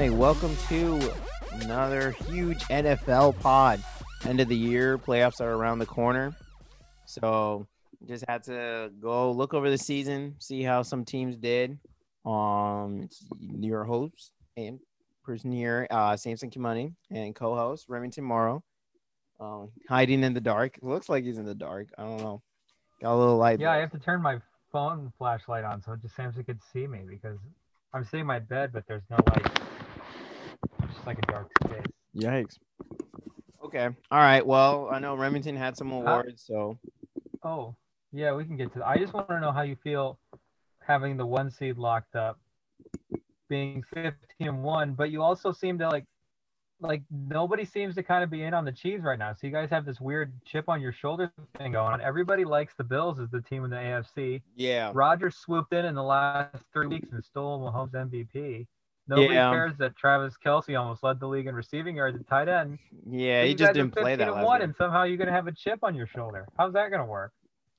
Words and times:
right, 0.00 0.12
welcome 0.14 0.56
to 0.66 1.12
another 1.60 2.12
huge 2.26 2.60
NFL 2.68 3.38
pod. 3.40 3.84
End 4.24 4.40
of 4.40 4.48
the 4.48 4.56
year, 4.56 4.96
playoffs 4.96 5.42
are 5.42 5.52
around 5.52 5.78
the 5.78 5.84
corner. 5.84 6.34
So 7.04 7.66
just 8.08 8.24
had 8.26 8.42
to 8.44 8.90
go 8.98 9.30
look 9.30 9.52
over 9.52 9.68
the 9.68 9.76
season, 9.76 10.36
see 10.38 10.62
how 10.62 10.80
some 10.80 11.04
teams 11.04 11.36
did. 11.36 11.78
Um, 12.24 13.02
it's 13.02 13.26
your 13.58 13.84
host 13.84 14.32
and 14.56 14.80
person 15.22 15.52
here, 15.52 15.86
uh, 15.90 16.16
Samson 16.16 16.48
Kimani, 16.48 16.94
and 17.10 17.34
co-host 17.34 17.84
Remington 17.90 18.24
Morrow. 18.24 18.64
Um, 19.38 19.68
hiding 19.86 20.24
in 20.24 20.32
the 20.32 20.40
dark. 20.40 20.78
It 20.78 20.82
looks 20.82 21.10
like 21.10 21.24
he's 21.24 21.36
in 21.36 21.44
the 21.44 21.54
dark. 21.54 21.88
I 21.98 22.04
don't 22.04 22.22
know. 22.22 22.40
Got 23.02 23.16
a 23.16 23.18
little 23.18 23.36
light. 23.36 23.60
Yeah, 23.60 23.72
I 23.72 23.76
have 23.76 23.92
to 23.92 23.98
turn 23.98 24.22
my 24.22 24.38
phone 24.72 25.12
flashlight 25.18 25.64
on 25.64 25.82
so 25.82 25.94
just 25.96 26.16
Samson 26.16 26.42
could 26.44 26.60
see 26.72 26.86
me 26.86 27.00
because 27.06 27.36
I'm 27.92 28.04
sitting 28.04 28.20
in 28.20 28.26
my 28.26 28.38
bed, 28.38 28.70
but 28.72 28.84
there's 28.88 29.02
no 29.10 29.18
light. 29.26 29.60
It's 30.82 30.94
just 30.94 31.06
like 31.06 31.18
a 31.18 31.22
dark 31.32 31.48
space. 31.64 31.84
Yikes. 32.16 32.56
Okay. 33.64 33.88
All 34.10 34.18
right. 34.18 34.44
Well, 34.44 34.88
I 34.90 34.98
know 34.98 35.14
Remington 35.14 35.56
had 35.56 35.76
some 35.76 35.92
awards, 35.92 36.42
so 36.46 36.78
Oh, 37.42 37.74
yeah, 38.12 38.34
we 38.34 38.44
can 38.44 38.56
get 38.56 38.72
to 38.74 38.80
that. 38.80 38.88
I 38.88 38.98
just 38.98 39.12
want 39.12 39.28
to 39.28 39.40
know 39.40 39.52
how 39.52 39.62
you 39.62 39.76
feel 39.82 40.18
having 40.86 41.16
the 41.16 41.26
one 41.26 41.50
seed 41.50 41.78
locked 41.78 42.16
up, 42.16 42.38
being 43.48 43.82
15 43.94 44.12
and 44.40 44.62
1, 44.62 44.94
but 44.94 45.10
you 45.10 45.22
also 45.22 45.52
seem 45.52 45.78
to 45.78 45.88
like 45.88 46.04
like 46.82 47.02
nobody 47.10 47.64
seems 47.64 47.94
to 47.94 48.02
kind 48.02 48.24
of 48.24 48.30
be 48.30 48.42
in 48.42 48.54
on 48.54 48.64
the 48.64 48.72
Chiefs 48.72 49.04
right 49.04 49.18
now. 49.18 49.34
So 49.34 49.46
you 49.46 49.52
guys 49.52 49.68
have 49.68 49.84
this 49.84 50.00
weird 50.00 50.32
chip 50.46 50.66
on 50.68 50.80
your 50.80 50.92
shoulder 50.92 51.30
thing 51.58 51.72
going 51.72 51.92
on. 51.92 52.00
Everybody 52.00 52.44
likes 52.46 52.72
the 52.76 52.84
Bills 52.84 53.20
as 53.20 53.28
the 53.30 53.42
team 53.42 53.64
in 53.64 53.70
the 53.70 53.76
AFC. 53.76 54.40
yeah. 54.56 54.90
Rodgers 54.94 55.36
swooped 55.36 55.74
in 55.74 55.84
in 55.84 55.94
the 55.94 56.02
last 56.02 56.64
three 56.72 56.86
weeks 56.86 57.08
and 57.12 57.22
stole 57.22 57.60
Mahomes 57.60 57.92
MVP. 57.92 58.66
Nobody 59.10 59.34
Yeah. 59.34 59.50
cares 59.50 59.76
that 59.78 59.96
Travis 59.96 60.34
Kelce 60.44 60.78
almost 60.78 61.02
led 61.02 61.18
the 61.18 61.26
league 61.26 61.48
in 61.48 61.54
receiving 61.56 61.96
yards 61.96 62.16
at 62.16 62.28
tight 62.28 62.48
end. 62.48 62.78
Yeah, 63.10 63.42
he 63.42 63.56
just 63.56 63.72
didn't 63.72 63.90
play 63.90 64.16
15 64.16 64.18
that 64.18 64.44
one, 64.44 64.62
and 64.62 64.72
somehow 64.76 65.02
you're 65.02 65.16
gonna 65.16 65.32
have 65.32 65.48
a 65.48 65.52
chip 65.52 65.80
on 65.82 65.96
your 65.96 66.06
shoulder. 66.06 66.46
How's 66.56 66.72
that 66.74 66.92
gonna 66.92 67.06
work? 67.06 67.32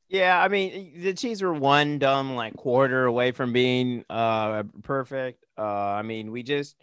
Yeah, 0.10 0.44
I 0.44 0.50
mean, 0.50 1.02
the 1.02 1.14
Chiefs 1.14 1.42
were 1.42 1.54
one 1.54 2.00
dumb 2.00 2.36
like 2.36 2.58
quarter 2.58 3.06
away 3.06 3.32
from 3.32 3.54
being 3.54 4.04
uh 4.10 4.64
perfect. 4.84 5.46
Uh, 5.58 5.62
I 5.64 6.02
mean, 6.02 6.32
we 6.32 6.44
just, 6.44 6.76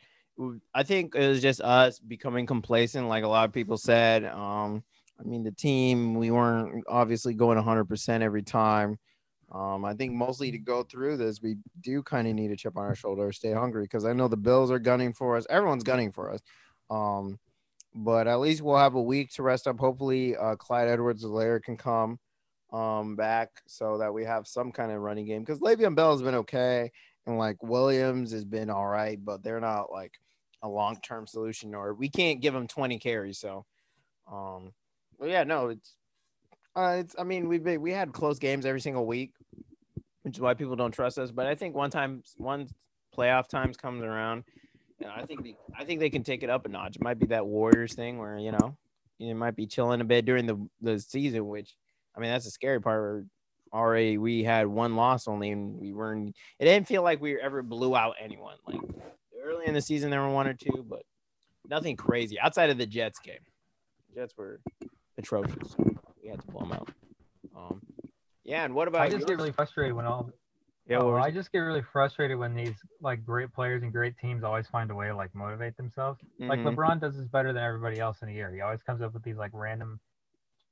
I 0.73 0.83
think 0.83 1.15
it 1.15 1.29
was 1.29 1.43
just 1.43 1.61
us 1.61 1.99
becoming 1.99 2.47
complacent, 2.47 3.07
like 3.07 3.25
a 3.25 3.29
lot 3.29 3.45
of 3.45 3.53
people 3.53 3.77
said. 3.77 4.25
Um, 4.25 4.83
I 5.21 5.25
mean, 5.25 5.43
the 5.45 5.53
team 5.53 6.15
we 6.15 6.31
weren't 6.31 6.85
obviously 6.89 7.35
going 7.35 7.59
100% 7.59 8.23
every 8.23 8.43
time. 8.43 8.99
Um, 9.51 9.85
I 9.85 9.95
think 9.95 10.13
mostly 10.13 10.51
to 10.51 10.59
go 10.59 10.83
through 10.83 11.17
this, 11.17 11.41
we 11.41 11.57
do 11.81 12.03
kind 12.03 12.29
of 12.29 12.35
need 12.35 12.51
a 12.51 12.57
chip 12.57 12.77
on 12.77 12.85
our 12.85 12.95
shoulder, 12.95 13.33
stay 13.33 13.53
hungry, 13.53 13.83
because 13.83 14.05
I 14.05 14.13
know 14.13 14.29
the 14.29 14.37
Bills 14.37 14.71
are 14.71 14.79
gunning 14.79 15.15
for 15.15 15.37
us. 15.37 15.47
Everyone's 15.49 15.85
gunning 15.85 16.13
for 16.13 16.31
us. 16.31 16.41
Um, 16.91 17.39
but 17.95 18.27
at 18.29 18.41
least 18.41 18.61
we'll 18.61 18.77
have 18.77 18.95
a 18.95 19.03
week 19.03 19.31
to 19.33 19.43
rest 19.43 19.67
up. 19.67 19.79
Hopefully, 19.79 20.37
uh, 20.37 20.57
Clyde 20.57 20.89
Edwards-Helaire 20.89 21.63
can 21.63 21.77
come 21.77 22.19
um 22.71 23.17
back 23.17 23.49
so 23.67 23.97
that 23.97 24.13
we 24.13 24.25
have 24.25 24.47
some 24.47 24.71
kind 24.71 24.93
of 24.93 25.01
running 25.01 25.25
game 25.25 25.41
because 25.43 25.61
Le'Veon 25.61 25.95
Bell 25.95 26.13
has 26.13 26.21
been 26.21 26.35
okay 26.35 26.91
and 27.27 27.39
like 27.39 27.63
Williams 27.63 28.31
has 28.33 28.45
been 28.45 28.69
all 28.69 28.87
right, 28.87 29.19
but 29.25 29.43
they're 29.43 29.61
not 29.61 29.91
like 29.91 30.13
a 30.63 30.69
long 30.69 30.99
term 31.01 31.27
solution 31.27 31.75
or 31.75 31.95
we 31.95 32.11
can't 32.11 32.43
give 32.43 32.53
them 32.53 32.67
20 32.67 32.99
carries. 32.99 33.39
So 33.39 33.65
um 34.31 34.73
well 35.19 35.31
yeah, 35.31 35.45
no, 35.45 35.69
it's 35.69 35.95
uh 36.79 36.97
it's 37.01 37.15
I 37.19 37.25
mean 37.25 37.49
we've 37.49 37.65
been, 37.65 37.81
we 37.81 37.93
had 37.93 38.13
close 38.13 38.39
games 38.39 38.65
every 38.65 38.81
single 38.81 39.07
week, 39.07 39.33
which 40.23 40.37
is 40.37 40.41
why 40.41 40.55
people 40.55 40.77
don't 40.77 40.93
trust 40.93 41.19
us. 41.19 41.31
But 41.31 41.47
I 41.47 41.55
think 41.55 41.75
one 41.75 41.91
time 41.91 42.23
one 42.37 42.69
playoff 43.17 43.49
times 43.49 43.77
comes 43.77 44.03
around, 44.03 44.45
I 45.07 45.25
think 45.27 45.43
they, 45.43 45.57
I 45.77 45.85
think 45.85 46.01
they 46.01 46.11
can 46.11 46.23
take 46.23 46.43
it 46.43 46.51
up 46.51 46.67
a 46.67 46.69
notch. 46.69 46.97
It 46.97 47.03
might 47.03 47.19
be 47.19 47.27
that 47.27 47.47
Warriors 47.47 47.95
thing 47.95 48.19
where, 48.19 48.39
you 48.39 48.53
know, 48.53 48.77
you 49.19 49.35
might 49.35 49.57
be 49.57 49.67
chilling 49.67 50.01
a 50.01 50.05
bit 50.05 50.25
during 50.25 50.47
the 50.47 50.69
the 50.81 50.99
season, 51.01 51.47
which 51.49 51.75
I 52.17 52.21
mean, 52.21 52.31
that's 52.31 52.45
the 52.45 52.51
scary 52.51 52.81
part. 52.81 53.01
Where 53.01 53.25
already 53.73 54.19
we 54.19 54.45
had 54.45 54.67
one 54.67 54.97
loss 54.97 55.29
only, 55.29 55.51
and 55.51 55.79
we 55.79 55.93
weren't. 55.93 56.35
It 56.59 56.65
didn't 56.65 56.87
feel 56.87 57.03
like 57.03 57.21
we 57.21 57.41
ever 57.41 57.63
blew 57.63 57.97
out 57.97 58.15
anyone. 58.21 58.57
Like 58.67 58.81
early 59.43 59.67
in 59.67 59.75
the 59.75 59.83
season, 59.83 60.11
there 60.11 60.23
were 60.23 60.33
one 60.33 60.47
or 60.47 60.55
two, 60.55 60.85
but 60.89 61.03
nothing 61.69 61.97
crazy 61.97 62.39
outside 62.39 62.71
of 62.71 62.79
the 62.79 62.87
Jets 62.87 63.19
game. 63.19 63.41
Jets 64.15 64.37
were 64.37 64.61
atrocious. 65.17 65.77
We 66.29 66.33
had 66.33 66.43
to 66.43 66.47
blow 66.49 66.61
them 66.61 66.73
out. 66.73 66.91
Um, 67.57 67.81
yeah, 68.45 68.65
and 68.67 68.75
what 68.75 68.87
about 68.87 69.01
I 69.01 69.09
just 69.09 69.27
get 69.27 69.39
really 69.39 69.51
frustrated 69.53 69.95
when 69.95 70.05
all. 70.05 70.31
yeah, 70.87 70.99
oh, 70.99 71.07
what 71.07 71.15
was- 71.15 71.25
I 71.27 71.31
just 71.31 71.51
get 71.53 71.61
really 71.61 71.81
frustrated 71.81 72.37
when 72.39 72.55
these 72.55 72.75
like 73.01 73.25
great 73.25 73.51
players 73.55 73.83
and 73.83 73.91
great 73.91 74.19
teams 74.19 74.45
always 74.45 74.67
find 74.69 74.91
a 74.91 74.95
way 74.95 75.07
to 75.09 75.17
like 75.17 75.35
motivate 75.35 75.79
themselves. 75.79 76.21
Like 76.39 76.61
Mhm. 76.61 76.75
LeBron 76.77 77.01
does 77.01 77.17
this 77.17 77.27
better 77.29 77.55
than 77.55 77.63
everybody 77.63 77.99
else 77.99 78.21
in 78.21 78.29
a 78.29 78.33
year. 78.33 78.53
He 78.53 78.61
always 78.61 78.83
comes 78.83 79.01
up 79.01 79.15
with 79.15 79.23
these 79.23 79.39
like 79.39 79.53
random 79.55 80.01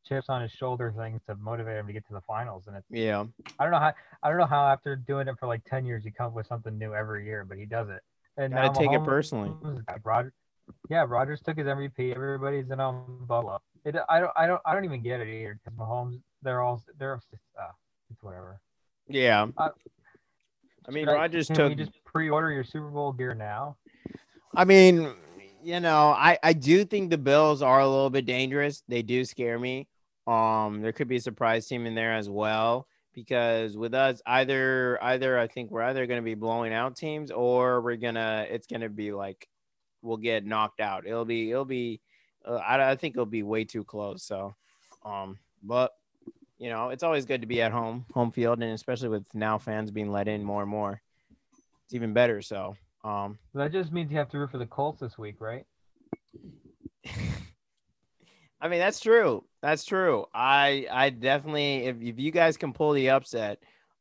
chips 0.04 0.28
on 0.28 0.42
his 0.42 0.52
shoulder 0.52 0.92
things 0.94 1.22
to 1.26 1.34
motivate 1.36 1.78
him 1.78 1.86
to 1.86 1.92
get 1.94 2.06
to 2.08 2.12
the 2.12 2.20
finals. 2.20 2.66
And 2.66 2.76
it's 2.76 2.86
yeah, 2.90 3.24
I 3.58 3.64
don't 3.64 3.72
know 3.72 3.78
how 3.80 3.94
I 4.22 4.28
don't 4.28 4.38
know 4.38 4.44
how 4.44 4.66
after 4.66 4.94
doing 4.94 5.26
it 5.26 5.38
for 5.38 5.46
like 5.46 5.64
ten 5.64 5.86
years 5.86 6.04
you 6.04 6.12
come 6.12 6.26
up 6.26 6.34
with 6.34 6.46
something 6.46 6.76
new 6.76 6.92
every 6.94 7.24
year, 7.24 7.46
but 7.46 7.56
he 7.56 7.64
does 7.64 7.88
it. 7.88 8.02
And 8.36 8.52
Gotta 8.52 8.66
now 8.68 8.72
take 8.74 8.92
it 8.92 9.04
personally. 9.04 9.54
Roger, 10.04 10.34
yeah, 10.90 11.06
Rodgers 11.08 11.40
took 11.40 11.56
his 11.56 11.66
MVP. 11.66 12.14
Everybody's 12.14 12.70
in 12.70 12.78
on 12.78 13.24
Buffalo. 13.24 13.62
It, 13.86 13.94
I 14.08 14.18
don't, 14.20 14.32
I 14.36 14.46
don't, 14.46 14.60
I 14.66 14.74
don't 14.74 14.84
even 14.84 15.00
get 15.00 15.20
it 15.20 15.28
either 15.28 15.58
because 15.64 15.78
Mahomes, 15.78 16.20
they're 16.42 16.60
all, 16.60 16.82
they're, 16.98 17.14
uh, 17.14 17.62
it's 18.10 18.22
whatever. 18.22 18.60
yeah. 19.08 19.46
Uh, 19.56 19.68
I 20.88 20.90
mean, 20.90 21.08
I- 21.08 21.28
Can 21.28 21.42
took. 21.44 21.70
you 21.70 21.76
just 21.76 21.92
pre-order 22.04 22.50
your 22.50 22.64
Super 22.64 22.88
Bowl 22.88 23.12
gear 23.12 23.34
now? 23.34 23.76
I 24.54 24.64
mean, 24.64 25.14
you 25.62 25.80
know, 25.80 26.08
I 26.16 26.38
I 26.42 26.52
do 26.52 26.84
think 26.84 27.10
the 27.10 27.18
Bills 27.18 27.62
are 27.62 27.80
a 27.80 27.88
little 27.88 28.10
bit 28.10 28.26
dangerous. 28.26 28.82
They 28.88 29.02
do 29.02 29.24
scare 29.24 29.58
me. 29.58 29.88
Um, 30.26 30.80
there 30.82 30.92
could 30.92 31.08
be 31.08 31.16
a 31.16 31.20
surprise 31.20 31.66
team 31.66 31.86
in 31.86 31.94
there 31.94 32.14
as 32.14 32.28
well 32.28 32.86
because 33.14 33.76
with 33.76 33.94
us, 33.94 34.20
either 34.26 34.98
either 35.02 35.38
I 35.38 35.46
think 35.46 35.70
we're 35.70 35.82
either 35.82 36.06
going 36.06 36.20
to 36.20 36.24
be 36.24 36.34
blowing 36.34 36.72
out 36.72 36.96
teams 36.96 37.30
or 37.30 37.80
we're 37.80 37.96
gonna 37.96 38.46
it's 38.48 38.66
gonna 38.66 38.88
be 38.88 39.12
like 39.12 39.46
we'll 40.02 40.16
get 40.16 40.44
knocked 40.44 40.80
out. 40.80 41.06
It'll 41.06 41.24
be 41.24 41.50
it'll 41.50 41.64
be 41.64 42.00
uh, 42.46 42.54
I 42.56 42.90
I 42.90 42.96
think 42.96 43.14
it'll 43.14 43.26
be 43.26 43.42
way 43.42 43.64
too 43.64 43.84
close. 43.84 44.22
So, 44.22 44.54
um, 45.04 45.38
but 45.62 45.92
you 46.58 46.70
know, 46.70 46.88
it's 46.88 47.02
always 47.02 47.26
good 47.26 47.42
to 47.42 47.46
be 47.46 47.60
at 47.60 47.72
home, 47.72 48.06
home 48.14 48.30
field, 48.30 48.62
and 48.62 48.72
especially 48.72 49.08
with 49.08 49.24
now 49.34 49.58
fans 49.58 49.90
being 49.90 50.10
let 50.10 50.28
in 50.28 50.42
more 50.42 50.62
and 50.62 50.70
more, 50.70 51.02
it's 51.84 51.94
even 51.94 52.12
better. 52.12 52.40
So, 52.42 52.76
um. 53.04 53.38
That 53.54 53.72
just 53.72 53.92
means 53.92 54.10
you 54.10 54.18
have 54.18 54.30
to 54.30 54.38
root 54.38 54.50
for 54.50 54.58
the 54.58 54.66
Colts 54.66 55.00
this 55.00 55.18
week, 55.18 55.36
right? 55.40 55.66
I 58.60 58.68
mean, 58.68 58.78
that's 58.78 59.00
true. 59.00 59.44
That's 59.60 59.84
true. 59.84 60.26
I 60.34 60.86
I 60.90 61.10
definitely 61.10 61.84
if, 61.86 61.96
if 62.00 62.18
you 62.18 62.30
guys 62.30 62.56
can 62.56 62.72
pull 62.72 62.92
the 62.92 63.10
upset, 63.10 63.58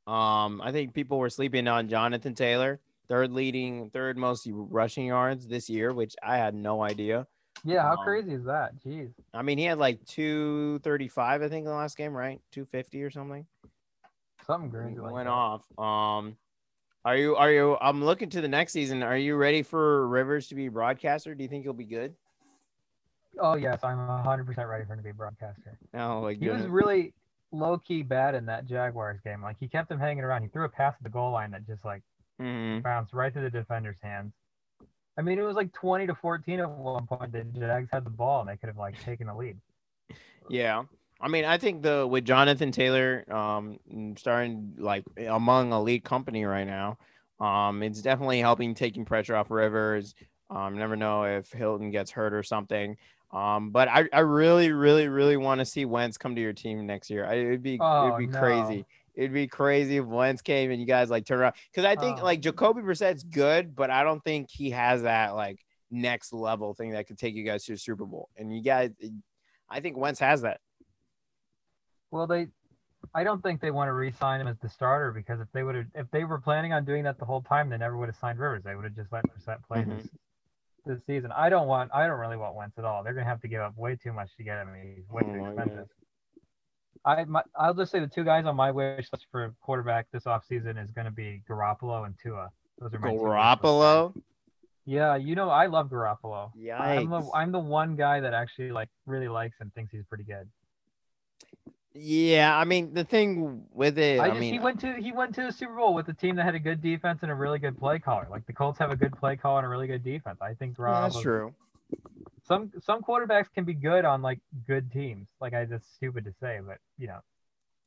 um, 0.08 0.62
I 0.64 0.72
think 0.72 0.94
people 0.94 1.18
were 1.18 1.30
sleeping 1.30 1.68
on 1.68 1.90
Jonathan 1.90 2.36
Taylor, 2.36 2.80
third 3.08 3.32
leading, 3.32 3.90
third 3.90 4.18
most 4.18 4.48
rushing 4.50 5.08
yards 5.08 5.48
this 5.48 5.70
year, 5.70 5.94
which 5.94 6.16
I 6.24 6.38
had 6.38 6.56
no 6.56 6.82
idea. 6.82 7.28
Yeah, 7.66 7.82
how 7.82 7.98
Um, 7.98 8.04
crazy 8.04 8.34
is 8.34 8.44
that? 8.46 8.76
Jeez. 8.78 9.12
I 9.34 9.42
mean, 9.42 9.58
he 9.58 9.66
had 9.66 9.80
like 9.80 10.06
235, 10.06 11.42
I 11.42 11.50
think, 11.50 11.66
in 11.66 11.72
the 11.72 11.76
last 11.76 11.98
game, 11.98 12.14
right? 12.14 12.40
250 12.52 13.04
or 13.04 13.10
something. 13.10 13.46
Something 14.46 14.70
crazy 14.70 15.00
like 15.00 15.12
went 15.12 15.26
that. 15.28 15.32
off. 15.32 15.66
Um, 15.80 16.38
are 17.04 17.18
you 17.18 17.36
are 17.36 17.52
you? 17.52 17.78
I'm 17.82 18.04
looking 18.04 18.30
to 18.30 18.42
the 18.42 18.48
next 18.48 18.74
season. 18.74 19.02
Are 19.02 19.18
you 19.18 19.36
ready 19.36 19.64
for 19.64 20.08
Rivers 20.08 20.48
to 20.50 20.56
be 20.56 20.70
broadcaster? 20.70 21.34
Do 21.34 21.44
you 21.44 21.50
think 21.50 21.64
he'll 21.64 21.74
be 21.74 21.86
good? 21.86 22.16
Oh 23.40 23.56
yes, 23.56 23.84
I'm 23.84 23.98
100% 23.98 24.70
ready 24.70 24.86
for 24.86 24.94
him 24.94 25.00
to 25.00 25.04
be 25.04 25.10
a 25.10 25.14
broadcaster. 25.14 25.78
Oh 25.96 26.22
like 26.22 26.40
He 26.40 26.50
was 26.50 26.62
really 26.68 27.14
low 27.52 27.78
key 27.80 28.04
bad 28.04 28.36
in 28.36 28.46
that 28.46 28.66
Jaguars 28.66 29.20
game. 29.24 29.42
Like 29.42 29.58
he 29.60 29.68
kept 29.68 29.90
him 29.92 30.00
hanging 30.00 30.24
around. 30.24 30.44
He 30.44 30.48
threw 30.50 30.66
a 30.66 30.70
pass 30.70 30.94
at 30.98 31.04
the 31.04 31.10
goal 31.10 31.32
line 31.32 31.52
that 31.52 31.66
just 31.66 31.84
like 31.84 32.04
Mhm. 32.40 32.84
bounced 32.84 33.14
right 33.14 33.34
through 33.34 33.44
the 33.44 33.50
defender's 33.50 33.98
hands. 34.02 34.34
I 35.18 35.22
mean, 35.22 35.40
it 35.40 35.44
was 35.44 35.56
like 35.56 35.72
20 35.74 36.08
to 36.08 36.16
14 36.16 36.60
at 36.60 36.70
one 36.70 37.08
point. 37.08 37.32
The 37.32 37.44
Jags 37.44 37.90
had 37.92 38.06
the 38.06 38.10
ball 38.10 38.42
and 38.42 38.50
they 38.50 38.58
could 38.58 38.68
have 38.68 38.78
like 38.78 39.02
taken 39.04 39.28
the 39.28 39.36
lead. 39.36 39.58
Yeah. 40.50 40.84
I 41.22 41.28
mean, 41.30 41.46
I 41.46 41.58
think 41.58 41.82
the 41.82 42.06
with 42.06 42.26
Jonathan 42.26 42.72
Taylor 42.72 43.26
um 43.34 43.80
starting 44.18 44.74
like 44.78 45.06
among 45.28 45.72
elite 45.72 46.04
company 46.04 46.44
right 46.44 46.68
now, 46.68 46.98
um, 47.40 47.82
it's 47.84 48.02
definitely 48.02 48.40
helping 48.40 48.74
taking 48.76 49.06
pressure 49.06 49.36
off 49.36 49.50
Rivers. 49.50 50.14
Um, 50.50 50.78
never 50.78 50.96
know 50.96 51.24
if 51.24 51.52
Hilton 51.52 51.92
gets 51.92 52.12
hurt 52.12 52.34
or 52.34 52.44
something. 52.44 52.98
Um, 53.32 53.72
but 53.72 53.88
I, 53.90 54.08
I 54.14 54.20
really, 54.20 54.72
really, 54.72 55.08
really 55.08 55.36
want 55.36 55.60
to 55.60 55.66
see 55.66 55.84
Wentz 55.84 56.18
come 56.18 56.36
to 56.36 56.42
your 56.42 56.54
team 56.54 56.86
next 56.86 57.10
year. 57.10 57.26
I, 57.26 57.36
it'd 57.36 57.64
be 57.64 57.78
Oh, 57.82 58.08
it'd 58.08 58.20
be 58.20 58.28
no. 58.28 58.40
crazy. 58.40 58.86
It'd 59.16 59.34
be 59.34 59.48
crazy 59.48 59.98
if 59.98 60.06
Wentz 60.06 60.42
came 60.42 60.72
and 60.72 60.80
you 60.80 60.86
guys 60.86 61.10
like 61.10 61.26
turn 61.26 61.40
around. 61.40 61.54
Because 61.72 61.86
I 61.86 61.96
think 61.96 62.20
Oh. 62.20 62.24
like 62.24 62.42
Jacoby 62.42 62.82
Brissett's 62.82 63.24
good, 63.24 63.76
but 63.76 63.90
I 63.90 64.04
don't 64.04 64.24
think 64.24 64.50
he 64.52 64.72
has 64.72 65.04
that 65.04 65.36
like 65.36 65.60
next 65.90 66.34
level 66.34 66.74
thing 66.74 66.92
that 66.92 67.08
could 67.08 67.18
take 67.18 67.34
you 67.36 67.44
guys 67.46 67.64
to 67.66 67.74
the 67.74 67.78
Super 67.78 68.06
Bowl. 68.06 68.30
And 68.36 68.54
you 68.56 68.62
guys, 68.62 68.92
I 69.70 69.80
think 69.80 69.96
Wentz 69.98 70.20
has 70.20 70.42
that. 70.42 70.60
Well, 72.12 72.28
they, 72.28 72.48
I 73.14 73.24
don't 73.24 73.42
think 73.42 73.62
they 73.62 73.72
want 73.72 73.88
to 73.90 73.94
re-sign 73.94 74.42
him 74.42 74.48
as 74.48 74.58
the 74.60 74.70
starter 74.70 75.12
because 75.12 75.40
if 75.40 75.48
they 75.54 75.64
would 75.64 75.76
have, 75.76 75.86
if 75.96 76.12
they 76.12 76.24
were 76.24 76.40
planning 76.40 76.74
on 76.74 76.86
doing 76.86 77.04
that 77.04 77.18
the 77.20 77.26
whole 77.26 77.42
time, 77.42 77.70
they 77.70 77.78
never 77.78 77.98
would 77.98 78.10
have 78.10 78.16
signed 78.18 78.40
Rivers. 78.40 78.64
They 78.64 78.76
would 78.76 78.86
have 78.86 78.96
just 78.96 79.12
let 79.12 79.24
Brissett 79.26 79.64
play 79.68 79.84
Mhm. 79.84 79.98
this 79.98 80.10
this 80.86 81.04
season. 81.08 81.32
I 81.32 81.50
don't 81.50 81.68
want. 81.68 81.90
I 81.96 82.06
don't 82.06 82.20
really 82.20 82.38
want 82.38 82.54
Wentz 82.56 82.78
at 82.78 82.86
all. 82.86 83.04
They're 83.04 83.14
gonna 83.14 83.26
have 83.26 83.42
to 83.42 83.48
give 83.48 83.60
up 83.62 83.76
way 83.76 83.96
too 83.96 84.14
much 84.14 84.36
to 84.38 84.44
get 84.44 84.60
him. 84.60 84.70
He's 84.96 85.10
way 85.10 85.24
Oh 85.26 85.34
too 85.34 85.46
expensive. 85.46 85.88
I 87.06 87.24
my, 87.26 87.44
I'll 87.58 87.74
just 87.74 87.92
say 87.92 88.00
the 88.00 88.08
two 88.08 88.24
guys 88.24 88.46
on 88.46 88.56
my 88.56 88.72
wish 88.72 89.08
list 89.12 89.28
for 89.32 89.54
quarterback 89.62 90.08
this 90.12 90.24
offseason 90.24 90.84
is 90.84 90.90
going 90.92 91.06
to 91.06 91.12
be 91.12 91.42
Garoppolo 91.50 92.06
and 92.06 92.16
Tua. 92.22 92.50
Those 92.80 92.94
are 92.94 93.00
my 93.00 93.10
two 93.10 93.14
wish 93.14 93.22
list 93.22 93.36
guys. 93.40 93.58
Garoppolo. 93.62 94.14
Yeah, 94.86 95.16
you 95.16 95.36
know 95.36 95.50
I 95.50 95.68
love 95.68 95.90
Garoppolo. 95.90 96.52
I'm 96.80 97.10
the 97.10 97.22
Yikes. 97.22 97.30
I'm 97.34 97.52
the 97.52 97.60
one 97.60 97.96
guy 97.96 98.20
that 98.20 98.34
actually 98.34 98.72
like 98.72 98.90
really 99.06 99.28
likes 99.28 99.58
and 99.60 99.74
thinks 99.74 99.92
he's 99.92 100.04
pretty 100.06 100.24
good. 100.26 100.48
Yeah, 101.98 102.58
I 102.58 102.66
mean 102.66 102.94
the 102.94 103.06
thing 103.06 103.64
with 103.72 103.98
it, 103.98 104.20
I 104.20 104.26
I, 104.26 104.28
just 104.30 104.42
mean, 104.42 104.54
he 104.54 104.60
went 104.60 104.82
to 104.82 104.94
he 104.96 105.12
went 105.12 105.34
to 105.36 105.44
the 105.44 105.52
Super 105.52 105.76
Bowl 105.76 105.94
with 105.94 106.10
a 106.10 106.14
team 106.14 106.36
that 106.36 106.44
had 106.44 106.54
a 106.54 106.60
good 106.60 106.82
defense 106.82 107.20
and 107.22 107.32
a 107.32 107.36
really 107.36 107.58
good 107.58 107.78
play 107.80 108.00
caller. 108.00 108.28
Like 108.30 108.46
the 108.46 108.54
Colts 108.54 108.78
have 108.80 108.92
a 108.92 108.98
good 108.98 109.16
play 109.16 109.38
caller 109.38 109.60
and 109.60 109.66
a 109.66 109.70
really 109.70 109.88
good 109.88 110.04
defense. 110.04 110.40
I 110.42 110.54
think 110.56 110.76
yeah, 110.78 111.02
that's 111.02 111.22
true. 111.22 111.54
Some 112.48 112.72
some 112.82 113.02
quarterbacks 113.02 113.48
can 113.54 113.64
be 113.66 113.74
good 113.74 114.06
on 114.06 114.22
like 114.22 114.40
good 114.68 114.92
teams. 114.92 115.28
Like 115.42 115.54
I 115.54 115.66
that's 115.66 115.88
stupid 115.96 116.26
to 116.26 116.34
say, 116.40 116.60
but 116.66 116.78
you 116.98 117.08
know 117.08 117.20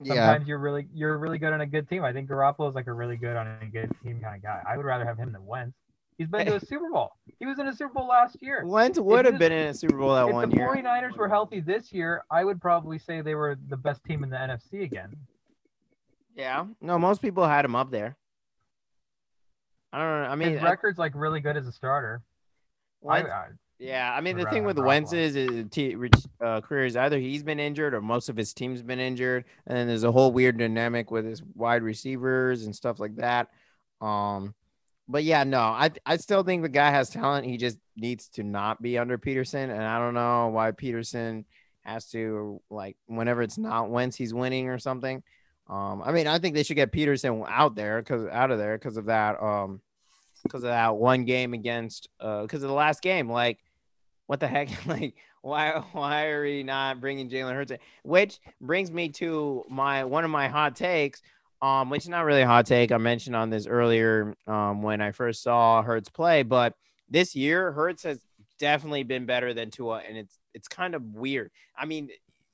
Yeah, 0.02 0.14
sometimes 0.14 0.48
you're 0.48 0.58
really 0.58 0.88
you're 0.92 1.16
really 1.18 1.38
good 1.38 1.52
on 1.52 1.60
a 1.60 1.66
good 1.66 1.88
team. 1.88 2.04
I 2.04 2.12
think 2.12 2.28
Garoppolo's 2.28 2.74
like 2.74 2.88
a 2.88 2.92
really 2.92 3.16
good 3.16 3.36
on 3.36 3.46
a 3.62 3.66
good 3.66 3.90
team 4.02 4.20
kind 4.20 4.36
of 4.36 4.42
guy. 4.42 4.62
I 4.68 4.76
would 4.76 4.84
rather 4.86 5.04
have 5.04 5.16
him 5.18 5.32
than 5.32 5.46
Wentz. 5.46 5.76
He's 6.18 6.26
been 6.26 6.46
to 6.46 6.56
a 6.56 6.60
Super 6.66 6.90
Bowl. 6.90 7.12
He 7.38 7.46
was 7.46 7.60
in 7.60 7.68
a 7.68 7.72
Super 7.72 7.94
Bowl 7.94 8.08
last 8.08 8.42
year. 8.42 8.64
Wentz 8.66 8.98
would 8.98 9.24
have 9.24 9.34
this- 9.34 9.38
been 9.38 9.52
in 9.52 9.66
a 9.68 9.74
Super 9.74 9.96
Bowl 9.96 10.12
that 10.16 10.28
one 10.28 10.50
year. 10.50 10.66
if 10.66 10.72
the 10.72 10.80
year. 10.80 10.84
49ers 10.84 11.16
were 11.16 11.28
healthy 11.28 11.60
this 11.60 11.92
year, 11.92 12.24
I 12.28 12.44
would 12.44 12.60
probably 12.60 12.98
say 12.98 13.20
they 13.20 13.36
were 13.36 13.56
the 13.68 13.76
best 13.76 14.02
team 14.04 14.24
in 14.24 14.30
the 14.30 14.36
NFC 14.36 14.82
again. 14.82 15.14
Yeah, 16.34 16.66
no, 16.80 16.98
most 16.98 17.22
people 17.22 17.46
had 17.46 17.64
him 17.64 17.76
up 17.76 17.92
there. 17.92 18.16
I 19.92 19.98
don't 19.98 20.22
know. 20.22 20.28
I 20.28 20.34
mean, 20.34 20.52
His 20.54 20.62
record's 20.62 20.98
like 20.98 21.12
really 21.14 21.40
good 21.40 21.56
as 21.56 21.66
a 21.68 21.72
starter. 21.72 22.22
I, 23.04 23.06
Wentz- 23.06 23.30
I, 23.30 23.46
Yeah, 23.78 24.12
I 24.12 24.20
mean 24.20 24.36
the 24.36 24.44
thing 24.46 24.64
with 24.64 24.76
have 24.76 24.86
Wentz 24.86 25.12
is 25.12 25.34
his 25.34 25.66
t- 25.70 25.96
uh, 26.40 26.60
career 26.60 26.84
is 26.84 26.96
either 26.96 27.18
he's 27.18 27.44
been 27.44 27.60
injured 27.60 27.94
or 27.94 28.00
most 28.00 28.28
of 28.28 28.36
his 28.36 28.52
team's 28.52 28.82
been 28.82 28.98
injured, 28.98 29.44
and 29.66 29.76
then 29.76 29.86
there's 29.86 30.02
a 30.02 30.10
whole 30.10 30.32
weird 30.32 30.58
dynamic 30.58 31.12
with 31.12 31.24
his 31.24 31.42
wide 31.54 31.84
receivers 31.84 32.64
and 32.64 32.74
stuff 32.74 32.98
like 32.98 33.14
that. 33.16 33.48
Um, 34.00 34.54
but 35.06 35.22
yeah, 35.22 35.44
no, 35.44 35.60
I 35.60 35.92
I 36.04 36.16
still 36.16 36.42
think 36.42 36.62
the 36.62 36.68
guy 36.68 36.90
has 36.90 37.08
talent. 37.08 37.46
He 37.46 37.56
just 37.56 37.78
needs 37.96 38.28
to 38.30 38.42
not 38.42 38.82
be 38.82 38.98
under 38.98 39.16
Pederson, 39.16 39.70
and 39.70 39.82
I 39.82 39.98
don't 39.98 40.14
know 40.14 40.48
why 40.48 40.72
Pederson 40.72 41.44
has 41.82 42.10
to 42.10 42.60
like 42.70 42.96
whenever 43.06 43.42
it's 43.42 43.58
not 43.58 43.90
Wentz 43.90 44.16
he's 44.16 44.34
winning 44.34 44.68
or 44.70 44.80
something. 44.80 45.22
Um, 45.68 46.02
I 46.04 46.10
mean, 46.10 46.26
I 46.26 46.40
think 46.40 46.56
they 46.56 46.64
should 46.64 46.76
get 46.76 46.90
Pederson 46.90 47.46
out 47.48 47.76
there 47.76 48.02
because 48.02 48.26
out 48.26 48.50
of 48.50 48.58
there 48.58 48.76
because 48.76 48.96
of 48.96 49.04
that. 49.06 49.40
Um, 49.40 49.82
because 50.44 50.62
of 50.62 50.68
that 50.68 50.94
one 50.96 51.24
game 51.24 51.52
against 51.52 52.08
uh 52.20 52.42
because 52.42 52.62
of 52.62 52.68
the 52.68 52.74
last 52.74 53.02
game 53.02 53.28
like 53.28 53.58
what 54.28 54.40
the 54.40 54.46
heck? 54.46 54.68
Like 54.86 55.14
why 55.42 55.82
why 55.92 56.26
are 56.26 56.42
we 56.42 56.62
not 56.62 57.00
bringing 57.00 57.28
Jalen 57.28 57.54
Hurts 57.54 57.72
in? 57.72 57.78
which 58.02 58.38
brings 58.60 58.90
me 58.92 59.08
to 59.08 59.64
my 59.68 60.04
one 60.04 60.24
of 60.24 60.30
my 60.30 60.48
hot 60.48 60.76
takes 60.76 61.22
um 61.62 61.90
which 61.90 62.02
is 62.02 62.08
not 62.08 62.24
really 62.24 62.42
a 62.42 62.46
hot 62.46 62.66
take. 62.66 62.92
I 62.92 62.98
mentioned 62.98 63.34
on 63.34 63.50
this 63.50 63.66
earlier 63.66 64.34
um 64.46 64.82
when 64.82 65.00
I 65.00 65.10
first 65.10 65.42
saw 65.42 65.82
Hurts 65.82 66.08
play 66.08 66.42
but 66.44 66.74
this 67.08 67.34
year 67.34 67.72
Hurts 67.72 68.02
has 68.04 68.20
definitely 68.58 69.02
been 69.02 69.26
better 69.26 69.54
than 69.54 69.70
Tua 69.70 70.02
and 70.06 70.16
it's 70.16 70.38
it's 70.54 70.68
kind 70.68 70.94
of 70.94 71.02
weird. 71.02 71.50
I 71.76 71.86
mean 71.86 72.10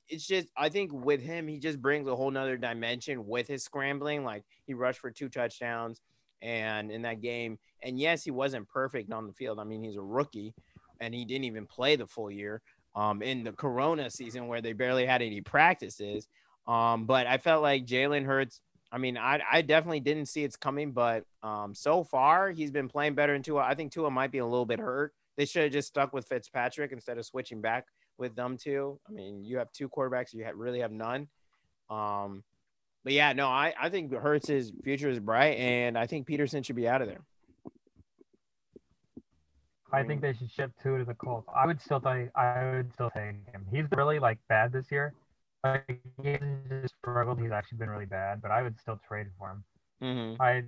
it's 0.07 0.25
just 0.25 0.47
I 0.55 0.69
think 0.69 0.91
with 0.93 1.21
him 1.21 1.47
he 1.47 1.59
just 1.59 1.81
brings 1.81 2.07
a 2.07 2.15
whole 2.15 2.31
nother 2.31 2.57
dimension 2.57 3.25
with 3.27 3.47
his 3.47 3.63
scrambling. 3.63 4.23
Like 4.23 4.43
he 4.65 4.73
rushed 4.73 4.99
for 4.99 5.11
two 5.11 5.29
touchdowns 5.29 5.99
and 6.41 6.91
in 6.91 7.01
that 7.01 7.21
game 7.21 7.57
and 7.81 7.99
yes 7.99 8.23
he 8.23 8.31
wasn't 8.31 8.69
perfect 8.69 9.11
on 9.11 9.27
the 9.27 9.33
field. 9.33 9.59
I 9.59 9.63
mean 9.65 9.83
he's 9.83 9.97
a 9.97 10.01
rookie 10.01 10.53
and 10.99 11.13
he 11.13 11.25
didn't 11.25 11.45
even 11.45 11.65
play 11.65 11.95
the 11.95 12.07
full 12.07 12.31
year 12.31 12.61
um, 12.95 13.21
in 13.21 13.43
the 13.43 13.51
Corona 13.51 14.09
season 14.09 14.47
where 14.47 14.61
they 14.61 14.73
barely 14.73 15.05
had 15.05 15.21
any 15.21 15.41
practices. 15.41 16.27
Um, 16.67 17.05
but 17.05 17.27
I 17.27 17.37
felt 17.37 17.61
like 17.61 17.85
Jalen 17.85 18.25
Hurts. 18.25 18.61
I 18.91 18.97
mean, 18.97 19.17
I, 19.17 19.41
I 19.51 19.61
definitely 19.61 19.99
didn't 19.99 20.27
see 20.27 20.43
it's 20.43 20.55
coming, 20.55 20.91
but 20.91 21.25
um, 21.43 21.75
so 21.75 22.03
far 22.03 22.51
he's 22.51 22.71
been 22.71 22.87
playing 22.87 23.15
better 23.15 23.33
than 23.33 23.43
Tua. 23.43 23.63
I 23.63 23.75
think 23.75 23.91
Tua 23.91 24.09
might 24.09 24.31
be 24.31 24.37
a 24.37 24.45
little 24.45 24.65
bit 24.65 24.79
hurt. 24.79 25.13
They 25.37 25.45
should 25.45 25.63
have 25.63 25.71
just 25.71 25.89
stuck 25.89 26.13
with 26.13 26.27
Fitzpatrick 26.27 26.91
instead 26.91 27.17
of 27.17 27.25
switching 27.25 27.61
back 27.61 27.87
with 28.17 28.35
them 28.35 28.57
two. 28.57 28.99
I 29.07 29.11
mean, 29.11 29.43
you 29.43 29.57
have 29.57 29.71
two 29.73 29.89
quarterbacks, 29.89 30.33
you 30.33 30.45
have, 30.45 30.55
really 30.55 30.79
have 30.79 30.91
none. 30.91 31.27
Um, 31.89 32.43
but 33.03 33.13
yeah, 33.13 33.33
no, 33.33 33.47
I, 33.47 33.73
I 33.79 33.89
think 33.89 34.13
Hurts' 34.13 34.71
future 34.83 35.09
is 35.09 35.19
bright, 35.19 35.57
and 35.57 35.97
I 35.97 36.07
think 36.07 36.27
Pederson 36.27 36.65
should 36.65 36.75
be 36.75 36.87
out 36.87 37.01
of 37.01 37.07
there. 37.07 37.21
I 39.95 40.03
think 40.03 40.21
they 40.21 40.33
should 40.33 40.51
ship 40.51 40.71
Tua 40.81 40.99
to 40.99 41.05
the 41.05 41.13
Colts. 41.13 41.47
I 41.55 41.65
would 41.65 41.81
still 41.81 41.99
take 41.99 42.29
I 42.35 42.75
would 42.75 42.93
still 42.93 43.09
take 43.09 43.35
him. 43.51 43.65
He's 43.71 43.85
really 43.95 44.19
like 44.19 44.39
bad 44.49 44.71
this 44.71 44.91
year. 44.91 45.13
Like 45.63 46.01
he 46.21 46.29
hasn't 46.29 46.69
just 46.69 46.95
struggled. 46.99 47.39
He's 47.41 47.51
actually 47.51 47.79
been 47.79 47.89
really 47.89 48.05
bad, 48.05 48.41
but 48.41 48.51
I 48.51 48.61
would 48.61 48.79
still 48.79 48.99
trade 49.07 49.27
for 49.37 49.51
him. 49.51 49.63
Mm-hmm. 50.03 50.41
I 50.41 50.63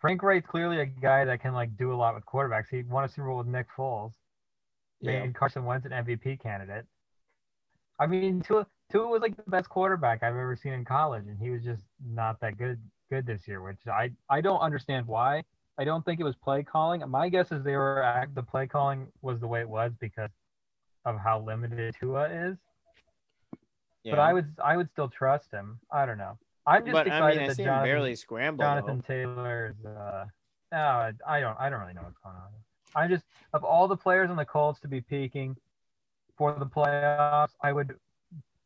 Frank 0.00 0.22
Reich's 0.22 0.46
clearly 0.48 0.80
a 0.80 0.86
guy 0.86 1.24
that 1.24 1.40
can 1.40 1.54
like 1.54 1.76
do 1.76 1.92
a 1.92 1.96
lot 1.96 2.14
with 2.14 2.24
quarterbacks. 2.24 2.66
He 2.70 2.82
won 2.82 3.04
a 3.04 3.08
Super 3.08 3.28
Bowl 3.28 3.38
with 3.38 3.48
Nick 3.48 3.66
Foles. 3.76 4.12
Yeah. 5.00 5.20
Made 5.20 5.34
Carson 5.34 5.64
Wentz 5.64 5.86
an 5.86 5.92
MVP 5.92 6.40
candidate. 6.40 6.84
I 7.98 8.06
mean, 8.06 8.40
Tua 8.40 8.66
Tua 8.90 9.08
was 9.08 9.22
like 9.22 9.36
the 9.36 9.50
best 9.50 9.68
quarterback 9.68 10.22
I've 10.22 10.34
ever 10.34 10.56
seen 10.56 10.72
in 10.72 10.84
college, 10.84 11.24
and 11.26 11.38
he 11.38 11.50
was 11.50 11.64
just 11.64 11.82
not 12.04 12.40
that 12.40 12.56
good 12.58 12.78
good 13.10 13.26
this 13.26 13.48
year, 13.48 13.62
which 13.62 13.78
I 13.86 14.10
I 14.28 14.40
don't 14.40 14.60
understand 14.60 15.06
why. 15.06 15.44
I 15.78 15.84
don't 15.84 16.04
think 16.04 16.18
it 16.18 16.24
was 16.24 16.34
play 16.34 16.64
calling. 16.64 17.08
My 17.08 17.28
guess 17.28 17.52
is 17.52 17.62
they 17.62 17.76
were 17.76 18.02
act 18.02 18.34
the 18.34 18.42
play 18.42 18.66
calling 18.66 19.06
was 19.22 19.38
the 19.38 19.46
way 19.46 19.60
it 19.60 19.68
was 19.68 19.92
because 20.00 20.30
of 21.04 21.18
how 21.18 21.40
limited 21.40 21.94
Tua 21.98 22.28
is. 22.28 22.56
Yeah. 24.02 24.12
But 24.12 24.18
I 24.18 24.32
would 24.32 24.52
I 24.62 24.76
would 24.76 24.90
still 24.90 25.08
trust 25.08 25.52
him. 25.52 25.78
I 25.92 26.04
don't 26.04 26.18
know. 26.18 26.36
I'm 26.66 26.84
just 26.84 26.92
but 26.92 27.06
excited 27.06 27.24
I 27.24 27.30
mean, 27.30 27.40
I 27.44 27.48
that 27.48 27.56
see 27.56 27.62
him 27.62 27.68
Jonathan, 27.68 27.88
barely 27.88 28.16
scramble. 28.16 28.64
Jonathan 28.64 29.02
Taylor 29.02 29.74
is 29.78 29.86
uh 29.86 30.24
no, 30.72 30.78
I 30.78 31.12
I 31.26 31.40
don't 31.40 31.56
I 31.60 31.70
don't 31.70 31.80
really 31.80 31.94
know 31.94 32.02
what's 32.02 32.18
going 32.18 32.36
on. 32.36 32.50
I 32.94 33.06
just 33.06 33.24
of 33.52 33.64
all 33.64 33.86
the 33.86 33.96
players 33.96 34.30
on 34.30 34.36
the 34.36 34.44
Colts 34.44 34.80
to 34.80 34.88
be 34.88 35.00
peaking 35.00 35.56
for 36.36 36.52
the 36.58 36.66
playoffs, 36.66 37.52
I 37.62 37.72
would 37.72 37.94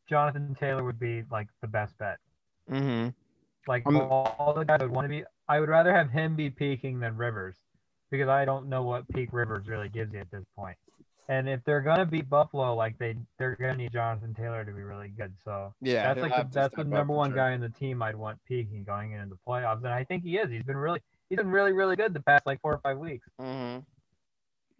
Jonathan 0.09 0.55
Taylor 0.59 0.83
would 0.83 0.99
be 0.99 1.23
like 1.31 1.47
the 1.61 1.67
best 1.67 1.97
bet. 1.99 2.17
Mm-hmm. 2.71 3.09
Like 3.67 3.83
I'm- 3.85 3.97
all, 3.97 4.35
all 4.39 4.53
the 4.53 4.65
guys 4.65 4.79
I 4.81 4.83
would 4.83 4.91
want 4.91 5.05
to 5.05 5.09
be 5.09 5.23
I 5.47 5.59
would 5.59 5.69
rather 5.69 5.93
have 5.93 6.09
him 6.09 6.35
be 6.35 6.49
peaking 6.49 6.99
than 6.99 7.17
Rivers 7.17 7.55
because 8.11 8.29
I 8.29 8.45
don't 8.45 8.69
know 8.69 8.83
what 8.83 9.07
peak 9.09 9.29
Rivers 9.31 9.67
really 9.67 9.89
gives 9.89 10.13
you 10.13 10.19
at 10.19 10.31
this 10.31 10.45
point. 10.55 10.77
And 11.29 11.47
if 11.47 11.63
they're 11.63 11.81
gonna 11.81 12.05
beat 12.05 12.29
Buffalo, 12.29 12.75
like 12.75 12.97
they 12.97 13.15
they're 13.39 13.55
gonna 13.55 13.77
need 13.77 13.93
Jonathan 13.93 14.33
Taylor 14.33 14.65
to 14.65 14.71
be 14.71 14.81
really 14.81 15.07
good. 15.07 15.33
So 15.43 15.73
Yeah, 15.81 16.13
that's 16.13 16.21
like 16.21 16.35
the, 16.35 16.49
that's 16.53 16.75
the 16.75 16.83
number 16.83 17.13
one 17.13 17.29
sure. 17.29 17.37
guy 17.37 17.51
in 17.53 17.61
the 17.61 17.69
team 17.69 18.01
I'd 18.01 18.15
want 18.15 18.39
peaking 18.45 18.83
going 18.83 19.13
into 19.13 19.27
the 19.27 19.39
playoffs, 19.47 19.77
and 19.77 19.87
I 19.87 20.03
think 20.03 20.23
he 20.23 20.37
is. 20.37 20.49
He's 20.51 20.63
been 20.63 20.77
really 20.77 21.01
he's 21.29 21.37
been 21.37 21.49
really 21.49 21.71
really 21.71 21.95
good 21.95 22.13
the 22.13 22.19
past 22.21 22.45
like 22.45 22.61
four 22.61 22.73
or 22.73 22.79
five 22.79 22.97
weeks. 22.97 23.27
Mm-hmm. 23.41 23.79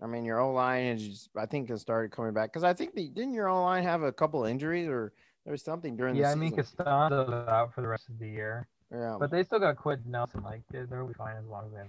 I 0.03 0.07
mean, 0.07 0.25
your 0.25 0.39
O 0.41 0.51
line 0.51 0.85
is 0.85 1.29
I 1.35 1.45
think 1.45 1.69
has 1.69 1.79
started 1.79 2.11
coming 2.11 2.33
back 2.33 2.51
because 2.51 2.65
I 2.65 2.73
think 2.73 2.93
the 2.93 3.07
didn't 3.09 3.33
your 3.33 3.47
O 3.47 3.63
line 3.63 3.83
have 3.83 4.03
a 4.03 4.11
couple 4.11 4.43
injuries 4.43 4.89
or 4.89 5.13
there 5.45 5.51
was 5.51 5.63
something 5.63 5.95
during 5.95 6.15
the 6.15 6.21
Yeah, 6.21 6.31
I 6.31 6.35
mean 6.35 6.51
season. 6.51 6.65
Castonzo's 6.77 7.47
out 7.47 7.73
for 7.73 7.81
the 7.81 7.87
rest 7.87 8.09
of 8.09 8.19
the 8.19 8.27
year, 8.27 8.67
yeah. 8.93 9.17
but 9.19 9.31
they 9.31 9.43
still 9.43 9.59
got 9.59 9.77
Quenton 9.77 10.11
Nelson. 10.11 10.43
Like 10.43 10.61
they're, 10.71 10.85
they'll 10.85 11.07
be 11.07 11.13
fine 11.13 11.35
as 11.37 11.45
long 11.45 11.65
as 11.65 11.71
they 11.71 11.77
have 11.79 11.87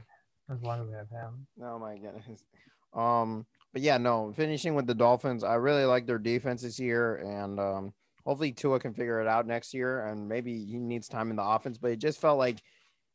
as 0.50 0.62
long 0.62 0.82
as 0.82 0.88
they 0.88 0.96
have 0.96 1.10
him. 1.10 1.46
Oh 1.62 1.78
my 1.78 1.96
goodness. 1.96 2.44
Um, 2.92 3.46
but 3.72 3.82
yeah, 3.82 3.98
no, 3.98 4.32
finishing 4.36 4.74
with 4.74 4.86
the 4.86 4.94
Dolphins, 4.94 5.42
I 5.42 5.54
really 5.54 5.84
like 5.84 6.06
their 6.06 6.18
defense 6.18 6.62
this 6.62 6.78
year, 6.78 7.16
and 7.16 7.58
um, 7.58 7.92
hopefully 8.24 8.52
Tua 8.52 8.78
can 8.78 8.94
figure 8.94 9.20
it 9.20 9.26
out 9.26 9.46
next 9.46 9.74
year, 9.74 10.06
and 10.06 10.28
maybe 10.28 10.64
he 10.64 10.78
needs 10.78 11.08
time 11.08 11.30
in 11.30 11.36
the 11.36 11.42
offense. 11.42 11.78
But 11.78 11.90
it 11.90 11.98
just 11.98 12.20
felt 12.20 12.38
like, 12.38 12.62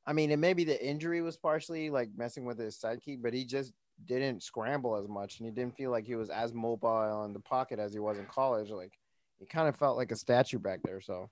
I 0.05 0.13
mean, 0.13 0.31
and 0.31 0.41
maybe 0.41 0.63
the 0.63 0.85
injury 0.85 1.21
was 1.21 1.37
partially 1.37 1.89
like 1.89 2.09
messing 2.17 2.45
with 2.45 2.59
his 2.59 2.77
sidekick, 2.77 3.21
but 3.21 3.33
he 3.33 3.45
just 3.45 3.73
didn't 4.05 4.43
scramble 4.43 4.97
as 4.97 5.07
much, 5.07 5.39
and 5.39 5.47
he 5.47 5.53
didn't 5.53 5.77
feel 5.77 5.91
like 5.91 6.05
he 6.05 6.15
was 6.15 6.29
as 6.29 6.53
mobile 6.53 7.23
in 7.25 7.33
the 7.33 7.39
pocket 7.39 7.79
as 7.79 7.93
he 7.93 7.99
was 7.99 8.17
in 8.17 8.25
college. 8.25 8.69
Like, 8.69 8.93
he 9.39 9.45
kind 9.45 9.69
of 9.69 9.77
felt 9.77 9.97
like 9.97 10.11
a 10.11 10.15
statue 10.17 10.59
back 10.59 10.81
there, 10.83 10.99
so, 10.99 11.29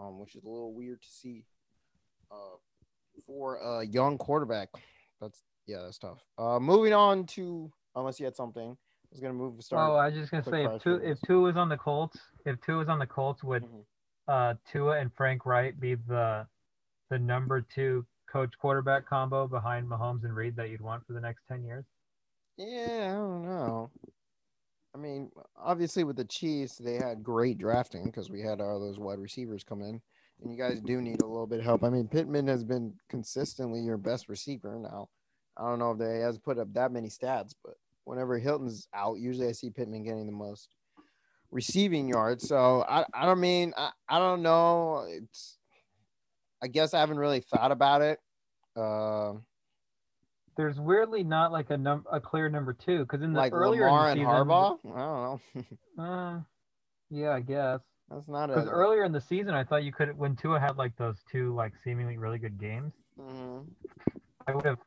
um, 0.00 0.18
which 0.18 0.34
is 0.34 0.44
a 0.44 0.48
little 0.48 0.72
weird 0.72 1.02
to 1.02 1.08
see, 1.08 1.44
uh, 2.32 2.56
for 3.26 3.56
a 3.56 3.84
young 3.86 4.18
quarterback. 4.18 4.68
That's 5.20 5.42
yeah, 5.66 5.82
that's 5.82 5.98
tough. 5.98 6.18
Uh, 6.38 6.58
moving 6.58 6.92
on 6.92 7.26
to 7.26 7.70
unless 7.94 8.18
you 8.18 8.24
had 8.24 8.34
something, 8.36 8.70
I 8.70 9.08
was 9.10 9.20
gonna 9.20 9.34
move. 9.34 9.56
The 9.56 9.62
start. 9.62 9.90
Oh, 9.90 9.94
I 9.96 10.06
was 10.06 10.14
just 10.14 10.30
gonna 10.30 10.44
say 10.44 10.64
if 10.64 10.82
Tua 10.82 11.00
if 11.02 11.20
Tua 11.22 11.42
was 11.42 11.56
on 11.56 11.68
the 11.68 11.76
Colts, 11.76 12.18
if 12.46 12.60
Tua 12.62 12.78
was 12.78 12.88
on 12.88 12.98
the 12.98 13.06
Colts, 13.06 13.44
would 13.44 13.62
Mhm. 13.64 13.84
uh 14.28 14.54
Tua 14.70 14.98
and 14.98 15.12
Frank 15.14 15.46
Reich 15.46 15.78
be 15.78 15.94
the 15.94 16.46
the 17.10 17.18
number 17.18 17.60
two 17.60 18.06
coach 18.30 18.52
quarterback 18.58 19.06
combo 19.06 19.46
behind 19.46 19.86
Mahomes 19.86 20.24
and 20.24 20.34
Reid 20.34 20.56
that 20.56 20.70
you'd 20.70 20.80
want 20.80 21.06
for 21.06 21.12
the 21.12 21.20
next 21.20 21.42
ten 21.46 21.62
years? 21.64 21.84
Yeah, 22.56 23.12
I 23.12 23.14
don't 23.14 23.44
know. 23.44 23.90
I 24.94 24.98
mean, 24.98 25.30
obviously 25.56 26.04
with 26.04 26.16
the 26.16 26.24
Chiefs, 26.24 26.76
they 26.76 26.94
had 26.96 27.22
great 27.22 27.56
drafting 27.58 28.04
because 28.04 28.30
we 28.30 28.40
had 28.42 28.60
all 28.60 28.78
those 28.78 28.98
wide 28.98 29.18
receivers 29.18 29.64
come 29.64 29.80
in, 29.80 30.02
and 30.42 30.52
you 30.52 30.58
guys 30.58 30.80
do 30.80 31.00
need 31.00 31.22
a 31.22 31.26
little 31.26 31.46
bit 31.46 31.60
of 31.60 31.64
help. 31.64 31.84
I 31.84 31.88
mean, 31.90 32.08
Pittman 32.08 32.48
has 32.48 32.64
been 32.64 32.94
consistently 33.08 33.80
your 33.80 33.96
best 33.96 34.28
receiver 34.28 34.78
now. 34.78 35.08
I 35.56 35.68
don't 35.68 35.78
know 35.78 35.92
if 35.92 35.98
they 35.98 36.20
has 36.20 36.38
put 36.38 36.58
up 36.58 36.72
that 36.74 36.92
many 36.92 37.08
stats, 37.08 37.54
but 37.64 37.74
whenever 38.04 38.38
Hilton's 38.38 38.88
out, 38.94 39.18
usually 39.18 39.48
I 39.48 39.52
see 39.52 39.70
Pittman 39.70 40.04
getting 40.04 40.26
the 40.26 40.32
most 40.32 40.68
receiving 41.50 42.08
yards. 42.08 42.48
So 42.48 42.84
I, 42.88 43.04
I 43.14 43.26
don't 43.26 43.40
mean 43.40 43.72
I, 43.76 43.90
I 44.08 44.18
don't 44.18 44.42
know. 44.42 45.06
It's 45.08 45.58
I 46.62 46.68
guess 46.68 46.94
I 46.94 47.00
haven't 47.00 47.18
really 47.18 47.40
thought 47.40 47.72
about 47.72 48.02
it. 48.02 48.18
Uh, 48.76 49.34
There's 50.56 50.80
weirdly 50.80 51.22
not 51.22 51.52
like 51.52 51.70
a 51.70 51.76
num 51.76 52.04
a 52.10 52.20
clear 52.20 52.48
number 52.48 52.72
two 52.72 53.00
because 53.00 53.22
in 53.22 53.32
the 53.32 53.38
like 53.38 53.52
earlier 53.52 53.84
Lamar 53.84 54.12
in 54.12 54.18
and 54.18 54.26
the 54.26 54.32
season, 54.32 54.46
Harbaugh. 54.48 54.78
I 54.84 54.98
don't 54.98 55.40
know. 55.54 55.64
Uh, 56.02 56.40
yeah, 57.10 57.32
I 57.32 57.40
guess. 57.40 57.80
That's 58.12 58.28
not 58.28 58.50
a. 58.50 58.54
Because 58.54 58.68
earlier 58.68 59.04
in 59.04 59.12
the 59.12 59.20
season, 59.20 59.54
I 59.54 59.64
thought 59.64 59.84
you 59.84 59.92
could 59.92 60.16
when 60.18 60.36
Tua 60.36 60.60
had 60.60 60.76
like 60.76 60.96
those 60.96 61.16
two 61.30 61.54
like 61.54 61.72
seemingly 61.82 62.18
really 62.18 62.38
good 62.38 62.58
games. 62.58 62.92
Mhm. 63.18 63.66
I 64.46 64.54
would 64.54 64.64
have. 64.66 64.78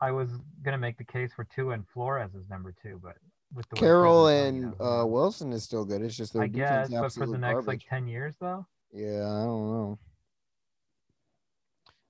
I 0.00 0.10
was 0.10 0.28
gonna 0.62 0.78
make 0.78 0.98
the 0.98 1.04
case 1.04 1.32
for 1.34 1.44
Tua 1.44 1.74
and 1.74 1.86
Flores 1.88 2.30
as 2.36 2.48
number 2.48 2.74
two, 2.82 3.00
but 3.02 3.16
with 3.54 3.68
the 3.68 3.76
way 3.76 3.80
Carroll 3.80 4.26
and 4.28 4.74
uh, 4.80 5.04
Wilson 5.06 5.52
is 5.52 5.62
still 5.62 5.84
good. 5.84 6.02
It's 6.02 6.16
just 6.16 6.32
their 6.32 6.42
I 6.42 6.48
guess, 6.48 6.88
but 6.90 7.12
for 7.12 7.26
the 7.26 7.38
next 7.38 7.52
garbage. 7.52 7.66
like 7.66 7.82
ten 7.88 8.06
years 8.06 8.34
though. 8.40 8.66
Yeah, 8.92 9.26
I 9.26 9.44
don't 9.44 9.70
know. 9.72 9.98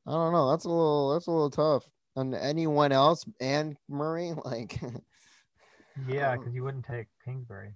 I 0.07 0.11
don't 0.13 0.33
know. 0.33 0.51
That's 0.51 0.65
a 0.65 0.69
little. 0.69 1.13
That's 1.13 1.27
a 1.27 1.31
little 1.31 1.51
tough. 1.51 1.89
And 2.17 2.35
anyone 2.35 2.93
else 2.93 3.25
and 3.41 3.77
Murray, 3.89 4.33
like, 4.45 4.79
Yeah, 6.09 6.37
because 6.37 6.55
you 6.55 6.63
wouldn't 6.65 6.85
take 6.85 7.07
Kingsbury. 7.25 7.75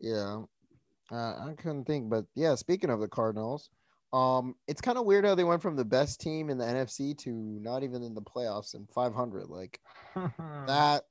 yeah, 0.00 0.42
uh, 1.10 1.48
I 1.48 1.54
couldn't 1.56 1.84
think. 1.84 2.10
But 2.10 2.26
yeah, 2.34 2.54
speaking 2.54 2.90
of 2.90 3.00
the 3.00 3.08
Cardinals, 3.08 3.70
um, 4.12 4.54
it's 4.66 4.80
kind 4.80 4.98
of 4.98 5.04
weird 5.04 5.24
how 5.24 5.34
they 5.34 5.44
went 5.44 5.62
from 5.62 5.76
the 5.76 5.84
best 5.84 6.20
team 6.20 6.50
in 6.50 6.58
the 6.58 6.64
NFC 6.64 7.16
to 7.18 7.30
not 7.30 7.82
even 7.82 8.02
in 8.02 8.14
the 8.14 8.22
playoffs 8.22 8.74
and 8.74 8.88
500. 8.90 9.48
Like 9.48 9.80
that. 10.66 11.02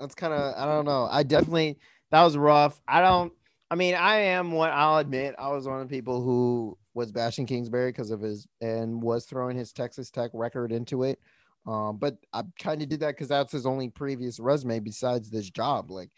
That's 0.00 0.14
kind 0.14 0.32
of. 0.32 0.54
I 0.56 0.64
don't 0.64 0.84
know. 0.84 1.08
I 1.10 1.24
definitely 1.24 1.78
that 2.10 2.22
was 2.22 2.36
rough. 2.36 2.80
I 2.86 3.00
don't. 3.00 3.32
I 3.70 3.74
mean, 3.74 3.94
I 3.94 4.16
am 4.20 4.52
what 4.52 4.70
I'll 4.70 4.98
admit. 4.98 5.34
I 5.38 5.48
was 5.48 5.66
one 5.66 5.80
of 5.80 5.88
the 5.88 5.94
people 5.94 6.22
who 6.22 6.78
was 6.94 7.12
bashing 7.12 7.46
Kingsbury 7.46 7.90
because 7.90 8.10
of 8.10 8.20
his 8.20 8.46
and 8.60 9.02
was 9.02 9.26
throwing 9.26 9.56
his 9.56 9.72
Texas 9.72 10.10
Tech 10.10 10.30
record 10.32 10.72
into 10.72 11.02
it. 11.02 11.20
Um, 11.66 11.98
but 11.98 12.16
I 12.32 12.42
kind 12.58 12.80
of 12.80 12.88
did 12.88 13.00
that 13.00 13.08
because 13.08 13.28
that's 13.28 13.52
his 13.52 13.66
only 13.66 13.90
previous 13.90 14.40
resume 14.40 14.80
besides 14.80 15.30
this 15.30 15.50
job. 15.50 15.90
Like, 15.90 16.10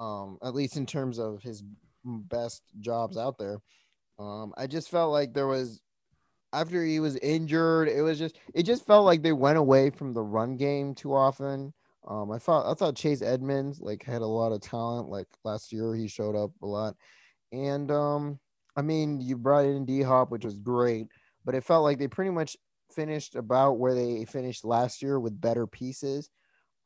um, 0.00 0.38
at 0.42 0.54
least 0.54 0.76
in 0.76 0.86
terms 0.86 1.18
of 1.18 1.42
his 1.42 1.62
best 2.04 2.62
jobs 2.80 3.16
out 3.16 3.38
there. 3.38 3.58
Um, 4.18 4.52
I 4.56 4.66
just 4.66 4.90
felt 4.90 5.12
like 5.12 5.34
there 5.34 5.46
was 5.46 5.80
after 6.52 6.84
he 6.84 7.00
was 7.00 7.16
injured, 7.16 7.88
it 7.88 8.02
was 8.02 8.18
just 8.18 8.38
it 8.54 8.62
just 8.62 8.86
felt 8.86 9.04
like 9.04 9.22
they 9.22 9.32
went 9.32 9.58
away 9.58 9.90
from 9.90 10.12
the 10.12 10.22
run 10.22 10.56
game 10.56 10.94
too 10.94 11.14
often. 11.14 11.72
Um, 12.06 12.30
I 12.30 12.38
thought 12.38 12.70
I 12.70 12.74
thought 12.74 12.96
Chase 12.96 13.22
Edmonds 13.22 13.80
like 13.80 14.04
had 14.04 14.22
a 14.22 14.26
lot 14.26 14.52
of 14.52 14.60
talent. 14.60 15.08
Like 15.08 15.26
last 15.44 15.72
year, 15.72 15.94
he 15.94 16.06
showed 16.06 16.36
up 16.36 16.52
a 16.62 16.66
lot, 16.66 16.94
and 17.52 17.90
um, 17.90 18.38
I 18.76 18.82
mean, 18.82 19.20
you 19.20 19.36
brought 19.36 19.64
in 19.64 19.84
D 19.84 20.02
Hop, 20.02 20.30
which 20.30 20.44
was 20.44 20.56
great, 20.56 21.08
but 21.44 21.54
it 21.54 21.64
felt 21.64 21.82
like 21.82 21.98
they 21.98 22.08
pretty 22.08 22.30
much 22.30 22.56
finished 22.94 23.34
about 23.34 23.78
where 23.78 23.94
they 23.94 24.24
finished 24.24 24.64
last 24.64 25.02
year 25.02 25.18
with 25.18 25.40
better 25.40 25.66
pieces. 25.66 26.30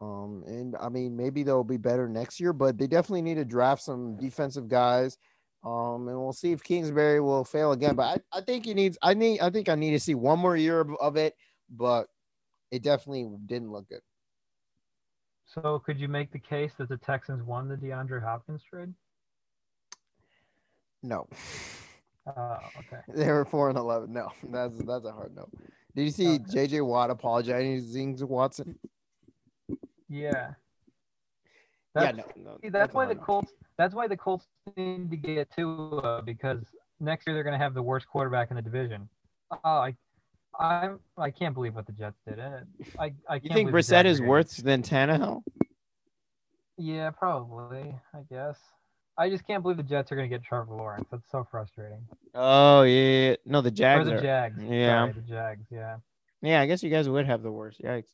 Um, 0.00 0.44
and 0.46 0.76
I 0.80 0.88
mean, 0.88 1.16
maybe 1.16 1.42
they'll 1.42 1.64
be 1.64 1.76
better 1.76 2.08
next 2.08 2.38
year, 2.38 2.52
but 2.52 2.78
they 2.78 2.86
definitely 2.86 3.22
need 3.22 3.34
to 3.34 3.44
draft 3.44 3.82
some 3.82 4.16
defensive 4.16 4.68
guys. 4.68 5.16
Um, 5.64 6.06
and 6.06 6.16
we'll 6.18 6.32
see 6.32 6.52
if 6.52 6.62
Kingsbury 6.62 7.20
will 7.20 7.44
fail 7.44 7.72
again. 7.72 7.96
But 7.96 8.22
I, 8.32 8.38
I 8.38 8.40
think 8.42 8.64
he 8.64 8.74
needs. 8.74 8.96
I 9.02 9.14
need. 9.14 9.40
I 9.40 9.50
think 9.50 9.68
I 9.68 9.74
need 9.74 9.90
to 9.90 10.00
see 10.00 10.14
one 10.14 10.38
more 10.38 10.56
year 10.56 10.80
of, 10.80 10.90
of 11.00 11.16
it. 11.16 11.34
But 11.68 12.06
it 12.70 12.82
definitely 12.82 13.28
didn't 13.46 13.72
look 13.72 13.88
good. 13.88 14.00
So 15.46 15.80
could 15.84 15.98
you 15.98 16.08
make 16.08 16.30
the 16.30 16.38
case 16.38 16.72
that 16.78 16.88
the 16.88 16.98
Texans 16.98 17.42
won 17.42 17.68
the 17.68 17.74
DeAndre 17.74 18.22
Hopkins 18.22 18.62
trade? 18.62 18.94
No. 21.02 21.26
Oh, 22.36 22.58
okay. 22.80 23.00
They 23.08 23.32
were 23.32 23.46
four 23.46 23.70
and 23.70 23.78
eleven. 23.78 24.12
No, 24.12 24.28
that's 24.50 24.76
that's 24.84 25.06
a 25.06 25.12
hard 25.12 25.34
no. 25.34 25.48
Did 25.94 26.02
you 26.02 26.10
see 26.10 26.34
Okay. 26.34 26.66
JJ 26.66 26.84
Watt 26.84 27.08
apologizing 27.08 28.18
to 28.18 28.26
Watson? 28.26 28.78
Yeah. 30.08 30.30
yeah, 30.30 30.52
That's, 31.94 32.16
no, 32.18 32.24
no. 32.44 32.58
see, 32.62 32.68
that's 32.68 32.94
a 32.94 32.96
why 32.96 33.06
the. 33.06 33.14
Colts. 33.14 33.52
That's 33.76 33.94
why 33.94 34.08
the 34.08 34.16
Colts 34.16 34.46
need 34.76 35.10
to 35.10 35.16
get 35.16 35.48
Tua 35.54 36.22
because 36.24 36.62
next 37.00 37.26
year 37.26 37.34
they're 37.34 37.44
going 37.44 37.58
to 37.58 37.62
have 37.62 37.74
the 37.74 37.82
worst 37.82 38.06
quarterback 38.08 38.50
in 38.50 38.56
the 38.56 38.62
division. 38.62 39.08
Oh, 39.52 39.58
I, 39.64 39.94
I'm. 40.58 41.00
I 41.16 41.30
can't 41.30 41.54
believe 41.54 41.74
what 41.74 41.86
the 41.86 41.92
Jets 41.92 42.18
did. 42.26 42.38
And 42.38 42.66
I, 42.98 43.12
I 43.28 43.36
You 43.42 43.50
think 43.52 43.70
Brissett 43.70 44.04
is 44.04 44.20
worse 44.20 44.56
than 44.56 44.82
Tannehill? 44.82 45.42
Yeah, 46.76 47.10
probably. 47.10 47.94
I 48.14 48.20
guess. 48.30 48.58
I 49.16 49.28
just 49.28 49.44
can't 49.46 49.62
believe 49.62 49.76
the 49.78 49.82
Jets 49.82 50.12
are 50.12 50.16
going 50.16 50.30
to 50.30 50.34
get 50.34 50.44
Trevor 50.44 50.74
Lawrence. 50.76 51.08
That's 51.10 51.28
so 51.30 51.46
frustrating. 51.50 52.06
Oh 52.34 52.82
yeah, 52.82 53.34
no, 53.44 53.60
the 53.60 53.68
Or 53.68 53.72
Jags 53.72 54.06
the 54.06 54.14
are. 54.14 54.20
Jags. 54.20 54.62
yeah. 54.62 55.02
Sorry, 55.02 55.12
the 55.12 55.20
Jags. 55.22 55.66
Yeah. 55.70 55.96
Yeah, 56.40 56.60
I 56.60 56.66
guess 56.66 56.84
you 56.84 56.90
guys 56.90 57.08
would 57.08 57.26
have 57.26 57.42
the 57.42 57.50
worst. 57.50 57.82
Yikes. 57.82 58.04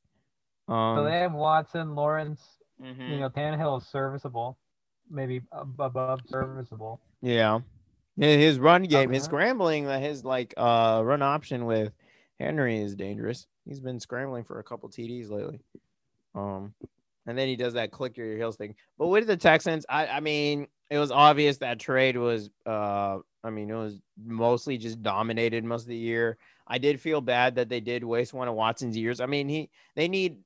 Um, 0.68 0.96
So 0.98 1.04
they 1.04 1.18
have 1.18 1.32
Watson, 1.32 1.94
Lawrence. 1.94 2.58
mhm. 2.82 3.08
You 3.08 3.18
know, 3.20 3.28
Tannehill 3.30 3.80
is 3.80 3.86
serviceable, 3.86 4.58
maybe 5.10 5.42
above 5.52 6.20
serviceable. 6.26 7.00
Yeah. 7.20 7.60
Yeah, 8.16 8.36
His 8.36 8.58
run 8.58 8.84
game, 8.84 9.10
his 9.10 9.24
scrambling, 9.24 9.86
uh, 9.86 9.98
his 9.98 10.24
like 10.24 10.54
uh 10.56 11.02
run 11.04 11.20
option 11.22 11.66
with 11.66 11.92
Henry 12.38 12.78
is 12.78 12.94
dangerous. 12.94 13.46
He's 13.66 13.80
been 13.80 13.98
scrambling 13.98 14.44
for 14.44 14.58
a 14.60 14.64
couple 14.64 14.88
TDs 14.88 15.30
lately. 15.30 15.60
Um, 16.34 16.74
and 17.26 17.36
then 17.38 17.48
he 17.48 17.56
does 17.56 17.74
that 17.74 17.90
click 17.90 18.16
your 18.16 18.36
heels 18.36 18.56
thing. 18.56 18.74
But 18.98 19.08
with 19.08 19.26
the 19.26 19.36
Texans, 19.36 19.84
I 19.88 20.06
I 20.06 20.20
mean, 20.20 20.68
it 20.90 20.98
was 20.98 21.10
obvious 21.10 21.58
that 21.58 21.78
trade 21.80 22.16
was 22.16 22.50
uh 22.66 23.18
I 23.42 23.50
mean, 23.50 23.68
it 23.70 23.74
was 23.74 24.00
mostly 24.24 24.78
just 24.78 25.02
dominated 25.02 25.64
most 25.64 25.82
of 25.82 25.88
the 25.88 25.96
year. 25.96 26.38
I 26.66 26.78
did 26.78 27.00
feel 27.00 27.20
bad 27.20 27.56
that 27.56 27.68
they 27.68 27.80
did 27.80 28.04
waste 28.04 28.32
one 28.32 28.48
of 28.48 28.54
Watson's 28.54 28.96
years. 28.96 29.20
I 29.20 29.26
mean, 29.26 29.48
he 29.48 29.70
they 29.96 30.08
need 30.08 30.38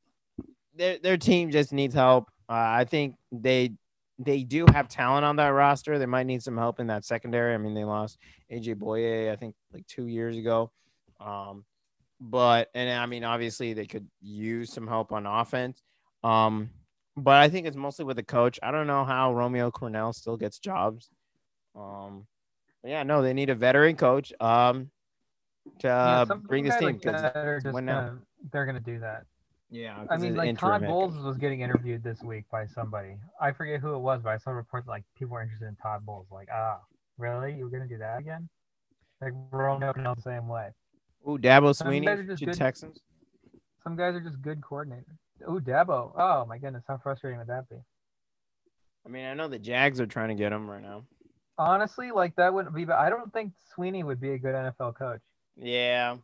their 0.79 0.99
their 0.99 1.17
team 1.17 1.51
just 1.51 1.73
needs 1.73 1.95
help. 1.95 2.31
Uh, 2.49 2.55
I 2.55 2.85
think 2.85 3.17
they 3.31 3.73
they 4.19 4.43
do 4.43 4.65
have 4.73 4.89
talent 4.89 5.25
on 5.25 5.37
that 5.37 5.49
roster. 5.49 5.99
They 5.99 6.07
might 6.07 6.27
need 6.27 6.43
some 6.43 6.57
help 6.57 6.81
in 6.81 6.87
that 6.89 7.05
secondary. 7.05 7.55
I 7.55 7.59
mean, 7.59 7.75
they 7.75 7.85
lost 7.85 8.19
AJ 8.51 8.77
Bouye, 8.77 9.31
I 9.31 9.37
think, 9.37 9.55
like 9.73 9.87
two 9.87 10.07
years 10.07 10.37
ago. 10.37 10.73
Um, 11.21 11.65
but 12.21 12.71
and 12.75 12.91
I 12.91 13.07
mean, 13.07 13.25
obviously, 13.25 13.75
they 13.75 13.87
could 13.87 14.09
use 14.21 14.73
some 14.73 14.87
help 14.87 15.13
on 15.13 15.27
offense. 15.27 15.83
Um, 16.25 16.71
but 17.17 17.37
I 17.37 17.49
think 17.49 17.67
it's 17.67 17.77
mostly 17.77 18.05
with 18.05 18.17
the 18.17 18.23
coach. 18.23 18.59
I 18.63 18.71
don't 18.71 18.87
know 18.87 19.05
how 19.05 19.35
Romeo 19.35 19.71
Crennel 19.71 20.15
still 20.15 20.37
gets 20.37 20.59
jobs. 20.59 21.11
Um, 21.77 22.27
yeah, 22.85 23.03
no, 23.03 23.23
they 23.23 23.35
need 23.35 23.51
a 23.51 23.55
veteran 23.55 23.97
coach. 23.97 24.33
Um, 24.41 24.91
to 25.81 25.89
uh, 25.89 26.27
some 26.27 26.41
bring 26.41 26.65
this 26.65 26.77
team 26.77 26.87
like 26.87 27.03
because 27.03 27.23
that 27.23 27.73
win 27.73 27.85
now. 27.85 28.01
gonna, 28.01 28.19
they're 28.53 28.65
going 28.65 28.77
to 28.77 28.81
do 28.81 29.01
that. 29.01 29.25
Yeah, 29.71 30.05
I 30.09 30.17
mean, 30.17 30.35
like 30.35 30.59
Todd 30.59 30.83
Bowles 30.83 31.17
was 31.19 31.37
getting 31.37 31.61
interviewed 31.61 32.03
this 32.03 32.23
week 32.23 32.45
by 32.51 32.67
somebody. 32.67 33.17
I 33.41 33.53
forget 33.53 33.81
who 33.81 33.95
it 33.95 33.99
was, 33.99 34.23
but 34.23 34.31
I 34.31 34.39
saw 34.39 34.51
a 34.51 34.55
report 34.55 34.87
that, 34.87 34.91
like 34.91 35.05
people 35.19 35.35
were 35.35 35.43
interested 35.43 35.69
in 35.69 35.77
Todd 35.77 36.07
Bowles. 36.07 36.27
Like, 36.31 36.49
ah, 36.53 36.81
really? 37.19 37.55
You 37.55 37.65
were 37.65 37.71
going 37.71 37.83
to 37.83 37.89
do 37.89 37.99
that 37.99 38.19
again? 38.19 38.49
Like 39.21 39.33
Romeo 39.51 39.93
Crennel 39.93 40.17
the 40.17 40.23
same 40.23 40.49
way. 40.49 40.69
Ooh, 41.29 41.37
Dabo 41.37 41.77
Swinney 41.77 42.05
guys 42.05 42.21
are 42.21 42.25
just 42.25 42.39
to 42.39 42.47
good. 42.47 42.55
Texans. 42.55 43.01
Some 43.83 43.97
guys 43.97 44.15
are 44.15 44.21
just 44.21 44.41
good 44.41 44.61
coordinators. 44.61 45.19
Oh, 45.47 45.59
Dabo. 45.59 46.13
Oh 46.17 46.47
my 46.47 46.57
goodness, 46.57 46.85
how 46.89 46.97
frustrating 46.97 47.39
would 47.39 47.49
that 47.49 47.69
be? 47.69 47.77
I 49.05 49.11
mean, 49.11 49.27
I 49.27 49.35
know 49.35 49.49
the 49.49 49.59
Jags 49.59 50.01
are 50.01 50.07
trying 50.07 50.29
to 50.29 50.35
get 50.35 50.53
him 50.53 50.69
right 50.69 50.83
now. 50.83 51.05
Honestly, 51.59 52.11
like 52.11 52.37
that 52.37 52.55
wouldn't 52.55 52.75
be. 52.75 52.85
But 52.85 52.97
I 52.97 53.11
don't 53.11 53.33
think 53.33 53.53
Swinney 53.77 54.05
would 54.05 54.21
be 54.21 54.31
a 54.31 54.39
good 54.39 54.55
NFL 54.55 54.97
coach. 54.97 55.21
Yeah, 55.57 56.17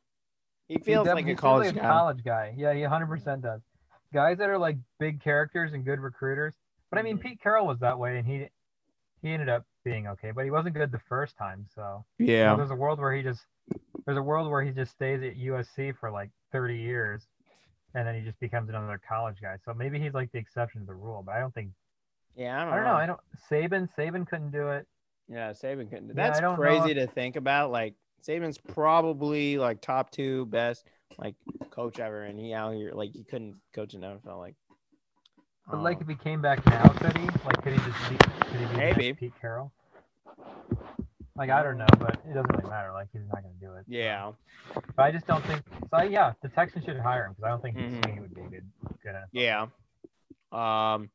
he 0.68 0.75
He 0.75 0.80
feels 0.80 1.06
def- 1.06 1.14
like 1.14 1.26
he 1.26 1.33
a 1.33 1.37
college 1.37 1.66
like 1.66 1.76
guy. 1.76 1.80
a 1.88 1.92
college 1.92 2.25
guy. 2.25 2.54
Yeah, 2.56 2.73
he 2.75 2.80
100% 2.83 3.42
does. 3.42 3.61
Guys 4.12 4.38
that 4.38 4.49
are 4.49 4.59
like 4.59 4.76
big 4.99 5.21
characters 5.21 5.73
and 5.73 5.85
good 5.85 6.00
recruiters. 6.00 6.54
But 6.90 6.99
I 6.99 7.02
mean, 7.02 7.18
Mhm. 7.18 7.23
Pete 7.23 7.40
Carroll 7.40 7.66
was 7.66 7.80
that 7.80 7.99
way, 7.99 8.18
and 8.18 8.26
he 8.26 8.49
he 9.23 9.30
ended 9.33 9.49
up 9.49 9.64
being 9.85 10.06
okay. 10.06 10.30
But 10.33 10.44
he 10.44 10.50
wasn't 10.50 10.75
good 10.75 10.92
the 10.92 10.99
first 11.00 11.37
time. 11.37 11.66
So 11.75 12.04
you 12.18 12.26
know, 12.26 12.33
Yeah, 12.33 12.56
there's 12.56 12.71
a 12.71 12.75
world 12.76 12.99
where 13.00 13.12
he 13.14 13.23
just 13.23 13.44
there's 14.04 14.18
a 14.18 14.23
world 14.23 14.50
where 14.50 14.62
he 14.62 14.71
just 14.71 14.92
stays 14.92 15.23
at 15.23 15.37
USC 15.37 15.92
for 15.92 16.11
like 16.11 16.30
30 16.52 16.76
years, 16.76 17.26
and 17.94 18.06
then 18.06 18.14
he 18.14 18.21
just 18.21 18.38
becomes 18.38 18.68
another 18.68 19.00
college 19.09 19.40
guy. 19.40 19.56
So 19.64 19.73
maybe 19.75 19.99
he's 19.99 20.12
like 20.14 20.30
the 20.33 20.38
exception 20.38 20.83
to 20.83 20.87
the 20.87 20.94
rule. 20.94 21.23
But 21.25 21.35
I 21.35 21.40
don't 21.40 21.54
think 21.54 21.71
yeah. 22.37 22.61
I 22.61 22.64
don't, 22.64 22.73
I 22.73 22.76
don't 22.76 22.85
know. 22.85 22.94
I 22.94 23.06
don't. 23.06 23.21
Saban 23.50 23.88
Saban 23.97 24.28
couldn't 24.28 24.50
do 24.52 24.68
it. 24.71 24.87
Yeah, 25.28 25.50
Saban 25.50 25.88
couldn't. 25.90 26.09
Yeah, 26.09 26.14
That's 26.14 26.40
I 26.40 26.54
crazy 26.54 26.94
to 26.94 27.06
think 27.09 27.37
about. 27.37 27.71
Like 27.73 27.94
Saban's 28.26 28.58
probably 28.58 29.58
like 29.58 29.80
top 29.80 30.10
two 30.10 30.46
best 30.46 30.86
like 31.18 31.34
coach 31.70 31.98
ever, 31.98 32.22
and 32.24 32.38
he 32.38 32.52
out 32.54 32.74
here 32.74 32.92
like 32.92 33.12
he 33.12 33.24
couldn't 33.24 33.56
coach 33.74 33.94
an 33.94 34.00
NFL. 34.00 34.38
Like, 34.38 34.54
But 35.70 35.82
like 35.82 35.96
um, 35.98 36.02
if 36.02 36.08
he 36.08 36.14
came 36.14 36.40
back 36.40 36.64
now, 36.66 36.88
could 36.88 37.16
he? 37.16 37.24
Like 37.44 37.62
could 37.62 37.72
he 37.74 37.78
just 37.78 38.10
be 38.10 38.16
could 38.16 38.60
he 38.60 38.66
be 38.66 38.76
Maybe. 38.76 39.12
Pete 39.12 39.32
Carroll? 39.40 39.72
Like 41.36 41.50
I 41.50 41.62
don't 41.62 41.78
know, 41.78 41.86
but 41.98 42.14
it 42.28 42.34
doesn't 42.34 42.56
really 42.56 42.70
matter. 42.70 42.92
Like 42.92 43.08
he's 43.12 43.22
not 43.32 43.42
gonna 43.42 43.54
do 43.60 43.72
it. 43.74 43.84
so. 43.86 43.92
yeah, 43.92 44.32
But 44.96 45.02
I 45.02 45.10
just 45.10 45.26
don't 45.26 45.44
think. 45.46 45.62
So 45.90 46.02
yeah, 46.02 46.32
the 46.42 46.48
Texans 46.48 46.84
should 46.84 46.98
hire 46.98 47.26
him 47.26 47.32
because 47.32 47.44
I 47.44 47.48
don't 47.50 47.62
think 47.62 47.76
Mhm. 47.76 48.00
Swinney 48.00 48.20
would 48.20 48.34
be 48.34 48.40
good 48.42 48.70
good. 49.02 49.14
Yeah. 49.32 49.66
Um, 50.52 51.10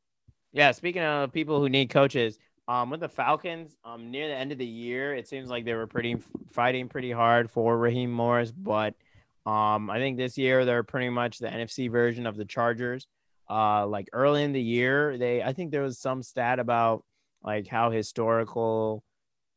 Yeah, 0.52 0.72
speaking 0.72 1.04
of 1.04 1.32
people 1.32 1.60
who 1.60 1.70
need 1.70 1.90
coaches, 1.90 2.38
um, 2.70 2.92
with 2.92 3.00
the 3.00 3.10
Falcons, 3.10 3.76
um, 3.84 4.12
near 4.12 4.28
the 4.28 4.36
end 4.36 4.52
of 4.52 4.60
the 4.60 4.66
year, 4.66 5.16
it 5.16 5.28
seems 5.28 5.50
like 5.50 5.66
they 5.66 5.74
were 5.74 5.88
pretty 5.88 6.18
fighting 6.52 6.88
pretty 6.88 7.12
hard 7.12 7.50
for 7.50 7.76
Raheem 7.76 8.12
Morris, 8.12 8.52
but 8.52 8.94
um, 9.48 9.90
I 9.90 9.98
think 9.98 10.18
this 10.18 10.38
year 10.38 10.66
they're 10.66 10.84
pretty 10.84 11.10
much 11.10 11.40
the 11.40 11.48
NFC 11.48 11.90
version 11.90 12.28
of 12.28 12.38
the 12.38 12.46
Chargers. 12.46 13.08
Uh, 13.50 13.88
like 13.88 14.08
early 14.14 14.44
in 14.44 14.52
the 14.52 14.62
year, 14.62 15.18
they 15.18 15.42
I 15.42 15.52
think 15.52 15.72
there 15.72 15.82
was 15.82 15.98
some 15.98 16.22
stat 16.22 16.60
about 16.60 17.04
like 17.42 17.66
how 17.66 17.90
historical 17.90 19.04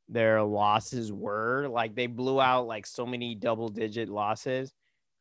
their 0.09 0.43
losses 0.43 1.13
were. 1.13 1.69
Like 1.69 1.95
they 1.95 2.07
blew 2.07 2.41
out 2.41 2.67
like 2.67 2.87
so 2.87 3.05
many 3.05 3.35
double 3.35 3.69
digit 3.69 4.09
losses. 4.09 4.73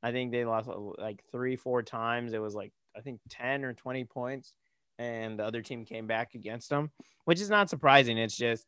I 0.01 0.13
think 0.13 0.31
they 0.31 0.45
lost 0.45 0.69
like 0.97 1.21
three, 1.29 1.57
four 1.57 1.83
times. 1.83 2.31
It 2.31 2.41
was 2.41 2.55
like 2.55 2.71
I 2.95 3.01
think 3.01 3.19
10 3.29 3.65
or 3.65 3.73
20 3.73 4.05
points 4.05 4.53
and 5.01 5.39
the 5.39 5.43
other 5.43 5.61
team 5.61 5.83
came 5.83 6.05
back 6.05 6.35
against 6.35 6.69
them, 6.69 6.91
which 7.25 7.41
is 7.41 7.49
not 7.49 7.69
surprising. 7.69 8.17
It's 8.17 8.37
just 8.37 8.65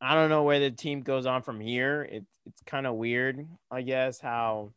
I 0.00 0.14
don't 0.14 0.30
know 0.30 0.42
where 0.42 0.60
the 0.60 0.70
team 0.70 1.02
goes 1.02 1.26
on 1.26 1.42
from 1.42 1.60
here. 1.60 2.02
It, 2.02 2.24
it's 2.46 2.62
kind 2.66 2.86
of 2.86 2.94
weird, 2.94 3.46
I 3.70 3.82
guess, 3.82 4.20
how 4.20 4.72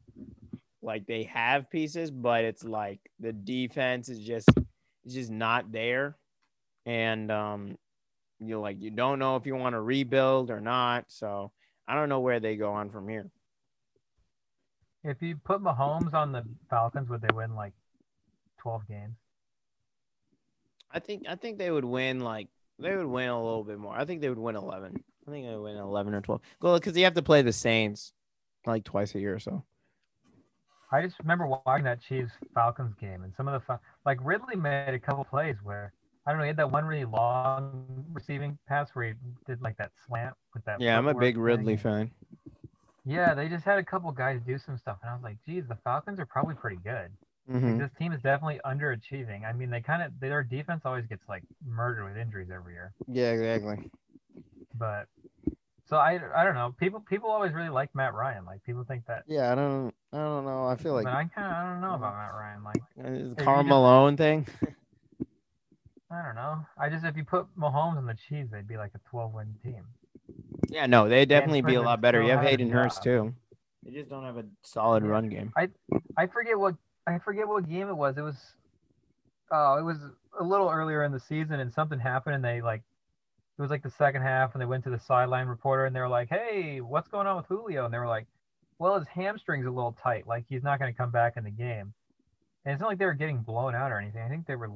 like 0.82 1.06
they 1.08 1.24
have 1.24 1.70
pieces, 1.70 2.12
but 2.12 2.44
it's 2.44 2.64
like 2.64 3.00
the 3.20 3.34
defense 3.34 4.10
is 4.10 4.20
just 4.20 4.50
it's 5.04 5.16
just 5.16 5.32
not 5.32 5.72
there. 5.72 6.16
And 6.86 7.32
um 7.32 7.78
you 8.40 8.60
like 8.60 8.80
you 8.80 8.92
don't 8.92 9.20
know 9.20 9.36
if 9.36 9.46
you 9.46 9.56
want 9.56 9.74
to 9.74 9.82
rebuild 9.82 10.52
or 10.52 10.62
not. 10.62 11.06
So 11.08 11.52
I 11.88 11.96
don't 11.96 12.10
know 12.10 12.20
where 12.20 12.40
they 12.40 12.56
go 12.56 12.72
on 12.72 12.92
from 12.92 13.08
here. 13.08 13.32
If 15.04 15.24
you 15.24 15.38
put 15.44 15.64
Mahomes 15.64 16.14
on 16.14 16.32
the 16.32 16.44
Falcons, 16.70 17.10
would 17.10 17.22
they 17.22 17.34
win 17.34 17.56
like 17.56 17.74
twelve 18.60 18.88
games? 18.88 19.16
I 20.94 21.00
think 21.00 21.26
I 21.28 21.36
think 21.36 21.58
they 21.58 21.72
would 21.72 21.86
win 21.86 22.20
like 22.20 22.48
they 22.80 22.96
would 22.96 23.06
win 23.06 23.30
a 23.30 23.44
little 23.44 23.64
bit 23.64 23.80
more. 23.80 23.96
I 23.96 24.06
think 24.06 24.22
they 24.22 24.30
would 24.30 24.40
win 24.40 24.56
eleven. 24.56 25.04
I 25.28 25.32
think 25.32 25.46
they 25.46 25.56
would 25.56 25.64
win 25.64 25.78
eleven 25.78 26.14
or 26.14 26.22
twelve. 26.22 26.42
Well, 26.62 26.76
because 26.76 26.98
you 26.98 27.04
have 27.04 27.14
to 27.14 27.22
play 27.22 27.42
the 27.42 27.54
Saints 27.54 28.14
like 28.66 28.84
twice 28.84 29.16
a 29.16 29.20
year 29.20 29.36
or 29.36 29.40
so. 29.40 29.64
I 30.92 31.02
just 31.02 31.18
remember 31.20 31.48
watching 31.48 31.86
that 31.86 32.02
Chiefs 32.02 32.34
Falcons 32.54 32.94
game, 33.00 33.24
and 33.24 33.34
some 33.36 33.48
of 33.48 33.62
the 33.66 33.80
like 34.06 34.20
Ridley 34.22 34.56
made 34.56 34.94
a 34.94 35.00
couple 35.00 35.24
plays 35.24 35.56
where 35.64 35.94
I 36.26 36.32
don't 36.32 36.40
know, 36.40 36.44
he 36.44 36.50
had 36.50 36.58
that 36.58 36.72
one 36.72 36.86
really 36.86 37.06
long 37.06 38.06
receiving 38.14 38.58
pass 38.68 38.90
where 38.94 39.08
he 39.08 39.14
did 39.48 39.62
like 39.62 39.78
that 39.78 39.92
slant 40.08 40.34
with 40.54 40.64
that. 40.66 40.82
Yeah, 40.82 40.98
I'm 40.98 41.08
a 41.08 41.14
big 41.14 41.38
Ridley 41.38 41.78
fan. 41.78 42.12
Yeah, 43.06 43.34
they 43.34 43.48
just 43.48 43.64
had 43.64 43.80
a 43.80 43.84
couple 43.84 44.12
guys 44.12 44.40
do 44.46 44.60
some 44.60 44.78
stuff, 44.78 44.98
and 45.02 45.10
I 45.10 45.14
was 45.16 45.24
like, 45.24 45.38
geez, 45.46 45.64
the 45.68 45.78
Falcons 45.84 46.20
are 46.20 46.26
probably 46.26 46.54
pretty 46.54 46.78
good. 46.84 47.10
Mm-hmm. 47.50 47.68
Like, 47.68 47.80
this 47.80 47.98
team 47.98 48.12
is 48.14 48.22
definitely 48.22 48.60
underachieving. 48.66 49.46
I 49.46 49.54
mean, 49.54 49.70
they 49.70 49.82
kind 49.82 50.04
of 50.04 50.12
their 50.20 50.44
defense 50.44 50.82
always 50.86 51.06
gets 51.06 51.24
like 51.28 51.44
murdered 51.66 52.06
with 52.06 52.18
injuries 52.18 52.50
every 52.54 52.74
year. 52.74 52.94
Yeah, 53.08 53.32
exactly. 53.32 53.90
But 54.78 55.08
so 55.86 55.98
I 55.98 56.20
I 56.36 56.44
don't 56.44 56.56
know. 56.56 56.74
People 56.80 57.02
people 57.02 57.30
always 57.30 57.54
really 57.54 57.70
like 57.70 57.94
Matt 57.96 58.14
Ryan. 58.14 58.46
Like 58.46 58.64
people 58.64 58.84
think 58.84 59.06
that. 59.08 59.24
Yeah, 59.28 59.52
I 59.52 59.56
don't 59.56 59.94
I 60.14 60.18
don't 60.18 60.46
know. 60.46 60.66
I 60.66 60.76
feel 60.76 60.94
like. 60.94 61.06
But 61.06 61.14
I 61.14 61.26
kind 61.26 61.48
of 61.48 61.54
I 61.54 61.72
don't 61.72 61.82
know 61.82 61.96
about 61.96 62.16
Matt 62.16 62.34
Ryan. 62.34 62.64
Like 62.64 63.36
the 63.38 63.44
Karl 63.44 63.64
Malone 63.64 64.18
thing. 64.18 64.48
I 66.12 66.24
don't 66.24 66.36
know. 66.36 66.66
I 66.78 66.90
just 66.90 67.06
if 67.06 67.16
you 67.18 67.24
put 67.24 67.48
Mahomes 67.58 67.98
on 67.98 68.06
the 68.06 68.16
Chiefs, 68.30 68.52
they'd 68.52 68.68
be 68.68 68.78
like 68.78 68.92
a 68.96 69.00
12 69.10 69.34
win 69.34 69.56
team. 69.64 69.84
Yeah, 70.70 70.86
no, 70.86 71.10
they'd 71.10 71.28
definitely 71.28 71.62
be 71.62 71.76
a 71.76 71.82
lot 71.82 72.02
better. 72.02 72.22
You 72.22 72.32
have 72.32 72.42
Hayden 72.42 72.70
Hurst 72.70 73.04
too. 73.04 73.34
They 73.84 73.92
just 73.92 74.10
don't 74.10 74.24
have 74.24 74.38
a 74.38 74.46
solid 74.62 75.04
run 75.04 75.28
game. 75.28 75.52
I 75.58 75.70
I 76.16 76.28
forget 76.28 76.58
what 76.58 76.76
I 77.08 77.18
forget 77.20 77.48
what 77.48 77.68
game 77.68 77.90
it 77.90 77.96
was. 77.96 78.18
It 78.18 78.22
was 78.22 78.38
oh, 79.52 79.78
it 79.78 79.84
was 79.84 79.98
a 80.40 80.44
little 80.44 80.70
earlier 80.70 81.04
in 81.04 81.12
the 81.12 81.20
season 81.20 81.60
and 81.60 81.74
something 81.74 82.00
happened 82.00 82.36
and 82.36 82.44
they 82.44 82.62
like 82.62 82.82
it 83.58 83.62
was 83.62 83.72
like 83.72 83.84
the 83.84 83.92
second 83.92 84.22
half 84.22 84.54
and 84.54 84.62
they 84.62 84.66
went 84.66 84.84
to 84.86 84.90
the 84.90 85.00
sideline 85.00 85.48
reporter 85.48 85.86
and 85.86 85.96
they 85.96 86.00
were 86.00 86.08
like, 86.08 86.30
"Hey, 86.30 86.82
what's 86.82 87.08
going 87.10 87.28
on 87.28 87.38
with 87.38 87.46
Julio?" 87.48 87.86
And 87.86 87.94
they 87.94 88.00
were 88.00 88.08
like, 88.08 88.28
"Well, 88.80 88.98
his 88.98 89.08
hamstring's 89.08 89.66
a 89.66 89.72
little 89.72 89.96
tight. 90.02 90.26
Like 90.28 90.46
he's 90.48 90.64
not 90.64 90.80
going 90.80 90.92
to 90.92 90.98
come 90.98 91.12
back 91.12 91.38
in 91.38 91.44
the 91.44 91.52
game." 91.52 91.94
And 92.66 92.74
it's 92.74 92.82
not 92.82 92.88
like 92.88 92.98
they 92.98 93.06
were 93.06 93.14
getting 93.14 93.40
blown 93.42 93.76
out 93.76 93.92
or 93.92 94.00
anything. 94.00 94.22
I 94.22 94.30
think 94.30 94.48
they 94.48 94.56
were 94.56 94.72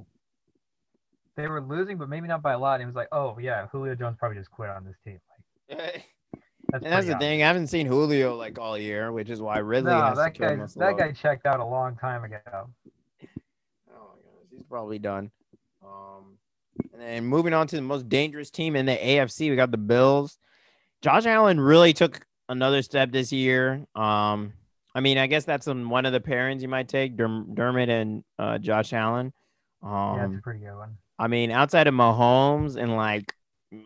they 1.35 1.47
were 1.47 1.61
losing, 1.61 1.97
but 1.97 2.09
maybe 2.09 2.27
not 2.27 2.41
by 2.41 2.53
a 2.53 2.59
lot. 2.59 2.75
And 2.75 2.83
he 2.83 2.85
was 2.85 2.95
like, 2.95 3.07
"Oh 3.11 3.37
yeah, 3.39 3.67
Julio 3.67 3.95
Jones 3.95 4.17
probably 4.19 4.37
just 4.37 4.51
quit 4.51 4.69
on 4.69 4.83
this 4.85 4.97
team." 5.03 5.19
Like, 5.69 6.05
that's, 6.71 6.83
and 6.83 6.93
that's 6.93 7.07
the 7.07 7.17
thing. 7.17 7.43
I 7.43 7.47
haven't 7.47 7.67
seen 7.67 7.87
Julio 7.87 8.35
like 8.35 8.59
all 8.59 8.77
year, 8.77 9.11
which 9.11 9.29
is 9.29 9.41
why 9.41 9.59
Ridley 9.59 9.91
no, 9.91 10.01
has 10.01 10.17
that 10.17 10.37
guy, 10.37 10.55
That 10.55 10.97
guy 10.97 11.11
checked 11.11 11.45
out 11.45 11.59
a 11.59 11.65
long 11.65 11.95
time 11.95 12.23
ago. 12.23 12.39
Oh 12.45 12.57
my 13.21 13.27
goodness, 13.87 14.49
he's 14.51 14.63
probably 14.69 14.99
done. 14.99 15.31
Um, 15.83 16.37
and 16.93 17.01
then 17.01 17.25
moving 17.25 17.53
on 17.53 17.67
to 17.67 17.75
the 17.75 17.81
most 17.81 18.09
dangerous 18.09 18.49
team 18.49 18.75
in 18.75 18.85
the 18.85 18.95
AFC, 18.95 19.49
we 19.49 19.55
got 19.55 19.71
the 19.71 19.77
Bills. 19.77 20.37
Josh 21.01 21.25
Allen 21.25 21.59
really 21.59 21.93
took 21.93 22.25
another 22.49 22.81
step 22.81 23.11
this 23.11 23.31
year. 23.31 23.85
Um, 23.95 24.53
I 24.93 25.01
mean, 25.01 25.17
I 25.17 25.27
guess 25.27 25.43
that's 25.43 25.67
one 25.67 26.05
of 26.05 26.13
the 26.13 26.21
pairings 26.21 26.61
you 26.61 26.67
might 26.67 26.87
take, 26.87 27.17
Dermot 27.17 27.89
and 27.89 28.23
uh, 28.39 28.57
Josh 28.57 28.93
Allen. 28.93 29.33
Um, 29.83 29.91
yeah, 29.91 30.27
that's 30.27 30.39
a 30.39 30.41
pretty 30.41 30.59
good 30.59 30.75
one. 30.75 30.97
I 31.19 31.27
mean, 31.27 31.51
outside 31.51 31.87
of 31.87 31.93
Mahomes 31.93 32.75
and 32.75 32.95
like 32.95 33.33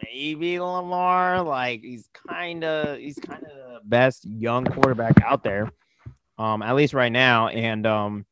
maybe 0.04 0.60
Lamar, 0.60 1.42
like 1.42 1.82
he's 1.82 2.10
kind 2.28 2.64
of 2.64 2.98
he's 2.98 3.16
kind 3.16 3.44
of 3.44 3.50
the 3.50 3.80
best 3.84 4.26
young 4.26 4.66
quarterback 4.66 5.22
out 5.22 5.44
there, 5.44 5.72
um, 6.38 6.62
at 6.62 6.76
least 6.76 6.94
right 6.94 7.12
now. 7.12 7.48
And 7.48 7.86
um, 7.86 8.26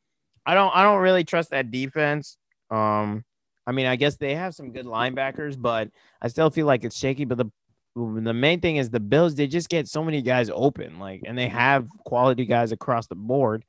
I 0.46 0.54
don't 0.54 0.76
I 0.76 0.84
don't 0.84 1.02
really 1.02 1.24
trust 1.24 1.52
that 1.52 1.72
defense. 1.72 2.38
Um, 2.70 3.24
I 3.66 3.72
mean, 3.74 3.86
I 3.86 3.98
guess 3.98 4.16
they 4.16 4.36
have 4.36 4.56
some 4.56 4.72
good 4.72 4.86
linebackers, 4.86 5.62
but 5.62 5.90
I 6.22 6.30
still 6.30 6.50
feel 6.50 6.66
like 6.66 6.86
it's 6.86 6.98
shaky. 6.98 7.26
But 7.26 7.38
the 7.38 7.52
the 7.96 8.34
main 8.34 8.62
thing 8.62 8.78
is 8.78 8.90
the 8.90 9.00
Bills, 9.00 9.36
they 9.36 9.48
just 9.48 9.70
get 9.70 9.88
so 9.88 10.04
many 10.04 10.22
guys 10.22 10.50
open, 10.54 11.00
like, 11.00 11.24
and 11.26 11.38
they 11.38 11.48
have 11.48 11.88
quality 12.06 12.46
guys 12.46 12.72
across 12.72 13.08
the 13.08 13.16
board. 13.16 13.66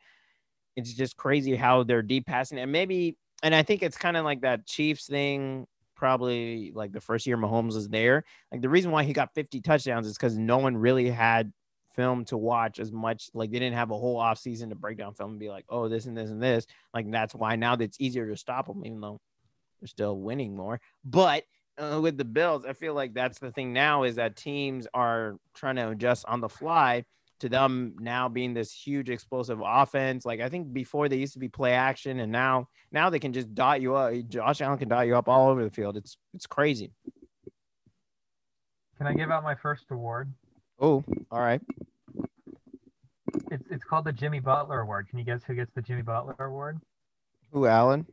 It's 0.77 0.93
just 0.93 1.17
crazy 1.17 1.57
how 1.57 1.83
they're 1.83 2.03
deep 2.03 2.27
passing, 2.27 2.59
and 2.59 2.71
maybe, 2.71 3.17
and 3.43 3.55
I 3.55 3.63
think 3.63 3.83
it's 3.83 3.97
kind 3.97 4.17
of 4.17 4.25
like 4.25 4.43
that 4.43 4.67
Chiefs 4.67 5.07
thing. 5.07 5.67
Probably 5.99 6.73
like 6.75 6.93
the 6.93 7.01
first 7.01 7.27
year 7.27 7.37
Mahomes 7.37 7.75
was 7.75 7.89
there. 7.89 8.25
Like 8.51 8.63
the 8.63 8.69
reason 8.71 8.91
why 8.91 9.03
he 9.03 9.13
got 9.13 9.35
50 9.35 9.61
touchdowns 9.61 10.07
is 10.07 10.17
because 10.17 10.39
no 10.39 10.59
one 10.59 10.77
really 10.77 11.11
had 11.11 11.53
film 11.95 12.25
to 12.27 12.39
watch 12.39 12.79
as 12.79 12.93
much. 12.93 13.29
Like 13.35 13.51
they 13.51 13.59
didn't 13.59 13.77
have 13.77 13.91
a 13.91 13.99
whole 13.99 14.17
off 14.17 14.39
season 14.39 14.71
to 14.71 14.77
break 14.77 14.99
down 14.99 15.15
film 15.15 15.33
and 15.33 15.41
be 15.41 15.51
like, 15.51 15.65
oh, 15.69 15.89
this 15.89 16.07
and 16.07 16.17
this 16.17 16.31
and 16.31 16.43
this. 16.43 16.67
Like 16.95 17.11
that's 17.11 17.35
why 17.35 17.57
now 17.57 17.75
it's 17.75 18.01
easier 18.01 18.29
to 18.29 18.37
stop 18.37 18.69
them, 18.69 18.87
even 18.87 19.01
though 19.01 19.21
they're 19.81 19.89
still 19.89 20.17
winning 20.17 20.57
more. 20.57 20.81
But 21.05 21.43
uh, 21.77 21.99
with 22.01 22.17
the 22.17 22.25
Bills, 22.25 22.65
I 22.65 22.73
feel 22.73 22.95
like 22.95 23.15
that's 23.15 23.41
the 23.41 23.51
thing 23.51 23.73
now 23.73 24.05
is 24.05 24.15
that 24.15 24.37
teams 24.37 24.87
are 24.95 25.37
trying 25.55 25.77
to 25.77 25.91
adjust 25.91 26.25
on 26.27 26.41
the 26.41 26.49
fly 26.49 27.05
to 27.41 27.49
them 27.49 27.95
now 27.99 28.29
being 28.29 28.55
this 28.55 28.73
huge 28.73 29.11
explosive 29.11 29.61
offense. 29.65 30.25
Like 30.25 30.41
I 30.41 30.49
think 30.49 30.73
before 30.73 31.09
they 31.09 31.17
used 31.17 31.35
to 31.35 31.39
be 31.39 31.49
play 31.49 31.73
action, 31.73 32.21
and 32.21 32.33
now 32.33 32.69
now 32.93 33.11
they 33.11 33.19
can 33.19 33.33
just 33.33 33.55
dot 33.55 33.81
you 33.81 33.95
up. 33.95 34.13
Josh 34.29 34.61
Allen 34.61 34.79
can 34.79 34.89
dot 34.89 35.07
you 35.07 35.17
up 35.17 35.29
all 35.29 35.49
over 35.49 35.63
the 35.63 35.71
field. 35.71 35.97
It's 35.97 36.17
it's 36.35 36.47
crazy. 36.47 36.93
Can 38.99 39.07
I 39.07 39.15
give 39.15 39.31
out 39.31 39.45
my 39.45 39.55
first 39.55 39.85
award? 39.91 40.33
Oh, 40.81 41.05
all 41.31 41.41
right. 41.41 41.61
It's 43.51 43.65
it's 43.71 43.85
called 43.85 44.05
the 44.05 44.13
Jimmy 44.13 44.41
Butler 44.41 44.81
Award. 44.81 45.09
Can 45.09 45.19
you 45.19 45.25
guess 45.25 45.43
who 45.47 45.55
gets 45.55 45.73
the 45.75 45.83
Jimmy 45.83 46.03
Butler 46.03 46.35
Award? 46.39 46.81
Who, 47.53 47.67
Allen? 47.67 48.07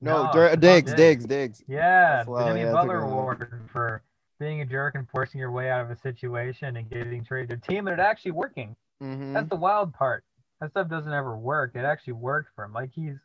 No, 0.00 0.30
no 0.32 0.56
Diggs, 0.56 0.94
Diggs, 0.94 1.26
Diggs. 1.26 1.62
Yeah, 1.68 2.24
the 2.24 2.44
Jimmy 2.46 2.62
yeah, 2.62 2.72
Butler 2.72 3.00
Award 3.00 3.66
for 3.70 4.02
being 4.40 4.62
a 4.62 4.66
jerk 4.66 4.96
and 4.96 5.08
forcing 5.08 5.38
your 5.38 5.52
way 5.52 5.70
out 5.70 5.82
of 5.82 5.90
a 5.90 5.96
situation 5.96 6.76
and 6.76 6.90
getting 6.90 7.24
traded 7.24 7.50
to 7.50 7.54
a 7.56 7.72
team 7.72 7.86
and 7.86 8.00
it 8.00 8.02
actually 8.02 8.32
working. 8.32 8.74
Mm-hmm. 9.00 9.34
That's 9.34 9.48
the 9.48 9.56
wild 9.56 9.94
part. 9.94 10.24
That 10.60 10.70
stuff 10.70 10.88
doesn't 10.88 11.12
ever 11.12 11.36
work. 11.36 11.72
It 11.74 11.84
actually 11.84 12.14
worked 12.14 12.50
for 12.56 12.64
him. 12.64 12.72
Like 12.72 12.90
he's, 12.92 13.16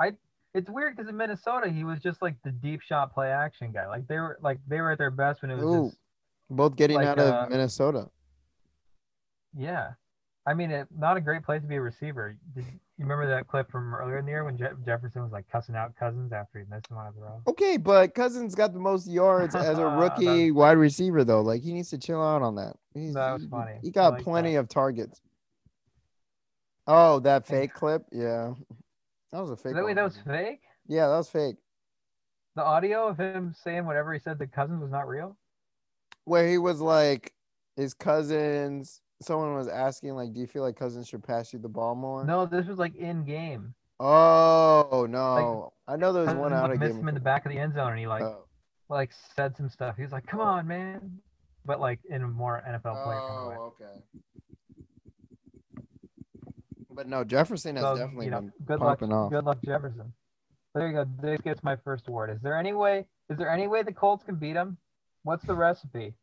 I. 0.00 0.12
It's 0.52 0.68
weird 0.68 0.96
because 0.96 1.08
in 1.08 1.16
Minnesota 1.16 1.70
he 1.70 1.84
was 1.84 2.00
just 2.00 2.20
like 2.22 2.34
the 2.42 2.50
deep 2.50 2.80
shot 2.80 3.14
play 3.14 3.28
action 3.28 3.70
guy. 3.70 3.86
Like 3.86 4.08
they 4.08 4.16
were 4.16 4.36
like 4.42 4.58
they 4.66 4.80
were 4.80 4.90
at 4.90 4.98
their 4.98 5.12
best 5.12 5.42
when 5.42 5.50
it 5.52 5.54
was 5.54 5.64
Ooh, 5.64 5.84
just, 5.90 5.98
both 6.48 6.74
getting 6.74 6.96
like, 6.96 7.06
out 7.06 7.18
of 7.20 7.32
uh, 7.32 7.46
Minnesota. 7.48 8.08
Yeah, 9.56 9.92
I 10.46 10.54
mean, 10.54 10.72
it, 10.72 10.88
not 10.96 11.16
a 11.16 11.20
great 11.20 11.44
place 11.44 11.62
to 11.62 11.68
be 11.68 11.76
a 11.76 11.80
receiver. 11.80 12.36
You 13.00 13.06
remember 13.06 13.34
that 13.34 13.48
clip 13.48 13.70
from 13.70 13.94
earlier 13.94 14.18
in 14.18 14.26
the 14.26 14.30
year 14.30 14.44
when 14.44 14.58
Je- 14.58 14.66
Jefferson 14.84 15.22
was 15.22 15.32
like 15.32 15.48
cussing 15.50 15.74
out 15.74 15.96
Cousins 15.96 16.34
after 16.34 16.58
he 16.58 16.66
missed 16.70 16.90
him 16.90 16.98
on 16.98 17.14
the 17.16 17.22
row? 17.22 17.40
Okay, 17.46 17.78
but 17.78 18.14
Cousins 18.14 18.54
got 18.54 18.74
the 18.74 18.78
most 18.78 19.08
yards 19.08 19.54
as 19.54 19.78
a 19.78 19.86
rookie 19.88 20.50
wide 20.50 20.76
receiver, 20.76 21.24
though. 21.24 21.40
Like 21.40 21.62
he 21.62 21.72
needs 21.72 21.88
to 21.90 21.98
chill 21.98 22.22
out 22.22 22.42
on 22.42 22.56
that. 22.56 22.76
He's, 22.92 23.14
that 23.14 23.32
was 23.32 23.46
funny. 23.46 23.78
He, 23.80 23.86
he 23.86 23.90
got 23.90 24.12
like 24.12 24.22
plenty 24.22 24.52
that. 24.52 24.58
of 24.60 24.68
targets. 24.68 25.22
Oh, 26.86 27.20
that 27.20 27.46
fake 27.46 27.72
clip? 27.72 28.02
Yeah, 28.12 28.52
that 29.32 29.40
was 29.40 29.48
a 29.48 29.56
fake. 29.56 29.76
That, 29.76 29.84
wait, 29.86 29.94
that 29.94 30.04
was 30.04 30.18
fake. 30.18 30.60
Yeah, 30.86 31.08
that 31.08 31.16
was 31.16 31.30
fake. 31.30 31.56
The 32.54 32.62
audio 32.62 33.08
of 33.08 33.16
him 33.16 33.54
saying 33.64 33.86
whatever 33.86 34.12
he 34.12 34.20
said 34.20 34.38
that 34.40 34.52
Cousins 34.52 34.82
was 34.82 34.90
not 34.90 35.08
real. 35.08 35.38
Where 36.26 36.46
he 36.46 36.58
was 36.58 36.82
like, 36.82 37.32
his 37.76 37.94
cousins 37.94 39.00
someone 39.22 39.54
was 39.54 39.68
asking 39.68 40.14
like, 40.14 40.32
do 40.32 40.40
you 40.40 40.46
feel 40.46 40.62
like 40.62 40.76
Cousins 40.76 41.08
should 41.08 41.22
pass 41.22 41.52
you 41.52 41.58
the 41.58 41.68
ball 41.68 41.94
more? 41.94 42.24
No, 42.24 42.46
this 42.46 42.66
was 42.66 42.78
like 42.78 42.96
in 42.96 43.24
game. 43.24 43.74
Oh 44.02 45.06
no! 45.10 45.74
I 45.86 45.96
know 45.96 46.12
there 46.12 46.24
was 46.24 46.34
one 46.34 46.54
out 46.54 46.64
like, 46.64 46.72
of 46.74 46.80
missed 46.80 46.92
game. 46.94 47.02
him 47.02 47.08
in 47.08 47.14
the 47.14 47.20
back 47.20 47.44
of 47.44 47.52
the 47.52 47.58
end 47.58 47.74
zone, 47.74 47.90
and 47.90 47.98
he 47.98 48.06
like 48.06 48.22
Oh. 48.22 48.44
like 48.88 49.10
said 49.36 49.54
some 49.58 49.68
stuff. 49.68 49.96
He 49.96 50.02
was 50.02 50.10
like, 50.12 50.26
"Come 50.26 50.40
oh. 50.40 50.44
on, 50.44 50.66
man," 50.66 51.18
but 51.66 51.80
like 51.80 52.00
in 52.08 52.22
a 52.22 52.26
more 52.28 52.62
NFL 52.66 53.04
player 53.04 53.18
of. 53.18 53.58
Oh, 53.58 53.74
okay. 53.78 54.00
But 56.90 57.08
no, 57.08 57.24
Jefferson 57.24 57.76
has 57.76 57.84
So, 57.84 57.96
definitely 57.96 58.24
you 58.26 58.30
know, 58.30 58.40
been 58.40 58.52
good 58.64 58.80
luck, 58.80 59.00
popping 59.00 59.12
off. 59.12 59.30
good 59.30 59.44
luck, 59.44 59.58
Jefferson. 59.64 60.12
There 60.74 60.86
you 60.88 60.94
go. 60.94 61.04
This 61.20 61.40
gets 61.42 61.62
my 61.62 61.76
first 61.76 62.08
award. 62.08 62.30
Is 62.30 62.40
there 62.40 62.56
any 62.58 62.72
way? 62.72 63.06
Is 63.28 63.36
there 63.36 63.50
any 63.50 63.66
way 63.68 63.82
the 63.82 63.92
Colts 63.92 64.24
can 64.24 64.36
beat 64.36 64.56
him? 64.56 64.78
What's 65.24 65.44
the 65.44 65.54
recipe? 65.54 66.14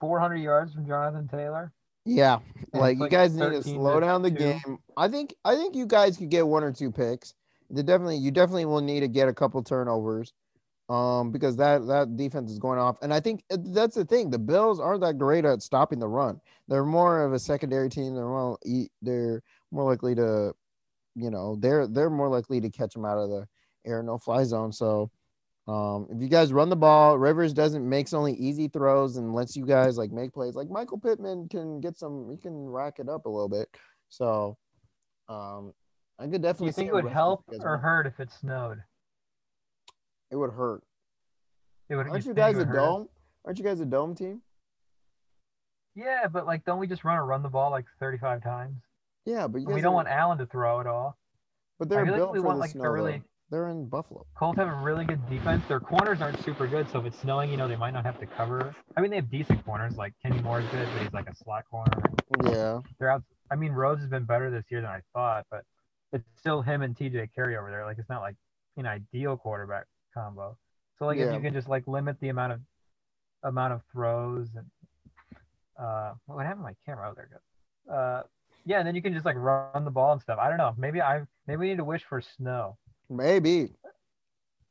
400 0.00 0.36
yards 0.36 0.72
from 0.72 0.86
Jonathan 0.86 1.28
Taylor. 1.28 1.70
Yeah, 2.04 2.40
And 2.72 2.80
like 2.80 2.96
you 2.96 3.02
like 3.02 3.10
guys 3.10 3.34
need 3.34 3.50
to 3.50 3.62
slow 3.62 4.00
down 4.00 4.22
the 4.22 4.30
two. 4.30 4.36
game. 4.36 4.78
I 4.96 5.08
think 5.08 5.34
I 5.44 5.54
think 5.56 5.74
you 5.74 5.86
guys 5.86 6.16
could 6.16 6.30
get 6.30 6.46
one 6.46 6.62
or 6.62 6.72
two 6.72 6.90
picks. 6.92 7.34
The 7.70 7.82
definitely 7.82 8.18
you 8.18 8.30
definitely 8.30 8.66
will 8.66 8.82
need 8.82 9.00
to 9.00 9.08
get 9.08 9.28
a 9.28 9.32
couple 9.32 9.62
turnovers, 9.62 10.32
um, 10.90 11.30
because 11.32 11.56
that 11.56 11.86
that 11.86 12.16
defense 12.16 12.50
is 12.50 12.58
going 12.58 12.78
off. 12.78 12.98
And 13.00 13.12
I 13.12 13.20
think 13.20 13.42
uh, 13.50 13.56
that's 13.58 13.94
the 13.94 14.04
thing. 14.04 14.30
The 14.30 14.38
Bills 14.38 14.80
aren't 14.80 15.00
that 15.00 15.18
great 15.18 15.46
at 15.46 15.62
stopping 15.62 15.98
the 15.98 16.08
run. 16.08 16.40
They're 16.68 16.84
more 16.84 17.24
of 17.24 17.32
a 17.32 17.38
secondary 17.38 17.88
team. 17.88 18.14
They're 18.14 18.26
more 18.26 18.58
they're 19.00 19.42
more 19.70 19.90
likely 19.90 20.14
to, 20.16 20.52
you 21.14 21.30
know, 21.30 21.56
they're 21.58 21.86
they're 21.86 22.10
more 22.10 22.28
likely 22.28 22.60
to 22.60 22.70
catch 22.70 22.92
them 22.94 23.06
out 23.06 23.18
of 23.18 23.30
the 23.30 23.46
air 23.86 24.02
no 24.02 24.18
fly 24.18 24.44
zone. 24.44 24.72
So. 24.72 25.10
Um, 25.66 26.08
if 26.10 26.20
you 26.20 26.28
guys 26.28 26.52
run 26.52 26.68
the 26.68 26.76
ball, 26.76 27.18
Rivers 27.18 27.52
doesn't 27.54 27.88
makes 27.88 28.12
only 28.12 28.34
easy 28.34 28.68
throws 28.68 29.16
and 29.16 29.34
lets 29.34 29.56
you 29.56 29.64
guys 29.64 29.96
like 29.96 30.10
make 30.10 30.32
plays. 30.32 30.54
Like 30.54 30.68
Michael 30.68 30.98
Pittman 30.98 31.48
can 31.48 31.80
get 31.80 31.96
some, 31.96 32.28
he 32.30 32.36
can 32.36 32.68
rack 32.68 32.98
it 32.98 33.08
up 33.08 33.24
a 33.24 33.30
little 33.30 33.48
bit. 33.48 33.68
So, 34.10 34.58
um, 35.28 35.72
I 36.18 36.26
could 36.26 36.42
definitely 36.42 36.66
you 36.66 36.72
think 36.72 36.86
see 36.86 36.90
it 36.90 36.94
would 36.94 37.10
help 37.10 37.44
you 37.50 37.58
or 37.62 37.72
win. 37.72 37.80
hurt 37.80 38.06
if 38.06 38.20
it 38.20 38.30
snowed? 38.30 38.82
It 40.30 40.36
would 40.36 40.52
hurt. 40.52 40.82
It 41.88 41.96
would. 41.96 42.08
Aren't 42.08 42.24
you 42.24 42.34
think 42.34 42.36
guys 42.36 42.58
a 42.58 42.64
hurt 42.64 42.74
dome? 42.74 43.08
Aren't 43.44 43.58
you 43.58 43.64
guys 43.64 43.80
a 43.80 43.86
dome 43.86 44.14
team? 44.14 44.42
Yeah, 45.94 46.26
but 46.26 46.46
like, 46.46 46.64
don't 46.64 46.78
we 46.78 46.86
just 46.86 47.04
run 47.04 47.16
or 47.16 47.24
run 47.24 47.42
the 47.42 47.48
ball 47.48 47.70
like 47.70 47.86
35 48.00 48.42
times? 48.42 48.76
Yeah, 49.26 49.46
but 49.46 49.60
you 49.60 49.68
we 49.68 49.80
don't 49.80 49.94
want 49.94 50.08
Allen 50.08 50.38
to 50.38 50.46
throw 50.46 50.80
it 50.80 50.86
all. 50.86 51.16
But 51.78 51.88
they're 51.88 52.00
I 52.00 52.04
feel 52.04 52.12
like 52.12 52.18
built 52.18 52.32
we 52.32 52.38
for 52.40 52.46
want 52.46 52.56
the 52.56 52.60
like 52.60 52.70
snow. 52.70 52.84
a 52.84 52.90
really. 52.90 53.12
though. 53.12 53.22
They're 53.54 53.68
in 53.68 53.86
Buffalo. 53.86 54.26
Colts 54.36 54.58
have 54.58 54.66
a 54.66 54.74
really 54.74 55.04
good 55.04 55.24
defense. 55.30 55.62
Their 55.68 55.78
corners 55.78 56.20
aren't 56.20 56.42
super 56.44 56.66
good, 56.66 56.90
so 56.90 56.98
if 56.98 57.06
it's 57.06 57.20
snowing, 57.20 57.52
you 57.52 57.56
know, 57.56 57.68
they 57.68 57.76
might 57.76 57.92
not 57.92 58.04
have 58.04 58.18
to 58.18 58.26
cover. 58.26 58.74
I 58.96 59.00
mean, 59.00 59.10
they 59.10 59.16
have 59.16 59.30
decent 59.30 59.64
corners. 59.64 59.94
Like 59.96 60.12
Kenny 60.20 60.42
Moore 60.42 60.58
is 60.58 60.66
good, 60.72 60.88
but 60.92 61.02
he's 61.02 61.12
like 61.12 61.28
a 61.28 61.36
slot 61.36 61.62
corner. 61.70 62.02
Yeah, 62.50 62.80
They're 62.98 63.12
out. 63.12 63.22
I 63.52 63.54
mean, 63.54 63.70
Rhodes 63.70 64.00
has 64.00 64.10
been 64.10 64.24
better 64.24 64.50
this 64.50 64.64
year 64.70 64.80
than 64.80 64.90
I 64.90 65.02
thought, 65.12 65.46
but 65.52 65.62
it's 66.12 66.24
still 66.40 66.62
him 66.62 66.82
and 66.82 66.96
TJ 66.96 67.28
Carrie 67.32 67.56
over 67.56 67.70
there. 67.70 67.84
Like, 67.84 67.98
it's 68.00 68.08
not 68.08 68.22
like 68.22 68.34
an 68.76 68.86
ideal 68.86 69.36
quarterback 69.36 69.84
combo. 70.12 70.56
So 70.98 71.06
like, 71.06 71.18
if 71.18 71.32
you 71.32 71.38
can 71.38 71.54
just 71.54 71.68
like 71.68 71.86
limit 71.86 72.16
the 72.20 72.30
amount 72.30 72.54
of 72.54 72.60
amount 73.44 73.72
of 73.74 73.82
throws 73.92 74.48
and 74.56 74.66
uh, 75.78 76.14
what 76.26 76.44
happened 76.44 76.62
to 76.62 76.70
my 76.70 76.74
camera? 76.84 77.08
Oh, 77.08 77.14
there 77.14 77.26
it 77.26 77.30
goes. 77.30 77.94
Uh, 77.96 78.22
yeah, 78.66 78.78
and 78.78 78.88
then 78.88 78.96
you 78.96 79.02
can 79.02 79.12
just 79.12 79.24
like 79.24 79.36
run 79.36 79.84
the 79.84 79.92
ball 79.92 80.10
and 80.10 80.20
stuff. 80.20 80.40
I 80.40 80.48
don't 80.48 80.58
know. 80.58 80.74
Maybe 80.76 81.00
I 81.00 81.22
maybe 81.46 81.60
we 81.60 81.68
need 81.68 81.76
to 81.76 81.84
wish 81.84 82.02
for 82.02 82.20
snow. 82.20 82.78
Maybe 83.08 83.70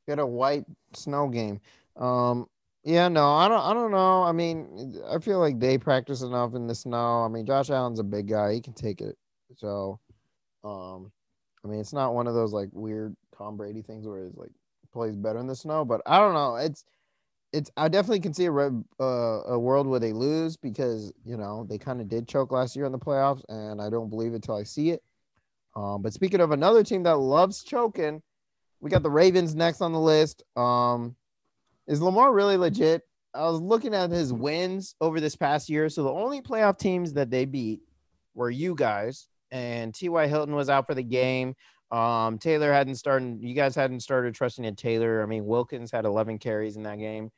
get 0.07 0.19
a 0.19 0.25
white 0.25 0.65
snow 0.93 1.27
game. 1.27 1.59
Um, 1.95 2.47
yeah, 2.83 3.07
no, 3.07 3.33
I 3.33 3.47
don't. 3.47 3.61
I 3.61 3.73
don't 3.73 3.91
know. 3.91 4.23
I 4.23 4.33
mean, 4.33 5.01
I 5.09 5.19
feel 5.19 5.39
like 5.39 5.59
they 5.59 5.77
practice 5.77 6.21
enough 6.21 6.53
in 6.53 6.67
the 6.67 6.75
snow. 6.75 7.23
I 7.23 7.29
mean, 7.29 7.45
Josh 7.45 7.69
Allen's 7.69 7.99
a 7.99 8.03
big 8.03 8.27
guy; 8.27 8.53
he 8.53 8.61
can 8.61 8.73
take 8.73 8.99
it. 8.99 9.17
So, 9.55 9.99
um, 10.65 11.11
I 11.63 11.69
mean, 11.69 11.79
it's 11.79 11.93
not 11.93 12.13
one 12.13 12.27
of 12.27 12.33
those 12.33 12.51
like 12.51 12.69
weird 12.73 13.15
Tom 13.37 13.55
Brady 13.55 13.81
things 13.81 14.05
where 14.05 14.25
it's 14.25 14.37
like 14.37 14.51
plays 14.91 15.15
better 15.15 15.39
in 15.39 15.47
the 15.47 15.55
snow. 15.55 15.85
But 15.85 16.01
I 16.05 16.19
don't 16.19 16.33
know. 16.33 16.57
It's 16.57 16.83
it's. 17.53 17.71
I 17.77 17.87
definitely 17.87 18.19
can 18.19 18.33
see 18.33 18.47
a 18.47 18.51
uh, 18.51 18.73
a 18.99 19.57
world 19.57 19.87
where 19.87 20.01
they 20.01 20.11
lose 20.11 20.57
because 20.57 21.13
you 21.23 21.37
know 21.37 21.65
they 21.69 21.77
kind 21.77 22.01
of 22.01 22.09
did 22.09 22.27
choke 22.27 22.51
last 22.51 22.75
year 22.75 22.85
in 22.85 22.91
the 22.91 22.99
playoffs, 22.99 23.43
and 23.47 23.81
I 23.81 23.89
don't 23.89 24.09
believe 24.09 24.33
it 24.33 24.43
till 24.43 24.57
I 24.57 24.63
see 24.63 24.89
it. 24.89 25.01
Um, 25.75 26.01
but 26.01 26.13
speaking 26.13 26.41
of 26.41 26.51
another 26.51 26.83
team 26.83 27.03
that 27.03 27.17
loves 27.17 27.63
choking, 27.63 28.21
we 28.79 28.89
got 28.89 29.03
the 29.03 29.09
Ravens 29.09 29.55
next 29.55 29.81
on 29.81 29.93
the 29.93 29.99
list. 29.99 30.43
Um, 30.55 31.15
is 31.87 32.01
Lamar 32.01 32.31
really 32.33 32.57
legit? 32.57 33.01
I 33.33 33.43
was 33.43 33.59
looking 33.59 33.95
at 33.95 34.11
his 34.11 34.31
wins 34.31 34.95
over 35.01 35.19
this 35.19 35.35
past 35.35 35.69
year. 35.69 35.89
So 35.89 36.03
the 36.03 36.11
only 36.11 36.41
playoff 36.41 36.77
teams 36.77 37.13
that 37.13 37.31
they 37.31 37.45
beat 37.45 37.81
were 38.35 38.49
you 38.49 38.75
guys, 38.75 39.27
and 39.51 39.93
T.Y. 39.93 40.27
Hilton 40.27 40.55
was 40.55 40.69
out 40.69 40.85
for 40.85 40.93
the 40.93 41.03
game. 41.03 41.55
Um, 41.91 42.39
Taylor 42.39 42.73
hadn't 42.73 42.95
started. 42.95 43.39
You 43.41 43.53
guys 43.53 43.75
hadn't 43.75 44.01
started 44.01 44.33
trusting 44.35 44.65
in 44.65 44.75
Taylor. 44.75 45.21
I 45.21 45.25
mean, 45.25 45.45
Wilkins 45.45 45.91
had 45.91 46.05
11 46.05 46.39
carries 46.39 46.75
in 46.75 46.83
that 46.83 46.99
game. 46.99 47.31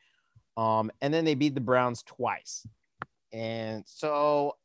Um, 0.58 0.91
and 1.02 1.13
then 1.13 1.26
they 1.26 1.36
beat 1.36 1.56
the 1.56 1.62
Browns 1.62 2.04
twice. 2.04 2.65
And 3.34 3.84
so, 3.86 4.56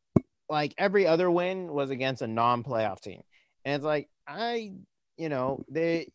like 0.48 0.74
every 0.78 1.06
other 1.06 1.30
win 1.30 1.72
was 1.72 1.90
against 1.90 2.22
a 2.22 2.28
non-playoff 2.28 3.00
team. 3.00 3.22
And 3.64 3.77
it's 3.77 3.85
like 3.85 4.09
I, 4.27 4.73
you 5.16 5.29
know, 5.29 5.64
they, 5.68 6.12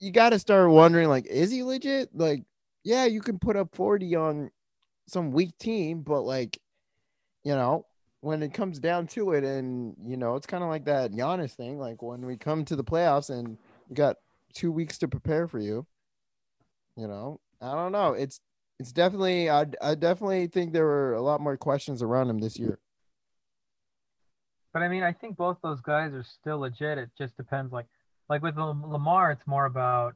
you 0.00 0.10
got 0.10 0.30
to 0.30 0.38
start 0.38 0.70
wondering, 0.70 1.08
like, 1.08 1.26
is 1.26 1.50
he 1.50 1.62
legit? 1.62 2.10
Like, 2.14 2.44
yeah, 2.84 3.04
you 3.04 3.20
can 3.20 3.38
put 3.38 3.56
up 3.56 3.74
40 3.74 4.14
on 4.16 4.50
some 5.06 5.32
weak 5.32 5.56
team, 5.58 6.02
but 6.02 6.22
like, 6.22 6.58
you 7.44 7.54
know, 7.54 7.86
when 8.20 8.42
it 8.42 8.52
comes 8.52 8.78
down 8.78 9.06
to 9.08 9.32
it, 9.32 9.44
and 9.44 9.94
you 10.04 10.16
know, 10.16 10.36
it's 10.36 10.46
kind 10.46 10.64
of 10.64 10.70
like 10.70 10.84
that 10.86 11.12
Giannis 11.12 11.52
thing. 11.52 11.78
Like 11.78 12.02
when 12.02 12.26
we 12.26 12.36
come 12.36 12.64
to 12.66 12.76
the 12.76 12.84
playoffs 12.84 13.30
and 13.30 13.58
got 13.92 14.16
two 14.54 14.72
weeks 14.72 14.98
to 14.98 15.08
prepare 15.08 15.46
for 15.46 15.58
you, 15.58 15.86
you 16.96 17.06
know, 17.06 17.40
I 17.60 17.74
don't 17.74 17.92
know. 17.92 18.12
It's 18.12 18.40
it's 18.80 18.92
definitely 18.92 19.50
I 19.50 19.66
I 19.80 19.94
definitely 19.94 20.48
think 20.48 20.72
there 20.72 20.84
were 20.84 21.14
a 21.14 21.22
lot 21.22 21.40
more 21.40 21.56
questions 21.56 22.02
around 22.02 22.28
him 22.30 22.38
this 22.38 22.58
year. 22.58 22.80
But 24.78 24.84
I 24.84 24.88
mean, 24.90 25.02
I 25.02 25.12
think 25.12 25.36
both 25.36 25.56
those 25.60 25.80
guys 25.80 26.12
are 26.12 26.22
still 26.22 26.58
legit. 26.60 26.98
It 26.98 27.10
just 27.18 27.36
depends. 27.36 27.72
Like, 27.72 27.86
like 28.28 28.42
with 28.42 28.56
Lamar, 28.56 29.32
it's 29.32 29.44
more 29.44 29.64
about, 29.64 30.14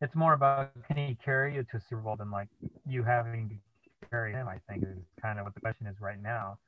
it's 0.00 0.16
more 0.16 0.32
about 0.32 0.72
can 0.88 0.96
he 0.96 1.16
carry 1.24 1.54
you 1.54 1.62
to 1.70 1.76
a 1.76 1.80
Super 1.88 2.02
Bowl 2.02 2.16
than 2.16 2.32
like 2.32 2.48
you 2.84 3.04
having 3.04 3.48
to 3.48 4.08
carry 4.10 4.32
him. 4.32 4.48
I 4.48 4.58
think 4.68 4.82
is 4.82 4.98
kind 5.22 5.38
of 5.38 5.44
what 5.44 5.54
the 5.54 5.60
question 5.60 5.86
is 5.86 5.94
right 6.00 6.20
now. 6.20 6.58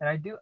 And 0.00 0.08
I 0.08 0.16
do, 0.16 0.36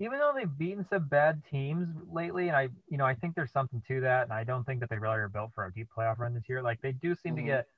even 0.00 0.18
though 0.18 0.32
they've 0.34 0.58
beaten 0.58 0.84
some 0.90 1.06
bad 1.06 1.40
teams 1.48 1.86
lately, 2.12 2.48
and 2.48 2.56
I, 2.56 2.68
you 2.88 2.98
know, 2.98 3.06
I 3.06 3.14
think 3.14 3.36
there's 3.36 3.52
something 3.52 3.80
to 3.86 4.00
that. 4.00 4.24
And 4.24 4.32
I 4.32 4.42
don't 4.42 4.64
think 4.64 4.80
that 4.80 4.90
they 4.90 4.98
really 4.98 5.18
are 5.18 5.28
built 5.28 5.52
for 5.54 5.66
a 5.66 5.72
deep 5.72 5.86
playoff 5.96 6.18
run 6.18 6.34
this 6.34 6.48
year. 6.48 6.62
Like 6.62 6.82
they 6.82 6.90
do 6.90 7.14
seem 7.14 7.34
Mhm. 7.34 7.36
to 7.36 7.42
get, 7.42 7.68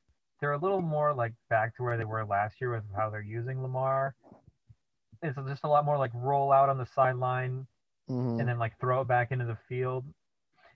they're 0.41 0.53
a 0.53 0.59
little 0.59 0.81
more 0.81 1.12
like 1.12 1.35
back 1.51 1.77
to 1.77 1.83
where 1.83 1.99
they 1.99 2.07
were 2.07 2.25
last 2.25 2.59
year 2.59 2.71
with 2.71 2.85
how 2.97 3.11
they're 3.11 3.21
using 3.21 3.61
Lamar. 3.61 4.15
It's 5.22 5.37
just 5.48 5.64
a 5.64 5.68
lot 5.68 5.85
more 5.85 5.98
like 5.98 6.12
roll 6.14 6.52
out 6.52 6.68
on 6.68 6.79
the 6.79 6.87
sideline 6.87 7.66
Mhm. 8.09 8.38
and 8.40 8.48
then 8.48 8.59
like 8.59 8.79
throw 8.79 9.00
it 9.00 9.09
back 9.09 9.33
into 9.33 9.44
the 9.44 9.57
field. 9.68 10.05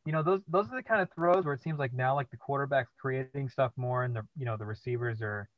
You 0.04 0.12
know, 0.12 0.22
those 0.22 0.42
those 0.48 0.68
are 0.70 0.76
the 0.76 0.82
kind 0.82 1.00
of 1.02 1.10
throws 1.12 1.44
where 1.44 1.54
it 1.54 1.62
seems 1.62 1.78
like 1.78 1.92
now 1.92 2.14
like 2.14 2.30
the 2.30 2.36
quarterback's 2.36 2.92
creating 2.98 3.48
stuff 3.48 3.72
more 3.76 4.04
and 4.04 4.16
the 4.16 4.26
you 4.36 4.44
know 4.46 4.56
the 4.56 4.66
receivers 4.66 5.20
are 5.22 5.48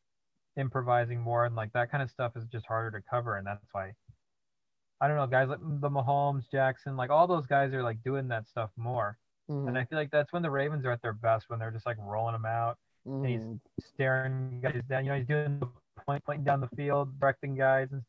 improvising 0.56 1.20
more 1.20 1.46
and 1.46 1.54
like 1.56 1.72
that 1.72 1.90
kind 1.90 2.02
of 2.02 2.10
stuff 2.10 2.36
is 2.36 2.44
just 2.46 2.66
harder 2.66 2.90
to 2.98 3.02
cover 3.08 3.36
and 3.38 3.46
that's 3.46 3.64
why 3.72 3.92
I 5.00 5.08
don't 5.08 5.16
know 5.16 5.26
guys 5.26 5.48
like 5.48 5.60
the 5.60 5.88
Mahomes, 5.90 6.50
Jackson, 6.50 6.96
like 6.96 7.10
all 7.10 7.26
those 7.26 7.46
guys 7.46 7.72
are 7.72 7.82
like 7.82 8.02
doing 8.02 8.28
that 8.28 8.46
stuff 8.46 8.70
more. 8.76 9.18
Mhm. 9.50 9.68
And 9.68 9.78
I 9.78 9.84
feel 9.86 9.98
like 9.98 10.10
that's 10.10 10.32
when 10.32 10.42
the 10.42 10.50
Ravens 10.50 10.84
are 10.84 10.90
at 10.92 11.02
their 11.02 11.12
best 11.14 11.48
when 11.48 11.58
they're 11.58 11.70
just 11.72 11.86
like 11.86 11.96
rolling 11.98 12.34
them 12.34 12.46
out, 12.46 12.78
Mhm. 13.06 13.26
he's- 13.26 13.60
staring 13.80 14.60
guys 14.60 14.82
down. 14.88 15.04
You 15.04 15.10
know, 15.12 15.16
he's 15.18 15.26
doing 15.26 15.58
the 15.58 15.66
point 16.06 16.24
pointing 16.24 16.44
down 16.44 16.60
the 16.60 16.68
field, 16.76 17.18
directing 17.18 17.54
guys 17.56 17.90
and 17.92 18.04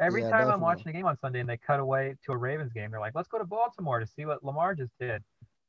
Every 0.00 0.22
Yeah, 0.22 0.30
time 0.30 0.48
I'm 0.50 0.60
watching 0.60 0.88
a 0.88 0.92
game 0.92 1.06
on 1.06 1.18
Sunday 1.18 1.40
and 1.40 1.48
they 1.48 1.56
cut 1.56 1.80
away 1.80 2.16
to 2.24 2.32
a 2.32 2.36
Ravens 2.36 2.72
game, 2.72 2.90
they're 2.90 3.00
like, 3.00 3.14
let's 3.14 3.28
go 3.28 3.38
to 3.38 3.44
Baltimore 3.44 3.98
to 4.00 4.06
see 4.06 4.24
what 4.26 4.44
Lamar 4.44 4.74
just 4.74 4.92
did. 5.00 5.22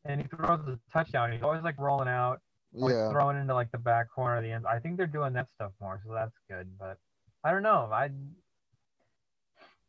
And 0.06 0.22
he 0.22 0.28
throws 0.28 0.60
a 0.68 0.80
touchdown. 0.94 1.32
He's 1.32 1.42
always 1.44 1.64
like 1.64 1.78
rolling 1.80 2.08
out, 2.08 2.40
always 2.76 2.96
yeah. 2.96 3.10
throwing 3.12 3.38
into 3.38 3.54
like 3.54 3.72
the 3.72 3.78
back 3.78 4.08
corner 4.14 4.38
of 4.38 4.44
the 4.44 4.52
end. 4.52 4.66
I 4.68 4.80
think 4.80 4.98
they're 4.98 5.08
doing 5.08 5.34
that 5.34 5.50
stuff 5.50 5.72
more, 5.82 6.00
so 6.06 6.14
that's 6.14 6.36
good. 6.50 6.68
But 6.80 6.98
I 7.44 7.52
don't 7.52 7.64
know. 7.64 7.90
I 7.92 8.10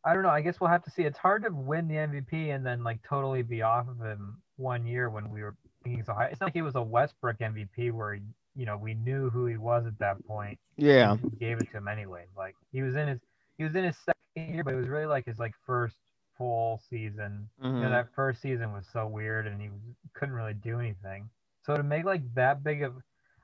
I 0.03 0.13
don't 0.13 0.23
know. 0.23 0.29
I 0.29 0.41
guess 0.41 0.59
we'll 0.59 0.69
have 0.69 0.83
to 0.83 0.91
see. 0.91 1.03
It's 1.03 1.17
hard 1.17 1.43
to 1.43 1.51
win 1.51 1.87
the 1.87 1.95
MVP 1.95 2.53
and 2.53 2.65
then 2.65 2.83
like 2.83 2.99
totally 3.07 3.43
be 3.43 3.61
off 3.61 3.87
of 3.87 3.99
him 3.99 4.41
one 4.57 4.85
year 4.85 5.09
when 5.09 5.29
we 5.29 5.43
were 5.43 5.55
thinking 5.83 6.03
so 6.03 6.13
high. 6.13 6.25
It's 6.27 6.39
not 6.41 6.47
like 6.47 6.53
he 6.53 6.63
was 6.63 6.75
a 6.75 6.81
Westbrook 6.81 7.37
MVP 7.39 7.91
where 7.91 8.15
he, 8.15 8.21
you 8.55 8.65
know, 8.65 8.77
we 8.77 8.95
knew 8.95 9.29
who 9.29 9.45
he 9.45 9.57
was 9.57 9.85
at 9.85 9.97
that 9.99 10.25
point 10.25 10.57
Yeah. 10.77 11.17
gave 11.39 11.59
it 11.59 11.69
to 11.71 11.77
him 11.77 11.87
anyway. 11.87 12.25
Like 12.35 12.55
he 12.71 12.81
was 12.81 12.95
in 12.95 13.07
his 13.07 13.19
he 13.61 13.65
was 13.65 13.75
in 13.75 13.83
his 13.83 13.97
second 13.97 14.55
year, 14.55 14.63
but 14.63 14.73
it 14.73 14.77
was 14.77 14.87
really 14.87 15.05
like 15.05 15.25
his 15.27 15.37
like 15.37 15.53
first 15.67 15.95
full 16.35 16.81
season. 16.89 17.47
You 17.61 17.69
know, 17.69 17.87
Mhm. 17.87 17.89
that 17.91 18.13
first 18.15 18.41
season 18.41 18.73
was 18.73 18.87
so 18.87 19.05
weird 19.05 19.45
and 19.45 19.61
he 19.61 19.69
was, 19.69 19.79
couldn't 20.15 20.33
really 20.33 20.55
do 20.55 20.79
anything. 20.79 21.29
So 21.61 21.77
to 21.77 21.83
make 21.83 22.05
like 22.05 22.23
that 22.33 22.63
big 22.63 22.81
of 22.81 22.95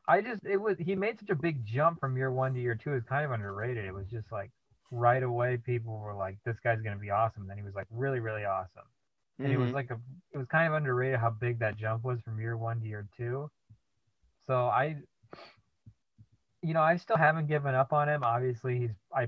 I 0.07 0.21
just 0.21 0.43
it 0.43 0.57
was 0.57 0.75
he 0.79 0.95
made 0.95 1.19
such 1.19 1.29
a 1.29 1.35
big 1.35 1.63
jump 1.65 1.99
from 1.99 2.17
year 2.17 2.31
one 2.31 2.55
to 2.55 2.59
year 2.59 2.73
two 2.73 2.95
is 2.95 3.03
kind 3.03 3.25
of 3.25 3.31
underrated. 3.31 3.85
It 3.85 3.93
was 3.93 4.07
just 4.07 4.31
like 4.31 4.49
right 4.89 5.21
away 5.21 5.57
people 5.57 5.99
were 5.99 6.15
like, 6.15 6.39
This 6.45 6.59
guy's 6.63 6.81
gonna 6.81 6.97
be 6.97 7.11
awesome. 7.11 7.43
And 7.43 7.49
then 7.51 7.57
he 7.57 7.63
was 7.63 7.75
like 7.75 7.87
really, 7.91 8.19
really 8.19 8.45
awesome. 8.45 8.87
and 9.39 9.51
it 9.51 9.57
was 9.57 9.69
Mhm. 9.69 9.73
like 9.73 9.91
a 9.91 9.99
it 10.33 10.37
was 10.39 10.47
kind 10.47 10.67
of 10.67 10.73
underrated 10.73 11.19
how 11.19 11.29
big 11.29 11.59
that 11.59 11.75
jump 11.77 12.03
was 12.03 12.19
from 12.21 12.39
year 12.39 12.57
one 12.57 12.79
to 12.79 12.87
year 12.87 13.07
two. 13.15 13.51
So 14.47 14.65
I, 14.65 15.03
you 16.63 16.73
know, 16.73 16.81
I 16.81 16.97
still 16.97 17.17
haven't 17.17 17.45
given 17.47 17.75
up 17.75 17.93
on 17.93 18.09
him. 18.09 18.23
Obviously, 18.23 18.79
he's 18.79 18.95
I, 19.13 19.27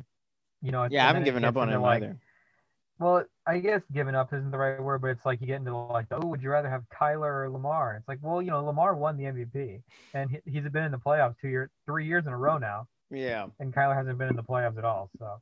you 0.61 0.71
know, 0.71 0.87
yeah, 0.89 1.03
I 1.03 1.07
haven't 1.07 1.23
given 1.23 1.43
up 1.45 1.57
on 1.57 1.69
him 1.69 1.81
like, 1.81 2.03
either. 2.03 2.17
Well, 2.99 3.23
I 3.47 3.59
guess 3.59 3.81
giving 3.93 4.13
up 4.13 4.33
isn't 4.33 4.51
the 4.51 4.57
right 4.57 4.81
word, 4.81 5.01
but 5.01 5.07
it's 5.11 5.25
like 5.25 5.39
you 5.39 5.47
get 5.47 5.55
into 5.55 5.73
like, 5.75 6.07
oh, 6.11 6.25
would 6.27 6.41
you 6.43 6.49
rather 6.49 6.69
have 6.69 6.83
Kyler 6.93 7.45
or 7.45 7.49
Lamar? 7.49 7.95
It's 7.97 8.07
like, 8.09 8.19
well, 8.21 8.41
you 8.41 8.51
know, 8.51 8.63
Lamar 8.63 8.93
won 8.93 9.15
the 9.15 9.23
MVP, 9.23 9.81
and 10.13 10.29
he, 10.29 10.39
he's 10.45 10.69
been 10.69 10.83
in 10.83 10.91
the 10.91 10.97
playoffs 10.97 11.35
two 11.41 11.47
years, 11.47 11.69
three 11.85 12.05
years 12.05 12.25
in 12.27 12.33
a 12.33 12.37
row 12.37 12.57
now, 12.57 12.87
Yeah, 13.09 13.47
and 13.59 13.73
Kyler 13.73 13.95
hasn't 13.95 14.17
been 14.17 14.27
in 14.27 14.35
the 14.35 14.43
playoffs 14.43 14.77
at 14.77 14.83
all. 14.83 15.09
So 15.17 15.39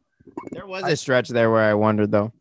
there 0.51 0.67
was 0.67 0.83
I- 0.83 0.91
a 0.91 0.95
stretch 0.95 1.29
there 1.29 1.49
where 1.49 1.63
I 1.63 1.73
wondered 1.73 2.11
though. 2.11 2.31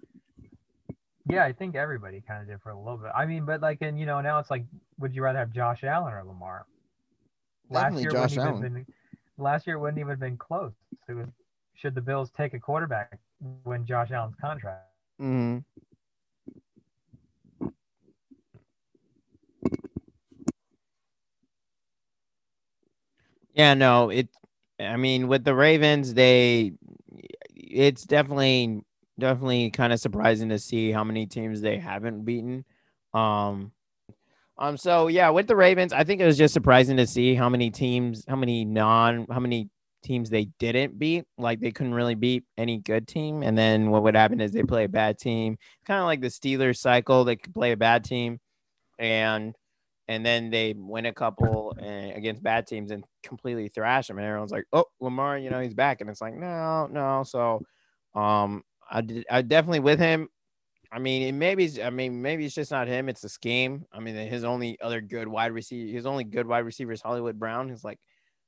yeah, 1.31 1.45
I 1.45 1.53
think 1.53 1.77
everybody 1.77 2.23
kind 2.27 2.43
of 2.43 2.49
did 2.49 2.61
for 2.61 2.71
a 2.71 2.79
little 2.79 2.99
bit. 2.99 3.11
I 3.15 3.25
mean, 3.25 3.47
but 3.47 3.63
like, 3.63 3.79
and 3.81 3.99
you 3.99 4.05
know, 4.05 4.21
now 4.21 4.39
it's 4.39 4.51
like, 4.51 4.67
would 4.99 5.15
you 5.15 5.23
rather 5.23 5.39
have 5.39 5.51
Josh 5.51 5.83
Allen 5.83 6.13
or 6.13 6.23
Lamar? 6.25 6.67
Definitely 7.73 8.03
year 8.03 8.11
Josh 8.11 8.37
Allen. 8.37 8.61
been, 8.61 8.87
last 9.39 9.67
year 9.67 9.79
wouldn't 9.79 9.99
even 9.99 10.11
have 10.11 10.21
been 10.21 10.37
close. 10.37 10.73
It 11.09 11.15
was 11.15 11.27
should 11.77 11.95
the 11.95 12.01
Bills 12.01 12.31
take 12.31 12.55
a 12.55 12.59
quarterback 12.59 13.19
when 13.65 13.85
Josh 13.85 14.11
Allen's 14.11 14.35
contract? 14.41 14.87
hmm 15.19 15.59
Yeah, 23.55 23.75
no, 23.75 24.11
it. 24.11 24.29
I 24.79 24.97
mean, 24.97 25.29
with 25.29 25.45
the 25.45 25.55
Ravens, 25.55 26.13
they, 26.13 26.73
it's 27.55 28.05
definitely, 28.05 28.83
definitely 29.19 29.71
kind 29.71 29.93
of 29.93 30.01
surprising 30.01 30.51
to 30.51 30.59
see 30.59 30.91
how 30.91 31.03
many 31.03 31.27
teams 31.27 31.63
they 31.63 31.79
haven't 31.79 32.25
beaten. 32.25 32.67
Um, 33.15 33.73
um. 34.59 34.77
So 34.77 35.09
yeah, 35.09 35.31
with 35.31 35.47
the 35.47 35.57
Ravens, 35.57 35.93
I 35.95 36.05
think 36.05 36.21
it 36.21 36.27
was 36.27 36.37
just 36.37 36.53
surprising 36.53 36.99
to 36.99 37.07
see 37.07 37.35
how 37.35 37.49
many 37.49 37.71
teams, 37.71 38.25
how 38.29 38.37
many 38.37 38.65
non, 38.67 39.27
how 39.31 39.41
many 39.41 39.71
teams 40.07 40.31
they 40.31 40.47
didn't 40.59 40.99
beat. 40.99 41.25
Like 41.39 41.61
they 41.61 41.73
couldn't 41.73 41.95
really 41.95 42.15
beat 42.15 42.45
any 42.59 42.79
good 42.79 43.09
team, 43.09 43.43
and 43.43 43.57
then 43.59 43.91
what 43.91 44.03
would 44.05 44.17
happen 44.17 44.41
is 44.41 44.53
they 44.53 44.63
play 44.63 44.85
a 44.85 44.89
bad 44.89 45.19
team, 45.19 45.59
kind 45.87 46.01
of 46.01 46.07
like 46.07 46.21
the 46.23 46.29
Steelers 46.29 46.79
cycle. 46.79 47.25
They 47.25 47.37
could 47.37 47.55
play 47.55 47.73
a 47.73 47.77
bad 47.77 48.05
team, 48.05 48.41
and 48.99 49.55
and 50.09 50.25
then 50.25 50.51
they 50.51 50.75
win 50.77 51.07
a 51.07 51.13
couple 51.13 51.75
uh, 51.81 51.85
against 52.17 52.43
bad 52.43 52.67
teams 52.67 52.91
and 52.93 53.05
completely 53.23 53.69
thrash 53.69 54.09
them. 54.09 54.19
And 54.19 54.27
everyone's 54.27 54.53
like, 54.53 54.65
"Oh, 54.73 54.87
Lamar, 55.01 55.39
you 55.39 55.51
know 55.51 55.61
he's 55.61 55.75
back," 55.75 56.01
and 56.01 56.11
it's 56.11 56.21
like, 56.21 56.35
no, 56.35 56.87
no. 56.89 57.25
So, 57.25 57.63
um, 58.15 58.63
I 58.91 59.01
did, 59.03 59.27
I 59.31 59.43
definitely 59.43 59.81
with 59.81 59.99
him. 59.99 60.29
I 60.93 60.99
mean, 61.01 61.23
it 61.23 61.33
maybe, 61.33 61.83
I 61.83 61.91
mean, 61.91 62.23
maybe 62.23 62.47
it's 62.47 62.55
just 62.55 62.71
not 62.71 62.89
him; 62.89 63.09
it's 63.09 63.21
the 63.23 63.29
scheme. 63.29 63.87
I 63.93 64.01
mean, 64.01 64.15
his 64.17 64.45
only 64.45 64.81
other 64.81 65.01
good 65.01 65.29
wide 65.29 65.53
receiver, 65.53 65.93
his 65.93 66.07
only 66.07 66.25
good 66.25 66.47
wide 66.47 66.61
receiver 66.65 66.93
is 66.93 67.03
Hollywood 67.03 67.39
Brown, 67.39 67.69
who's 67.69 67.85
like 67.85 67.99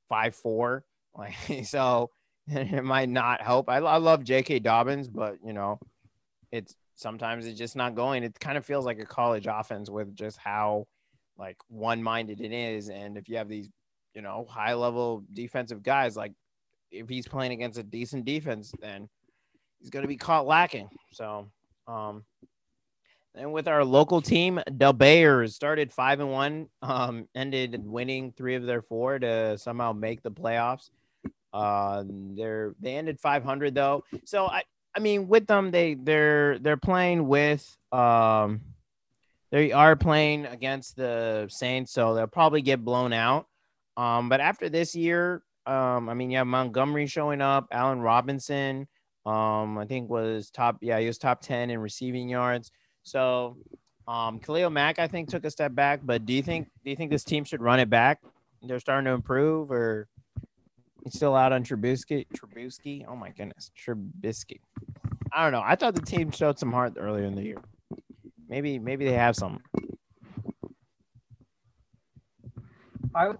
five 0.08 0.34
four. 0.36 0.84
Like, 1.16 1.34
so 1.64 2.10
it 2.46 2.84
might 2.84 3.08
not 3.08 3.42
help. 3.42 3.68
I, 3.68 3.78
I 3.78 3.96
love 3.98 4.24
J.K. 4.24 4.60
Dobbins, 4.60 5.08
but 5.08 5.36
you 5.44 5.52
know, 5.52 5.78
it's 6.50 6.74
sometimes 6.94 7.46
it's 7.46 7.58
just 7.58 7.76
not 7.76 7.94
going. 7.94 8.24
It 8.24 8.38
kind 8.40 8.58
of 8.58 8.64
feels 8.64 8.84
like 8.84 8.98
a 8.98 9.06
college 9.06 9.46
offense 9.48 9.90
with 9.90 10.14
just 10.14 10.38
how 10.38 10.86
like 11.38 11.56
one-minded 11.68 12.40
it 12.40 12.52
is 12.52 12.88
and 12.88 13.16
if 13.16 13.28
you 13.28 13.36
have 13.36 13.48
these 13.48 13.68
you 14.14 14.20
know 14.20 14.46
high 14.50 14.74
level 14.74 15.24
defensive 15.32 15.82
guys 15.82 16.16
like 16.16 16.32
if 16.90 17.08
he's 17.08 17.28
playing 17.28 17.52
against 17.52 17.78
a 17.78 17.82
decent 17.82 18.24
defense 18.24 18.72
then 18.80 19.08
he's 19.78 19.90
going 19.90 20.02
to 20.02 20.08
be 20.08 20.16
caught 20.16 20.46
lacking 20.46 20.88
so 21.12 21.46
um 21.86 22.24
and 23.34 23.52
with 23.52 23.68
our 23.68 23.84
local 23.84 24.20
team 24.20 24.60
the 24.70 24.92
bears 24.92 25.54
started 25.54 25.92
five 25.92 26.18
and 26.18 26.30
one 26.30 26.66
um 26.82 27.28
ended 27.34 27.80
winning 27.84 28.32
three 28.36 28.56
of 28.56 28.64
their 28.64 28.82
four 28.82 29.18
to 29.18 29.56
somehow 29.56 29.92
make 29.92 30.22
the 30.22 30.30
playoffs 30.30 30.90
uh 31.52 32.04
they're 32.06 32.74
they 32.80 32.96
ended 32.96 33.18
500 33.18 33.74
though 33.74 34.04
so 34.24 34.46
i 34.46 34.62
i 34.94 35.00
mean 35.00 35.28
with 35.28 35.46
them 35.46 35.70
they 35.70 35.94
they're 35.94 36.58
they're 36.58 36.76
playing 36.76 37.26
with 37.26 37.76
um 37.92 38.60
they 39.50 39.72
are 39.72 39.96
playing 39.96 40.44
against 40.44 40.96
the 40.96 41.46
Saints, 41.48 41.92
so 41.92 42.14
they'll 42.14 42.26
probably 42.26 42.60
get 42.60 42.84
blown 42.84 43.12
out. 43.12 43.46
Um, 43.96 44.28
but 44.28 44.40
after 44.40 44.68
this 44.68 44.94
year, 44.94 45.42
um, 45.66 46.08
I 46.08 46.14
mean, 46.14 46.30
you 46.30 46.36
have 46.38 46.46
Montgomery 46.46 47.06
showing 47.06 47.40
up, 47.40 47.66
Allen 47.72 48.00
Robinson, 48.00 48.86
um, 49.24 49.78
I 49.78 49.86
think 49.86 50.08
was 50.10 50.50
top, 50.50 50.78
yeah, 50.80 50.98
he 50.98 51.06
was 51.06 51.18
top 51.18 51.40
10 51.40 51.70
in 51.70 51.78
receiving 51.78 52.28
yards. 52.28 52.70
So 53.02 53.56
um 54.06 54.38
Khalil 54.38 54.70
Mack, 54.70 54.98
I 54.98 55.06
think, 55.06 55.28
took 55.28 55.44
a 55.44 55.50
step 55.50 55.74
back. 55.74 56.00
But 56.02 56.24
do 56.24 56.32
you 56.32 56.42
think 56.42 56.68
do 56.84 56.90
you 56.90 56.96
think 56.96 57.10
this 57.10 57.24
team 57.24 57.44
should 57.44 57.60
run 57.60 57.78
it 57.78 57.90
back? 57.90 58.20
They're 58.62 58.80
starting 58.80 59.04
to 59.04 59.12
improve, 59.12 59.70
or 59.70 60.08
he's 61.04 61.14
still 61.14 61.34
out 61.34 61.52
on 61.52 61.64
Trubisky? 61.64 62.26
Trubisky? 62.36 63.04
Oh 63.08 63.16
my 63.16 63.30
goodness, 63.30 63.70
Trubisky. 63.76 64.60
I 65.32 65.42
don't 65.42 65.52
know. 65.52 65.62
I 65.64 65.74
thought 65.76 65.94
the 65.94 66.02
team 66.02 66.30
showed 66.30 66.58
some 66.58 66.72
heart 66.72 66.94
earlier 66.98 67.24
in 67.24 67.34
the 67.34 67.42
year. 67.42 67.58
Maybe 68.48 68.78
maybe 68.78 69.04
they 69.04 69.12
have 69.12 69.36
some. 69.36 69.60
I. 73.14 73.32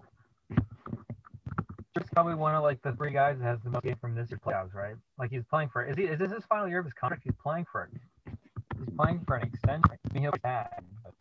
Just 1.97 2.11
probably 2.13 2.35
one 2.35 2.53
of 2.53 2.61
like 2.63 2.81
the 2.83 2.91
three 2.93 3.11
guys 3.11 3.39
that 3.39 3.45
has 3.45 3.59
the 3.63 3.71
most 3.71 3.83
game 3.83 3.95
from 3.99 4.15
this 4.15 4.29
year's 4.29 4.39
playoffs, 4.39 4.73
right? 4.73 4.95
Like 5.17 5.31
he's 5.31 5.43
playing 5.49 5.69
for. 5.69 5.83
Is 5.83 5.97
he? 5.97 6.03
Is 6.03 6.19
this 6.19 6.31
his 6.31 6.45
final 6.45 6.67
year 6.67 6.79
of 6.79 6.85
his 6.85 6.93
contract? 6.93 7.23
He's 7.25 7.33
playing 7.41 7.65
for 7.71 7.89
it. 7.91 8.35
He's 8.77 8.95
playing 8.95 9.21
for 9.25 9.35
an 9.35 9.47
extension. 9.47 9.83
I 9.91 10.13
mean, 10.13 10.23
he'll 10.23 10.31
be 10.31 10.39
bad. 10.39 10.69
but 11.03 11.13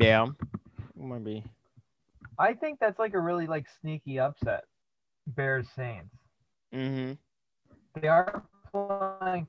Yeah, 0.00 0.26
might 0.96 1.24
be. 1.24 1.44
I 2.38 2.52
think 2.52 2.78
that's 2.80 2.98
like 2.98 3.14
a 3.14 3.20
really 3.20 3.46
like 3.46 3.66
sneaky 3.80 4.18
upset. 4.18 4.64
Bears 5.28 5.66
Saints. 5.74 6.14
Mm-hmm. 6.74 7.12
They 8.00 8.08
are 8.08 8.42
playing. 8.70 9.46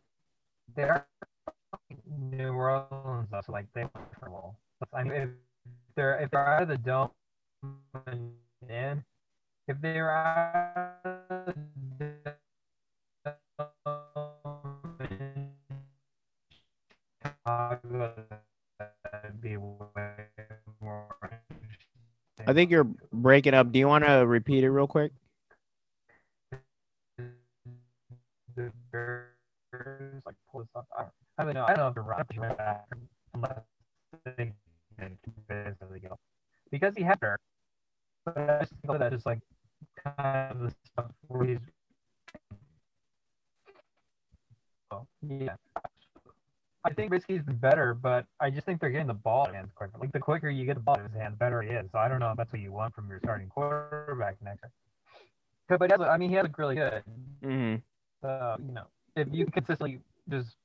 They 0.75 0.83
are 0.83 1.05
playing 1.89 2.01
New 2.31 2.53
Orleans, 2.53 3.27
so 3.29 3.41
like 3.51 3.67
they 3.73 3.85
well. 4.21 4.55
I 4.93 5.03
mean, 5.03 5.13
if 5.13 5.29
they're 5.95 6.19
if 6.19 6.31
they're 6.31 6.47
out 6.47 6.63
of 6.63 6.69
the 6.69 6.77
dome 6.77 7.11
and 8.07 8.31
in, 8.69 9.03
if 9.67 9.81
they're 9.81 10.11
out 10.11 10.97
of 11.05 11.55
the 11.99 12.13
dome 13.25 13.67
Chicago, 17.21 18.13
that'd 19.03 19.41
be 19.41 19.57
way 19.57 20.27
more. 20.81 21.26
I 22.47 22.53
think 22.53 22.71
you're 22.71 22.87
breaking 23.11 23.53
up. 23.53 23.73
Do 23.73 23.79
you 23.79 23.87
want 23.87 24.05
to 24.05 24.25
repeat 24.25 24.63
it 24.63 24.71
real 24.71 24.87
quick? 24.87 25.11
like 30.25 30.35
pull 30.51 30.61
this 30.61 30.69
up. 30.73 30.87
I 31.37 31.43
don't, 31.43 31.53
know. 31.53 31.65
I 31.65 31.75
don't 31.75 31.77
know 31.77 31.87
if 31.89 31.95
unless 33.33 33.59
they 34.25 34.53
because 36.71 36.95
he 36.95 37.03
had 37.03 37.19
her. 37.21 37.37
But 38.25 38.37
I 38.37 38.59
just 38.61 38.73
that 38.99 39.13
is 39.13 39.25
like 39.25 39.39
kind 40.03 40.51
of 40.51 40.59
the 40.59 40.75
stuff 40.85 41.11
where 41.27 41.45
he's. 41.45 41.59
Oh, 44.89 45.05
yeah. 45.21 45.55
I 46.87 46.93
think 46.93 47.11
Risky's 47.11 47.43
better, 47.45 47.93
but 47.93 48.25
I 48.39 48.49
just 48.49 48.65
think 48.65 48.79
they're 48.79 48.89
getting 48.89 49.07
the 49.07 49.13
ball 49.13 49.43
in 49.45 49.49
his 49.49 49.55
hands 49.55 49.71
quicker. 49.75 49.97
Like 49.99 50.11
the 50.11 50.19
quicker 50.19 50.49
you 50.49 50.65
get 50.65 50.75
the 50.75 50.79
ball 50.81 50.95
in 50.95 51.03
his 51.03 51.13
hands, 51.13 51.33
the 51.33 51.37
better 51.37 51.61
he 51.61 51.69
is. 51.69 51.85
So 51.91 51.99
I 51.99 52.07
don't 52.07 52.19
know 52.19 52.31
if 52.31 52.37
that's 52.37 52.51
what 52.51 52.61
you 52.61 52.71
want 52.71 52.95
from 52.95 53.09
your 53.09 53.19
starting 53.19 53.49
quarterback 53.49 54.35
next 54.43 54.63
year. 55.69 55.77
But 55.77 55.91
has, 55.91 55.99
I 56.01 56.17
mean, 56.17 56.29
he 56.29 56.35
has 56.35 56.43
looked 56.43 56.57
really 56.57 56.75
good 56.75 57.03
Mm-hmm. 57.43 57.75
uh, 58.25 58.55
you 58.65 58.73
know, 58.73 58.85
if 59.15 59.27
you 59.31 59.45
consistently 59.47 59.99
just 60.29 60.55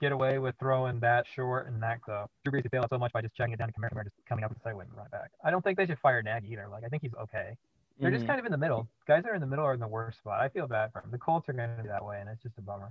get 0.00 0.10
away 0.10 0.38
with 0.38 0.54
throwing 0.58 0.98
that 1.00 1.26
short 1.34 1.68
and 1.68 1.80
that, 1.82 2.00
uh, 2.10 2.26
Drew 2.44 2.60
Brees 2.60 2.68
failed 2.70 2.86
so 2.90 2.98
much 2.98 3.12
by 3.12 3.22
just 3.22 3.36
checking 3.36 3.52
it 3.54 3.58
down 3.58 3.68
to 3.68 3.74
Kamara, 3.74 4.02
just 4.02 4.16
coming 4.28 4.42
up 4.44 4.50
with 4.50 4.58
the 4.58 4.64
sideway 4.64 4.84
and 4.84 4.96
run 4.96 5.06
it 5.06 5.12
back. 5.12 5.30
I 5.44 5.50
don't 5.52 5.62
think 5.62 5.78
they 5.78 5.86
should 5.86 5.98
fire 6.00 6.22
Nagy 6.22 6.48
either. 6.52 6.66
Like, 6.68 6.82
I 6.84 6.88
think 6.88 7.02
he's 7.02 7.14
okay. 7.14 7.56
They're 8.00 8.10
just 8.10 8.24
Mhm. 8.24 8.28
kind 8.28 8.40
of 8.40 8.46
in 8.46 8.52
the 8.52 8.58
middle. 8.58 8.88
Guys 9.06 9.22
that 9.22 9.30
are 9.30 9.34
in 9.34 9.40
the 9.40 9.46
middle 9.46 9.64
are 9.64 9.72
in 9.74 9.80
the 9.80 9.86
worst 9.88 10.18
spot. 10.18 10.40
I 10.40 10.48
feel 10.48 10.66
bad 10.66 10.92
for 10.92 11.00
them. 11.02 11.10
The 11.12 11.18
Colts 11.18 11.48
are 11.48 11.52
going 11.54 11.74
to 11.76 11.82
be 11.82 11.88
that 11.88 12.04
way, 12.04 12.20
and 12.20 12.28
it's 12.28 12.42
just 12.42 12.58
a 12.58 12.60
bummer. 12.62 12.90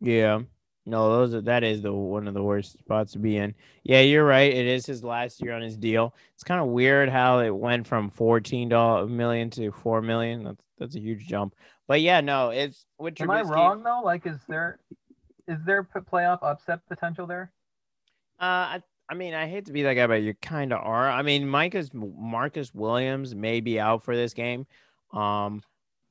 Yeah. 0.00 0.42
No, 0.86 1.10
those 1.10 1.34
are 1.34 1.42
that 1.42 1.64
is 1.64 1.82
the 1.82 1.92
one 1.92 2.26
of 2.26 2.34
the 2.34 2.42
worst 2.42 2.78
spots 2.78 3.12
to 3.12 3.18
be 3.18 3.36
in. 3.36 3.54
Yeah, 3.82 4.00
you're 4.00 4.24
right. 4.24 4.52
It 4.52 4.66
is 4.66 4.86
his 4.86 5.04
last 5.04 5.42
year 5.42 5.52
on 5.52 5.60
his 5.60 5.76
deal. 5.76 6.14
It's 6.34 6.44
kind 6.44 6.60
of 6.60 6.68
weird 6.68 7.10
how 7.10 7.40
it 7.40 7.50
went 7.50 7.86
from 7.86 8.08
fourteen 8.08 8.68
million 8.68 9.50
to 9.50 9.70
four 9.70 10.00
million. 10.00 10.44
That's 10.44 10.64
that's 10.78 10.96
a 10.96 11.00
huge 11.00 11.26
jump. 11.26 11.54
But 11.86 12.00
yeah, 12.00 12.20
no, 12.20 12.50
it's 12.50 12.86
with 12.98 13.20
Am 13.20 13.30
I 13.30 13.42
wrong 13.42 13.82
though? 13.82 14.00
Like, 14.02 14.26
is 14.26 14.38
there 14.48 14.78
is 15.46 15.58
there 15.66 15.82
playoff 15.82 16.38
upset 16.42 16.80
potential 16.88 17.26
there? 17.26 17.50
Uh, 18.40 18.44
I, 18.44 18.82
I 19.08 19.14
mean, 19.14 19.34
I 19.34 19.48
hate 19.48 19.66
to 19.66 19.72
be 19.72 19.82
that 19.82 19.94
guy, 19.94 20.06
but 20.06 20.22
you 20.22 20.34
kind 20.34 20.72
of 20.72 20.80
are. 20.82 21.10
I 21.10 21.22
mean, 21.22 21.48
Micah's 21.48 21.90
Marcus 21.92 22.72
Williams 22.74 23.34
may 23.34 23.60
be 23.60 23.80
out 23.80 24.04
for 24.04 24.14
this 24.14 24.34
game. 24.34 24.66
Um, 25.12 25.62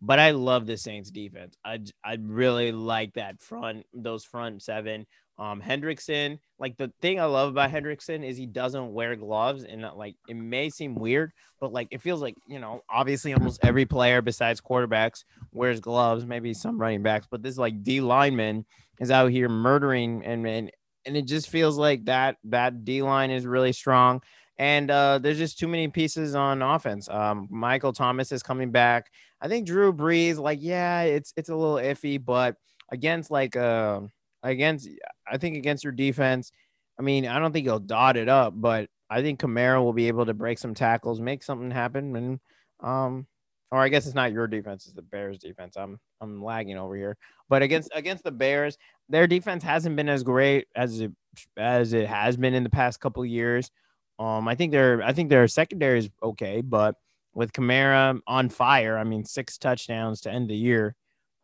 but 0.01 0.19
I 0.19 0.31
love 0.31 0.65
the 0.65 0.77
Saints 0.77 1.11
defense. 1.11 1.55
I 1.63 1.79
I 2.03 2.17
really 2.21 2.71
like 2.71 3.13
that 3.13 3.41
front, 3.41 3.85
those 3.93 4.23
front 4.23 4.61
seven. 4.61 5.05
Um, 5.39 5.61
Hendrickson, 5.61 6.39
like 6.57 6.77
the 6.77 6.91
thing 6.99 7.19
I 7.19 7.25
love 7.25 7.49
about 7.49 7.69
Hendrickson 7.69 8.27
is 8.27 8.37
he 8.37 8.47
doesn't 8.47 8.91
wear 8.91 9.15
gloves, 9.15 9.63
and 9.63 9.85
uh, 9.85 9.93
like 9.95 10.15
it 10.27 10.33
may 10.33 10.71
seem 10.71 10.95
weird, 10.95 11.31
but 11.59 11.71
like 11.71 11.89
it 11.91 12.01
feels 12.01 12.21
like 12.21 12.35
you 12.47 12.59
know, 12.59 12.81
obviously 12.89 13.33
almost 13.33 13.59
every 13.63 13.85
player 13.85 14.21
besides 14.21 14.61
quarterbacks 14.61 15.23
wears 15.51 15.79
gloves, 15.79 16.25
maybe 16.25 16.53
some 16.55 16.81
running 16.81 17.03
backs, 17.03 17.27
but 17.29 17.43
this 17.43 17.57
like 17.57 17.83
D 17.83 18.01
lineman 18.01 18.65
is 18.99 19.11
out 19.11 19.29
here 19.29 19.47
murdering, 19.47 20.25
and 20.25 20.47
and 20.47 20.71
and 21.05 21.15
it 21.15 21.27
just 21.27 21.49
feels 21.49 21.77
like 21.77 22.05
that 22.05 22.37
that 22.45 22.83
D 22.83 23.03
line 23.03 23.29
is 23.29 23.45
really 23.45 23.73
strong. 23.73 24.21
And 24.59 24.89
uh, 24.89 25.19
there's 25.19 25.37
just 25.37 25.59
too 25.59 25.67
many 25.67 25.87
pieces 25.87 26.33
on 26.33 26.61
offense. 26.61 27.07
Um, 27.09 27.47
Michael 27.51 27.93
Thomas 27.93 28.31
is 28.31 28.41
coming 28.41 28.71
back. 28.71 29.11
I 29.39 29.47
think 29.47 29.67
Drew 29.67 29.93
Brees, 29.93 30.37
like, 30.37 30.59
yeah, 30.61 31.01
it's 31.01 31.31
it's 31.37 31.49
a 31.49 31.55
little 31.55 31.75
iffy, 31.75 32.23
but 32.23 32.55
against 32.91 33.29
like 33.29 33.55
uh 33.55 34.01
against 34.43 34.89
I 35.31 35.37
think 35.37 35.57
against 35.57 35.83
your 35.83 35.93
defense, 35.93 36.51
I 36.99 37.03
mean, 37.03 37.27
I 37.27 37.39
don't 37.39 37.51
think 37.51 37.65
he'll 37.65 37.79
dot 37.79 38.17
it 38.17 38.29
up, 38.29 38.53
but 38.55 38.89
I 39.09 39.21
think 39.21 39.39
Kamara 39.39 39.83
will 39.83 39.93
be 39.93 40.07
able 40.07 40.25
to 40.25 40.33
break 40.33 40.57
some 40.57 40.73
tackles, 40.73 41.21
make 41.21 41.43
something 41.43 41.71
happen, 41.71 42.15
and 42.15 42.39
um, 42.81 43.27
or 43.71 43.79
I 43.79 43.89
guess 43.89 44.05
it's 44.05 44.15
not 44.15 44.31
your 44.31 44.47
defense, 44.47 44.85
it's 44.85 44.95
the 44.95 45.01
Bears 45.01 45.37
defense. 45.37 45.75
I'm 45.77 45.99
I'm 46.19 46.43
lagging 46.43 46.77
over 46.77 46.95
here, 46.95 47.17
but 47.49 47.61
against 47.61 47.89
against 47.93 48.23
the 48.23 48.31
Bears, 48.31 48.77
their 49.09 49.27
defense 49.27 49.63
hasn't 49.63 49.95
been 49.95 50.09
as 50.09 50.23
great 50.23 50.67
as 50.75 50.99
it 50.99 51.11
as 51.57 51.93
it 51.93 52.07
has 52.07 52.37
been 52.37 52.53
in 52.53 52.63
the 52.63 52.69
past 52.69 52.99
couple 52.99 53.25
years. 53.25 53.71
Um, 54.19 54.47
I 54.47 54.55
think 54.55 54.71
their 54.71 55.03
I 55.03 55.13
think 55.13 55.29
their 55.29 55.47
secondary 55.47 55.99
is 55.99 56.09
okay, 56.21 56.61
but 56.61 56.95
with 57.33 57.53
Kamara 57.53 58.19
on 58.25 58.49
fire, 58.49 58.97
I 58.97 59.03
mean, 59.03 59.23
six 59.23 59.57
touchdowns 59.57 60.21
to 60.21 60.31
end 60.31 60.49
the 60.49 60.55
year. 60.55 60.95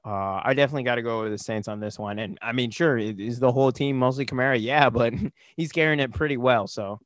Uh, 0.05 0.41
I 0.43 0.53
definitely 0.53 0.83
got 0.83 0.95
to 0.95 1.01
go 1.01 1.21
with 1.21 1.31
the 1.31 1.37
Saints 1.37 1.67
on 1.67 1.79
this 1.79 1.97
one. 1.97 2.19
And 2.19 2.37
I 2.41 2.51
mean, 2.51 2.71
sure, 2.71 2.97
is 2.97 3.39
the 3.39 3.51
whole 3.51 3.71
team 3.71 3.97
mostly 3.97 4.25
Kamara? 4.25 4.59
Yeah, 4.59 4.89
but 4.89 5.13
he's 5.55 5.71
carrying 5.71 5.99
it 5.99 6.11
pretty 6.11 6.35
well. 6.35 6.67
So, 6.67 6.99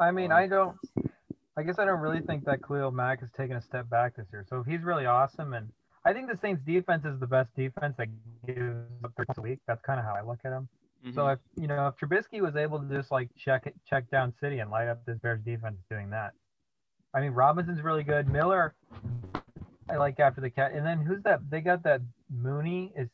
I 0.00 0.10
mean, 0.10 0.32
I 0.32 0.46
don't, 0.46 0.76
I 1.56 1.62
guess 1.62 1.78
I 1.78 1.84
don't 1.84 2.00
really 2.00 2.20
think 2.20 2.44
that 2.46 2.62
Khalil 2.66 2.90
Mack 2.90 3.20
has 3.20 3.30
taken 3.36 3.56
a 3.56 3.60
step 3.60 3.88
back 3.90 4.16
this 4.16 4.26
year. 4.32 4.44
So 4.48 4.60
if 4.60 4.66
he's 4.66 4.82
really 4.82 5.06
awesome, 5.06 5.52
and 5.52 5.68
I 6.04 6.12
think 6.12 6.30
the 6.30 6.36
Saints 6.36 6.62
defense 6.64 7.04
is 7.04 7.20
the 7.20 7.26
best 7.26 7.54
defense 7.54 7.94
that 7.98 8.08
gives 8.46 8.86
up 9.04 9.12
30 9.16 9.26
points 9.26 9.38
a 9.38 9.42
week. 9.42 9.58
That's 9.66 9.82
kind 9.82 10.00
of 10.00 10.06
how 10.06 10.14
I 10.14 10.22
look 10.22 10.38
at 10.44 10.50
them. 10.50 10.68
Mm-hmm. 11.04 11.14
So 11.14 11.28
if 11.28 11.38
you 11.56 11.66
know 11.66 11.88
if 11.88 11.96
Trubisky 11.96 12.40
was 12.40 12.56
able 12.56 12.80
to 12.80 12.94
just 12.94 13.10
like 13.10 13.28
check 13.36 13.66
it, 13.66 13.74
check 13.88 14.10
down 14.10 14.32
City 14.40 14.58
and 14.58 14.70
light 14.70 14.88
up 14.88 15.04
this 15.06 15.18
Bears 15.18 15.40
defense 15.44 15.76
doing 15.90 16.10
that. 16.10 16.32
I 17.14 17.20
mean, 17.20 17.32
Robinson's 17.32 17.82
really 17.82 18.02
good. 18.02 18.28
Miller, 18.28 18.74
I 19.88 19.96
like 19.96 20.20
after 20.20 20.40
the 20.40 20.50
cat. 20.50 20.72
And 20.72 20.84
then 20.84 21.00
who's 21.00 21.22
that? 21.22 21.40
They 21.50 21.60
got 21.60 21.82
that 21.84 22.00
Mooney. 22.30 22.92
Is 22.96 23.08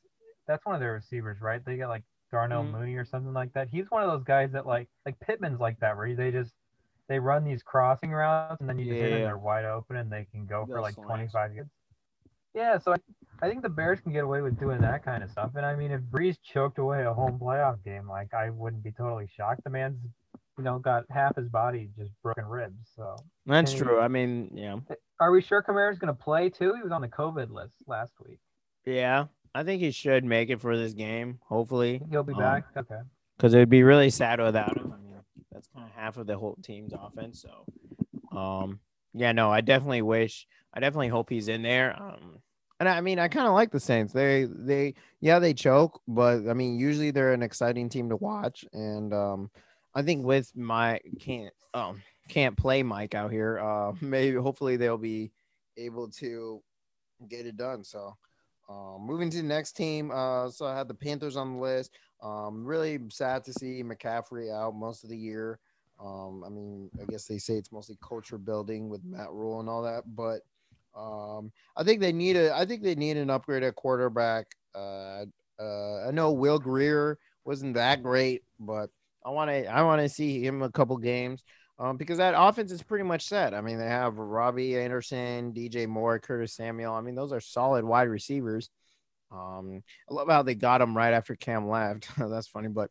that's 0.46 0.64
one 0.64 0.74
of 0.74 0.80
their 0.80 0.92
receivers, 0.92 1.40
right? 1.40 1.64
They 1.64 1.76
got 1.76 1.88
like 1.88 2.02
Darnell 2.30 2.62
mm-hmm. 2.62 2.72
Mooney 2.72 2.94
or 2.96 3.04
something 3.04 3.32
like 3.32 3.52
that. 3.52 3.68
He's 3.70 3.90
one 3.90 4.02
of 4.02 4.10
those 4.10 4.24
guys 4.24 4.50
that 4.52 4.66
like 4.66 4.88
like 5.04 5.16
Pittman's 5.20 5.60
like 5.60 5.78
that, 5.80 5.96
where 5.96 6.14
they 6.14 6.30
just 6.30 6.52
they 7.08 7.18
run 7.18 7.44
these 7.44 7.62
crossing 7.62 8.10
routes 8.10 8.60
and 8.60 8.68
then 8.68 8.78
you 8.78 8.86
just 8.86 8.96
hit 8.98 9.10
them, 9.10 9.22
they're 9.22 9.36
wide 9.36 9.66
open 9.66 9.96
and 9.96 10.10
they 10.10 10.26
can 10.32 10.46
go 10.46 10.64
for 10.66 10.80
like 10.80 10.94
25 10.94 11.54
yards. 11.54 11.70
Yeah, 12.54 12.78
so 12.78 12.92
I, 12.92 12.96
I 13.42 13.48
think 13.48 13.62
the 13.62 13.68
Bears 13.68 14.00
can 14.00 14.12
get 14.12 14.24
away 14.24 14.40
with 14.40 14.58
doing 14.58 14.80
that 14.80 15.04
kind 15.04 15.22
of 15.22 15.30
stuff. 15.30 15.50
And 15.56 15.66
I 15.66 15.74
mean, 15.74 15.90
if 15.90 16.00
Brees 16.02 16.36
choked 16.42 16.78
away 16.78 17.04
a 17.04 17.12
home 17.12 17.38
playoff 17.38 17.82
game, 17.84 18.08
like 18.08 18.32
I 18.32 18.50
wouldn't 18.50 18.82
be 18.82 18.92
totally 18.92 19.28
shocked. 19.36 19.64
The 19.64 19.70
man's, 19.70 19.98
you 20.56 20.64
know, 20.64 20.78
got 20.78 21.04
half 21.10 21.34
his 21.36 21.48
body 21.48 21.90
just 21.98 22.12
broken 22.22 22.44
ribs. 22.44 22.90
So 22.94 23.16
that's 23.44 23.72
true. 23.74 24.00
I 24.00 24.08
mean, 24.08 24.50
yeah. 24.54 24.76
Are 25.20 25.32
we 25.32 25.42
sure 25.42 25.62
Kamara's 25.62 25.98
going 25.98 26.14
to 26.14 26.22
play 26.22 26.48
too? 26.48 26.74
He 26.74 26.82
was 26.82 26.92
on 26.92 27.00
the 27.00 27.08
COVID 27.08 27.50
list 27.50 27.74
last 27.86 28.12
week. 28.24 28.38
Yeah, 28.86 29.26
I 29.54 29.64
think 29.64 29.82
he 29.82 29.90
should 29.90 30.24
make 30.24 30.50
it 30.50 30.60
for 30.60 30.76
this 30.76 30.92
game. 30.92 31.40
Hopefully, 31.48 32.02
he'll 32.10 32.22
be 32.22 32.34
um, 32.34 32.38
back. 32.38 32.64
Okay. 32.76 33.00
Because 33.36 33.52
it 33.52 33.58
would 33.58 33.70
be 33.70 33.82
really 33.82 34.10
sad 34.10 34.40
without 34.40 34.76
him. 34.76 34.92
I 34.92 35.02
mean, 35.02 35.18
that's 35.50 35.68
kind 35.74 35.86
of 35.86 35.92
half 35.92 36.16
of 36.18 36.26
the 36.26 36.38
whole 36.38 36.56
team's 36.62 36.92
offense. 36.92 37.42
So, 37.42 38.38
um, 38.38 38.78
yeah, 39.12 39.32
no, 39.32 39.50
I 39.50 39.60
definitely 39.60 40.02
wish. 40.02 40.46
I 40.74 40.80
definitely 40.80 41.08
hope 41.08 41.30
he's 41.30 41.48
in 41.48 41.62
there. 41.62 41.96
Um, 42.00 42.40
and 42.80 42.88
I 42.88 43.00
mean, 43.00 43.18
I 43.18 43.28
kind 43.28 43.46
of 43.46 43.54
like 43.54 43.70
the 43.70 43.80
Saints. 43.80 44.12
They, 44.12 44.46
they, 44.50 44.94
yeah, 45.20 45.38
they 45.38 45.54
choke, 45.54 46.00
but 46.08 46.48
I 46.48 46.54
mean, 46.54 46.78
usually 46.78 47.12
they're 47.12 47.32
an 47.32 47.42
exciting 47.42 47.88
team 47.88 48.08
to 48.08 48.16
watch. 48.16 48.64
And 48.72 49.14
um, 49.14 49.50
I 49.94 50.02
think 50.02 50.24
with 50.24 50.54
my 50.56 51.00
can't, 51.20 51.54
um, 51.72 52.02
can't 52.28 52.56
play 52.56 52.82
Mike 52.82 53.14
out 53.14 53.30
here. 53.30 53.60
Uh, 53.60 53.92
maybe 54.00 54.36
hopefully 54.36 54.76
they'll 54.76 54.98
be 54.98 55.30
able 55.76 56.08
to 56.08 56.60
get 57.28 57.46
it 57.46 57.56
done. 57.56 57.84
So, 57.84 58.16
uh, 58.68 58.98
moving 58.98 59.30
to 59.30 59.36
the 59.36 59.42
next 59.42 59.72
team. 59.72 60.10
Uh, 60.10 60.50
so 60.50 60.66
I 60.66 60.76
had 60.76 60.88
the 60.88 60.94
Panthers 60.94 61.36
on 61.36 61.54
the 61.54 61.60
list. 61.60 61.92
Um, 62.22 62.64
really 62.64 62.98
sad 63.10 63.44
to 63.44 63.52
see 63.52 63.82
McCaffrey 63.84 64.52
out 64.52 64.74
most 64.74 65.04
of 65.04 65.10
the 65.10 65.16
year. 65.16 65.60
Um, 66.02 66.42
I 66.44 66.48
mean, 66.48 66.90
I 67.00 67.04
guess 67.04 67.26
they 67.26 67.38
say 67.38 67.54
it's 67.54 67.70
mostly 67.70 67.96
culture 68.02 68.38
building 68.38 68.88
with 68.88 69.04
Matt 69.04 69.30
Rhule 69.30 69.60
and 69.60 69.68
all 69.68 69.82
that, 69.82 70.02
but 70.16 70.40
um, 70.96 71.52
I 71.76 71.82
think 71.84 72.00
they 72.00 72.12
need 72.12 72.36
a. 72.36 72.54
I 72.54 72.64
think 72.66 72.82
they 72.82 72.94
need 72.94 73.16
an 73.16 73.30
upgrade 73.30 73.62
at 73.62 73.74
quarterback. 73.74 74.46
Uh, 74.74 75.24
uh, 75.60 76.08
I 76.08 76.10
know 76.12 76.32
Will 76.32 76.58
Grier 76.58 77.18
wasn't 77.44 77.74
that 77.74 78.02
great, 78.02 78.42
but 78.60 78.90
I 79.24 79.30
want 79.30 79.50
to. 79.50 79.66
I 79.66 79.82
want 79.82 80.02
to 80.02 80.08
see 80.08 80.44
him 80.44 80.62
a 80.62 80.70
couple 80.70 80.96
games 80.96 81.42
um, 81.78 81.96
because 81.96 82.18
that 82.18 82.34
offense 82.36 82.70
is 82.70 82.82
pretty 82.82 83.04
much 83.04 83.26
set. 83.26 83.54
I 83.54 83.60
mean, 83.60 83.78
they 83.78 83.88
have 83.88 84.18
Robbie 84.18 84.78
Anderson, 84.78 85.52
DJ 85.52 85.88
Moore, 85.88 86.18
Curtis 86.18 86.54
Samuel. 86.54 86.94
I 86.94 87.00
mean, 87.00 87.14
those 87.14 87.32
are 87.32 87.40
solid 87.40 87.84
wide 87.84 88.08
receivers. 88.08 88.70
Um, 89.32 89.82
I 90.08 90.14
love 90.14 90.28
how 90.28 90.42
they 90.42 90.54
got 90.54 90.80
him 90.80 90.96
right 90.96 91.12
after 91.12 91.34
Cam 91.34 91.68
left. 91.68 92.08
That's 92.16 92.46
funny, 92.46 92.68
but 92.68 92.90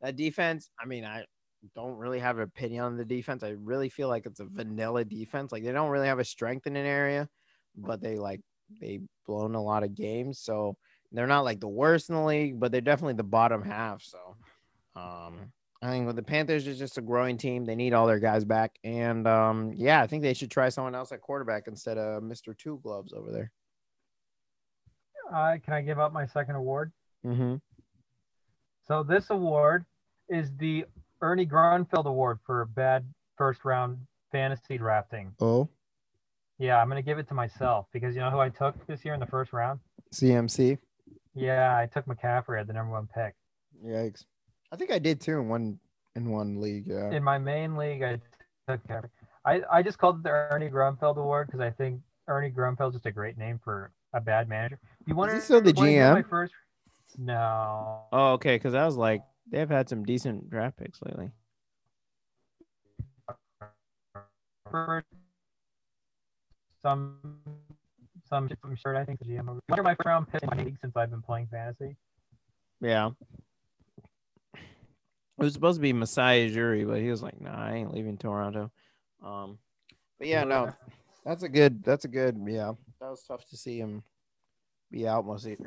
that 0.00 0.14
defense. 0.14 0.70
I 0.80 0.86
mean, 0.86 1.04
I 1.04 1.24
don't 1.74 1.96
really 1.96 2.18
have 2.18 2.36
an 2.36 2.44
opinion 2.44 2.84
on 2.84 2.96
the 2.96 3.04
defense. 3.04 3.42
I 3.42 3.56
really 3.62 3.88
feel 3.88 4.08
like 4.08 4.26
it's 4.26 4.40
a 4.40 4.44
vanilla 4.44 5.04
defense. 5.04 5.52
Like 5.52 5.64
they 5.64 5.72
don't 5.72 5.90
really 5.90 6.08
have 6.08 6.18
a 6.18 6.24
strength 6.24 6.66
in 6.66 6.76
an 6.76 6.86
area, 6.86 7.28
but 7.76 8.00
they 8.00 8.16
like 8.16 8.40
they 8.80 9.00
blown 9.26 9.54
a 9.54 9.62
lot 9.62 9.82
of 9.82 9.94
games. 9.94 10.38
So 10.40 10.76
they're 11.12 11.26
not 11.26 11.44
like 11.44 11.60
the 11.60 11.68
worst 11.68 12.08
in 12.08 12.16
the 12.16 12.24
league, 12.24 12.60
but 12.60 12.72
they're 12.72 12.80
definitely 12.80 13.14
the 13.14 13.22
bottom 13.24 13.62
half. 13.62 14.02
So 14.02 14.18
um 14.94 15.52
I 15.82 15.90
think 15.90 16.06
with 16.06 16.16
the 16.16 16.22
Panthers 16.22 16.66
is 16.66 16.78
just 16.78 16.98
a 16.98 17.02
growing 17.02 17.36
team. 17.36 17.64
They 17.64 17.74
need 17.74 17.92
all 17.92 18.06
their 18.06 18.18
guys 18.18 18.44
back. 18.44 18.78
And 18.82 19.26
um, 19.26 19.72
yeah, 19.74 20.00
I 20.00 20.06
think 20.06 20.22
they 20.22 20.32
should 20.32 20.50
try 20.50 20.68
someone 20.70 20.94
else 20.94 21.12
at 21.12 21.20
quarterback 21.20 21.68
instead 21.68 21.98
of 21.98 22.22
Mr. 22.22 22.56
Two 22.56 22.80
Gloves 22.82 23.12
over 23.12 23.30
there. 23.30 23.52
Uh, 25.32 25.58
can 25.62 25.74
I 25.74 25.82
give 25.82 25.98
up 25.98 26.12
my 26.12 26.26
second 26.26 26.54
award? 26.56 26.92
Mm-hmm. 27.24 27.56
So 28.86 29.02
this 29.02 29.30
award 29.30 29.84
is 30.28 30.50
the 30.56 30.86
Ernie 31.26 31.46
Grunfeld 31.46 32.06
Award 32.06 32.38
for 32.46 32.64
bad 32.66 33.04
first 33.36 33.64
round 33.64 33.98
fantasy 34.30 34.78
drafting. 34.78 35.32
Oh. 35.40 35.68
Yeah, 36.58 36.80
I'm 36.80 36.88
gonna 36.88 37.02
give 37.02 37.18
it 37.18 37.26
to 37.28 37.34
myself 37.34 37.86
because 37.92 38.14
you 38.14 38.20
know 38.20 38.30
who 38.30 38.38
I 38.38 38.48
took 38.48 38.86
this 38.86 39.04
year 39.04 39.12
in 39.12 39.18
the 39.18 39.26
first 39.26 39.52
round? 39.52 39.80
CMC. 40.14 40.78
Yeah, 41.34 41.76
I 41.76 41.86
took 41.86 42.06
McCaffrey 42.06 42.60
at 42.60 42.68
the 42.68 42.72
number 42.72 42.92
one 42.92 43.08
pick. 43.12 43.34
Yikes. 43.84 44.24
I 44.70 44.76
think 44.76 44.92
I 44.92 45.00
did 45.00 45.20
too 45.20 45.40
in 45.40 45.48
one 45.48 45.80
in 46.14 46.30
one 46.30 46.60
league. 46.60 46.86
Yeah. 46.86 47.10
In 47.10 47.24
my 47.24 47.38
main 47.38 47.76
league, 47.76 48.04
I 48.04 48.20
took 48.68 48.80
I 49.44 49.62
I 49.70 49.82
just 49.82 49.98
called 49.98 50.18
it 50.18 50.22
the 50.22 50.30
Ernie 50.30 50.70
Grunfeld 50.70 51.16
Award 51.16 51.48
because 51.48 51.60
I 51.60 51.70
think 51.70 52.00
Ernie 52.28 52.52
Grunfeld's 52.52 52.94
just 52.94 53.06
a 53.06 53.12
great 53.12 53.36
name 53.36 53.58
for 53.64 53.90
a 54.12 54.20
bad 54.20 54.48
manager. 54.48 54.78
You 55.06 55.16
want 55.16 55.32
to 55.32 55.40
still 55.40 55.60
the 55.60 55.72
GM? 55.72 56.28
First... 56.28 56.52
No. 57.18 58.02
Oh, 58.12 58.32
okay. 58.34 58.56
Because 58.56 58.74
I 58.74 58.86
was 58.86 58.96
like, 58.96 59.22
they've 59.50 59.68
had 59.68 59.88
some 59.88 60.04
decent 60.04 60.50
draft 60.50 60.78
picks 60.78 61.00
lately. 61.02 61.30
some 66.86 67.18
some 68.28 68.48
shirt 68.76 68.96
I 68.96 69.04
think 69.04 69.18
the 69.18 69.24
GM. 69.24 69.60
Under 69.70 69.82
my 69.82 69.94
first 69.94 70.06
round 70.06 70.28
pick 70.28 70.42
in 70.42 70.48
my 70.50 70.62
league 70.62 70.78
since 70.80 70.96
I've 70.96 71.10
been 71.10 71.22
playing 71.22 71.48
fantasy. 71.50 71.96
Yeah. 72.80 73.10
It 74.54 75.44
was 75.44 75.52
supposed 75.52 75.76
to 75.76 75.82
be 75.82 75.92
Masai 75.92 76.50
Ujiri, 76.50 76.86
but 76.86 77.00
he 77.00 77.10
was 77.10 77.22
like, 77.22 77.40
"Nah, 77.40 77.54
I 77.54 77.74
ain't 77.74 77.92
leaving 77.92 78.16
Toronto." 78.16 78.70
Um, 79.22 79.58
but 80.18 80.28
yeah, 80.28 80.44
no, 80.44 80.72
that's 81.24 81.42
a 81.42 81.48
good. 81.48 81.84
That's 81.84 82.06
a 82.06 82.08
good. 82.08 82.40
Yeah, 82.46 82.72
that 83.00 83.10
was 83.10 83.22
tough 83.22 83.46
to 83.50 83.56
see 83.56 83.78
him 83.78 84.02
be 84.90 85.06
out 85.06 85.26
mostly. 85.26 85.58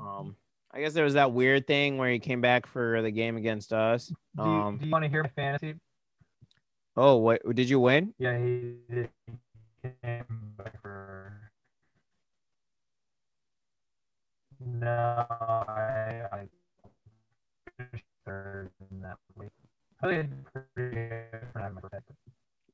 Um, 0.00 0.36
I 0.74 0.80
guess 0.80 0.94
there 0.94 1.04
was 1.04 1.14
that 1.14 1.32
weird 1.32 1.66
thing 1.66 1.98
where 1.98 2.10
he 2.10 2.18
came 2.18 2.40
back 2.40 2.66
for 2.66 3.02
the 3.02 3.10
game 3.10 3.36
against 3.36 3.72
us. 3.72 4.06
Do 4.36 4.42
you, 4.42 4.48
um, 4.48 4.78
do 4.78 4.86
you 4.86 4.92
want 4.92 5.04
to 5.04 5.10
hear 5.10 5.22
my 5.22 5.28
fantasy? 5.28 5.74
Oh, 6.96 7.16
what 7.16 7.42
did 7.54 7.68
you 7.68 7.78
win? 7.78 8.14
Yeah, 8.18 8.38
he, 8.38 8.74
he 8.90 9.08
came 10.02 10.24
back 10.56 10.80
for. 10.80 11.32
No, 14.64 15.26
I, 15.28 16.22
I 16.32 16.48
third 18.24 18.70
in 18.90 19.02
that 19.02 19.18
week. 19.36 19.50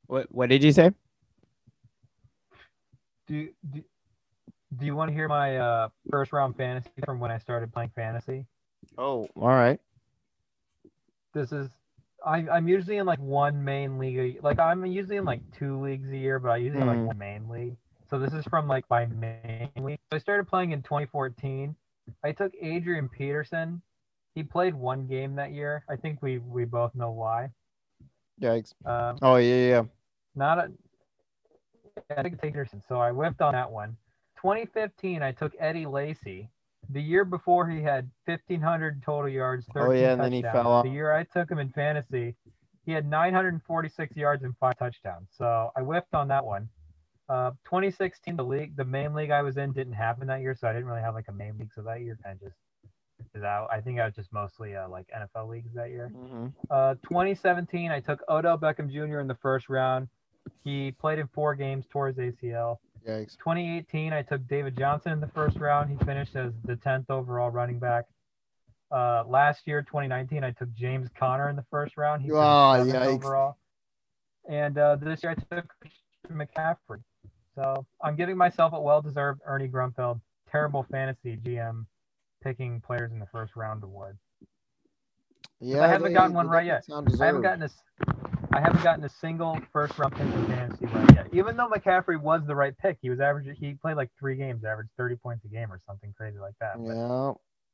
What 0.06 0.26
What 0.30 0.48
did 0.48 0.62
you 0.62 0.72
say? 0.72 0.92
Do, 3.26 3.48
do 3.70 3.82
Do 4.78 4.86
you 4.86 4.94
want 4.94 5.08
to 5.08 5.14
hear 5.14 5.28
my 5.28 5.56
uh, 5.56 5.88
first 6.10 6.32
round 6.32 6.56
fantasy 6.56 6.90
from 7.04 7.18
when 7.18 7.30
I 7.30 7.38
started 7.38 7.72
playing 7.72 7.90
fantasy? 7.96 8.46
Oh, 8.96 9.28
all 9.36 9.48
right. 9.48 9.80
This 11.34 11.52
is 11.52 11.68
I, 12.24 12.38
I'm 12.48 12.68
usually 12.68 12.96
in 12.98 13.06
like 13.06 13.18
one 13.20 13.64
main 13.64 13.98
league. 13.98 14.42
Like 14.42 14.58
I'm 14.58 14.84
usually 14.86 15.16
in 15.16 15.24
like 15.24 15.40
two 15.56 15.80
leagues 15.80 16.08
a 16.10 16.16
year, 16.16 16.38
but 16.38 16.50
I 16.50 16.56
usually 16.56 16.80
have 16.80 16.88
Mhm. 16.88 16.98
like 17.00 17.06
one 17.08 17.18
main 17.18 17.48
league. 17.48 17.76
So 18.10 18.18
this 18.18 18.32
is 18.32 18.44
from 18.46 18.66
like 18.68 18.88
my 18.90 19.06
main 19.06 19.70
league. 19.76 20.00
So 20.10 20.16
I 20.16 20.18
started 20.18 20.46
playing 20.48 20.72
in 20.72 20.82
2014. 20.82 21.74
I 22.24 22.32
took 22.32 22.52
Adrian 22.60 23.08
Peterson. 23.08 23.82
He 24.34 24.42
played 24.42 24.74
one 24.74 25.06
game 25.06 25.34
that 25.36 25.52
year. 25.52 25.84
I 25.88 25.96
think 25.96 26.22
we 26.22 26.38
we 26.38 26.64
both 26.64 26.94
know 26.94 27.10
why. 27.10 27.50
Yikes. 28.40 28.74
Um, 28.86 29.18
Oh 29.22 29.36
yeah, 29.36 29.68
yeah. 29.68 29.84
not 30.34 30.58
a. 30.58 30.72
I 32.10 32.22
think 32.22 32.34
it's 32.34 32.40
Peterson. 32.42 32.82
So 32.88 33.00
I 33.00 33.10
whiffed 33.10 33.40
on 33.40 33.52
that 33.52 33.70
one. 33.70 33.96
2015, 34.38 35.22
I 35.22 35.32
took 35.32 35.52
Eddie 35.58 35.86
Lacy. 35.86 36.48
The 36.90 37.02
year 37.02 37.24
before, 37.24 37.68
he 37.68 37.82
had 37.82 38.08
1,500 38.24 39.02
total 39.02 39.28
yards. 39.28 39.66
13 39.74 39.88
Oh, 39.88 39.92
yeah, 39.92 40.12
and 40.12 40.22
then 40.22 40.32
he 40.32 40.42
fell 40.42 40.66
off. 40.66 40.84
The 40.84 40.90
year 40.90 41.12
I 41.12 41.24
took 41.24 41.50
him 41.50 41.58
in 41.58 41.70
fantasy, 41.70 42.34
he 42.86 42.92
had 42.92 43.06
946 43.06 44.16
yards 44.16 44.44
and 44.44 44.56
five 44.58 44.78
touchdowns. 44.78 45.28
So 45.36 45.70
I 45.76 45.80
whiffed 45.80 46.14
on 46.14 46.28
that 46.28 46.44
one. 46.44 46.68
Uh, 47.28 47.50
2016, 47.64 48.36
the 48.36 48.44
league, 48.44 48.74
the 48.76 48.84
main 48.84 49.12
league 49.12 49.30
I 49.30 49.42
was 49.42 49.58
in 49.58 49.72
didn't 49.72 49.92
happen 49.92 50.26
that 50.28 50.40
year, 50.40 50.54
so 50.54 50.66
I 50.66 50.72
didn't 50.72 50.86
really 50.86 51.02
have 51.02 51.14
like 51.14 51.28
a 51.28 51.32
main 51.32 51.58
league. 51.58 51.70
So 51.74 51.82
that 51.82 52.00
year 52.00 52.16
kind 52.24 52.38
of 52.40 52.48
just 52.48 52.56
is 53.34 53.42
out. 53.42 53.68
I 53.70 53.80
think 53.80 54.00
I 54.00 54.06
was 54.06 54.14
just 54.14 54.32
mostly 54.32 54.74
uh, 54.74 54.88
like 54.88 55.06
NFL 55.14 55.48
leagues 55.48 55.74
that 55.74 55.90
year. 55.90 56.08
hmm 56.08 56.46
Uh, 56.70 56.94
2017, 57.02 57.90
I 57.90 58.00
took 58.00 58.22
Odell 58.30 58.56
Beckham 58.56 58.90
Jr. 58.90 59.18
in 59.18 59.26
the 59.26 59.34
first 59.42 59.68
round. 59.68 60.08
He 60.64 60.92
played 60.92 61.18
in 61.18 61.26
four 61.28 61.54
games, 61.54 61.84
tore 61.90 62.06
his 62.06 62.16
ACL. 62.16 62.78
Yikes. 63.08 63.38
2018, 63.38 64.12
I 64.12 64.22
took 64.22 64.46
David 64.46 64.76
Johnson 64.76 65.12
in 65.12 65.20
the 65.20 65.28
first 65.28 65.56
round. 65.56 65.90
He 65.90 65.96
finished 66.04 66.36
as 66.36 66.52
the 66.64 66.76
10th 66.76 67.06
overall 67.08 67.50
running 67.50 67.78
back. 67.78 68.04
Uh, 68.90 69.24
last 69.26 69.62
year, 69.66 69.82
2019, 69.82 70.44
I 70.44 70.50
took 70.52 70.72
James 70.74 71.08
Conner 71.18 71.48
in 71.48 71.56
the 71.56 71.64
first 71.70 71.96
round. 71.96 72.22
He 72.22 72.28
finished 72.28 72.42
Oh, 72.42 72.84
yikes. 72.84 73.06
overall. 73.06 73.56
And 74.48 74.76
uh, 74.78 74.96
this 74.96 75.22
year, 75.22 75.32
I 75.32 75.56
took 75.56 75.66
Christian 75.80 76.32
McCaffrey. 76.32 77.02
So 77.54 77.86
I'm 78.02 78.14
giving 78.16 78.36
myself 78.36 78.72
a 78.72 78.80
well-deserved 78.80 79.40
Ernie 79.44 79.68
Grunfeld 79.68 80.20
terrible 80.50 80.86
fantasy 80.90 81.36
GM 81.36 81.86
picking 82.42 82.80
players 82.80 83.10
in 83.12 83.18
the 83.18 83.26
first 83.26 83.56
round 83.56 83.82
award. 83.82 84.16
Yeah, 85.60 85.82
I 85.82 85.88
haven't 85.88 86.12
gotten 86.12 86.34
one 86.34 86.48
right 86.48 86.64
yet. 86.64 86.84
I 86.90 87.26
haven't 87.26 87.42
gotten 87.42 87.62
a, 87.64 87.68
I 88.58 88.60
haven't 88.60 88.82
gotten 88.82 89.04
a 89.04 89.08
single 89.08 89.56
first 89.72 89.96
round 90.00 90.14
pick 90.14 90.26
in 90.26 90.46
fantasy 90.46 90.86
right 90.86 91.14
yet. 91.14 91.28
Even 91.32 91.56
though 91.56 91.68
McCaffrey 91.68 92.20
was 92.20 92.42
the 92.44 92.56
right 92.56 92.76
pick, 92.76 92.98
he 93.00 93.08
was 93.08 93.20
averaging. 93.20 93.54
He 93.54 93.74
played 93.74 93.96
like 93.96 94.10
three 94.18 94.34
games, 94.34 94.64
averaged 94.64 94.90
thirty 94.96 95.14
points 95.14 95.44
a 95.44 95.48
game 95.48 95.70
or 95.70 95.78
something 95.86 96.12
crazy 96.16 96.40
like 96.40 96.54
that. 96.60 96.76
But, 96.76 96.96
Yeah, 96.96 97.32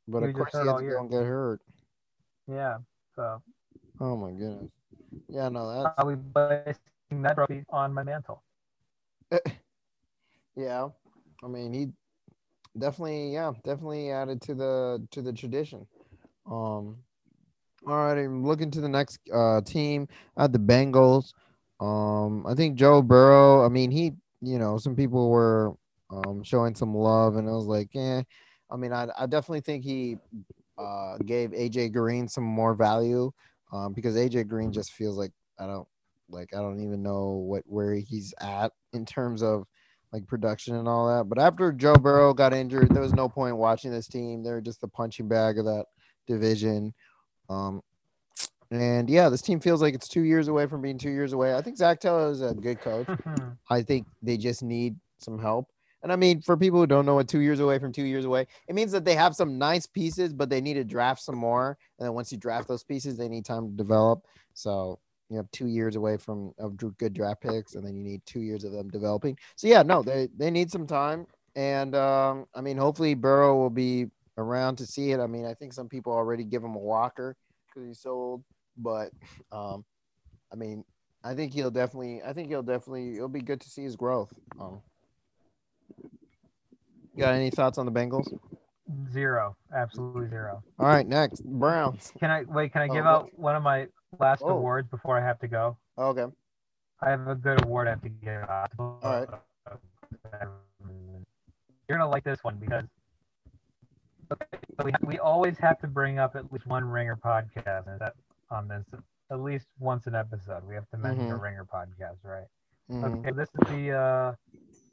but 0.08 0.22
of 0.24 0.34
course 0.34 0.52
he 0.52 0.58
had 0.58 0.76
to 0.76 0.82
go 0.82 1.04
get 1.04 1.24
hurt. 1.24 1.60
yeah. 2.46 2.76
So 3.16 3.40
Oh 3.98 4.14
my 4.14 4.32
goodness. 4.32 4.70
Yeah, 5.30 5.48
no, 5.48 5.72
that's 5.72 5.94
I'll 5.96 6.14
be 6.14 6.20
placing 6.34 7.22
that 7.22 7.34
trophy 7.34 7.64
on 7.70 7.94
my 7.94 8.02
mantle. 8.02 8.42
yeah. 10.54 10.88
I 11.42 11.46
mean, 11.46 11.72
he 11.72 11.88
definitely, 12.78 13.32
yeah, 13.32 13.52
definitely 13.64 14.10
added 14.10 14.42
to 14.42 14.54
the 14.54 15.08
to 15.12 15.22
the 15.22 15.32
tradition. 15.32 15.86
Um, 16.44 16.98
all 17.86 17.94
right, 18.06 18.18
I'm 18.18 18.44
looking 18.46 18.70
to 18.72 18.80
the 18.80 18.88
next 18.88 19.18
uh 19.32 19.60
team 19.62 20.08
at 20.38 20.52
the 20.52 20.58
Bengals. 20.58 21.32
Um, 21.80 22.46
I 22.46 22.54
think 22.54 22.76
Joe 22.76 23.02
Burrow. 23.02 23.64
I 23.64 23.68
mean, 23.68 23.90
he, 23.90 24.12
you 24.40 24.58
know, 24.58 24.78
some 24.78 24.96
people 24.96 25.30
were 25.30 25.74
um 26.10 26.42
showing 26.42 26.74
some 26.74 26.94
love, 26.94 27.36
and 27.36 27.48
I 27.48 27.52
was 27.52 27.66
like, 27.66 27.88
yeah. 27.92 28.22
I 28.70 28.76
mean, 28.76 28.92
I 28.92 29.08
I 29.18 29.26
definitely 29.26 29.60
think 29.60 29.84
he 29.84 30.16
uh 30.78 31.18
gave 31.18 31.50
AJ 31.50 31.92
Green 31.92 32.28
some 32.28 32.44
more 32.44 32.74
value, 32.74 33.30
um, 33.72 33.92
because 33.92 34.16
AJ 34.16 34.48
Green 34.48 34.72
just 34.72 34.92
feels 34.92 35.16
like 35.16 35.32
I 35.58 35.66
don't 35.66 35.86
like 36.30 36.54
I 36.54 36.58
don't 36.58 36.80
even 36.80 37.02
know 37.02 37.44
what 37.46 37.62
where 37.66 37.94
he's 37.94 38.34
at 38.40 38.72
in 38.92 39.04
terms 39.04 39.42
of 39.42 39.64
like 40.12 40.26
production 40.26 40.76
and 40.76 40.88
all 40.88 41.08
that. 41.08 41.24
But 41.28 41.38
after 41.40 41.72
Joe 41.72 41.96
Burrow 41.96 42.32
got 42.32 42.54
injured, 42.54 42.90
there 42.90 43.02
was 43.02 43.12
no 43.14 43.28
point 43.28 43.56
watching 43.56 43.90
this 43.90 44.06
team. 44.06 44.42
They're 44.42 44.60
just 44.60 44.80
the 44.80 44.88
punching 44.88 45.28
bag 45.28 45.58
of 45.58 45.64
that 45.64 45.86
division. 46.26 46.94
Um, 47.48 47.82
and 48.70 49.08
yeah, 49.08 49.28
this 49.28 49.42
team 49.42 49.60
feels 49.60 49.80
like 49.80 49.94
it's 49.94 50.08
two 50.08 50.22
years 50.22 50.48
away 50.48 50.66
from 50.66 50.82
being 50.82 50.98
two 50.98 51.10
years 51.10 51.32
away. 51.32 51.54
I 51.54 51.62
think 51.62 51.76
Zac 51.76 52.00
Taylor 52.00 52.30
is 52.30 52.42
a 52.42 52.54
good 52.54 52.80
coach. 52.80 53.06
I 53.70 53.82
think 53.82 54.06
they 54.22 54.36
just 54.36 54.62
need 54.62 54.96
some 55.18 55.38
help. 55.38 55.68
And 56.02 56.12
I 56.12 56.16
mean, 56.16 56.42
for 56.42 56.56
people 56.56 56.80
who 56.80 56.86
don't 56.86 57.06
know 57.06 57.14
what 57.14 57.28
two 57.28 57.40
years 57.40 57.60
away 57.60 57.78
from 57.78 57.92
two 57.92 58.04
years 58.04 58.26
away, 58.26 58.46
it 58.68 58.74
means 58.74 58.92
that 58.92 59.06
they 59.06 59.14
have 59.14 59.34
some 59.34 59.58
nice 59.58 59.86
pieces, 59.86 60.34
but 60.34 60.50
they 60.50 60.60
need 60.60 60.74
to 60.74 60.84
draft 60.84 61.22
some 61.22 61.36
more. 61.36 61.78
And 61.98 62.06
then 62.06 62.14
once 62.14 62.30
you 62.30 62.36
draft 62.36 62.68
those 62.68 62.84
pieces, 62.84 63.16
they 63.16 63.28
need 63.28 63.46
time 63.46 63.70
to 63.70 63.72
develop. 63.74 64.26
So 64.52 64.98
you 65.30 65.38
have 65.38 65.50
two 65.50 65.66
years 65.66 65.96
away 65.96 66.18
from 66.18 66.52
of 66.58 66.76
good 66.76 67.14
draft 67.14 67.40
picks, 67.40 67.74
and 67.74 67.86
then 67.86 67.96
you 67.96 68.04
need 68.04 68.20
two 68.26 68.40
years 68.40 68.64
of 68.64 68.72
them 68.72 68.90
developing. 68.90 69.38
So 69.56 69.66
yeah, 69.66 69.82
no, 69.82 70.02
they 70.02 70.28
they 70.36 70.50
need 70.50 70.70
some 70.70 70.86
time. 70.86 71.26
And 71.56 71.94
um, 71.94 72.46
I 72.54 72.60
mean, 72.60 72.76
hopefully 72.76 73.14
Burrow 73.14 73.56
will 73.56 73.70
be 73.70 74.06
around 74.36 74.76
to 74.76 74.86
see 74.86 75.12
it. 75.12 75.20
I 75.20 75.26
mean, 75.26 75.46
I 75.46 75.54
think 75.54 75.72
some 75.72 75.88
people 75.88 76.12
already 76.12 76.44
give 76.44 76.62
him 76.62 76.74
a 76.74 76.78
walker 76.78 77.36
because 77.66 77.88
he's 77.88 78.00
so 78.00 78.10
old, 78.10 78.44
but 78.76 79.10
um, 79.52 79.84
I 80.52 80.56
mean, 80.56 80.84
I 81.22 81.34
think 81.34 81.52
he'll 81.52 81.70
definitely. 81.70 82.22
I 82.22 82.32
think 82.32 82.48
he'll 82.48 82.62
definitely. 82.62 83.16
It'll 83.16 83.28
be 83.28 83.40
good 83.40 83.60
to 83.60 83.68
see 83.68 83.82
his 83.82 83.96
growth. 83.96 84.32
Um, 84.60 84.82
you 87.14 87.20
got 87.20 87.34
any 87.34 87.50
thoughts 87.50 87.78
on 87.78 87.86
the 87.86 87.92
Bengals? 87.92 88.32
Zero, 89.12 89.56
absolutely 89.74 90.28
zero. 90.28 90.62
All 90.78 90.86
right, 90.86 91.06
next 91.06 91.42
Browns. 91.42 92.12
Can 92.18 92.30
I 92.30 92.42
wait? 92.42 92.72
Can 92.72 92.82
I 92.82 92.88
Oh, 92.88 92.92
give 92.92 93.04
what? 93.04 93.10
out 93.10 93.38
one 93.38 93.56
of 93.56 93.62
my 93.62 93.88
last 94.18 94.42
Oh. 94.44 94.50
awards 94.50 94.88
before 94.88 95.18
I 95.18 95.22
have 95.24 95.38
to 95.40 95.48
go? 95.48 95.78
Okay. 95.96 96.26
I 97.00 97.10
have 97.10 97.26
a 97.26 97.34
good 97.34 97.64
award 97.64 97.86
I 97.86 97.90
have 97.90 98.02
to 98.02 98.08
give 98.08 98.42
out. 98.42 98.70
All 98.78 98.98
right. 99.02 99.28
You're 101.88 101.98
gonna 101.98 102.08
like 102.08 102.24
this 102.24 102.42
one 102.42 102.56
because 102.58 102.84
we, 104.84 104.92
we 105.02 105.18
always 105.18 105.56
have 105.58 105.78
to 105.80 105.86
bring 105.86 106.18
up 106.18 106.36
at 106.36 106.52
least 106.52 106.66
one 106.66 106.84
Ringer 106.84 107.16
podcast 107.16 107.86
and 107.86 108.00
that 108.00 108.14
on 108.50 108.68
this 108.68 108.84
at 109.30 109.40
least 109.40 109.66
once 109.78 110.06
an 110.06 110.14
episode. 110.14 110.62
We 110.66 110.74
have 110.74 110.88
to 110.90 110.98
mention 110.98 111.30
a 111.30 111.34
Mhm. 111.34 111.40
Ringer 111.42 111.64
podcast, 111.64 112.18
right? 112.24 112.46
Mhm. 112.90 113.18
Okay, 113.18 113.30
this 113.32 113.48
is 113.48 113.70
the 113.70 113.92
uh, 113.92 114.34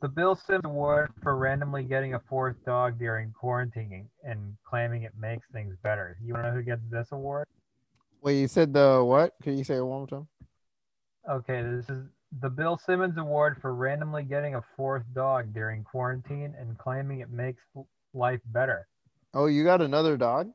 the 0.02 0.08
Bill 0.10 0.36
Simmons 0.36 0.66
Award 0.66 1.12
for 1.22 1.36
randomly 1.36 1.84
getting 1.84 2.14
a 2.16 2.20
fourth 2.20 2.56
dog 2.66 2.98
during 2.98 3.32
quarantining 3.34 4.08
and 4.24 4.58
claiming 4.64 5.04
it 5.04 5.16
makes 5.18 5.48
things 5.52 5.76
better. 5.84 6.18
You 6.22 6.34
wanna 6.34 6.50
know 6.50 6.56
who 6.56 6.64
gets 6.64 6.82
this 6.89 7.12
award? 7.12 7.48
Wait, 8.22 8.39
you 8.39 8.48
said 8.48 8.74
the 8.74 9.04
what? 9.04 9.34
Can 9.44 9.58
you 9.58 9.64
say 9.64 9.76
it 9.78 9.82
one 9.82 10.00
more 10.00 10.08
time? 10.08 10.28
Okay, 11.30 11.62
this 11.62 11.89
is 11.89 12.08
the 12.39 12.50
Bill 12.50 12.78
Simmons 12.78 13.18
Award 13.18 13.58
for 13.62 13.76
randomly 13.76 14.24
getting 14.24 14.56
a 14.56 14.62
fourth 14.76 15.04
dog 15.14 15.54
during 15.54 15.84
quarantine 15.84 16.56
and 16.58 16.78
claiming 16.78 17.20
it 17.20 17.30
makes 17.30 17.62
life 18.14 18.42
better. 18.46 18.88
Oh, 19.34 19.45
you 19.45 19.63
got 19.63 19.82
another 19.82 20.17
dog? 20.17 20.51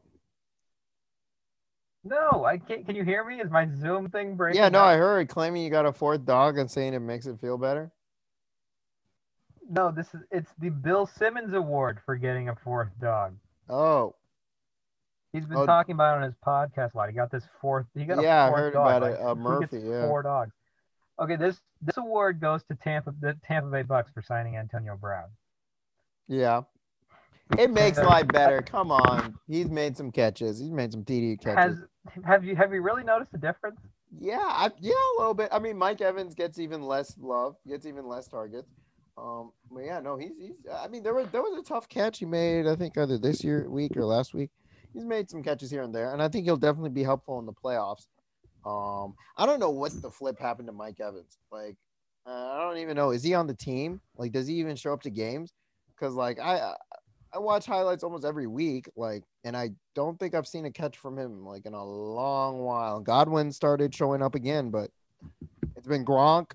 No, 2.04 2.44
I 2.44 2.58
can't. 2.58 2.86
Can 2.86 2.94
you 2.94 3.02
hear 3.04 3.24
me? 3.24 3.40
Is 3.40 3.50
my 3.50 3.66
Zoom 3.80 4.10
thing 4.10 4.36
breaking? 4.36 4.60
Yeah, 4.60 4.68
no, 4.68 4.80
up? 4.80 4.86
I 4.86 4.96
heard 4.96 5.28
claiming 5.28 5.64
you 5.64 5.70
got 5.70 5.86
a 5.86 5.92
fourth 5.92 6.24
dog 6.24 6.56
and 6.58 6.70
saying 6.70 6.94
it 6.94 7.00
makes 7.00 7.26
it 7.26 7.40
feel 7.40 7.58
better. 7.58 7.90
No, 9.68 9.90
this 9.90 10.06
is 10.14 10.20
it's 10.30 10.50
the 10.60 10.68
Bill 10.68 11.06
Simmons 11.06 11.52
Award 11.52 11.98
for 12.06 12.14
getting 12.16 12.48
a 12.48 12.54
fourth 12.54 12.90
dog. 13.00 13.34
Oh, 13.68 14.14
He's 15.32 15.44
been 15.44 15.58
Oh. 15.58 15.66
talking 15.66 15.94
about 15.94 16.14
it 16.14 16.16
on 16.18 16.22
his 16.22 16.34
podcast 16.46 16.94
a 16.94 16.96
lot. 16.96 17.08
He 17.10 17.14
got 17.14 17.30
this 17.30 17.44
fourth. 17.60 17.84
He 17.94 18.06
got 18.06 18.20
a 18.20 18.22
Yeah, 18.22 18.46
I 18.46 18.48
fourth 18.48 18.60
heard 18.60 18.72
dog. 18.72 18.86
about 18.86 19.02
it, 19.10 19.20
Like, 19.20 19.28
uh, 19.28 19.34
Murphy, 19.34 19.78
yeah. 19.80 20.06
Four 20.06 20.22
dogs. 20.22 20.52
Okay, 21.18 21.36
this 21.36 21.60
this 21.82 21.96
award 21.96 22.40
goes 22.40 22.62
to 22.64 22.74
Tampa 22.76 23.12
the 23.20 23.34
Tampa 23.42 23.68
Bay 23.68 23.82
Bucs 23.82 24.12
for 24.14 24.22
signing 24.22 24.56
Antonio 24.56 24.96
Brown. 24.96 25.28
yeah. 26.28 26.62
It 27.59 27.70
makes 27.70 27.99
life 27.99 28.28
better. 28.28 28.61
Come 28.62 28.90
on, 28.90 29.38
he's 29.47 29.68
made 29.68 29.97
some 29.97 30.11
catches. 30.11 30.59
He's 30.59 30.70
made 30.70 30.92
some 30.92 31.05
TD 31.05 31.40
catches. 31.40 31.78
Has 31.78 32.24
have 32.24 32.44
you 32.44 32.57
have 32.57 32.72
you 32.72 32.82
really 32.82 33.05
noticed 33.05 33.32
the 33.32 33.38
difference? 33.38 33.78
Yeah, 34.18 34.38
I, 34.40 34.70
yeah, 34.80 34.92
a 34.92 35.18
little 35.18 35.34
bit. 35.34 35.49
I 35.53 35.59
mean, 35.59 35.76
Mike 35.76 36.01
Evans 36.01 36.34
gets 36.34 36.59
even 36.59 36.82
less 36.82 37.16
love, 37.20 37.57
gets 37.66 37.86
even 37.86 38.07
less 38.07 38.28
targets. 38.28 38.68
Um, 39.18 39.53
but 39.70 39.80
yeah, 39.80 40.01
no, 40.01 40.16
he's 40.16 40.32
he's. 40.38 40.57
I 40.72 40.88
mean, 40.88 41.03
there 41.03 41.14
was 41.14 41.28
there 41.30 41.42
was 41.42 41.59
a 41.59 41.62
tough 41.62 41.88
catch 41.88 42.18
he 42.18 42.26
made. 42.26 42.66
I 42.66 42.76
think 42.76 42.97
either 42.99 43.18
this 43.18 43.42
year 43.42 43.68
week 43.68 43.97
or 43.97 44.05
last 44.05 44.34
week. 44.34 44.51
He's 44.92 45.05
made 45.05 45.28
some 45.28 45.42
catches 45.42 45.70
here 45.70 45.82
and 45.82 45.94
there, 45.94 46.12
and 46.12 46.22
I 46.22 46.28
think 46.28 46.47
he'll 46.47 46.57
definitely 46.57 46.90
be 46.90 47.03
helpful 47.03 47.38
in 47.38 47.44
the 47.44 47.53
playoffs. 47.53 48.07
Um, 48.64 49.14
I 49.36 49.44
don't 49.44 49.61
know 49.61 49.70
what 49.70 50.01
the 50.01 50.11
flip 50.11 50.40
happened 50.40 50.68
to 50.68 50.72
Mike 50.72 51.01
Evans. 51.01 51.36
Like, 51.53 51.76
uh, 52.26 52.30
I 52.30 52.62
don't 52.62 52.78
even 52.78 52.97
know. 52.97 53.11
Is 53.11 53.22
he 53.22 53.34
on 53.34 53.47
the 53.47 53.55
team? 53.55 54.01
Like, 54.16 54.32
does 54.32 54.47
he 54.47 54.55
even 54.55 54.74
show 54.74 54.94
up 54.94 55.03
to 55.03 55.11
games? 55.11 55.53
Because 55.94 56.14
like 56.14 56.38
I 56.38 56.74
I- 57.37 57.39
watch 57.39 57.66
highlights 57.66 58.03
almost 58.03 58.24
every 58.24 58.47
week. 58.47 58.89
Like, 58.97 59.24
and 59.45 59.57
I 59.57 59.70
don't 59.95 60.18
think 60.18 60.34
I've 60.34 60.47
seen 60.47 60.66
a 60.66 60.70
catch 60.70 60.97
from 60.97 61.18
him 61.18 61.45
like 61.45 61.66
in 61.66 61.74
a 61.74 61.84
long 61.84 62.61
while. 62.61 63.01
Godwin 63.01 63.53
started 63.53 63.95
showing 63.95 64.22
up 64.22 64.34
again, 64.34 64.70
but 64.70 64.91
it's 65.76 65.87
been 65.87 66.05
Gronk, 66.05 66.53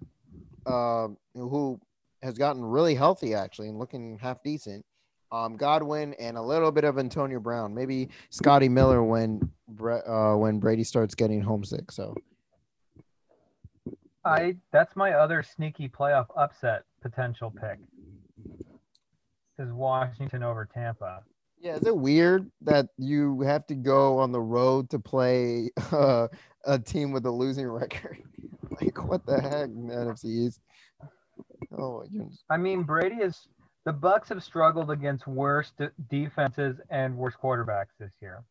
um, 0.65 1.17
who 1.33 1.79
has 2.21 2.37
gotten 2.37 2.63
really 2.63 2.95
healthy 2.95 3.33
actually 3.33 3.69
and 3.69 3.79
looking 3.79 4.17
half 4.19 4.43
decent. 4.43 4.85
Um, 5.31 5.55
Godwin 5.55 6.13
and 6.15 6.37
a 6.37 6.41
little 6.41 6.71
bit 6.71 6.83
of 6.83 6.99
Antonio 6.99 7.39
Brown, 7.39 7.73
maybe 7.73 8.09
Scotty 8.31 8.67
Miller 8.67 9.01
when 9.01 9.49
uh, 9.81 10.35
when 10.35 10.59
Brady 10.59 10.83
starts 10.83 11.15
getting 11.15 11.41
homesick. 11.41 11.89
So 11.89 12.13
I 14.25 14.57
that's 14.71 14.95
my 14.97 15.13
other 15.13 15.41
sneaky 15.41 15.87
playoff 15.87 16.27
upset 16.35 16.83
potential 17.01 17.49
pick. 17.49 17.79
Is 19.61 19.71
Washington 19.71 20.41
over 20.41 20.67
Tampa? 20.73 21.21
Yeah, 21.59 21.75
is 21.75 21.85
it 21.85 21.95
weird 21.95 22.49
that 22.61 22.87
you 22.97 23.41
have 23.41 23.67
to 23.67 23.75
go 23.75 24.17
on 24.17 24.31
the 24.31 24.41
road 24.41 24.89
to 24.89 24.99
play 24.99 25.69
uh, 25.91 26.27
a 26.65 26.79
team 26.79 27.11
with 27.11 27.25
a 27.27 27.31
losing 27.31 27.67
record? 27.67 28.17
like, 28.81 29.07
what 29.07 29.23
the 29.27 29.39
heck, 29.39 29.69
NFC 29.69 30.25
East? 30.25 30.61
Oh 31.77 31.99
my 31.99 32.07
goodness. 32.07 32.43
I 32.49 32.57
mean, 32.57 32.83
Brady 32.83 33.17
is. 33.17 33.47
The 33.83 33.93
Bucs 33.93 34.29
have 34.29 34.43
struggled 34.43 34.91
against 34.91 35.25
worse 35.25 35.71
de- 35.77 35.91
defenses 36.09 36.79
and 36.91 37.17
worse 37.17 37.33
quarterbacks 37.41 37.93
this 37.99 38.13
year. 38.21 38.43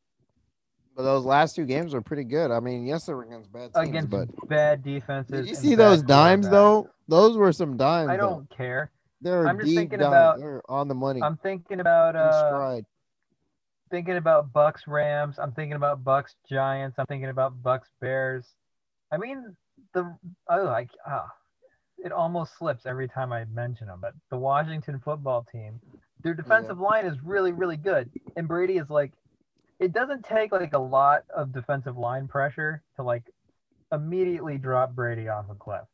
But 0.97 1.05
those 1.05 1.25
last 1.25 1.55
two 1.55 1.67
games 1.67 1.95
were 1.95 2.03
pretty 2.03 2.25
good. 2.25 2.51
I 2.51 2.59
mean, 2.59 2.85
yes, 2.85 3.07
they 3.07 3.15
were 3.15 3.23
against 3.23 3.53
bad 3.53 3.73
teams, 3.73 3.89
against 3.89 4.11
but 4.11 4.49
bad 4.49 4.83
defenses. 4.83 5.31
Did 5.31 5.49
you 5.49 5.55
see 5.55 5.75
those 5.77 6.03
dimes 6.03 6.49
though? 6.49 6.89
Those 7.07 7.37
were 7.37 7.53
some 7.53 7.77
dimes. 7.77 8.11
I 8.11 8.17
don't 8.17 8.49
though. 8.51 8.57
care. 8.57 8.91
They're 9.21 9.47
I'm 9.47 9.59
just 9.59 9.75
thinking 9.75 9.99
dimes. 9.99 10.09
about. 10.09 10.39
They're 10.39 10.63
on 10.69 10.89
the 10.89 10.95
money. 10.95 11.23
I'm 11.23 11.37
thinking 11.37 11.81
about. 11.81 12.17
Uh, 12.17 12.81
thinking 13.91 14.17
about 14.17 14.53
Bucs 14.53 14.87
Rams. 14.87 15.39
I'm 15.39 15.53
thinking 15.53 15.75
about 15.77 16.05
Bucs 16.05 16.35
Giants. 16.49 16.99
I'm 16.99 17.07
thinking 17.07 17.29
about 17.29 17.63
Bucs 17.63 17.91
Bears. 18.01 18.47
I 19.13 19.19
mean, 19.19 19.57
the 19.93 20.17
oh, 20.49 20.65
like 20.65 20.91
ah, 21.07 21.29
it 21.99 22.13
almost 22.13 22.57
slips 22.57 22.87
every 22.87 23.09
time 23.09 23.33
I 23.33 23.45
mention 23.47 23.89
them. 23.89 23.99
But 24.01 24.15
the 24.31 24.39
Washington 24.39 25.01
football 25.05 25.47
team, 25.51 25.81
their 26.23 26.35
defensive 26.35 26.79
yeah. 26.81 26.87
line 26.87 27.07
is 27.07 27.17
really, 27.23 27.53
really 27.53 27.77
good, 27.77 28.11
and 28.37 28.49
Brady 28.49 28.79
is 28.79 28.89
like, 28.89 29.13
it 29.79 29.93
doesn't 29.93 30.25
take 30.25 30.53
like 30.53 30.75
a 30.75 30.79
lot 30.79 31.25
of 31.35 31.53
defensive 31.53 31.99
line 31.99 32.29
pressure 32.29 32.83
to 32.97 33.03
like 33.03 33.25
immediately 33.93 34.57
drop 34.57 34.95
Brady 34.95 35.29
off 35.29 35.47
a 35.51 35.55
cliff. 35.55 35.85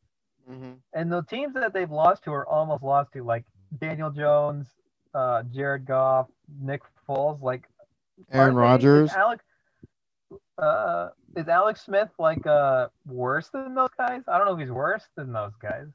Mm-hmm. 0.50 0.72
And 0.92 1.12
the 1.12 1.22
teams 1.22 1.54
that 1.54 1.72
they've 1.72 1.90
lost 1.90 2.24
to 2.24 2.32
are 2.32 2.46
almost 2.46 2.82
lost 2.82 3.12
to, 3.14 3.24
like 3.24 3.44
Daniel 3.80 4.10
Jones, 4.10 4.68
uh, 5.14 5.42
Jared 5.44 5.86
Goff, 5.86 6.28
Nick 6.60 6.82
Foles, 7.08 7.42
like 7.42 7.68
Aaron 8.32 8.54
Rodgers. 8.54 9.10
Alex, 9.12 9.44
uh, 10.58 11.08
is 11.36 11.48
Alex 11.48 11.82
Smith 11.82 12.08
like 12.18 12.46
uh 12.46 12.88
worse 13.06 13.48
than 13.48 13.74
those 13.74 13.90
guys? 13.98 14.22
I 14.28 14.38
don't 14.38 14.46
know 14.46 14.54
if 14.54 14.60
he's 14.60 14.70
worse 14.70 15.04
than 15.16 15.32
those 15.32 15.52
guys. 15.60 15.86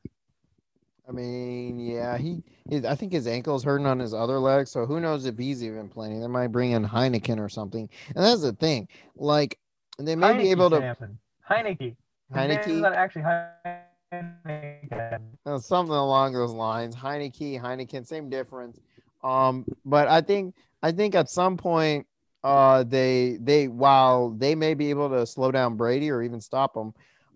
I 1.07 1.13
mean, 1.13 1.79
yeah, 1.79 2.17
he, 2.17 2.43
his, 2.69 2.85
I 2.85 2.95
think 2.95 3.11
his 3.11 3.27
ankle's 3.27 3.63
hurting 3.63 3.87
on 3.87 3.99
his 3.99 4.13
other 4.13 4.39
leg, 4.39 4.67
so 4.67 4.85
who 4.85 4.99
knows 4.99 5.25
if 5.25 5.37
he's 5.37 5.63
even 5.63 5.89
playing? 5.89 6.21
They 6.21 6.27
might 6.27 6.49
bring 6.49 6.71
in 6.71 6.85
Heineken 6.85 7.39
or 7.39 7.49
something, 7.49 7.89
and 8.15 8.23
that's 8.23 8.41
the 8.41 8.53
thing. 8.53 8.87
Like, 9.15 9.57
they 9.97 10.15
may 10.15 10.27
Heinicke, 10.27 10.41
be 10.41 10.51
able 10.51 10.69
to 10.69 10.77
Samson. 10.77 11.17
Heinicke. 11.49 11.95
Actually 12.33 13.23
Heineken. 13.23 13.81
Something 14.11 15.95
along 15.95 16.33
those 16.33 16.51
lines. 16.51 16.95
Heinicke, 16.95 17.61
Heineken, 17.61 18.05
same 18.05 18.29
difference. 18.29 18.79
Um, 19.23 19.65
but 19.85 20.07
I 20.07 20.21
think 20.21 20.55
I 20.83 20.91
think 20.91 21.15
at 21.15 21.29
some 21.29 21.57
point, 21.57 22.07
uh, 22.43 22.83
they 22.83 23.37
they 23.39 23.67
while 23.67 24.31
they 24.31 24.55
may 24.55 24.73
be 24.73 24.89
able 24.89 25.09
to 25.09 25.25
slow 25.25 25.51
down 25.51 25.77
Brady 25.77 26.09
or 26.09 26.21
even 26.21 26.41
stop 26.41 26.75
him, 26.75 26.93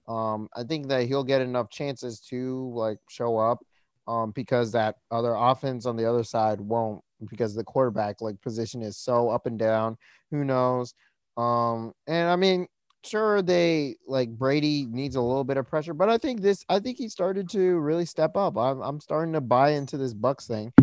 um, 0.08 0.50
I 0.56 0.64
think 0.64 0.88
that 0.88 1.08
he'll 1.08 1.24
get 1.24 1.42
enough 1.42 1.70
chances 1.70 2.20
to 2.30 2.72
like 2.74 2.98
show 3.10 3.38
up, 3.38 3.64
um, 4.08 4.32
because 4.32 4.72
that 4.72 4.96
other 5.12 5.34
offense 5.34 5.86
on 5.86 5.96
the 5.96 6.10
other 6.10 6.24
side 6.24 6.60
won't 6.60 7.02
because 7.30 7.56
the 7.56 7.64
quarterback 7.64 8.22
like 8.22 8.42
position 8.42 8.82
is 8.82 8.98
so 8.98 9.30
up 9.30 9.46
and 9.46 9.58
down. 9.58 9.98
Who 10.32 10.44
knows? 10.44 10.94
Um, 11.38 11.94
and 12.08 12.30
I 12.30 12.36
mean, 12.36 12.68
sure 13.06 13.42
they 13.42 13.96
like 14.08 14.30
Brady 14.30 14.86
needs 14.90 15.16
a 15.16 15.22
little 15.22 15.44
bit 15.44 15.58
of 15.58 15.68
pressure, 15.68 15.94
but 15.94 16.10
I 16.10 16.18
think 16.18 16.42
this 16.42 16.66
I 16.70 16.80
think 16.80 16.98
he 16.98 17.10
started 17.10 17.50
to 17.52 17.80
really 17.80 18.06
step 18.06 18.36
up. 18.36 18.58
I'm 18.58 18.82
I'm 18.82 19.00
starting 19.00 19.34
to 19.34 19.42
buy 19.42 19.72
into 19.72 19.98
this 19.98 20.14
Bucs 20.14 20.48
thing. 20.48 20.74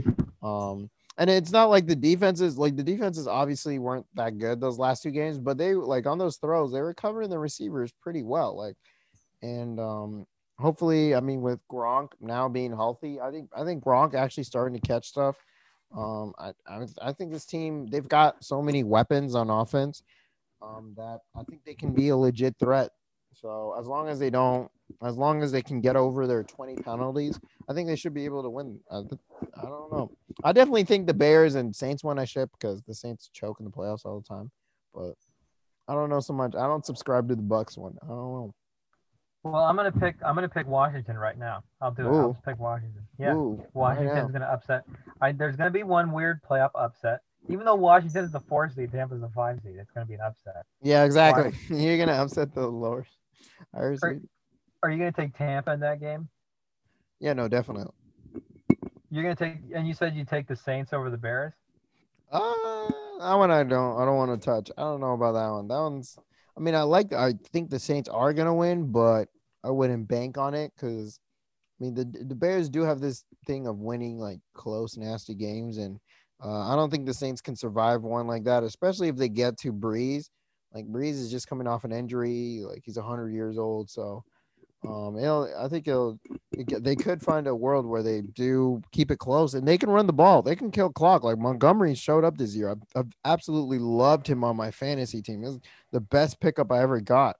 Um, 0.42 0.90
and 1.18 1.28
it's 1.28 1.52
not 1.52 1.70
like 1.70 1.86
the 1.86 1.96
defenses 1.96 2.58
like 2.58 2.76
the 2.76 2.82
defenses 2.82 3.26
obviously 3.26 3.78
weren't 3.78 4.06
that 4.14 4.38
good 4.38 4.60
those 4.60 4.78
last 4.78 5.02
two 5.02 5.10
games, 5.10 5.38
but 5.38 5.58
they 5.58 5.74
like 5.74 6.06
on 6.06 6.18
those 6.18 6.36
throws 6.36 6.72
they 6.72 6.80
were 6.80 6.94
covering 6.94 7.30
the 7.30 7.38
receivers 7.38 7.92
pretty 8.00 8.22
well. 8.22 8.56
Like, 8.56 8.76
and 9.42 9.78
um, 9.78 10.26
hopefully, 10.58 11.14
I 11.14 11.20
mean, 11.20 11.42
with 11.42 11.60
Gronk 11.70 12.12
now 12.20 12.48
being 12.48 12.72
healthy, 12.72 13.20
I 13.20 13.30
think 13.30 13.50
I 13.56 13.64
think 13.64 13.84
Gronk 13.84 14.14
actually 14.14 14.44
starting 14.44 14.80
to 14.80 14.86
catch 14.86 15.06
stuff. 15.08 15.36
Um, 15.96 16.32
I, 16.38 16.52
I 16.66 16.86
I 17.02 17.12
think 17.12 17.30
this 17.30 17.44
team 17.44 17.86
they've 17.86 18.08
got 18.08 18.42
so 18.42 18.62
many 18.62 18.82
weapons 18.82 19.34
on 19.34 19.50
offense 19.50 20.02
um, 20.62 20.94
that 20.96 21.20
I 21.34 21.42
think 21.44 21.64
they 21.64 21.74
can 21.74 21.92
be 21.92 22.08
a 22.08 22.16
legit 22.16 22.56
threat. 22.58 22.90
So 23.34 23.74
as 23.78 23.86
long 23.86 24.08
as 24.08 24.18
they 24.18 24.30
don't, 24.30 24.70
as 25.02 25.16
long 25.16 25.42
as 25.42 25.50
they 25.50 25.62
can 25.62 25.80
get 25.80 25.96
over 25.96 26.26
their 26.26 26.42
20 26.42 26.76
penalties, 26.82 27.40
I 27.68 27.72
think 27.72 27.88
they 27.88 27.96
should 27.96 28.14
be 28.14 28.24
able 28.24 28.42
to 28.42 28.50
win. 28.50 28.78
I, 28.90 28.98
I 28.98 29.62
don't 29.62 29.92
know. 29.92 30.10
I 30.44 30.52
definitely 30.52 30.84
think 30.84 31.06
the 31.06 31.14
Bears 31.14 31.54
and 31.54 31.74
Saints 31.74 32.04
one 32.04 32.18
I 32.18 32.24
ship 32.24 32.50
because 32.52 32.82
the 32.82 32.94
Saints 32.94 33.30
choke 33.32 33.58
in 33.58 33.64
the 33.64 33.70
playoffs 33.70 34.04
all 34.04 34.20
the 34.20 34.28
time. 34.28 34.50
But 34.94 35.14
I 35.88 35.94
don't 35.94 36.10
know 36.10 36.20
so 36.20 36.34
much. 36.34 36.54
I 36.54 36.66
don't 36.66 36.84
subscribe 36.84 37.28
to 37.28 37.34
the 37.34 37.42
Bucs 37.42 37.78
one. 37.78 37.96
I 38.02 38.06
don't 38.06 38.16
know. 38.16 38.54
Well, 39.44 39.64
I'm 39.64 39.74
gonna 39.74 39.90
pick. 39.90 40.16
I'm 40.24 40.36
gonna 40.36 40.48
pick 40.48 40.68
Washington 40.68 41.18
right 41.18 41.36
now. 41.36 41.64
I'll 41.80 41.90
do 41.90 42.06
it. 42.06 42.10
Ooh. 42.10 42.20
I'll 42.20 42.42
pick 42.44 42.60
Washington. 42.60 43.02
Yeah, 43.18 43.34
Ooh, 43.34 43.64
Washington's 43.74 44.30
gonna 44.30 44.44
upset. 44.44 44.84
I, 45.20 45.32
there's 45.32 45.56
gonna 45.56 45.70
be 45.70 45.82
one 45.82 46.12
weird 46.12 46.40
playoff 46.48 46.70
upset. 46.76 47.22
Even 47.48 47.64
though 47.64 47.74
Washington 47.74 48.24
is 48.24 48.32
the 48.32 48.40
four 48.40 48.70
seed, 48.70 48.92
Tampa's 48.92 49.20
the 49.20 49.28
five 49.28 49.60
seed. 49.62 49.74
It's 49.76 49.90
gonna 49.90 50.06
be 50.06 50.14
an 50.14 50.20
upset. 50.20 50.64
Yeah, 50.82 51.04
exactly. 51.04 51.52
You're 51.76 51.98
gonna 51.98 52.20
upset 52.20 52.54
the 52.54 52.66
lower. 52.66 53.06
Are, 53.74 53.96
are 54.82 54.90
you 54.90 54.98
gonna 54.98 55.12
take 55.12 55.36
Tampa 55.36 55.72
in 55.72 55.80
that 55.80 56.00
game? 56.00 56.28
Yeah, 57.20 57.32
no, 57.32 57.48
definitely. 57.48 57.86
You're 59.10 59.22
gonna 59.22 59.36
take, 59.36 59.58
and 59.74 59.86
you 59.86 59.94
said 59.94 60.14
you 60.14 60.24
take 60.24 60.46
the 60.46 60.56
Saints 60.56 60.92
over 60.92 61.10
the 61.10 61.18
Bears. 61.18 61.52
Uh, 62.30 62.88
that 63.20 63.34
one 63.34 63.50
I 63.50 63.62
don't. 63.62 64.00
I 64.00 64.04
don't 64.04 64.16
want 64.16 64.40
to 64.40 64.44
touch. 64.44 64.70
I 64.76 64.82
don't 64.82 65.00
know 65.00 65.12
about 65.12 65.32
that 65.32 65.48
one. 65.48 65.68
That 65.68 65.80
one's. 65.80 66.16
I 66.56 66.60
mean, 66.60 66.74
I 66.74 66.82
like. 66.82 67.12
I 67.12 67.34
think 67.52 67.70
the 67.70 67.78
Saints 67.78 68.08
are 68.08 68.32
gonna 68.32 68.54
win, 68.54 68.90
but 68.90 69.28
I 69.64 69.70
wouldn't 69.70 70.08
bank 70.08 70.38
on 70.38 70.54
it 70.54 70.72
because, 70.74 71.20
I 71.80 71.84
mean, 71.84 71.94
the 71.94 72.04
the 72.04 72.34
Bears 72.34 72.68
do 72.68 72.82
have 72.82 73.00
this 73.00 73.24
thing 73.46 73.66
of 73.66 73.78
winning 73.78 74.18
like 74.18 74.40
close, 74.54 74.96
nasty 74.96 75.34
games, 75.34 75.78
and 75.78 76.00
uh, 76.44 76.72
I 76.72 76.76
don't 76.76 76.90
think 76.90 77.06
the 77.06 77.14
Saints 77.14 77.40
can 77.40 77.56
survive 77.56 78.02
one 78.02 78.26
like 78.26 78.44
that, 78.44 78.62
especially 78.64 79.08
if 79.08 79.16
they 79.16 79.28
get 79.28 79.58
to 79.58 79.72
Brees. 79.72 80.28
Like 80.74 80.86
Brees 80.86 81.12
is 81.12 81.30
just 81.30 81.48
coming 81.48 81.66
off 81.66 81.84
an 81.84 81.92
injury, 81.92 82.62
like 82.64 82.82
he's 82.84 82.98
hundred 82.98 83.32
years 83.32 83.58
old, 83.58 83.90
so 83.90 84.24
um, 84.84 85.16
I 85.16 85.68
think 85.68 85.86
it'll, 85.86 86.18
it, 86.50 86.82
they 86.82 86.96
could 86.96 87.22
find 87.22 87.46
a 87.46 87.54
world 87.54 87.86
where 87.86 88.02
they 88.02 88.22
do 88.22 88.82
keep 88.90 89.12
it 89.12 89.18
close 89.18 89.54
and 89.54 89.66
they 89.66 89.78
can 89.78 89.90
run 89.90 90.06
the 90.06 90.12
ball. 90.12 90.42
They 90.42 90.56
can 90.56 90.72
kill 90.72 90.90
clock. 90.90 91.22
Like 91.22 91.38
Montgomery 91.38 91.94
showed 91.94 92.24
up 92.24 92.36
this 92.36 92.56
year. 92.56 92.70
I've, 92.70 92.82
I've 92.96 93.12
absolutely 93.24 93.78
loved 93.78 94.26
him 94.26 94.42
on 94.42 94.56
my 94.56 94.72
fantasy 94.72 95.22
team. 95.22 95.44
It's 95.44 95.58
the 95.92 96.00
best 96.00 96.40
pickup 96.40 96.72
I 96.72 96.82
ever 96.82 97.00
got. 97.00 97.36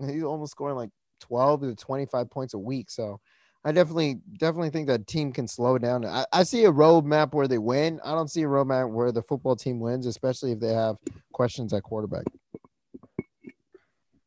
He's 0.00 0.22
almost 0.22 0.52
scoring 0.52 0.76
like 0.76 0.90
12 1.20 1.60
to 1.62 1.74
25 1.74 2.30
points 2.30 2.54
a 2.54 2.58
week. 2.58 2.90
So 2.90 3.20
I 3.66 3.72
definitely, 3.72 4.20
definitely 4.38 4.70
think 4.70 4.86
that 4.86 5.08
team 5.08 5.32
can 5.32 5.48
slow 5.48 5.76
down. 5.76 6.06
I, 6.06 6.24
I 6.32 6.44
see 6.44 6.66
a 6.66 6.72
roadmap 6.72 7.34
where 7.34 7.48
they 7.48 7.58
win. 7.58 7.98
I 8.04 8.12
don't 8.12 8.30
see 8.30 8.42
a 8.42 8.46
roadmap 8.46 8.92
where 8.92 9.10
the 9.10 9.22
football 9.22 9.56
team 9.56 9.80
wins, 9.80 10.06
especially 10.06 10.52
if 10.52 10.60
they 10.60 10.72
have 10.72 10.98
questions 11.32 11.72
at 11.72 11.82
quarterback. 11.82 12.26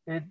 It 0.08 0.24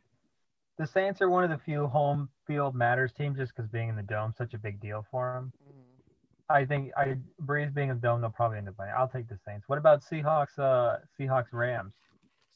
the 0.77 0.87
Saints 0.87 1.23
are 1.23 1.31
one 1.31 1.43
of 1.43 1.49
the 1.49 1.57
few 1.57 1.87
home 1.87 2.29
field 2.47 2.75
matters 2.75 3.11
teams 3.13 3.39
just 3.39 3.57
because 3.57 3.67
being 3.71 3.89
in 3.89 3.97
the 3.97 4.03
dome 4.03 4.35
such 4.37 4.53
a 4.53 4.59
big 4.59 4.79
deal 4.79 5.07
for 5.11 5.33
them. 5.33 5.53
Mm-hmm. 5.67 6.53
I 6.53 6.67
think 6.67 6.93
I 6.95 7.17
Brees 7.43 7.73
being 7.73 7.91
a 7.91 7.95
dome, 7.95 8.21
they'll 8.21 8.29
probably 8.29 8.59
end 8.59 8.69
up 8.69 8.75
winning. 8.79 8.95
I'll 8.95 9.09
take 9.09 9.27
the 9.27 9.39
Saints. 9.47 9.65
What 9.69 9.79
about 9.79 10.03
Seahawks? 10.05 10.59
Uh, 10.59 10.99
Seahawks 11.19 11.53
Rams. 11.53 11.95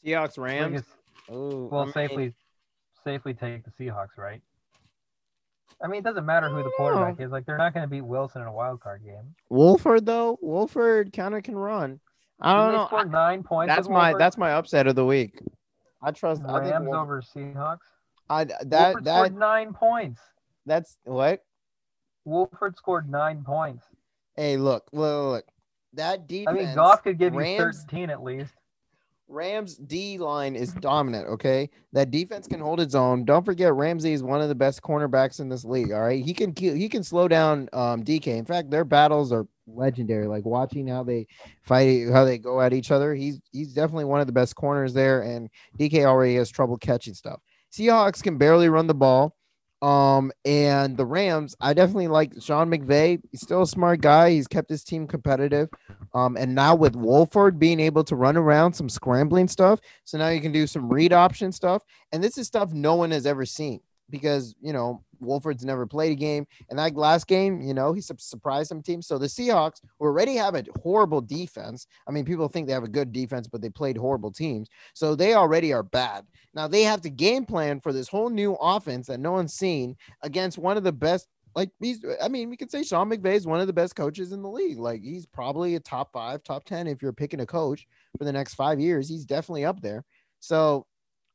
Seahawks 0.05 0.37
Rams. 0.37 0.83
Ooh, 1.31 1.69
well, 1.73 1.89
I 1.89 1.93
safely, 1.93 2.35
safely 3.05 3.33
take 3.33 3.65
the 3.65 3.71
Seahawks, 3.71 4.19
right? 4.19 4.43
I 5.83 5.87
mean, 5.87 6.01
it 6.01 6.05
doesn't 6.05 6.27
matter 6.27 6.49
who 6.49 6.63
the 6.63 6.71
quarterback 6.77 7.17
oh. 7.19 7.25
is. 7.25 7.31
Like, 7.31 7.47
they're 7.47 7.59
not 7.59 7.75
going 7.75 7.85
to 7.85 7.89
beat 7.89 8.03
Wilson 8.03 8.43
in 8.43 8.49
a 8.49 8.53
wild 8.53 8.81
card 8.81 9.05
game. 9.05 9.35
Wolford 9.49 10.07
though, 10.07 10.39
Wolford 10.41 11.13
kind 11.13 11.35
of 11.35 11.43
can 11.43 11.57
run. 11.57 12.01
I 12.41 12.57
don't 12.57 12.73
know. 12.73 12.87
Scored 12.87 13.13
nine 13.13 13.43
points. 13.43 13.75
That's 13.75 13.89
my 13.89 14.15
that's 14.15 14.37
my 14.37 14.53
upset 14.53 14.87
of 14.87 14.97
the 14.97 15.05
week. 15.05 15.41
I 16.03 16.11
trust 16.11 16.43
Rams 16.43 16.73
I 16.73 16.77
over 16.77 17.23
Seahawks. 17.23 17.79
I 18.29 18.45
that 18.45 18.63
Wolford 18.71 19.05
that 19.05 19.17
scored 19.27 19.39
nine 19.39 19.73
points. 19.73 20.21
That's 20.67 20.97
what 21.05 21.45
Wolford 22.25 22.77
scored 22.77 23.09
nine 23.09 23.45
points. 23.45 23.85
Hey, 24.35 24.57
look, 24.57 24.89
look, 24.93 25.33
look. 25.33 25.45
That 25.95 26.27
defense. 26.27 26.59
I 26.59 26.65
mean, 26.65 26.75
Goff 26.75 27.05
could 27.05 27.19
give 27.19 27.35
Rams, 27.35 27.51
you 27.51 27.59
thirteen 27.59 28.11
at 28.11 28.23
least. 28.23 28.55
Rams 29.33 29.77
D 29.77 30.19
line 30.19 30.55
is 30.55 30.73
dominant. 30.75 31.27
Okay, 31.27 31.71
that 31.93 32.11
defense 32.11 32.47
can 32.47 32.61
hold 32.61 32.81
its 32.81 32.95
own. 32.95 33.25
Don't 33.25 33.45
forget 33.45 33.73
Ramsey 33.73 34.13
is 34.13 34.23
one 34.23 34.41
of 34.41 34.49
the 34.49 34.55
best 34.55 34.83
cornerbacks 34.83 35.41
in 35.41 35.49
this 35.49 35.65
league. 35.65 35.91
All 35.93 36.03
right, 36.03 36.23
he 36.23 36.35
can 36.35 36.55
he 36.55 36.89
can 36.89 37.03
slow 37.03 37.29
down 37.29 37.69
um, 37.73 38.05
DK. 38.05 38.27
In 38.27 38.45
fact, 38.45 38.71
their 38.71 38.85
battles 38.85 39.33
are 39.33 39.47
legendary. 39.67 40.27
Like 40.27 40.45
watching 40.45 40.87
how 40.87 41.03
they 41.03 41.27
fight, 41.63 42.11
how 42.13 42.25
they 42.25 42.39
go 42.39 42.61
at 42.61 42.73
each 42.73 42.91
other. 42.91 43.15
He's 43.15 43.41
he's 43.53 43.73
definitely 43.73 44.05
one 44.05 44.21
of 44.21 44.27
the 44.27 44.33
best 44.33 44.55
corners 44.55 44.93
there, 44.93 45.23
and 45.23 45.49
DK 45.79 46.05
already 46.05 46.37
has 46.37 46.51
trouble 46.51 46.77
catching 46.77 47.15
stuff. 47.15 47.41
Seahawks 47.73 48.23
can 48.23 48.37
barely 48.39 48.69
run 48.69 48.87
the 48.87 48.95
ball. 48.95 49.35
Um, 49.81 50.31
and 50.45 50.97
the 50.97 51.05
Rams, 51.05 51.57
I 51.61 51.75
definitely 51.75 52.07
like 52.07 52.35
Sean 52.41 52.71
McVay. 52.71 53.21
He's 53.33 53.41
still 53.41 53.63
a 53.63 53.67
smart 53.67 54.01
guy. 54.01 54.31
He's 54.31 54.47
kept 54.47 54.71
his 54.71 54.85
team 54.85 55.09
competitive. 55.09 55.69
Um, 56.15 56.37
and 56.37 56.55
now 56.55 56.75
with 56.75 56.95
Wolford 56.95 57.59
being 57.59 57.81
able 57.81 58.05
to 58.05 58.17
run 58.17 58.37
around 58.37 58.75
some 58.75 58.89
scrambling 58.89 59.49
stuff, 59.49 59.81
so 60.05 60.19
now 60.19 60.29
you 60.29 60.41
can 60.41 60.53
do 60.53 60.67
some 60.67 60.89
read 60.89 61.13
option 61.13 61.53
stuff. 61.53 61.83
And 62.13 62.23
this 62.23 62.37
is 62.39 62.47
stuff 62.47 62.73
no 62.73 62.95
one 62.95 63.11
has 63.11 63.27
ever 63.27 63.47
seen 63.47 63.81
because 64.11 64.55
you 64.61 64.73
know 64.73 65.03
Wolford's 65.23 65.65
never 65.65 65.87
played 65.87 66.13
a 66.13 66.17
game. 66.17 66.47
And 66.69 66.79
that 66.79 66.95
last 66.95 67.27
game, 67.27 67.63
you 67.63 67.75
know, 67.75 67.93
he 67.93 68.01
surprised 68.01 68.69
some 68.69 68.83
teams. 68.83 69.07
So 69.07 69.19
the 69.19 69.27
Seahawks 69.27 69.81
already 70.01 70.35
have 70.37 70.55
a 70.55 70.65
horrible 70.83 71.21
defense. 71.21 71.87
I 72.07 72.11
mean, 72.11 72.25
people 72.25 72.49
think 72.49 72.67
they 72.67 72.73
have 72.73 72.85
a 72.85 72.89
good 72.89 73.13
defense, 73.13 73.49
but 73.49 73.63
they 73.63 73.71
played 73.71 73.97
horrible 73.97 74.33
teams. 74.33 74.69
So 74.95 75.15
they 75.15 75.35
already 75.35 75.73
are 75.73 75.83
bad. 75.83 76.27
Now 76.55 76.69
they 76.69 76.83
have 76.83 77.01
to 77.03 77.11
game 77.11 77.47
plan 77.47 77.81
for 77.81 77.93
this 77.93 78.09
whole 78.09 78.29
new 78.29 78.55
offense 78.55 79.07
that 79.07 79.21
no 79.21 79.33
one's 79.33 79.55
seen 79.55 79.97
against 80.23 80.59
one 80.59 80.77
of 80.77 80.85
the 80.85 80.93
best. 80.93 81.29
Like 81.55 81.71
he's, 81.81 82.05
I 82.23 82.29
mean, 82.29 82.49
we 82.49 82.57
could 82.57 82.71
say 82.71 82.83
Sean 82.83 83.11
McVay 83.11 83.35
is 83.35 83.47
one 83.47 83.61
of 83.61 83.67
the 83.67 83.73
best 83.73 83.95
coaches 83.95 84.33
in 84.33 84.43
the 84.43 84.51
league. 84.51 84.79
Like 84.79 85.03
he's 85.03 85.27
probably 85.27 85.75
a 85.75 85.81
top 85.81 86.13
five, 86.13 86.43
top 86.43 86.65
10 86.65 86.87
if 86.87 87.03
you're 87.03 87.13
picking 87.13 87.41
a 87.41 87.47
coach 87.47 87.87
for 88.17 88.25
the 88.25 88.33
next 88.33 88.55
five 88.55 88.81
years. 88.81 89.09
He's 89.09 89.25
definitely 89.25 89.65
up 89.65 89.81
there. 89.81 90.05
So 90.41 90.87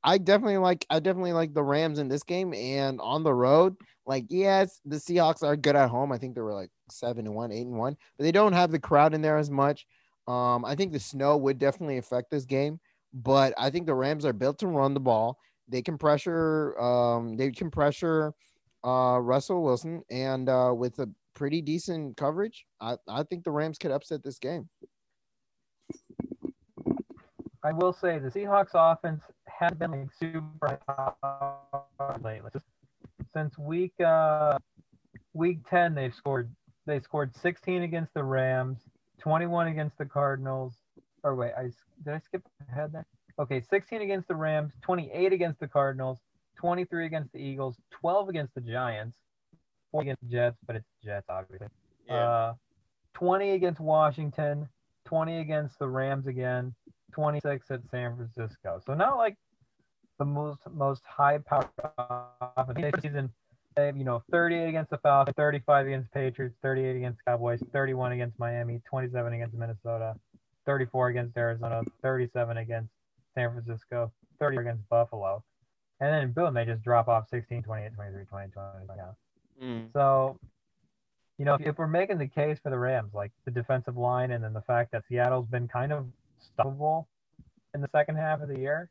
I 0.04 0.18
definitely 0.18 0.58
like 0.58 0.86
I 0.90 1.00
definitely 1.00 1.34
like 1.34 1.54
the 1.54 1.64
Rams 1.64 2.00
in 2.00 2.08
this 2.08 2.24
game 2.24 2.54
and 2.54 3.00
on 3.02 3.24
the 3.24 3.34
road. 3.34 3.76
Like, 4.06 4.26
yes, 4.30 4.80
the 4.86 4.96
Seahawks 4.96 5.44
are 5.44 5.58
good 5.58 5.76
at 5.76 5.90
home. 5.90 6.12
I 6.12 6.18
think 6.18 6.34
they 6.34 6.42
were 6.42 6.54
like 6.54 6.70
seven 6.90 7.26
and 7.26 7.36
one, 7.36 7.52
eight 7.52 7.68
and 7.68 7.78
one, 7.78 7.98
but 8.18 8.24
they 8.24 8.32
don't 8.32 8.54
have 8.54 8.72
the 8.72 8.80
crowd 8.80 9.14
in 9.14 9.22
there 9.22 9.38
as 9.38 9.52
much. 9.52 9.86
Um, 10.28 10.64
I 10.66 10.76
think 10.76 10.94
the 10.94 11.00
snow 11.00 11.38
would 11.38 11.58
definitely 11.58 11.98
affect 11.98 12.32
this 12.32 12.46
game, 12.46 12.80
but 13.14 13.54
I 13.58 13.70
think 13.70 13.86
the 13.86 13.96
Rams 13.96 14.26
are 14.26 14.34
built 14.34 14.60
to 14.60 14.68
run 14.68 14.94
the 14.94 15.00
ball. 15.00 15.40
They 15.68 15.82
can 15.82 15.98
pressure, 15.98 16.80
um, 16.80 17.36
they 17.36 17.52
can 17.52 17.70
pressure 17.70 18.34
uh, 18.86 19.20
Russell 19.22 19.64
Wilson, 19.64 20.04
and 20.10 20.50
uh, 20.50 20.74
with 20.76 21.00
a 21.00 21.10
pretty 21.34 21.62
decent 21.62 22.18
coverage, 22.18 22.66
I, 22.82 22.96
I 23.08 23.24
think 23.24 23.44
the 23.44 23.52
Rams 23.52 23.78
could 23.78 23.92
upset 23.92 24.24
this 24.24 24.40
game. 24.40 24.70
I 27.64 27.74
will 27.74 27.94
say 27.94 28.20
the 28.20 28.30
Seahawks 28.30 28.72
offense 28.74 29.22
has 29.48 29.74
been 29.74 29.92
like 29.92 30.10
super 30.20 30.80
lately. 32.24 32.52
Since 33.34 33.58
week 33.58 33.94
uh, 34.00 34.58
week 35.34 35.60
ten, 35.70 35.94
they've 35.94 36.14
scored 36.14 36.50
they 36.86 37.02
scored 37.02 37.36
16 37.36 37.84
against 37.84 38.14
the 38.14 38.24
Rams, 38.24 38.80
21 39.20 39.68
against 39.68 39.98
the 39.98 40.06
Cardinals. 40.06 40.76
Or 41.24 41.36
wait, 41.36 41.52
I 41.58 41.64
did 42.04 42.14
I 42.14 42.20
skip 42.20 42.44
ahead 42.72 42.94
there? 42.94 43.06
Okay, 43.40 43.62
16 43.62 44.02
against 44.02 44.28
the 44.30 44.36
Rams, 44.36 44.72
28 44.82 45.34
against 45.34 45.60
the 45.60 45.68
Cardinals, 45.68 46.20
23 46.58 47.06
against 47.06 47.32
the 47.34 47.40
Eagles, 47.40 47.78
12 47.92 48.30
against 48.30 48.54
the 48.56 48.62
Giants, 48.62 49.16
4 49.92 50.02
against 50.02 50.22
the 50.24 50.30
Jets, 50.30 50.58
but 50.66 50.76
it's 50.76 50.88
Jets 51.04 51.26
obviously. 51.30 51.68
Yeah. 52.08 52.16
Uh, 52.16 52.54
20 53.14 53.52
against 53.52 53.80
Washington, 53.80 54.68
20 55.06 55.40
against 55.40 55.80
the 55.80 55.88
Rams 55.88 56.28
again, 56.28 56.74
26 57.14 57.72
at 57.72 57.82
San 57.90 58.16
Francisco. 58.16 58.80
So 58.86 58.94
not 58.94 59.18
like 59.18 59.36
the 60.20 60.26
most 60.26 60.60
most 60.74 61.04
high 61.06 61.40
power 61.40 61.68
offense 62.58 63.02
season. 63.02 63.32
They 63.76 63.88
have, 63.88 63.98
you 63.98 64.04
know, 64.04 64.24
38 64.32 64.70
against 64.70 64.90
the 64.90 64.98
Falcons, 64.98 65.36
35 65.38 65.86
against 65.86 66.12
Patriots, 66.12 66.56
38 66.64 66.96
against 66.96 67.24
Cowboys, 67.26 67.62
31 67.72 68.14
against 68.14 68.40
Miami, 68.40 68.82
27 68.90 69.34
against 69.34 69.56
Minnesota, 69.56 70.16
34 70.66 71.10
against 71.10 71.38
Arizona, 71.38 71.84
37 72.02 72.58
against 72.58 72.90
San 73.36 73.52
Francisco, 73.52 74.12
30 74.40 74.58
against 74.58 74.90
Buffalo. 74.90 75.44
And 76.00 76.14
then 76.14 76.32
boom, 76.32 76.54
they 76.54 76.66
just 76.66 76.84
drop 76.84 77.08
off 77.08 77.28
16, 77.30 77.64
28, 77.64 77.94
23, 77.96 78.26
20, 78.26 78.52
20. 78.52 79.02
Mm. 79.64 79.94
So, 79.94 80.40
you 81.38 81.46
know, 81.46 81.56
if, 81.56 81.62
if 81.62 81.78
we're 81.78 81.88
making 81.88 82.20
the 82.20 82.28
case 82.28 82.60
for 82.62 82.70
the 82.70 82.78
Rams, 82.78 83.14
like 83.14 83.32
the 83.46 83.52
defensive 83.52 83.98
line 83.98 84.32
and 84.32 84.44
then 84.44 84.54
the 84.54 84.62
fact 84.62 84.92
that 84.92 85.04
Seattle's 85.10 85.48
been 85.48 85.68
kind 85.68 85.92
of 85.92 86.06
stoppable 86.58 87.06
in 87.74 87.82
the 87.82 87.90
second 87.92 88.16
half 88.16 88.42
of 88.42 88.50
the 88.50 88.60
year, 88.60 88.90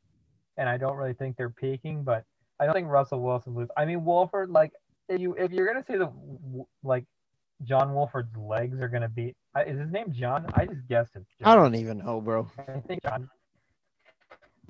and 0.57 0.69
I 0.69 0.77
don't 0.77 0.97
really 0.97 1.15
think 1.15 1.37
they're 1.37 1.51
peaking. 1.51 2.03
But 2.03 2.25
I 2.59 2.67
don't 2.67 2.75
think 2.75 2.89
Russell 2.89 3.21
Wilson 3.21 3.55
loses. 3.55 3.71
I 3.77 3.85
mean, 3.85 4.05
Wolford, 4.05 4.51
like 4.51 4.73
if 5.09 5.21
you 5.21 5.35
if 5.35 5.53
you're 5.53 5.67
gonna 5.67 5.85
say 5.87 5.99
the 5.99 6.11
like 6.83 7.05
John 7.65 7.95
Wolford's 7.95 8.35
legs 8.37 8.81
are 8.81 8.89
gonna 8.89 9.09
beat, 9.09 9.37
is 9.67 9.79
his 9.79 9.91
name 9.91 10.13
John? 10.13 10.47
I 10.55 10.67
just 10.67 10.87
guessed 10.89 11.13
it. 11.15 11.25
John. 11.41 11.53
I 11.53 11.55
don't 11.55 11.75
even 11.75 11.99
know, 11.99 12.21
bro. 12.21 12.51
I 12.59 12.81
think 12.81 13.03
John. 13.03 13.29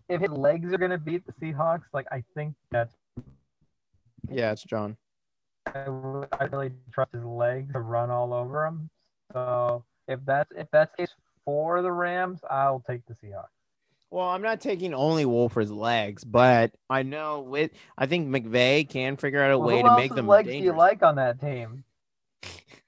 If 0.08 0.20
his 0.20 0.30
legs 0.30 0.72
are 0.72 0.78
gonna 0.78 0.98
beat 0.98 1.24
the 1.26 1.32
Seahawks, 1.32 1.84
like 1.92 2.06
I 2.12 2.22
think 2.34 2.54
that's. 2.70 2.94
Yeah, 4.28 4.52
it's 4.52 4.62
John. 4.62 4.96
I, 5.66 5.80
I 6.40 6.44
really 6.44 6.70
trust 6.92 7.12
his 7.12 7.24
legs 7.24 7.72
to 7.72 7.80
run 7.80 8.10
all 8.10 8.32
over 8.32 8.66
him. 8.66 8.88
So 9.32 9.84
if 10.08 10.20
that's 10.24 10.50
if 10.56 10.68
that's 10.70 10.94
case 10.96 11.10
for 11.44 11.82
the 11.82 11.90
Rams, 11.90 12.40
I'll 12.48 12.82
take 12.88 13.04
the 13.06 13.14
Seahawks. 13.14 13.48
Well, 14.10 14.28
I'm 14.28 14.42
not 14.42 14.60
taking 14.60 14.94
only 14.94 15.26
Wolfer's 15.26 15.70
legs, 15.70 16.22
but 16.22 16.72
I 16.88 17.02
know 17.02 17.40
with 17.40 17.72
I 17.98 18.06
think 18.06 18.28
McVay 18.28 18.88
can 18.88 19.16
figure 19.16 19.42
out 19.42 19.50
a 19.50 19.58
well, 19.58 19.68
way 19.68 19.82
to 19.82 19.96
make 19.96 20.14
them. 20.14 20.28
legs 20.28 20.46
dangerous. 20.46 20.62
do 20.62 20.66
you 20.66 20.76
like 20.76 21.02
on 21.02 21.16
that 21.16 21.40
team? 21.40 21.84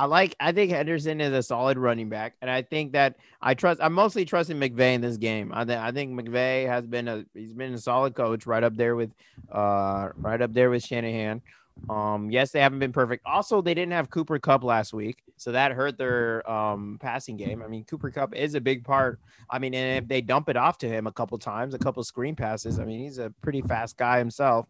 I 0.00 0.06
like. 0.06 0.34
I 0.40 0.52
think 0.52 0.72
Henderson 0.72 1.20
is 1.20 1.30
a 1.30 1.42
solid 1.42 1.76
running 1.76 2.08
back, 2.08 2.34
and 2.40 2.50
I 2.50 2.62
think 2.62 2.92
that 2.92 3.16
I 3.42 3.52
trust. 3.52 3.80
I'm 3.82 3.92
mostly 3.92 4.24
trusting 4.24 4.56
McVay 4.56 4.94
in 4.94 5.02
this 5.02 5.18
game. 5.18 5.52
I 5.52 5.66
think. 5.66 5.78
I 5.78 5.92
think 5.92 6.18
McVay 6.18 6.66
has 6.66 6.86
been 6.86 7.06
a. 7.06 7.26
He's 7.34 7.52
been 7.52 7.74
a 7.74 7.78
solid 7.78 8.14
coach, 8.14 8.46
right 8.46 8.64
up 8.64 8.74
there 8.78 8.96
with, 8.96 9.10
uh, 9.52 10.08
right 10.16 10.40
up 10.40 10.54
there 10.54 10.70
with 10.70 10.82
Shanahan. 10.82 11.42
Um, 11.90 12.30
yes, 12.30 12.50
they 12.50 12.60
haven't 12.60 12.78
been 12.78 12.94
perfect. 12.94 13.26
Also, 13.26 13.60
they 13.60 13.74
didn't 13.74 13.92
have 13.92 14.08
Cooper 14.08 14.38
Kupp 14.38 14.64
last 14.64 14.94
week, 14.94 15.22
so 15.36 15.52
that 15.52 15.72
hurt 15.72 15.98
their 15.98 16.50
um 16.50 16.96
passing 16.98 17.36
game. 17.36 17.62
I 17.62 17.68
mean, 17.68 17.84
Cooper 17.84 18.10
Kupp 18.10 18.34
is 18.34 18.54
a 18.54 18.60
big 18.60 18.84
part. 18.84 19.20
I 19.50 19.58
mean, 19.58 19.74
and 19.74 20.02
if 20.02 20.08
they 20.08 20.22
dump 20.22 20.48
it 20.48 20.56
off 20.56 20.78
to 20.78 20.88
him 20.88 21.08
a 21.08 21.12
couple 21.12 21.36
times, 21.36 21.74
a 21.74 21.78
couple 21.78 22.02
screen 22.04 22.34
passes, 22.34 22.78
I 22.78 22.86
mean, 22.86 23.00
he's 23.00 23.18
a 23.18 23.34
pretty 23.42 23.60
fast 23.60 23.98
guy 23.98 24.16
himself. 24.16 24.66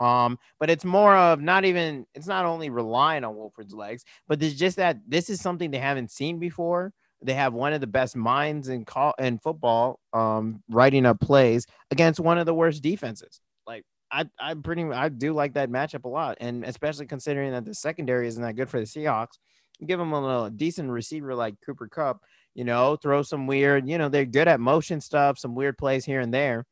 Um, 0.00 0.38
but 0.58 0.70
it's 0.70 0.84
more 0.84 1.16
of 1.16 1.40
not 1.40 1.64
even 1.64 2.06
it's 2.14 2.26
not 2.26 2.44
only 2.44 2.70
relying 2.70 3.24
on 3.24 3.36
Wolford's 3.36 3.74
legs, 3.74 4.04
but 4.26 4.40
there's 4.40 4.56
just 4.56 4.76
that 4.76 4.98
this 5.06 5.30
is 5.30 5.40
something 5.40 5.70
they 5.70 5.78
haven't 5.78 6.10
seen 6.10 6.38
before. 6.38 6.92
They 7.22 7.34
have 7.34 7.54
one 7.54 7.72
of 7.72 7.80
the 7.80 7.86
best 7.86 8.16
minds 8.16 8.68
in 8.68 8.84
call 8.84 9.14
in 9.18 9.38
football, 9.38 10.00
um, 10.12 10.62
writing 10.68 11.06
up 11.06 11.20
plays 11.20 11.66
against 11.90 12.18
one 12.18 12.38
of 12.38 12.46
the 12.46 12.54
worst 12.54 12.82
defenses. 12.82 13.40
Like 13.66 13.84
I 14.10 14.26
I 14.40 14.54
pretty 14.54 14.82
I 14.84 15.08
do 15.08 15.32
like 15.32 15.54
that 15.54 15.70
matchup 15.70 16.04
a 16.04 16.08
lot, 16.08 16.38
and 16.40 16.64
especially 16.64 17.06
considering 17.06 17.52
that 17.52 17.64
the 17.64 17.74
secondary 17.74 18.26
isn't 18.26 18.42
that 18.42 18.56
good 18.56 18.68
for 18.68 18.80
the 18.80 18.86
Seahawks. 18.86 19.38
Give 19.86 19.98
them 19.98 20.12
a 20.12 20.20
little 20.20 20.50
decent 20.50 20.90
receiver 20.90 21.34
like 21.34 21.54
Cooper 21.64 21.88
Kupp, 21.88 22.22
you 22.54 22.64
know, 22.64 22.96
throw 22.96 23.22
some 23.22 23.46
weird, 23.46 23.88
you 23.88 23.98
know, 23.98 24.08
they're 24.08 24.24
good 24.24 24.48
at 24.48 24.60
motion 24.60 25.00
stuff, 25.00 25.38
some 25.38 25.54
weird 25.54 25.78
plays 25.78 26.04
here 26.04 26.20
and 26.20 26.32
there. 26.32 26.66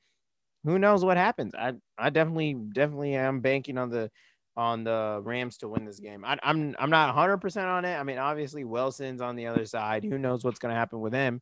Who 0.65 0.79
knows 0.79 1.05
what 1.05 1.17
happens? 1.17 1.55
I 1.55 1.75
I 1.99 2.11
definitely 2.11 2.55
definitely 2.55 3.15
am 3.15 3.41
banking 3.41 3.79
on 3.79 3.91
the 3.91 4.11
on 4.57 4.85
the 4.85 5.21
Rams 5.23 5.59
to 5.59 5.69
win 5.69 5.85
this 5.85 6.01
game. 6.01 6.25
I, 6.25 6.39
I'm 6.43 6.75
I'm 6.79 6.91
not 6.91 7.15
100 7.15 7.39
percent 7.39 7.67
on 7.67 7.85
it. 7.85 7.97
I 7.97 8.03
mean, 8.03 8.19
obviously 8.19 8.65
Wilson's 8.65 9.21
on 9.21 9.37
the 9.37 9.47
other 9.47 9.65
side. 9.65 10.05
Who 10.05 10.19
knows 10.19 10.45
what's 10.45 10.59
going 10.59 10.73
to 10.73 10.79
happen 10.79 11.01
with 11.01 11.15
him? 11.15 11.41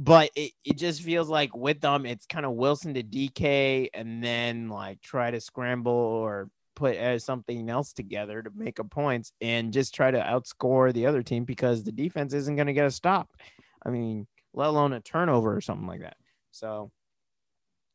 but 0.00 0.30
it, 0.34 0.52
it 0.64 0.78
just 0.78 1.02
feels 1.02 1.28
like 1.28 1.54
with 1.54 1.82
them, 1.82 2.06
it's 2.06 2.24
kind 2.24 2.46
of 2.46 2.52
Wilson 2.52 2.94
to 2.94 3.02
DK 3.02 3.90
and 3.92 4.24
then 4.24 4.70
like 4.70 5.02
try 5.02 5.30
to 5.30 5.42
scramble 5.42 5.92
or 5.92 6.48
put 6.74 6.96
uh, 6.96 7.18
something 7.18 7.68
else 7.68 7.92
together 7.92 8.42
to 8.42 8.50
make 8.54 8.78
a 8.78 8.84
points 8.84 9.32
and 9.42 9.74
just 9.74 9.94
try 9.94 10.10
to 10.10 10.18
outscore 10.18 10.90
the 10.94 11.04
other 11.04 11.22
team 11.22 11.44
because 11.44 11.84
the 11.84 11.92
defense 11.92 12.32
isn't 12.32 12.56
going 12.56 12.66
to 12.66 12.72
get 12.72 12.86
a 12.86 12.90
stop. 12.90 13.28
I 13.84 13.90
mean, 13.90 14.26
let 14.54 14.68
alone 14.68 14.94
a 14.94 15.00
turnover 15.00 15.54
or 15.54 15.60
something 15.60 15.86
like 15.86 16.00
that. 16.00 16.16
So 16.50 16.90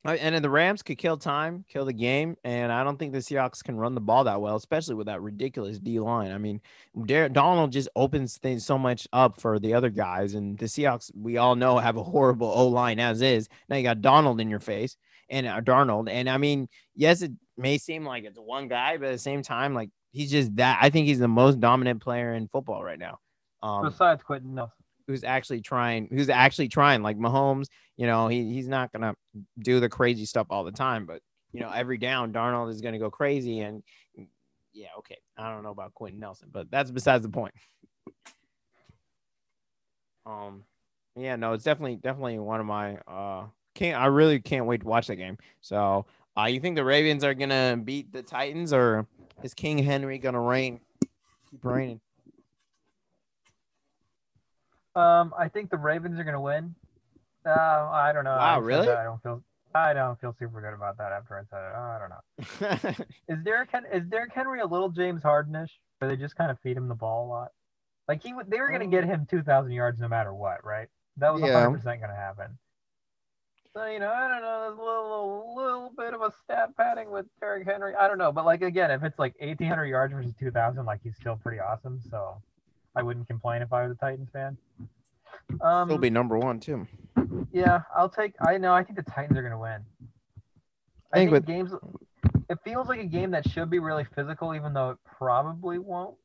and 0.06 0.36
then 0.36 0.42
the 0.42 0.50
Rams 0.50 0.84
could 0.84 0.98
kill 0.98 1.18
time, 1.18 1.66
kill 1.68 1.86
the 1.86 1.94
game, 1.94 2.38
and 2.44 2.72
I 2.72 2.84
don't 2.84 2.98
think 2.98 3.14
the 3.14 3.20
Seahawks 3.20 3.64
can 3.64 3.76
run 3.76 3.96
the 3.96 4.02
ball 4.02 4.24
that 4.26 4.40
well, 4.40 4.56
especially 4.56 4.96
with 4.96 5.08
that 5.08 5.22
ridiculous 5.22 5.80
D 5.80 6.00
line. 6.00 6.32
I 6.32 6.38
mean, 6.38 6.62
Donald 7.06 7.72
just 7.72 7.90
opens 7.96 8.38
things 8.38 8.66
so 8.66 8.78
much 8.78 9.08
up 9.14 9.42
for 9.42 9.60
the 9.60 9.74
other 9.74 9.90
guys, 9.90 10.36
and 10.36 10.58
the 10.58 10.66
Seahawks, 10.66 11.12
we 11.16 11.38
all 11.38 11.56
know, 11.56 11.80
have 11.80 11.98
a 11.98 12.04
horrible 12.04 12.48
O 12.48 12.68
line 12.68 13.00
as 13.00 13.22
is. 13.22 13.50
Now 13.68 13.78
you 13.78 13.84
got 13.84 14.02
Donald 14.02 14.40
in 14.40 14.50
your 14.50 14.60
face 14.60 14.96
and 15.30 15.48
uh, 15.48 15.62
Darnold, 15.62 16.10
and 16.10 16.30
I 16.30 16.38
mean, 16.38 16.70
yes, 16.96 17.22
it 17.22 17.32
may 17.58 17.78
seem 17.78 18.06
like 18.06 18.26
it's 18.26 18.38
one 18.38 18.68
guy, 18.68 18.98
but 18.98 19.08
at 19.08 19.12
the 19.14 19.18
same 19.18 19.42
time, 19.42 19.74
like 19.74 19.90
he's 20.12 20.32
just 20.32 20.56
that. 20.58 20.80
I 20.82 20.90
think 20.90 21.08
he's 21.08 21.20
the 21.20 21.28
most 21.28 21.60
dominant 21.60 22.02
player 22.02 22.34
in 22.34 22.48
football 22.48 22.84
right 22.84 23.00
now. 23.00 23.20
Um, 23.64 23.86
Besides 23.86 24.22
Quenton 24.22 24.54
Nelson. 24.54 24.85
Who's 25.08 25.24
actually 25.24 25.62
trying, 25.62 26.08
who's 26.12 26.30
actually 26.30 26.68
trying. 26.68 27.04
Like 27.04 27.18
Mahomes, 27.18 27.68
you 27.98 28.08
know, 28.08 28.28
he 28.28 28.54
he's 28.54 28.68
not 28.68 28.92
gonna 28.92 29.16
do 29.60 29.80
the 29.80 29.90
crazy 29.90 30.26
stuff 30.26 30.48
all 30.50 30.64
the 30.64 30.72
time, 30.72 31.06
but 31.06 31.22
you 31.54 31.60
know, 31.62 31.72
every 31.74 31.98
down, 31.98 32.32
Donald 32.32 32.70
is 32.70 32.82
gonna 32.82 33.00
go 33.00 33.10
crazy. 33.10 33.60
And 33.60 33.84
yeah, 34.74 34.90
okay, 35.00 35.18
I 35.38 35.52
don't 35.52 35.64
know 35.64 35.72
about 35.72 35.94
Quenton 35.94 36.20
Nelson, 36.20 36.50
but 36.52 36.70
that's 36.70 36.92
besides 36.92 37.24
the 37.24 37.30
point. 37.30 37.54
Um, 40.26 40.64
yeah, 41.16 41.36
no, 41.36 41.54
it's 41.54 41.64
definitely 41.64 41.96
definitely 41.98 42.40
one 42.40 42.60
of 42.60 42.66
my 42.66 42.98
uh 43.08 43.46
can't 43.74 44.00
I 44.00 44.08
really 44.08 44.40
can't 44.40 44.66
wait 44.66 44.82
to 44.82 44.88
watch 44.88 45.08
that 45.08 45.16
game. 45.16 45.38
So 45.62 46.06
uh 46.38 46.46
you 46.46 46.60
think 46.60 46.76
the 46.76 46.84
Ravens 46.84 47.24
are 47.24 47.34
gonna 47.34 47.80
beat 47.82 48.12
the 48.12 48.24
Titans 48.24 48.74
or 48.74 49.08
is 49.44 49.54
King 49.54 49.78
Henry 49.78 50.18
gonna 50.18 50.42
reign? 50.42 50.80
Keep 51.52 51.64
reigning. 51.64 52.02
Um, 54.96 55.34
I 55.38 55.50
think 55.50 55.70
the 55.70 55.78
Ravens 55.78 56.20
are 56.20 56.24
gonna 56.24 56.42
win. 56.42 56.76
Uh, 57.46 57.52
I 57.52 58.12
don't 58.14 58.24
know. 58.24 58.32
Wow, 58.32 58.56
I 58.56 58.58
really? 58.58 58.90
I 58.90 59.04
don't 59.04 59.22
feel. 59.22 59.44
I 59.74 59.94
don't 59.94 60.20
feel 60.22 60.34
super 60.40 60.62
good 60.62 60.74
about 60.74 60.98
that 61.00 61.12
after 61.12 61.38
I 61.38 61.44
said 61.50 61.60
it. 61.60 61.76
I 61.76 62.00
don't 62.00 62.90
know. 62.90 63.06
Is 63.36 63.44
Derrick 63.44 63.70
Hen- 63.74 63.86
is 63.92 64.04
Derrick 64.08 64.32
Henry 64.34 64.62
a 64.62 64.66
little 64.66 64.88
James 64.90 65.22
Hardenish, 65.22 65.70
where 66.00 66.10
they 66.10 66.16
just 66.16 66.38
kind 66.38 66.50
of 66.50 66.58
feed 66.62 66.78
him 66.78 66.88
the 66.88 66.96
ball 66.96 67.28
a 67.28 67.30
lot? 67.30 67.50
Like 68.08 68.24
he 68.24 68.34
they 68.48 68.60
were 68.60 68.72
gonna 68.72 68.88
get 68.88 69.04
him 69.04 69.28
two 69.30 69.42
thousand 69.44 69.74
yards 69.74 70.00
no 70.00 70.08
matter 70.08 70.34
what, 70.34 70.64
right? 70.64 70.88
That 71.18 71.34
was 71.34 71.42
hundred 71.42 71.78
percent 71.80 72.00
gonna 72.02 72.16
happen. 72.16 72.58
So 73.76 73.86
you 73.88 74.00
know, 74.00 74.10
I 74.12 74.30
don't 74.30 74.42
know, 74.42 74.62
there's 74.62 74.78
a 74.78 74.82
little, 74.82 75.54
little 75.58 75.92
bit 75.98 76.14
of 76.14 76.22
a 76.22 76.32
stat 76.44 76.70
padding 76.78 77.12
with 77.12 77.26
Derrick 77.42 77.68
Henry. 77.68 77.94
I 77.96 78.08
don't 78.08 78.18
know, 78.18 78.32
but 78.32 78.46
like 78.46 78.62
again, 78.62 78.92
if 78.92 79.04
it's 79.04 79.20
like 79.20 79.36
eighteen 79.42 79.68
hundred 79.68 79.88
yards 79.88 80.14
versus 80.14 80.34
two 80.40 80.52
thousand, 80.52 80.86
like 80.86 81.02
he's 81.04 81.16
still 81.18 81.36
pretty 81.36 81.60
awesome. 81.60 82.00
So 82.10 82.42
I 82.96 83.04
wouldn't 83.04 83.28
complain 83.28 83.62
if 83.62 83.74
I 83.74 83.84
was 83.88 83.92
a 83.92 84.00
Titans 84.00 84.30
fan. 84.32 84.58
Um, 85.62 85.90
He'll 85.90 85.98
be 85.98 86.10
number 86.10 86.38
one 86.38 86.60
too. 86.60 86.88
yeah, 87.52 87.82
I'll 87.96 88.10
take. 88.10 88.34
I 88.46 88.58
know. 88.58 88.74
I 88.74 88.84
think 88.84 88.98
the 88.98 89.04
Titans 89.12 89.38
are 89.38 89.42
going 89.42 89.52
to 89.52 89.58
win. 89.60 89.82
I 91.14 91.18
I 91.18 91.18
think 91.20 91.32
think, 91.32 91.32
with- 91.32 91.46
games. 91.46 91.72
It 92.50 92.60
feels 92.64 92.88
like 92.88 93.00
a 93.00 93.06
game 93.06 93.32
that 93.32 93.50
should 93.50 93.70
be 93.72 93.80
really 93.80 94.04
physical, 94.16 94.54
even 94.54 94.72
though 94.74 94.92
it 94.92 94.98
probably 95.06 95.80
won't. 95.80 96.16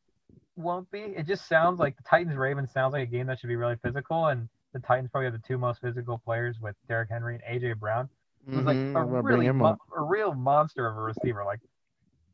Won't 0.56 0.90
be. 0.90 0.98
It 1.00 1.26
just 1.26 1.48
sounds 1.48 1.78
like 1.80 1.96
the 1.96 2.02
Titans 2.02 2.36
Ravens 2.36 2.70
sounds 2.72 2.92
like 2.92 3.08
a 3.08 3.10
game 3.10 3.26
that 3.28 3.38
should 3.40 3.48
be 3.48 3.56
really 3.56 3.76
physical, 3.82 4.26
and 4.26 4.46
the 4.74 4.80
Titans 4.80 5.08
probably 5.10 5.26
have 5.26 5.32
the 5.32 5.46
two 5.46 5.56
most 5.56 5.80
physical 5.80 6.18
players 6.18 6.60
with 6.60 6.76
Derrick 6.88 7.08
Henry 7.10 7.36
and 7.42 7.62
AJ 7.62 7.78
Brown, 7.78 8.08
who's 8.46 8.64
like 8.66 8.76
Mhm, 8.76 8.94
a 8.94 8.98
I'm 8.98 9.08
gonna 9.10 9.22
bring 9.22 9.38
really 9.40 9.52
mo- 9.52 9.78
a 9.96 10.02
real 10.02 10.34
monster 10.34 10.86
of 10.86 10.96
a 10.96 11.00
receiver, 11.00 11.44
like 11.44 11.60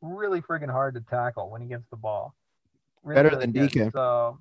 really 0.01 0.43
freaking 0.43 0.71
hard 0.71 0.95
to 0.95 1.01
tackle 1.03 1.51
when 1.51 1.63
he 1.63 1.69
gets 1.69 1.85
the 1.91 1.97
ball. 1.97 2.35
Really, 3.07 3.23
Better 3.23 3.37
than. 3.37 3.53
DK. 3.53 3.93
So, 3.93 4.37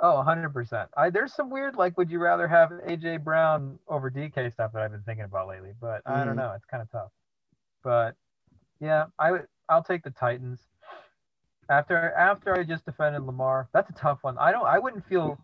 oh, 0.00 0.14
100%. 0.26 0.88
I 0.96 1.10
there's 1.10 1.34
some 1.34 1.50
weird 1.50 1.76
like 1.76 1.96
would 1.98 2.10
you 2.10 2.18
rather 2.18 2.48
have 2.48 2.70
AJ 2.70 3.22
Brown 3.22 3.78
over 3.86 4.10
DK 4.10 4.50
stuff 4.50 4.72
that 4.72 4.80
I've 4.82 4.90
been 4.92 5.02
thinking 5.02 5.26
about 5.26 5.46
lately, 5.46 5.74
but 5.78 6.00
I 6.06 6.20
Mhm. 6.22 6.24
don't 6.24 6.36
know, 6.36 6.52
it's 6.56 6.64
kind 6.64 6.82
of 6.82 6.90
tough. 6.90 7.10
But 7.84 8.16
yeah, 8.80 9.06
I 9.18 9.30
would 9.32 9.46
I'll 9.68 9.82
take 9.84 10.02
the 10.02 10.10
Titans. 10.10 10.58
After 11.68 12.12
after 12.14 12.54
I 12.58 12.64
just 12.64 12.86
defended 12.86 13.22
Lamar, 13.24 13.68
that's 13.72 13.90
a 13.90 13.92
tough 13.92 14.24
one. 14.24 14.38
I 14.38 14.52
don't 14.52 14.64
I 14.66 14.78
wouldn't 14.78 15.04
feel 15.04 15.38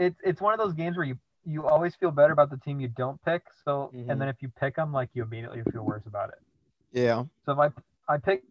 it's 0.00 0.18
it's 0.24 0.40
one 0.40 0.52
of 0.52 0.58
those 0.58 0.72
games 0.74 0.96
where 0.96 1.06
you 1.06 1.16
you 1.44 1.64
always 1.64 1.94
feel 1.94 2.10
better 2.10 2.32
about 2.32 2.50
the 2.50 2.56
team 2.56 2.80
you 2.80 2.88
don't 2.88 3.22
pick. 3.24 3.42
So 3.64 3.92
Mhm. 3.94 4.10
and 4.10 4.20
then 4.20 4.28
if 4.28 4.42
you 4.42 4.48
pick 4.48 4.74
them, 4.74 4.92
like 4.92 5.10
you 5.14 5.22
immediately 5.22 5.62
feel 5.70 5.84
worse 5.84 6.06
about 6.06 6.30
it. 6.30 6.42
Yeah. 6.90 7.24
So 7.46 7.52
if 7.52 7.58
I 7.60 7.70
I 8.12 8.18
pick 8.18 8.42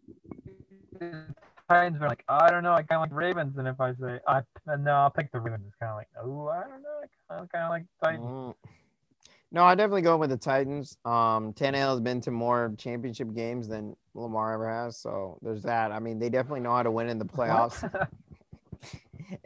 Titans, 1.72 1.98
but 1.98 2.08
like 2.08 2.24
I 2.28 2.50
don't 2.50 2.62
know, 2.62 2.72
I 2.72 2.82
kind 2.82 3.02
of 3.02 3.10
like 3.10 3.12
Ravens, 3.12 3.56
and 3.56 3.66
if 3.66 3.80
I 3.80 3.94
say 3.94 4.18
I 4.26 4.42
no, 4.78 4.92
I'll 4.92 5.10
pick 5.10 5.32
the 5.32 5.40
Ravens. 5.40 5.64
It's 5.66 5.76
kind 5.76 5.90
of 5.90 5.96
like 5.96 6.08
oh 6.22 6.48
I 6.48 6.60
don't 6.68 6.82
know, 6.82 7.00
I 7.30 7.36
kind 7.46 7.64
of 7.64 7.70
like 7.70 7.84
Titans. 8.02 8.24
Mm. 8.24 8.54
No, 9.54 9.64
I 9.64 9.74
definitely 9.74 10.02
go 10.02 10.16
with 10.16 10.30
the 10.30 10.36
Titans. 10.38 10.96
Um, 11.04 11.52
Tannehill 11.52 11.90
has 11.90 12.00
been 12.00 12.22
to 12.22 12.30
more 12.30 12.74
championship 12.78 13.34
games 13.34 13.68
than 13.68 13.94
Lamar 14.14 14.54
ever 14.54 14.68
has, 14.68 14.96
so 14.96 15.38
there's 15.42 15.62
that. 15.64 15.92
I 15.92 15.98
mean, 15.98 16.18
they 16.18 16.30
definitely 16.30 16.60
know 16.60 16.74
how 16.74 16.82
to 16.82 16.90
win 16.90 17.10
in 17.10 17.18
the 17.18 17.26
playoffs? 17.26 17.82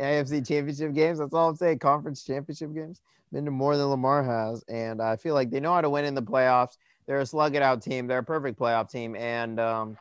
AFC 0.00 0.46
championship 0.46 0.94
games. 0.94 1.18
That's 1.18 1.34
all 1.34 1.48
I'm 1.48 1.56
saying. 1.56 1.80
Conference 1.80 2.22
championship 2.22 2.72
games 2.72 3.00
been 3.32 3.44
to 3.46 3.50
more 3.50 3.76
than 3.76 3.86
Lamar 3.86 4.22
has, 4.22 4.62
and 4.68 5.02
I 5.02 5.16
feel 5.16 5.34
like 5.34 5.50
they 5.50 5.58
know 5.58 5.74
how 5.74 5.80
to 5.80 5.90
win 5.90 6.04
in 6.04 6.14
the 6.14 6.22
playoffs. 6.22 6.76
They're 7.06 7.18
a 7.18 7.26
slug 7.26 7.56
it 7.56 7.62
out 7.62 7.82
team. 7.82 8.06
They're 8.06 8.18
a 8.18 8.24
perfect 8.24 8.58
playoff 8.60 8.88
team, 8.88 9.16
and 9.16 9.58
um, 9.58 9.98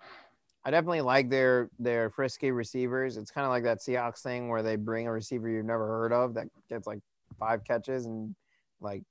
I 0.65 0.71
definitely 0.71 1.01
like 1.01 1.29
their 1.29 1.69
their 1.77 2.09
frisky 2.09 2.49
receivers. 2.49 3.17
It's 3.17 3.29
kind 3.29 3.45
of 3.45 3.51
like 3.51 3.63
that 3.63 3.79
Seahawks 3.79 4.23
thing 4.23 4.49
where 4.49 4.63
they 4.63 4.75
bring 4.75 5.05
a 5.05 5.11
receiver 5.11 5.47
you've 5.47 5.65
never 5.65 5.87
heard 5.87 6.11
of 6.11 6.33
that 6.33 6.47
gets 6.69 6.87
like 6.87 6.99
five 7.39 7.63
catches 7.63 8.07
and 8.07 8.35
like 8.81 9.03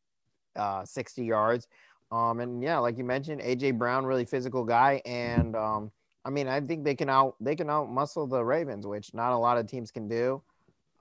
uh, 0.56 0.84
60 0.84 1.24
yards. 1.24 1.68
Um, 2.10 2.40
and 2.40 2.62
yeah, 2.62 2.78
like 2.78 2.98
you 2.98 3.04
mentioned, 3.04 3.40
AJ 3.40 3.78
Brown, 3.78 4.04
really 4.04 4.24
physical 4.24 4.64
guy, 4.64 5.00
and 5.04 5.54
um, 5.54 5.92
I 6.24 6.30
mean, 6.30 6.48
I 6.48 6.60
think 6.60 6.84
they 6.84 6.94
can 6.94 7.08
out 7.08 7.36
they 7.40 7.54
can 7.54 7.70
out 7.70 7.90
muscle 7.90 8.26
the 8.26 8.44
Ravens, 8.44 8.86
which 8.86 9.14
not 9.14 9.32
a 9.32 9.38
lot 9.38 9.56
of 9.56 9.68
teams 9.68 9.90
can 9.90 10.08
do. 10.08 10.42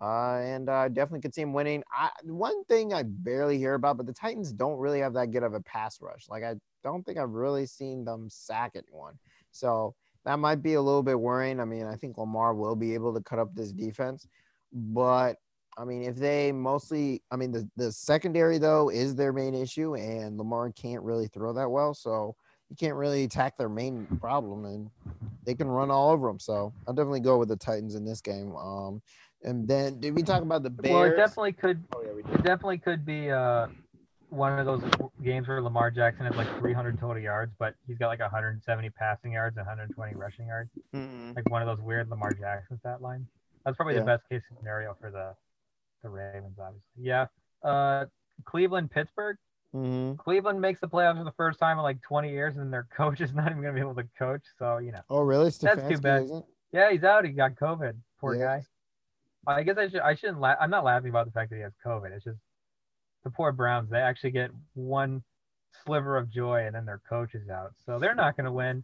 Uh, 0.02 0.40
and 0.40 0.70
I 0.70 0.90
definitely 0.90 1.22
could 1.22 1.34
see 1.34 1.42
him 1.42 1.54
winning. 1.54 1.82
I, 1.92 2.10
one 2.24 2.66
thing 2.66 2.94
I 2.94 3.04
barely 3.04 3.58
hear 3.58 3.76
about, 3.76 3.96
but 3.96 4.06
the 4.06 4.14
Titans 4.14 4.52
don't 4.52 4.78
really 4.78 5.00
have 5.00 5.14
that 5.14 5.32
good 5.32 5.44
of 5.44 5.54
a 5.54 5.62
pass 5.62 6.02
rush. 6.02 6.26
Like 6.30 6.44
I 6.44 6.56
don't 6.84 7.06
think 7.06 7.18
I've 7.18 7.30
really 7.32 7.66
seen 7.66 8.04
them 8.04 8.28
sack 8.30 8.74
anyone. 8.76 9.18
So 9.52 9.96
that 10.26 10.40
might 10.40 10.62
be 10.62 10.76
a 10.76 10.82
little 10.82 11.04
bit 11.04 11.20
worrying. 11.20 11.60
I 11.60 11.66
mean, 11.66 11.86
I 11.86 11.96
think 11.96 12.18
Lamar 12.18 12.54
will 12.54 12.76
be 12.76 12.94
able 12.94 13.14
to 13.14 13.22
cut 13.22 13.40
up 13.40 13.54
this 13.54 13.72
defense, 13.72 14.28
but 14.72 15.38
I 15.78 15.86
mean, 15.86 16.04
if 16.04 16.16
they 16.16 16.52
mostly, 16.52 17.24
I 17.32 17.36
mean, 17.36 17.52
the, 17.52 17.68
the 17.76 17.92
secondary 17.92 18.58
though 18.58 18.90
is 18.90 19.16
their 19.16 19.34
main 19.34 19.56
issue, 19.56 19.96
and 19.96 20.38
Lamar 20.38 20.72
can't 20.72 21.04
really 21.04 21.28
throw 21.28 21.54
that 21.54 21.70
well, 21.70 21.94
so 21.94 22.36
you 22.70 22.76
can't 22.76 22.96
really 22.96 23.24
attack 23.24 23.58
their 23.58 23.70
main 23.70 24.08
problem, 24.20 24.66
and 24.66 24.90
they 25.46 25.56
can 25.56 25.68
run 25.68 25.92
all 25.92 26.12
over 26.12 26.28
them. 26.28 26.40
So 26.40 26.74
I'll 26.88 26.94
definitely 26.94 27.22
go 27.22 27.38
with 27.38 27.50
the 27.50 27.58
Titans 27.58 27.96
in 27.96 28.06
this 28.06 28.22
game. 28.22 28.56
Um, 28.56 29.02
and 29.44 29.68
then 29.68 30.00
did 30.00 30.16
we 30.16 30.24
talk 30.24 30.42
about 30.42 30.64
the 30.64 30.70
Bears? 30.70 30.94
well, 30.94 31.04
it 31.04 31.16
definitely 31.18 31.54
could. 31.54 31.84
Oh, 31.96 32.02
yeah, 32.06 32.14
we 32.14 32.22
It 32.22 32.44
definitely 32.44 32.78
could 32.78 33.06
be 33.06 33.30
uh, 33.30 33.68
one 34.34 34.58
of 34.60 34.66
those 34.66 34.84
games 35.24 35.48
where 35.48 35.62
Lamar 35.62 35.92
Jackson 35.92 36.26
has 36.26 36.36
like 36.36 36.48
300 36.60 37.00
total 37.00 37.22
yards, 37.22 37.54
but 37.60 37.76
he's 37.88 37.98
got 37.98 38.08
like 38.08 38.20
170 38.20 38.90
passing 38.92 39.34
yards, 39.34 39.56
120 39.58 40.16
rushing 40.16 40.48
yards. 40.48 40.70
Mhm. 40.94 41.36
Like 41.36 41.50
one 41.50 41.62
of 41.62 41.68
those 41.68 41.84
weird 41.84 42.10
Lamar 42.10 42.32
Jackson 42.34 42.78
stat 42.80 43.02
lines. 43.02 43.28
That's 43.66 43.78
probably 43.78 43.94
Yeah. 43.96 44.02
the 44.02 44.06
best 44.06 44.28
case 44.30 44.42
scenario 44.58 44.94
for 45.00 45.12
the 45.12 45.36
the 46.02 46.10
Ravens, 46.10 46.58
obviously. 46.60 46.82
Yeah. 46.98 47.28
Uh, 47.64 48.06
Cleveland, 48.44 48.92
Pittsburgh. 48.92 49.38
Mhm. 49.74 50.18
Cleveland 50.18 50.60
makes 50.60 50.82
the 50.82 50.88
playoffs 50.90 51.18
for 51.18 51.24
the 51.24 51.32
first 51.32 51.60
time 51.60 51.78
in 51.78 51.84
like 51.84 52.02
20 52.02 52.30
years, 52.30 52.58
and 52.58 52.74
their 52.74 52.84
coach 52.98 53.22
is 53.22 53.34
not 53.34 53.46
even 53.50 53.62
going 53.62 53.74
to 53.74 53.80
be 53.80 53.80
able 53.80 53.96
to 53.96 54.08
coach. 54.20 54.44
So 54.60 54.80
you 54.80 54.92
know, 54.92 55.00
Oh, 55.10 55.22
really? 55.22 55.46
That's 55.50 55.88
too 55.88 55.98
bad. 56.00 56.30
yeah, 56.74 56.92
he's 56.92 57.04
out. 57.06 57.24
He 57.24 57.32
got 57.32 57.56
COVID. 57.56 57.96
Poor 58.20 58.36
guy. 58.36 58.64
I 59.48 59.64
guess 59.64 59.78
I 59.78 59.88
should. 59.90 60.02
I 60.02 60.16
shouldn't. 60.16 60.40
La- 60.42 60.56
I'm 60.60 60.70
not 60.70 60.84
laughing 60.84 61.10
about 61.10 61.26
the 61.26 61.32
fact 61.32 61.50
that 61.52 61.56
he 61.58 61.62
has 61.62 61.74
COVID. 61.86 62.12
It's 62.12 62.24
just 62.26 62.40
the 63.24 63.30
poor 63.30 63.52
Browns. 63.52 63.90
They 63.90 64.00
actually 64.00 64.32
get 64.32 64.52
one 64.74 65.24
sliver 65.86 66.18
of 66.18 66.30
joy, 66.30 66.66
and 66.66 66.76
then 66.76 66.86
their 66.86 67.02
coach 67.08 67.36
is 67.36 67.50
out. 67.50 67.72
So 67.86 68.00
they're 68.00 68.16
not 68.16 68.38
going 68.38 68.46
to 68.46 68.52
win. 68.52 68.84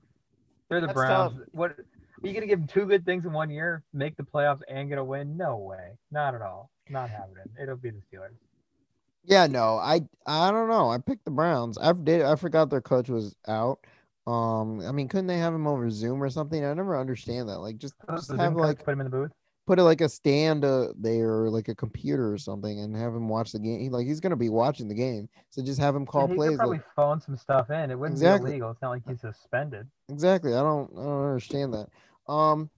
They're 0.69 0.81
the 0.81 0.87
That's 0.87 0.97
Browns. 0.97 1.33
tough. 1.33 1.43
What? 1.51 1.71
Are 1.71 2.27
you 2.27 2.33
going 2.33 2.41
to 2.41 2.47
give 2.47 2.59
them 2.59 2.67
two 2.67 2.85
good 2.85 3.05
things 3.05 3.25
in 3.25 3.31
one 3.31 3.49
year? 3.49 3.83
Make 3.93 4.17
the 4.17 4.23
playoffs 4.23 4.61
and 4.67 4.89
get 4.89 4.97
a 4.97 5.03
win? 5.03 5.37
No 5.37 5.57
way. 5.57 5.97
Not 6.11 6.35
at 6.35 6.41
all. 6.41 6.69
Not 6.89 7.09
happening. 7.09 7.45
It'll 7.61 7.77
be 7.77 7.91
the 7.91 8.01
Steelers. 8.11 8.35
Yeah, 9.23 9.47
no, 9.47 9.77
I 9.77 10.01
I 10.25 10.49
don't 10.51 10.69
know. 10.69 10.89
I 10.89 10.97
picked 10.97 11.25
the 11.25 11.31
Browns. 11.31 11.77
I 11.77 11.93
did. 11.93 12.21
I 12.23 12.35
forgot 12.35 12.69
their 12.69 12.81
coach 12.81 13.09
was 13.09 13.35
out. 13.47 13.79
Um, 14.25 14.81
I 14.81 14.91
mean, 14.91 15.07
couldn't 15.07 15.27
they 15.27 15.37
have 15.37 15.53
him 15.53 15.67
over 15.67 15.89
Zoom 15.89 16.21
or 16.21 16.29
something? 16.29 16.63
I 16.63 16.73
never 16.73 16.99
understand 16.99 17.49
that. 17.49 17.59
Like, 17.59 17.77
just, 17.77 17.95
just 18.09 18.31
have 18.31 18.39
Zoom 18.39 18.55
like 18.55 18.83
put 18.83 18.93
him 18.93 19.01
in 19.01 19.05
the 19.05 19.11
booth. 19.11 19.31
Put 19.69 19.77
it 19.77 19.83
like 19.83 20.01
a 20.01 20.09
stand 20.09 20.65
uh, 20.65 20.87
there, 20.99 21.29
or 21.43 21.49
like 21.51 21.67
a 21.67 21.75
computer 21.75 22.33
or 22.33 22.39
something, 22.39 22.79
and 22.79 22.95
have 22.95 23.13
him 23.13 23.29
watch 23.29 23.51
the 23.51 23.59
game. 23.59 23.79
He- 23.81 23.89
Like 23.89 24.07
he's 24.07 24.19
gonna 24.19 24.35
be 24.35 24.49
watching 24.49 24.87
the 24.87 24.95
game, 24.95 25.29
so 25.51 25.61
just 25.61 25.79
have 25.79 25.95
him 25.95 26.07
call 26.07 26.27
he 26.27 26.33
plays. 26.33 26.49
could 26.49 26.57
probably 26.57 26.77
like- 26.77 26.95
phone 26.95 27.21
some 27.21 27.37
stuff 27.37 27.69
in. 27.69 27.91
It 27.91 27.99
wouldn't 27.99 28.17
Exactly. 28.17 28.49
be 28.49 28.51
illegal. 28.53 28.71
It's 28.71 28.81
not 28.81 28.89
like 28.89 29.03
he's 29.07 29.21
suspended. 29.21 29.87
Exactly. 30.09 30.55
I 30.55 30.63
don't 30.63 30.89
I 30.97 31.03
don't 31.03 31.23
understand 31.27 31.75
that. 31.75 31.87
Um 32.33 32.71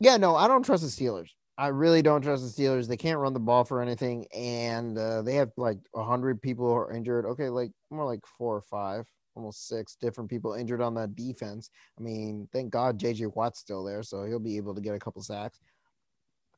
yeah, 0.00 0.16
no, 0.16 0.34
I 0.34 0.48
don't 0.48 0.64
trust 0.64 0.82
the 0.82 0.88
Steelers. 0.88 1.28
I 1.56 1.68
really 1.68 2.02
don't 2.02 2.22
trust 2.22 2.42
the 2.56 2.62
Steelers. 2.62 2.88
They 2.88 2.96
can't 2.96 3.20
run 3.20 3.32
the 3.32 3.38
ball 3.40 3.64
for 3.64 3.80
anything, 3.80 4.26
and 4.34 4.98
uh, 4.98 5.22
they 5.22 5.34
have 5.34 5.50
like 5.56 5.78
a 5.94 6.02
hundred 6.02 6.42
people 6.42 6.66
who 6.66 6.72
are 6.74 6.92
injured. 6.92 7.24
Okay, 7.24 7.48
like 7.50 7.70
more 7.90 8.04
like 8.04 8.26
four 8.26 8.56
or 8.56 8.62
five, 8.62 9.06
almost 9.38 9.68
six 9.68 9.94
different 9.94 10.28
people 10.28 10.54
injured 10.54 10.82
on 10.82 10.94
that 10.94 11.16
defense. 11.16 11.70
I 11.98 12.02
mean, 12.02 12.48
thank 12.52 12.70
God 12.70 12.98
JJ 12.98 13.34
Watt's 13.34 13.60
still 13.60 13.84
there, 13.84 14.02
so 14.02 14.24
he'll 14.24 14.38
be 14.40 14.56
able 14.56 14.74
to 14.74 14.80
get 14.80 14.94
a 14.94 14.98
couple 14.98 15.22
sacks. 15.22 15.60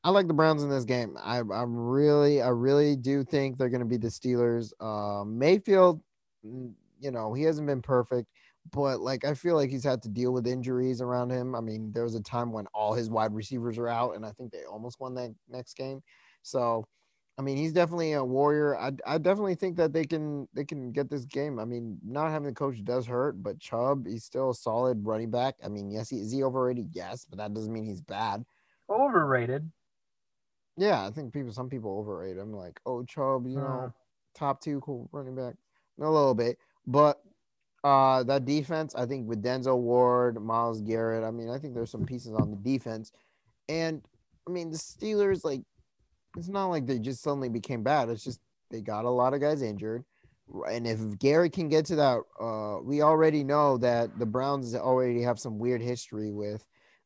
I 0.03 0.09
like 0.09 0.27
the 0.27 0.33
Browns 0.33 0.63
in 0.63 0.69
this 0.69 0.83
game. 0.83 1.15
I, 1.23 1.39
I'm 1.39 1.77
really, 1.77 2.41
I 2.41 2.49
really 2.49 2.95
do 2.95 3.23
think 3.23 3.57
they're 3.57 3.69
going 3.69 3.81
to 3.81 3.85
be 3.85 3.97
the 3.97 4.07
Steelers. 4.07 4.73
Uh, 4.79 5.23
Mayfield, 5.23 6.01
mm, 6.45 6.73
you 6.99 7.11
know, 7.11 7.33
he 7.33 7.43
hasn't 7.43 7.67
been 7.67 7.83
perfect. 7.83 8.27
but 8.71 8.99
like 8.99 9.25
I 9.25 9.33
feel 9.33 9.55
like 9.55 9.69
he's 9.69 9.83
had 9.83 10.01
to 10.03 10.09
deal 10.09 10.31
with 10.31 10.47
injuries 10.47 11.01
around 11.01 11.31
him. 11.31 11.55
I 11.55 11.61
mean, 11.61 11.91
there 11.93 12.03
was 12.03 12.15
a 12.15 12.21
time 12.21 12.51
when 12.51 12.67
all 12.73 12.93
his 12.93 13.09
wide 13.09 13.33
receivers 13.33 13.77
were 13.77 13.89
out, 13.89 14.15
and 14.15 14.25
I 14.25 14.31
think 14.31 14.51
they 14.51 14.63
almost 14.65 14.99
won 14.99 15.15
that 15.15 15.33
next 15.49 15.75
game. 15.75 16.01
So, 16.41 16.87
I 17.37 17.41
mean, 17.43 17.57
he's 17.57 17.73
definitely 17.73 18.13
a 18.13 18.23
warrior. 18.23 18.77
I, 18.77 18.91
I 19.05 19.17
definitely 19.17 19.55
think 19.55 19.77
that 19.77 19.93
they 19.93 20.03
can 20.05 20.47
they 20.53 20.65
can 20.65 20.91
get 20.91 21.09
this 21.09 21.25
game. 21.25 21.59
I 21.59 21.65
mean, 21.65 21.97
not 22.05 22.29
having 22.29 22.49
the 22.49 22.53
coach 22.53 22.83
does 22.83 23.07
hurt, 23.07 23.41
but 23.41 23.59
Chubb, 23.59 24.05
he's 24.05 24.25
still 24.25 24.51
a 24.51 24.55
solid 24.55 25.05
running 25.05 25.31
back. 25.31 25.55
I 25.63 25.69
mean, 25.69 25.89
yes, 25.89 26.09
he 26.09 26.17
is 26.17 26.31
he 26.31 26.43
overrated? 26.43 26.89
Yes, 26.91 27.25
but 27.27 27.39
that 27.39 27.53
doesn't 27.53 27.71
mean 27.73 27.85
he's 27.85 28.01
bad. 28.01 28.45
Overrated. 28.89 29.71
Yeah, 30.77 31.05
I 31.05 31.11
think 31.11 31.33
people 31.33 31.51
some 31.51 31.69
people 31.69 31.97
overrate 31.97 32.37
him. 32.37 32.53
Like, 32.53 32.79
oh, 32.85 33.03
Chubb, 33.03 33.47
you 33.47 33.55
know, 33.55 33.93
top 34.35 34.61
two 34.61 34.81
cool 34.81 35.09
running 35.11 35.35
back. 35.35 35.55
A 35.99 36.09
little 36.09 36.33
bit, 36.33 36.57
but 36.87 37.21
uh 37.83 38.23
that 38.23 38.45
defense, 38.45 38.95
I 38.95 39.05
think 39.05 39.27
with 39.27 39.43
Denzel 39.43 39.79
Ward, 39.79 40.41
Myles 40.41 40.81
Garrett, 40.81 41.23
I 41.23 41.31
mean, 41.31 41.49
I 41.49 41.59
think 41.59 41.75
there's 41.75 41.91
some 41.91 42.05
pieces 42.05 42.33
on 42.33 42.49
the 42.49 42.57
defense. 42.57 43.11
And 43.69 44.01
I 44.47 44.51
mean, 44.51 44.71
the 44.71 44.77
Steelers, 44.77 45.43
like, 45.43 45.61
it's 46.37 46.47
not 46.47 46.67
like 46.67 46.85
they 46.85 46.99
just 46.99 47.21
suddenly 47.21 47.49
became 47.49 47.83
bad. 47.83 48.09
It's 48.09 48.23
just 48.23 48.39
they 48.69 48.81
got 48.81 49.05
a 49.05 49.09
lot 49.09 49.33
of 49.33 49.41
guys 49.41 49.61
injured. 49.61 50.03
And 50.69 50.85
if 50.85 51.17
Gary 51.19 51.49
can 51.49 51.69
get 51.69 51.85
to 51.85 51.95
that, 51.97 52.21
uh, 52.39 52.81
we 52.83 53.01
already 53.01 53.43
know 53.43 53.77
that 53.77 54.17
the 54.19 54.25
Browns 54.25 54.75
already 54.75 55.21
have 55.21 55.39
some 55.39 55.59
weird 55.59 55.81
history 55.81 56.31
with 56.31 56.65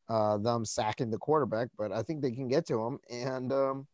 uh, 0.10 0.38
them 0.38 0.66
sacking 0.66 1.12
the 1.12 1.18
quarterback, 1.18 1.70
but 1.78 1.92
I 1.92 2.02
think 2.02 2.22
they 2.22 2.32
can 2.32 2.48
get 2.48 2.66
to 2.68 2.80
him. 2.80 3.00
And 3.10 3.52
um, 3.52 3.88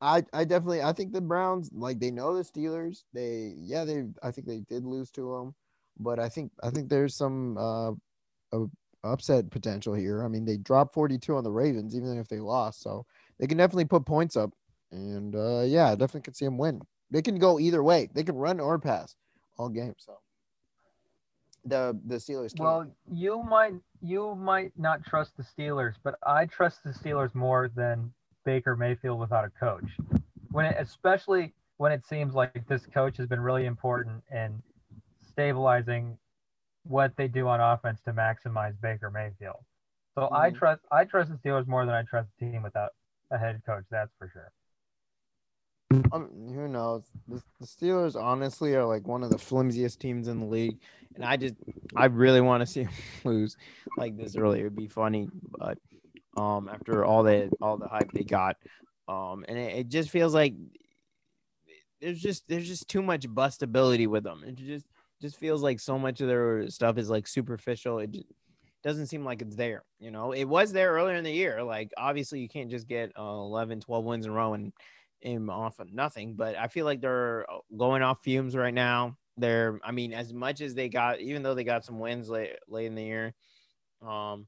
I 0.00 0.24
I 0.32 0.44
definitely 0.44 0.82
I 0.82 0.92
think 0.92 1.12
the 1.12 1.20
Browns 1.20 1.70
like 1.72 1.98
they 1.98 2.10
know 2.10 2.36
the 2.36 2.42
Steelers. 2.42 3.02
They 3.12 3.54
yeah 3.56 3.84
they 3.84 4.04
I 4.22 4.30
think 4.30 4.46
they 4.46 4.60
did 4.60 4.84
lose 4.84 5.10
to 5.12 5.34
them, 5.34 5.54
but 5.98 6.18
I 6.18 6.28
think 6.28 6.52
I 6.62 6.70
think 6.70 6.88
there's 6.88 7.16
some 7.16 7.56
uh, 7.58 7.92
upset 9.02 9.50
potential 9.50 9.94
here. 9.94 10.24
I 10.24 10.28
mean 10.28 10.44
they 10.44 10.56
dropped 10.56 10.94
42 10.94 11.36
on 11.36 11.44
the 11.44 11.50
Ravens 11.50 11.96
even 11.96 12.18
if 12.18 12.28
they 12.28 12.40
lost, 12.40 12.80
so 12.82 13.06
they 13.38 13.46
can 13.46 13.58
definitely 13.58 13.84
put 13.84 14.04
points 14.04 14.36
up. 14.36 14.50
And 14.90 15.34
uh, 15.34 15.62
yeah, 15.62 15.88
I 15.88 15.92
definitely 15.92 16.22
could 16.22 16.36
see 16.36 16.44
them 16.44 16.58
win. 16.58 16.80
They 17.10 17.22
can 17.22 17.38
go 17.38 17.58
either 17.58 17.82
way. 17.82 18.08
They 18.12 18.24
can 18.24 18.36
run 18.36 18.60
or 18.60 18.78
pass 18.78 19.14
all 19.58 19.68
game. 19.68 19.94
So 19.98 20.18
the 21.64 21.98
the 22.06 22.16
Steelers. 22.16 22.54
Can. 22.54 22.64
Well, 22.64 22.86
you 23.10 23.42
might 23.42 23.74
you 24.00 24.34
might 24.34 24.72
not 24.76 25.04
trust 25.04 25.36
the 25.36 25.42
Steelers, 25.44 25.94
but 26.02 26.16
I 26.26 26.46
trust 26.46 26.84
the 26.84 26.90
Steelers 26.90 27.34
more 27.34 27.70
than 27.74 28.12
Baker 28.44 28.76
Mayfield 28.76 29.18
without 29.18 29.44
a 29.44 29.50
coach. 29.50 29.90
When 30.50 30.66
it, 30.66 30.76
especially 30.78 31.54
when 31.76 31.92
it 31.92 32.06
seems 32.06 32.34
like 32.34 32.66
this 32.66 32.86
coach 32.86 33.16
has 33.18 33.28
been 33.28 33.40
really 33.40 33.66
important 33.66 34.22
in 34.32 34.62
stabilizing 35.30 36.16
what 36.84 37.12
they 37.16 37.28
do 37.28 37.46
on 37.46 37.60
offense 37.60 38.00
to 38.04 38.12
maximize 38.12 38.74
Baker 38.80 39.10
Mayfield. 39.10 39.62
So 40.14 40.22
mm-hmm. 40.22 40.34
I 40.34 40.50
trust 40.50 40.80
I 40.90 41.04
trust 41.04 41.30
the 41.30 41.36
Steelers 41.36 41.66
more 41.66 41.84
than 41.84 41.94
I 41.94 42.02
trust 42.02 42.28
the 42.38 42.46
team 42.46 42.62
without 42.62 42.90
a 43.30 43.38
head 43.38 43.60
coach. 43.66 43.84
That's 43.90 44.10
for 44.18 44.30
sure. 44.32 44.52
Um, 46.12 46.28
who 46.54 46.68
knows? 46.68 47.04
The, 47.28 47.42
the, 47.60 47.66
Steelers 47.66 48.14
honestly 48.14 48.74
are 48.74 48.84
like 48.84 49.06
one 49.06 49.22
of 49.22 49.30
the 49.30 49.38
flimsiest 49.38 50.00
teams 50.00 50.28
in 50.28 50.40
the 50.40 50.46
league, 50.46 50.78
and 51.14 51.24
I 51.24 51.36
just 51.36 51.54
I 51.96 52.06
really 52.06 52.42
want 52.42 52.60
to 52.60 52.66
see 52.66 52.82
them 52.84 52.92
lose 53.24 53.56
like 53.96 54.16
this 54.16 54.36
early. 54.36 54.60
It 54.60 54.64
would 54.64 54.76
be 54.76 54.86
funny, 54.86 55.28
but 55.58 55.78
um, 56.36 56.68
after 56.68 57.04
all 57.04 57.22
the 57.22 57.50
all 57.62 57.78
the 57.78 57.88
hype 57.88 58.12
they 58.12 58.22
got, 58.22 58.56
um, 59.08 59.44
and 59.48 59.58
it, 59.58 59.76
it 59.76 59.88
just 59.88 60.10
feels 60.10 60.34
like 60.34 60.54
there's 62.00 62.20
just 62.20 62.46
there's 62.48 62.68
just 62.68 62.88
too 62.88 63.02
much 63.02 63.26
bustability 63.26 64.06
with 64.06 64.24
them. 64.24 64.44
It 64.46 64.56
just 64.56 64.86
just 65.20 65.38
feels 65.38 65.62
like 65.62 65.80
so 65.80 65.98
much 65.98 66.20
of 66.20 66.28
their 66.28 66.68
stuff 66.68 66.98
is 66.98 67.08
like 67.08 67.26
superficial. 67.26 67.98
It 67.98 68.12
just, 68.12 68.26
doesn't 68.82 69.06
seem 69.06 69.24
like 69.24 69.42
it's 69.42 69.56
there. 69.56 69.84
You 69.98 70.10
know, 70.10 70.32
it 70.32 70.44
was 70.44 70.72
there 70.72 70.92
earlier 70.92 71.16
in 71.16 71.24
the 71.24 71.32
year. 71.32 71.62
Like 71.62 71.92
obviously 71.96 72.40
you 72.40 72.48
can't 72.48 72.70
just 72.70 72.86
get 72.86 73.12
uh, 73.18 73.22
11, 73.22 73.80
12 73.80 74.04
wins 74.04 74.26
in 74.26 74.32
a 74.32 74.34
row 74.34 74.54
and 74.54 74.72
him 75.20 75.50
off 75.50 75.78
of 75.80 75.92
nothing, 75.92 76.34
but 76.34 76.56
I 76.56 76.68
feel 76.68 76.84
like 76.84 77.00
they're 77.00 77.44
uh, 77.50 77.58
going 77.76 78.02
off 78.02 78.22
fumes 78.22 78.54
right 78.54 78.74
now. 78.74 79.16
They're, 79.36 79.78
I 79.84 79.92
mean, 79.92 80.12
as 80.12 80.32
much 80.32 80.60
as 80.60 80.74
they 80.74 80.88
got, 80.88 81.20
even 81.20 81.42
though 81.42 81.54
they 81.54 81.64
got 81.64 81.84
some 81.84 81.98
wins 81.98 82.28
late 82.28 82.56
late 82.68 82.86
in 82.86 82.94
the 82.94 83.02
year, 83.02 83.34
um, 84.06 84.46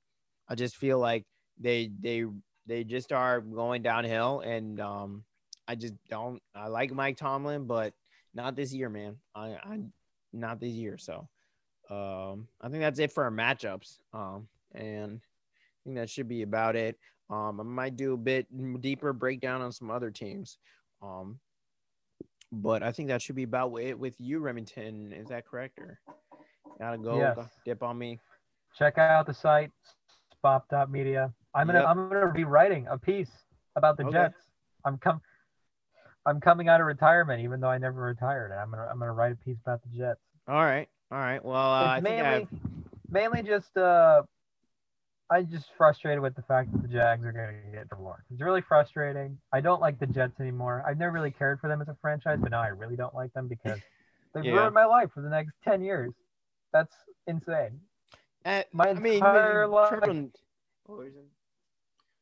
I 0.49 0.55
just 0.57 0.77
feel 0.77 0.99
like 0.99 1.25
they 1.59 1.91
they 2.01 2.25
they 2.67 2.85
just 2.85 3.13
are 3.13 3.41
going 3.41 3.83
downhill, 3.83 4.41
and 4.41 4.81
um, 4.81 5.25
I 5.69 5.77
just 5.77 5.95
don't. 6.09 6.43
I 6.55 6.69
like 6.69 6.93
Mike 6.93 7.17
Tomlin, 7.17 7.67
but 7.67 7.93
not 8.35 8.57
this 8.57 8.73
year, 8.73 8.89
man. 8.89 9.17
I, 9.35 9.57
I 9.63 9.81
not 10.33 10.61
this 10.61 10.73
year. 10.73 10.99
So, 10.99 11.29
um, 11.91 12.47
I 12.61 12.69
think 12.69 12.81
that's 12.81 12.99
it 12.99 13.13
for 13.13 13.25
our 13.25 13.31
matchups. 13.31 13.99
Um, 14.13 14.47
and 14.75 15.21
I 15.21 15.79
think 15.85 15.97
that 15.97 16.11
should 16.11 16.29
be 16.29 16.43
about 16.43 16.77
it. 16.77 16.99
Um, 17.29 17.61
I 17.61 17.65
might 17.65 17.97
do 17.97 18.15
a 18.15 18.17
bit 18.17 18.47
deeper 18.81 19.13
breakdown 19.13 19.63
on 19.63 19.73
some 19.73 19.91
other 19.91 20.11
teams. 20.11 20.59
Um, 21.03 21.39
but 22.53 22.83
I 22.83 22.93
think 22.93 23.09
that 23.09 23.23
should 23.23 23.37
be 23.37 23.45
about 23.45 23.75
it 23.77 23.99
with 23.99 24.15
you, 24.19 24.41
Remington. 24.41 25.13
Is 25.13 25.29
that 25.29 25.47
correct? 25.47 25.79
Or 25.79 26.01
gotta 26.79 26.99
go 26.99 27.19
yes. 27.19 27.39
dip 27.65 27.83
on 27.83 27.99
me. 27.99 28.19
Check 28.77 28.99
out 28.99 29.27
the 29.27 29.35
site, 29.35 29.71
spop.media. 30.45 31.33
I'm 31.55 31.67
gonna 31.67 31.81
yep. 31.81 31.89
I'm 31.89 32.09
gonna 32.09 32.33
be 32.33 32.45
writing 32.45 32.87
a 32.89 32.99
piece 32.99 33.31
about 33.77 33.97
the 33.97 34.05
okay. 34.05 34.13
Jets. 34.13 34.39
I'm 34.85 34.99
come 34.99 35.21
I'm 36.27 36.41
coming 36.41 36.69
out 36.69 36.81
of 36.81 36.87
retirement, 36.87 37.43
even 37.43 37.61
though 37.61 37.69
I 37.69 37.79
never 37.79 38.01
retired. 38.03 38.53
I'm 38.53 38.71
gonna 38.71 38.89
I'm 38.91 38.99
gonna 38.99 39.13
write 39.13 39.33
a 39.33 39.37
piece 39.37 39.59
about 39.65 39.81
the 39.83 39.97
Jets. 39.97 40.21
All 40.49 40.65
right, 40.65 40.89
all 41.11 41.19
right. 41.19 41.45
Well, 41.45 41.57
uh, 41.57 41.87
I 41.87 42.01
mainly 42.01 42.49
mainly 43.11 43.43
just 43.43 43.77
uh 43.77 44.23
I'm 45.31 45.49
just 45.49 45.67
frustrated 45.79 46.21
with 46.21 46.35
the 46.35 46.43
fact 46.43 46.73
that 46.73 46.83
the 46.83 46.89
Jags 46.89 47.25
are 47.25 47.31
going 47.33 47.55
to 47.55 47.79
get 47.79 48.01
Lawrence. 48.01 48.25
It's 48.33 48.43
really 48.43 48.63
frustrating. 48.63 49.39
I 49.53 49.61
don't 49.61 49.81
like 49.81 50.01
the 50.01 50.07
Jets 50.07 50.41
anymore. 50.41 50.83
I've 50.85 50.99
never 50.99 51.13
really 51.13 51.31
cared 51.31 51.61
for 51.61 51.69
them 51.69 51.81
as 51.81 51.87
a 51.87 51.97
franchise, 52.01 52.39
but 52.43 52.51
now 52.51 52.61
I 52.61 52.69
really 52.69 52.97
don't 52.97 53.15
like 53.15 53.33
them 53.33 53.47
because 53.47 53.79
they've 54.35 54.45
yeah. 54.45 54.53
ruined 54.53 54.75
my 54.75 54.87
life 54.87 55.11
for 55.15 55.23
the 55.23 55.29
next 55.29 55.53
ten 55.63 55.83
years. 55.83 56.13
That's 56.73 56.95
insane. 57.27 57.81
Uh, 58.45 58.63
my 58.73 58.89
I 58.89 58.95
mean, 58.95 59.15
entire 59.15 59.69
life, 59.69 59.93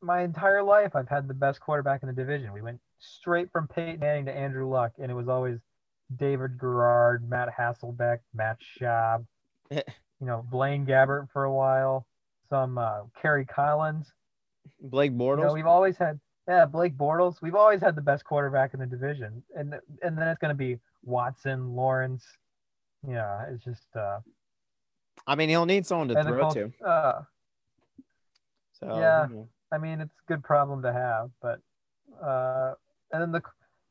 my 0.02 0.22
entire 0.22 0.62
life, 0.62 0.94
I've 0.94 1.08
had 1.08 1.28
the 1.28 1.34
best 1.34 1.60
quarterback 1.60 2.02
in 2.02 2.08
the 2.08 2.14
division. 2.14 2.52
We 2.52 2.62
went 2.62 2.80
straight 2.98 3.50
from 3.52 3.68
Peyton 3.68 4.00
Manning 4.00 4.26
to 4.26 4.36
Andrew 4.36 4.68
Luck, 4.68 4.92
and 4.98 5.10
it 5.10 5.14
was 5.14 5.28
always 5.28 5.58
David 6.16 6.58
Garrard, 6.58 7.28
Matt 7.28 7.48
Hasselbeck, 7.56 8.18
Matt 8.34 8.58
Schaub, 8.60 9.26
you 9.70 9.82
know, 10.20 10.44
Blaine 10.50 10.86
Gabbert 10.86 11.28
for 11.32 11.44
a 11.44 11.52
while 11.52 12.06
some 12.48 12.78
uh, 12.78 13.00
Kerry 13.20 13.44
Collins. 13.44 14.12
Blake 14.80 15.12
Bortles. 15.12 15.38
You 15.38 15.44
know, 15.46 15.52
we've 15.52 15.66
always 15.66 15.96
had 15.96 16.18
yeah 16.48 16.64
Blake 16.64 16.96
Bortles. 16.96 17.40
We've 17.42 17.54
always 17.54 17.80
had 17.80 17.94
the 17.94 18.02
best 18.02 18.24
quarterback 18.24 18.74
in 18.74 18.80
the 18.80 18.86
division, 18.86 19.42
and 19.54 19.74
and 20.02 20.16
then 20.16 20.28
it's 20.28 20.38
going 20.38 20.50
to 20.50 20.54
be 20.54 20.78
Watson, 21.04 21.74
Lawrence. 21.74 22.24
Yeah, 23.08 23.44
it's 23.50 23.64
just. 23.64 23.86
uh 23.96 24.18
I 25.26 25.34
mean, 25.34 25.48
he'll 25.48 25.66
need 25.66 25.84
someone 25.84 26.08
to 26.08 26.22
throw 26.22 26.50
to. 26.50 26.72
Uh, 26.84 27.22
so 28.80 28.98
yeah, 28.98 29.26
I 29.72 29.78
mean, 29.78 30.00
it's 30.00 30.14
a 30.26 30.32
good 30.32 30.42
problem 30.42 30.82
to 30.82 30.92
have, 30.92 31.30
but 31.42 31.60
uh, 32.22 32.74
and 33.12 33.20
then 33.22 33.32
the 33.32 33.42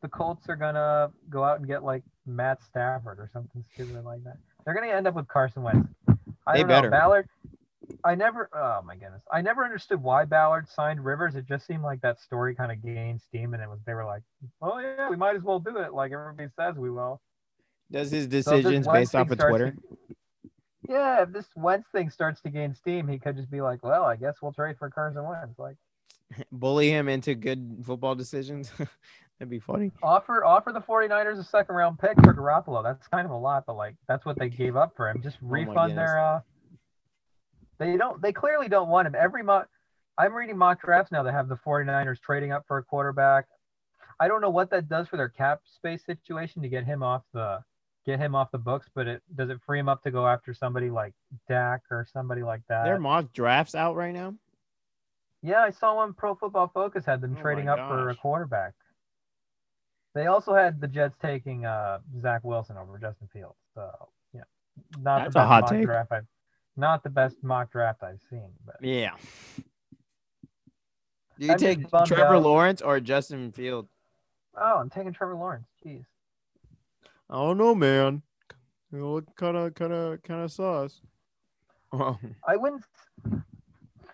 the 0.02 0.08
Colts 0.08 0.48
are 0.50 0.56
gonna 0.56 1.12
go 1.30 1.44
out 1.44 1.60
and 1.60 1.68
get 1.68 1.84
like 1.84 2.04
Matt 2.26 2.62
Stafford 2.64 3.20
or 3.20 3.30
something 3.34 3.64
stupid 3.74 4.04
like 4.04 4.24
that. 4.24 4.38
They're 4.66 4.74
gonna 4.74 4.88
end 4.88 5.08
up 5.08 5.16
with 5.16 5.28
Carson 5.28 5.64
Wentz. 5.64 5.90
I 6.46 6.54
they 6.54 6.60
don't 6.60 6.68
better. 6.68 6.90
know. 6.90 6.98
Ballard 6.98 7.30
I 8.04 8.16
never, 8.16 8.50
oh 8.54 8.82
my 8.86 8.96
goodness, 8.96 9.22
I 9.32 9.42
never 9.42 9.64
understood 9.64 10.02
why 10.02 10.26
Ballard 10.26 10.68
signed 10.70 11.04
Rivers. 11.04 11.36
It 11.36 11.46
just 11.46 11.66
seemed 11.66 11.84
like 11.84 12.02
that 12.02 12.20
story 12.20 12.56
kind 12.56 12.72
of 12.72 12.84
gained 12.84 13.22
steam, 13.22 13.54
and 13.54 13.64
it 13.64 13.70
was 13.70 13.80
they 13.86 13.94
were 13.94 14.06
like, 14.06 14.24
"Oh 14.62 14.80
yeah, 14.80 15.10
we 15.10 15.16
might 15.16 15.36
as 15.36 15.44
well 15.44 15.60
do 15.60 15.78
it," 15.78 15.94
like 15.94 16.12
everybody 16.12 16.50
says 16.56 16.76
we 16.76 16.90
will. 16.90 17.22
Does 17.92 18.12
his 18.12 18.28
decisions 18.28 18.86
so 18.86 18.92
based 18.92 19.16
off 19.16 19.32
of 19.32 19.40
Twitter? 19.40 19.72
To, 19.72 20.16
yeah, 20.90 21.24
if 21.24 21.32
this 21.32 21.46
Wentz 21.56 21.88
thing 21.92 22.10
starts 22.10 22.42
to 22.42 22.50
gain 22.50 22.76
steam, 22.76 23.08
he 23.08 23.20
could 23.20 23.38
just 23.38 23.52
be 23.52 23.62
like, 23.62 23.84
"Well, 23.84 24.04
I 24.04 24.16
guess 24.16 24.36
we'll 24.42 24.54
trade 24.54 24.78
for 24.78 24.90
Carson 24.90 25.24
Wentz." 25.24 25.58
Like, 25.58 25.78
bully 26.52 26.90
him 26.90 27.08
into 27.08 27.36
good 27.36 27.84
football 27.86 28.16
decisions. 28.16 28.72
That'd 29.40 29.52
be 29.52 29.60
funny. 29.60 29.92
Offer 30.02 30.44
offer 30.44 30.72
the 30.72 30.82
49ers 30.82 31.40
a 31.40 31.44
second 31.44 31.76
round 31.76 32.00
pick 32.00 32.16
for 32.24 32.34
Garoppolo. 32.34 32.84
That's 32.84 33.08
kind 33.08 33.26
of 33.26 33.32
a 33.32 33.38
lot, 33.38 33.66
but 33.68 33.76
like 33.76 33.96
that's 34.08 34.26
what 34.26 34.38
they 34.40 34.50
gave 34.50 34.76
up 34.76 34.94
for 34.96 35.10
him. 35.10 35.22
Just 35.22 35.38
oh 35.44 35.48
refund 35.48 35.94
oh 35.94 35.96
their 35.96 36.20
uh 36.20 36.40
they 37.80 37.98
don't. 37.98 38.22
They 38.22 38.34
clearly 38.34 38.68
don't 38.68 38.90
want 38.90 39.08
him. 39.08 39.16
Every 39.16 39.44
mock, 39.44 39.68
I'm 40.18 40.34
reading 40.34 40.58
mock 40.58 40.82
drafts 40.82 41.12
now 41.12 41.24
that 41.24 41.34
have 41.34 41.48
the 41.48 41.58
49ers 41.58 42.20
trading 42.20 42.52
up 42.52 42.64
for 42.68 42.78
a 42.78 42.84
quarterback. 42.84 43.46
I 44.20 44.28
don't 44.28 44.42
know 44.42 44.50
what 44.50 44.72
that 44.72 44.90
does 44.90 45.08
for 45.08 45.18
their 45.18 45.30
cap 45.30 45.62
space 45.76 46.04
situation 46.06 46.64
to 46.64 46.70
get 46.70 46.86
him 46.86 47.04
off 47.04 47.22
the 47.34 47.60
get 48.06 48.20
him 48.20 48.34
off 48.34 48.50
the 48.52 48.58
books, 48.58 48.88
but 48.96 49.06
it 49.06 49.22
does 49.36 49.50
it 49.50 49.60
free 49.66 49.80
him 49.80 49.90
up 49.90 50.02
to 50.04 50.12
go 50.12 50.28
after 50.28 50.54
somebody 50.54 50.90
like 50.90 51.14
Dak 51.48 51.82
or 51.92 52.08
somebody 52.12 52.42
like 52.42 52.62
that. 52.68 52.86
Their 52.86 53.00
mock 53.00 53.32
drafts 53.34 53.76
out 53.76 53.96
right 53.96 54.14
now. 54.14 54.34
Yeah, 55.44 55.62
I 55.62 55.70
saw 55.70 55.98
one. 55.98 56.14
Pro 56.14 56.34
Football 56.34 56.72
Focus 56.74 57.06
had 57.06 57.22
them 57.22 57.36
oh 57.38 57.42
trading 57.42 57.70
up 57.70 57.78
for 57.78 58.10
a 58.10 58.16
quarterback. 58.16 58.74
They 60.18 60.26
also 60.28 60.56
had 60.56 60.82
the 60.82 60.88
Jets 60.88 61.16
taking 61.22 61.66
uh, 61.66 62.00
Zach 62.20 62.44
Wilson 62.44 62.76
over 62.76 62.98
Justin 62.98 63.28
Fields. 63.32 63.56
So 63.76 63.90
yeah, 64.34 64.42
not 65.00 65.20
That's 65.20 65.34
the 65.36 65.40
a 65.40 65.44
best 65.44 65.48
hot 65.48 65.62
mock 65.62 65.70
take. 65.72 65.86
draft 65.86 66.12
I've 66.12 66.26
not 66.76 67.04
the 67.04 67.10
best 67.10 67.36
mock 67.44 67.72
draft 67.72 68.02
I've 68.02 68.20
seen. 68.30 68.50
But 68.66 68.78
Yeah. 68.82 69.12
Do 71.40 71.46
you 71.46 71.52
I'm 71.52 71.58
take 71.60 71.88
Trevor 72.06 72.36
out. 72.36 72.44
Lawrence 72.44 72.82
or 72.82 73.00
Justin 73.00 73.52
Field? 73.52 73.88
oh, 74.60 74.78
I'm 74.80 74.90
taking 74.90 75.14
Trevor 75.14 75.36
Lawrence. 75.36 75.68
Jeez. 75.86 76.06
I 77.30 77.36
don't 77.36 77.58
know, 77.60 77.76
man. 77.76 78.24
You 78.92 79.06
look 79.08 79.36
kind 79.36 79.56
of, 79.56 79.76
kind 79.76 79.94
of, 79.94 80.24
kind 80.24 80.42
of 80.42 80.52
sauce. 80.52 81.02
Oh, 81.92 82.18
I 82.48 82.56
wouldn't. 82.56 82.84
You 83.24 83.44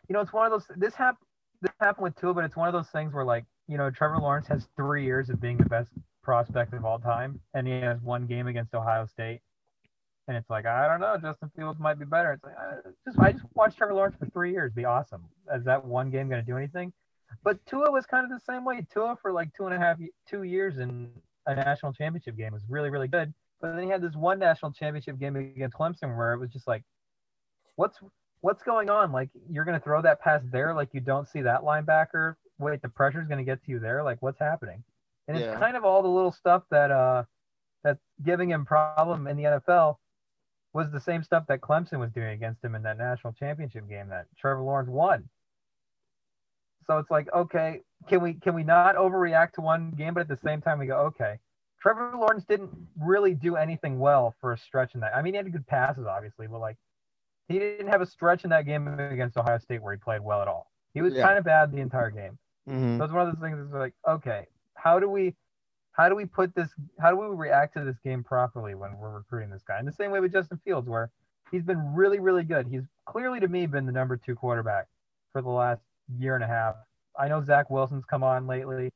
know, 0.09 0.19
it's 0.19 0.33
one 0.33 0.45
of 0.45 0.51
those. 0.51 0.65
This 0.77 0.95
happened. 0.95 1.27
This 1.61 1.71
happened 1.79 2.03
with 2.03 2.15
Tua, 2.19 2.33
but 2.33 2.43
it's 2.43 2.57
one 2.57 2.67
of 2.67 2.73
those 2.73 2.89
things 2.89 3.13
where, 3.13 3.23
like, 3.23 3.45
you 3.67 3.77
know, 3.77 3.89
Trevor 3.89 4.17
Lawrence 4.17 4.47
has 4.47 4.67
three 4.75 5.03
years 5.05 5.29
of 5.29 5.41
being 5.41 5.57
the 5.57 5.65
best 5.65 5.89
prospect 6.21 6.73
of 6.73 6.85
all 6.85 6.99
time, 6.99 7.39
and 7.53 7.67
he 7.67 7.73
has 7.73 8.01
one 8.01 8.25
game 8.25 8.47
against 8.47 8.73
Ohio 8.73 9.05
State, 9.05 9.41
and 10.27 10.37
it's 10.37 10.49
like, 10.49 10.65
I 10.65 10.87
don't 10.87 11.01
know, 11.01 11.17
Justin 11.21 11.51
Fields 11.55 11.79
might 11.79 11.99
be 11.99 12.05
better. 12.05 12.33
It's 12.33 12.43
like, 12.43 12.55
I 12.57 12.89
just, 13.05 13.19
I 13.19 13.31
just 13.33 13.45
watched 13.55 13.77
Trevor 13.77 13.93
Lawrence 13.93 14.15
for 14.17 14.25
three 14.27 14.51
years, 14.51 14.71
be 14.73 14.85
awesome. 14.85 15.23
Is 15.53 15.65
that 15.65 15.83
one 15.83 16.09
game 16.09 16.29
going 16.29 16.41
to 16.41 16.45
do 16.45 16.57
anything? 16.57 16.93
But 17.43 17.65
Tua 17.65 17.91
was 17.91 18.05
kind 18.05 18.23
of 18.23 18.29
the 18.29 18.43
same 18.45 18.63
way. 18.63 18.85
Tua 18.93 19.17
for 19.21 19.31
like 19.31 19.53
two 19.53 19.65
and 19.65 19.73
a 19.73 19.79
half, 19.79 19.97
two 20.29 20.43
years 20.43 20.77
in 20.77 21.09
a 21.45 21.55
national 21.55 21.93
championship 21.93 22.37
game 22.37 22.53
was 22.53 22.63
really, 22.69 22.89
really 22.89 23.07
good. 23.07 23.33
But 23.59 23.75
then 23.75 23.83
he 23.83 23.89
had 23.89 24.01
this 24.01 24.15
one 24.15 24.39
national 24.39 24.71
championship 24.73 25.19
game 25.19 25.35
against 25.35 25.75
Clemson 25.75 26.15
where 26.15 26.33
it 26.33 26.39
was 26.39 26.49
just 26.49 26.67
like, 26.67 26.83
what's 27.75 27.97
what's 28.41 28.61
going 28.61 28.89
on? 28.89 29.11
Like 29.11 29.29
you're 29.49 29.65
gonna 29.65 29.79
throw 29.79 30.01
that 30.01 30.21
pass 30.21 30.41
there, 30.51 30.73
like 30.73 30.89
you 30.93 30.99
don't 30.99 31.27
see 31.27 31.41
that 31.41 31.61
linebacker. 31.61 32.35
Wait, 32.63 32.81
the 32.81 32.89
pressure's 32.89 33.27
gonna 33.27 33.43
get 33.43 33.63
to 33.63 33.71
you 33.71 33.79
there. 33.79 34.03
Like 34.03 34.21
what's 34.21 34.39
happening? 34.39 34.83
And 35.27 35.37
Yeah. 35.37 35.51
it's 35.51 35.59
kind 35.59 35.77
of 35.77 35.85
all 35.85 36.01
the 36.01 36.09
little 36.09 36.31
stuff 36.31 36.63
that 36.71 36.91
uh 36.91 37.23
that's 37.83 38.01
giving 38.23 38.49
him 38.49 38.65
problem 38.65 39.27
in 39.27 39.37
the 39.37 39.43
NFL 39.43 39.97
was 40.73 40.91
the 40.91 40.99
same 40.99 41.23
stuff 41.23 41.45
that 41.47 41.61
Clemson 41.61 41.99
was 41.99 42.11
doing 42.11 42.29
against 42.29 42.63
him 42.63 42.75
in 42.75 42.81
that 42.83 42.97
national 42.97 43.33
championship 43.33 43.87
game 43.87 44.09
that 44.09 44.25
Trevor 44.37 44.61
Lawrence 44.61 44.89
won. 44.89 45.29
So 46.87 46.97
it's 46.97 47.11
like, 47.11 47.31
okay, 47.33 47.81
can 48.07 48.21
we 48.21 48.33
can 48.33 48.53
we 48.55 48.63
not 48.63 48.95
overreact 48.95 49.53
to 49.53 49.61
one 49.61 49.91
game, 49.91 50.13
but 50.13 50.21
at 50.21 50.27
the 50.27 50.37
same 50.43 50.61
time 50.61 50.79
we 50.79 50.87
go, 50.87 50.97
okay, 51.07 51.39
Trevor 51.79 52.13
Lawrence 52.15 52.45
didn't 52.45 52.71
really 52.99 53.33
do 53.35 53.55
anything 53.55 53.99
well 53.99 54.35
for 54.41 54.53
a 54.53 54.57
stretch 54.57 54.93
in 54.95 55.01
that. 55.01 55.15
I 55.15 55.21
mean, 55.21 55.33
he 55.33 55.37
had 55.37 55.51
good 55.51 55.67
passes, 55.67 56.05
obviously, 56.05 56.47
but 56.47 56.59
like 56.59 56.77
he 57.47 57.59
didn't 57.59 57.87
have 57.87 58.01
a 58.01 58.05
stretch 58.05 58.43
in 58.43 58.49
that 58.49 58.65
game 58.65 58.87
against 58.99 59.37
Ohio 59.37 59.57
State 59.59 59.81
where 59.81 59.93
he 59.93 59.99
played 59.99 60.21
well 60.21 60.41
at 60.41 60.47
all. 60.47 60.71
He 60.93 61.01
was 61.01 61.13
Yeah. 61.13 61.23
kind 61.23 61.37
of 61.37 61.43
bad 61.43 61.71
the 61.71 61.79
entire 61.81 62.11
game. 62.11 62.37
Mhm. 62.69 62.97
So 62.97 63.03
it's 63.03 63.13
one 63.13 63.27
of 63.27 63.33
those 63.33 63.41
things 63.41 63.57
that's 63.57 63.73
like, 63.73 63.93
okay, 64.07 64.47
how 64.75 64.99
do 64.99 65.09
we 65.09 65.35
how 65.93 66.09
do 66.09 66.15
we 66.15 66.25
put 66.25 66.53
this 66.55 66.69
how 66.99 67.11
do 67.11 67.17
we 67.17 67.27
react 67.27 67.75
to 67.75 67.83
this 67.83 67.97
game 68.03 68.23
properly 68.23 68.75
when 68.75 68.97
we're 68.97 69.11
recruiting 69.11 69.49
this 69.49 69.63
guy? 69.67 69.79
In 69.79 69.85
the 69.85 69.91
same 69.91 70.11
way 70.11 70.19
with 70.19 70.31
Justin 70.31 70.59
Fields, 70.63 70.87
where 70.89 71.09
he's 71.51 71.63
been 71.63 71.93
really, 71.93 72.19
really 72.19 72.43
good. 72.43 72.67
He's 72.67 72.83
clearly 73.05 73.39
to 73.39 73.47
me 73.47 73.65
been 73.67 73.85
the 73.85 73.91
number 73.91 74.17
two 74.17 74.35
quarterback 74.35 74.87
for 75.31 75.41
the 75.41 75.49
last 75.49 75.81
year 76.17 76.35
and 76.35 76.43
a 76.43 76.47
half. 76.47 76.75
I 77.17 77.27
know 77.27 77.43
Zach 77.43 77.69
Wilson's 77.69 78.05
come 78.05 78.23
on 78.23 78.47
lately, 78.47 78.91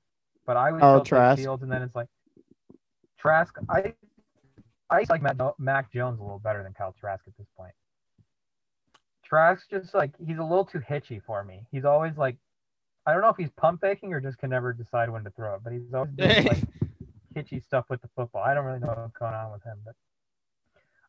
but 0.45 0.57
I 0.57 0.72
was 0.72 0.82
Oh, 0.84 1.03
Trask. 1.03 1.39
Fields, 1.39 1.61
and 1.63 1.72
then 1.72 1.84
it's 1.84 1.95
like 1.95 2.07
Trask. 3.20 3.55
I 3.70 3.93
I 4.89 5.05
like 5.09 5.22
Matt, 5.22 5.38
Mac 5.59 5.91
Jones 5.91 6.20
a 6.20 6.24
little 6.24 6.39
better 6.39 6.63
than 6.63 6.74
Kyle 6.74 6.95
Trask 6.99 7.24
at 7.28 7.38
this 7.38 7.47
point. 7.57 7.74
Trask 9.24 9.70
just 9.70 9.93
like 9.93 10.11
he's 10.26 10.38
a 10.38 10.43
little 10.43 10.65
too 10.65 10.80
hitchy 10.80 11.20
for 11.20 11.43
me. 11.43 11.65
He's 11.72 11.84
always 11.86 12.18
like, 12.18 12.38
I 13.08 13.14
don't 13.14 13.22
know 13.22 13.30
if 13.30 13.38
he's 13.38 13.49
pump 13.51 13.80
faking 13.80 14.14
or 14.14 14.20
just 14.20 14.38
can 14.38 14.49
never 14.49 14.74
decide 14.74 15.10
when 15.10 15.24
to 15.24 15.30
throw 15.32 15.55
it, 15.55 15.62
but 15.64 15.72
he's 15.72 15.93
always 15.93 16.12
doing 16.18 16.43
like 16.45 16.64
hitchy 17.34 17.62
stuff 17.62 17.86
with 17.89 18.01
the 18.01 18.10
football. 18.16 18.43
I 18.43 18.53
don't 18.53 18.66
really 18.66 18.80
know 18.80 18.88
what's 18.88 19.18
going 19.18 19.34
on 19.34 19.53
with 19.53 19.64
him, 19.64 19.78
but 19.86 19.95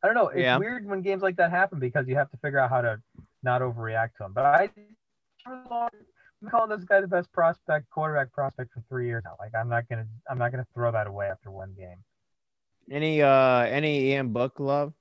I 0.03 0.07
don't 0.07 0.15
know. 0.15 0.29
It's 0.29 0.43
Yeah. 0.43 0.59
weird 0.59 0.87
when 0.87 1.03
games 1.03 1.23
like 1.23 1.37
that 1.37 1.51
happen 1.51 1.81
because 1.81 2.07
you 2.07 2.15
have 2.15 2.31
to 2.31 2.37
figure 2.37 2.61
out 2.61 2.71
how 2.71 2.83
to 2.83 3.03
not 3.43 3.63
overreact 3.63 4.15
to 4.19 4.25
him. 4.27 4.33
But 4.33 4.45
I, 4.45 4.71
I'm 5.45 6.49
calling 6.49 6.71
this 6.71 6.85
guy 6.85 7.01
the 7.01 7.09
best 7.09 7.33
prospect, 7.33 7.91
quarterback 7.91 8.33
prospect 8.33 8.73
for 8.73 8.83
three 8.89 9.07
years 9.07 9.25
now. 9.25 9.35
Like 9.41 9.53
I'm 9.57 9.69
not 9.69 9.89
gonna, 9.89 10.07
I'm 10.31 10.39
not 10.39 10.53
gonna 10.53 10.67
throw 10.73 10.93
that 10.93 11.09
away 11.09 11.27
after 11.27 11.51
one 11.51 11.75
game. 11.77 11.97
Any 12.91 13.23
uh 13.23 13.63
any 13.65 14.13
Ian 14.13 14.33
Book 14.33 14.61
love? 14.61 14.93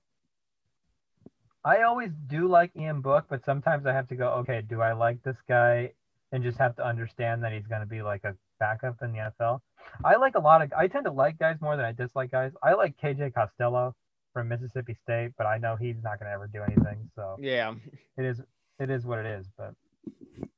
I 1.63 1.81
always 1.83 2.11
do 2.27 2.47
like 2.47 2.71
Ian 2.75 3.01
Book, 3.01 3.25
but 3.29 3.45
sometimes 3.45 3.85
I 3.85 3.93
have 3.93 4.07
to 4.07 4.15
go, 4.15 4.29
okay, 4.39 4.61
do 4.67 4.81
I 4.81 4.93
like 4.93 5.21
this 5.21 5.37
guy 5.47 5.91
and 6.31 6.43
just 6.43 6.57
have 6.57 6.75
to 6.75 6.85
understand 6.85 7.43
that 7.43 7.51
he's 7.53 7.67
going 7.67 7.81
to 7.81 7.87
be 7.87 8.01
like 8.01 8.23
a 8.23 8.35
backup 8.59 9.01
in 9.01 9.11
the 9.13 9.31
NFL? 9.39 9.59
I 10.03 10.15
like 10.17 10.35
a 10.35 10.39
lot 10.39 10.61
of, 10.61 10.71
I 10.77 10.87
tend 10.87 11.05
to 11.05 11.11
like 11.11 11.37
guys 11.39 11.57
more 11.61 11.75
than 11.77 11.85
I 11.85 11.91
dislike 11.91 12.31
guys. 12.31 12.51
I 12.63 12.73
like 12.73 12.97
KJ 12.97 13.33
Costello 13.33 13.95
from 14.33 14.49
Mississippi 14.49 14.95
State, 15.03 15.31
but 15.37 15.47
I 15.47 15.57
know 15.57 15.75
he's 15.75 15.95
not 16.03 16.19
going 16.19 16.27
to 16.27 16.33
ever 16.33 16.47
do 16.47 16.61
anything. 16.63 17.09
So 17.15 17.37
Yeah. 17.39 17.73
it 18.17 18.25
is, 18.25 18.41
it 18.79 18.89
is 18.89 19.05
what 19.05 19.19
it 19.19 19.25
is. 19.25 19.47
But 19.57 19.73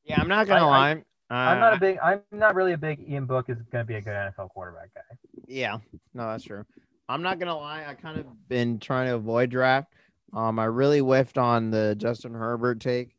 Yeah, 0.04 0.20
I'm 0.20 0.28
not 0.28 0.50
I- 0.50 0.58
I- 0.58 0.62
lie. 0.62 1.04
Uh, 1.32 1.34
I'm 1.36 1.60
not 1.60 1.76
a 1.76 1.80
big, 1.80 2.00
I'm 2.00 2.22
not 2.32 2.56
really 2.56 2.74
a 2.74 2.78
big 2.78 3.08
Ian 3.08 3.26
Book 3.28 3.50
is 3.50 3.62
going 3.72 3.84
to 3.84 3.88
be 3.88 3.94
a 3.96 4.02
good 4.02 4.14
NFL 4.16 4.50
quarterback 4.50 4.90
guy. 4.96 5.02
Yeah, 5.48 5.78
no, 6.16 6.28
that's 6.32 6.44
true. 6.44 6.66
I'm 7.08 7.24
not 7.24 7.40
gonna 7.40 7.58
lie. 7.58 7.86
I 7.88 7.96
kind 7.96 8.20
of 8.20 8.26
been 8.50 8.78
trying 8.78 9.08
to 9.08 9.16
avoid 9.16 9.50
draft. 9.50 9.92
Um, 10.32 10.60
I 10.60 10.66
really 10.66 11.00
whiffed 11.00 11.40
on 11.40 11.72
the 11.72 11.96
Justin 11.96 12.36
Herbert 12.36 12.80
take. 12.80 13.16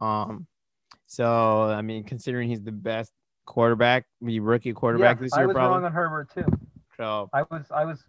Um, 0.00 0.46
so 1.14 1.64
I 1.64 1.82
mean, 1.82 2.04
considering 2.04 2.48
he's 2.48 2.62
the 2.62 2.72
best 2.72 3.12
quarterback, 3.46 4.06
the 4.20 4.40
rookie 4.40 4.72
quarterback 4.72 5.18
yeah, 5.18 5.22
this 5.22 5.32
year, 5.36 5.44
I 5.44 5.46
was 5.46 5.54
probably. 5.54 5.76
wrong 5.76 5.84
on 5.84 5.92
Herbert 5.92 6.30
too. 6.34 6.44
so 6.96 7.30
I 7.32 7.42
was, 7.42 7.64
I 7.70 7.84
was, 7.84 8.02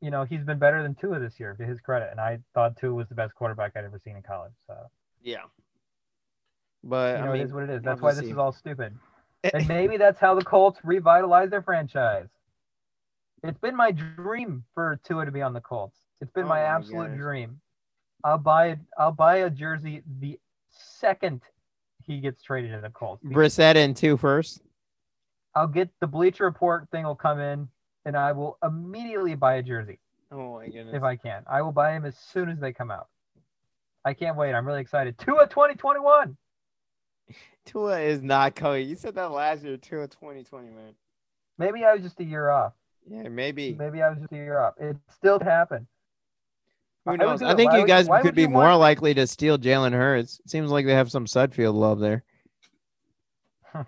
you 0.00 0.10
know, 0.10 0.24
he's 0.24 0.44
been 0.44 0.58
better 0.58 0.82
than 0.82 0.94
Tua 0.94 1.18
this 1.18 1.40
year 1.40 1.54
to 1.54 1.64
his 1.64 1.80
credit, 1.80 2.08
and 2.10 2.20
I 2.20 2.38
thought 2.52 2.76
Tua 2.76 2.94
was 2.94 3.08
the 3.08 3.14
best 3.14 3.34
quarterback 3.34 3.72
I'd 3.76 3.84
ever 3.84 3.98
seen 4.04 4.16
in 4.16 4.22
college. 4.22 4.52
So 4.66 4.76
yeah, 5.22 5.44
but 6.82 7.18
you 7.18 7.24
know, 7.24 7.30
I 7.30 7.32
mean, 7.32 7.42
it 7.42 7.44
is 7.46 7.52
what 7.52 7.64
it 7.64 7.70
is. 7.70 7.82
That's 7.82 8.02
why 8.02 8.12
this 8.12 8.24
is 8.26 8.36
all 8.38 8.52
stupid. 8.52 8.94
And 9.52 9.68
maybe 9.68 9.98
that's 9.98 10.18
how 10.18 10.34
the 10.34 10.42
Colts 10.42 10.80
revitalize 10.82 11.50
their 11.50 11.60
franchise. 11.60 12.28
It's 13.42 13.58
been 13.58 13.76
my 13.76 13.90
dream 13.90 14.64
for 14.72 14.98
Tua 15.04 15.26
to 15.26 15.30
be 15.30 15.42
on 15.42 15.52
the 15.52 15.60
Colts. 15.60 15.98
It's 16.22 16.32
been 16.32 16.46
Oh 16.46 16.48
my 16.48 16.60
my 16.60 16.62
absolute 16.62 17.14
dream. 17.18 17.60
I'll 18.24 18.38
buy. 18.38 18.78
I'll 18.96 19.12
buy 19.12 19.36
a 19.36 19.50
jersey 19.50 20.02
the 20.18 20.40
second 20.70 21.42
he 22.06 22.20
gets 22.20 22.42
traded 22.42 22.72
to 22.72 22.80
the 22.80 22.90
Colts. 22.90 23.24
Brissett 23.24 23.76
in 23.76 23.94
two 23.94 24.16
first. 24.16 24.62
I'll 25.54 25.68
get 25.68 25.88
the 26.00 26.06
Bleacher 26.06 26.44
Report 26.44 26.88
thing 26.90 27.04
will 27.04 27.14
come 27.14 27.40
in, 27.40 27.68
and 28.04 28.16
I 28.16 28.32
will 28.32 28.58
immediately 28.64 29.34
buy 29.34 29.54
a 29.54 29.62
jersey 29.62 29.98
Oh 30.32 30.54
my 30.54 30.66
goodness! 30.66 30.94
if 30.94 31.02
I 31.02 31.16
can. 31.16 31.44
I 31.46 31.62
will 31.62 31.72
buy 31.72 31.92
them 31.92 32.04
as 32.04 32.16
soon 32.16 32.48
as 32.48 32.58
they 32.58 32.72
come 32.72 32.90
out. 32.90 33.08
I 34.04 34.14
can't 34.14 34.36
wait. 34.36 34.54
I'm 34.54 34.66
really 34.66 34.80
excited. 34.80 35.16
Tua 35.18 35.46
2021. 35.48 36.36
Tua 37.64 38.00
is 38.00 38.20
not 38.22 38.54
coming. 38.54 38.88
You 38.88 38.96
said 38.96 39.14
that 39.14 39.30
last 39.30 39.62
year. 39.62 39.76
Tua 39.76 40.08
2020, 40.08 40.68
man. 40.68 40.94
Maybe 41.56 41.84
I 41.84 41.94
was 41.94 42.02
just 42.02 42.20
a 42.20 42.24
year 42.24 42.50
off. 42.50 42.72
Yeah, 43.08 43.28
maybe. 43.28 43.74
Maybe 43.78 44.02
I 44.02 44.10
was 44.10 44.18
just 44.18 44.32
a 44.32 44.36
year 44.36 44.58
off. 44.58 44.74
It 44.78 44.96
still 45.14 45.38
happened. 45.38 45.86
Who 47.04 47.12
I 47.12 47.16
knows? 47.16 47.40
do 47.40 47.46
I 47.46 47.54
think 47.54 47.72
Why 47.72 47.78
you 47.80 47.86
guys 47.86 48.08
why 48.08 48.22
could 48.22 48.34
be 48.34 48.42
you 48.42 48.48
more 48.48 48.62
want- 48.62 48.80
likely 48.80 49.14
to 49.14 49.26
steal 49.26 49.58
Jalen 49.58 49.92
Hurts. 49.92 50.40
Seems 50.46 50.70
like 50.70 50.86
they 50.86 50.94
have 50.94 51.10
some 51.10 51.26
Sudfeld 51.26 51.74
love 51.74 52.00
there. 52.00 52.24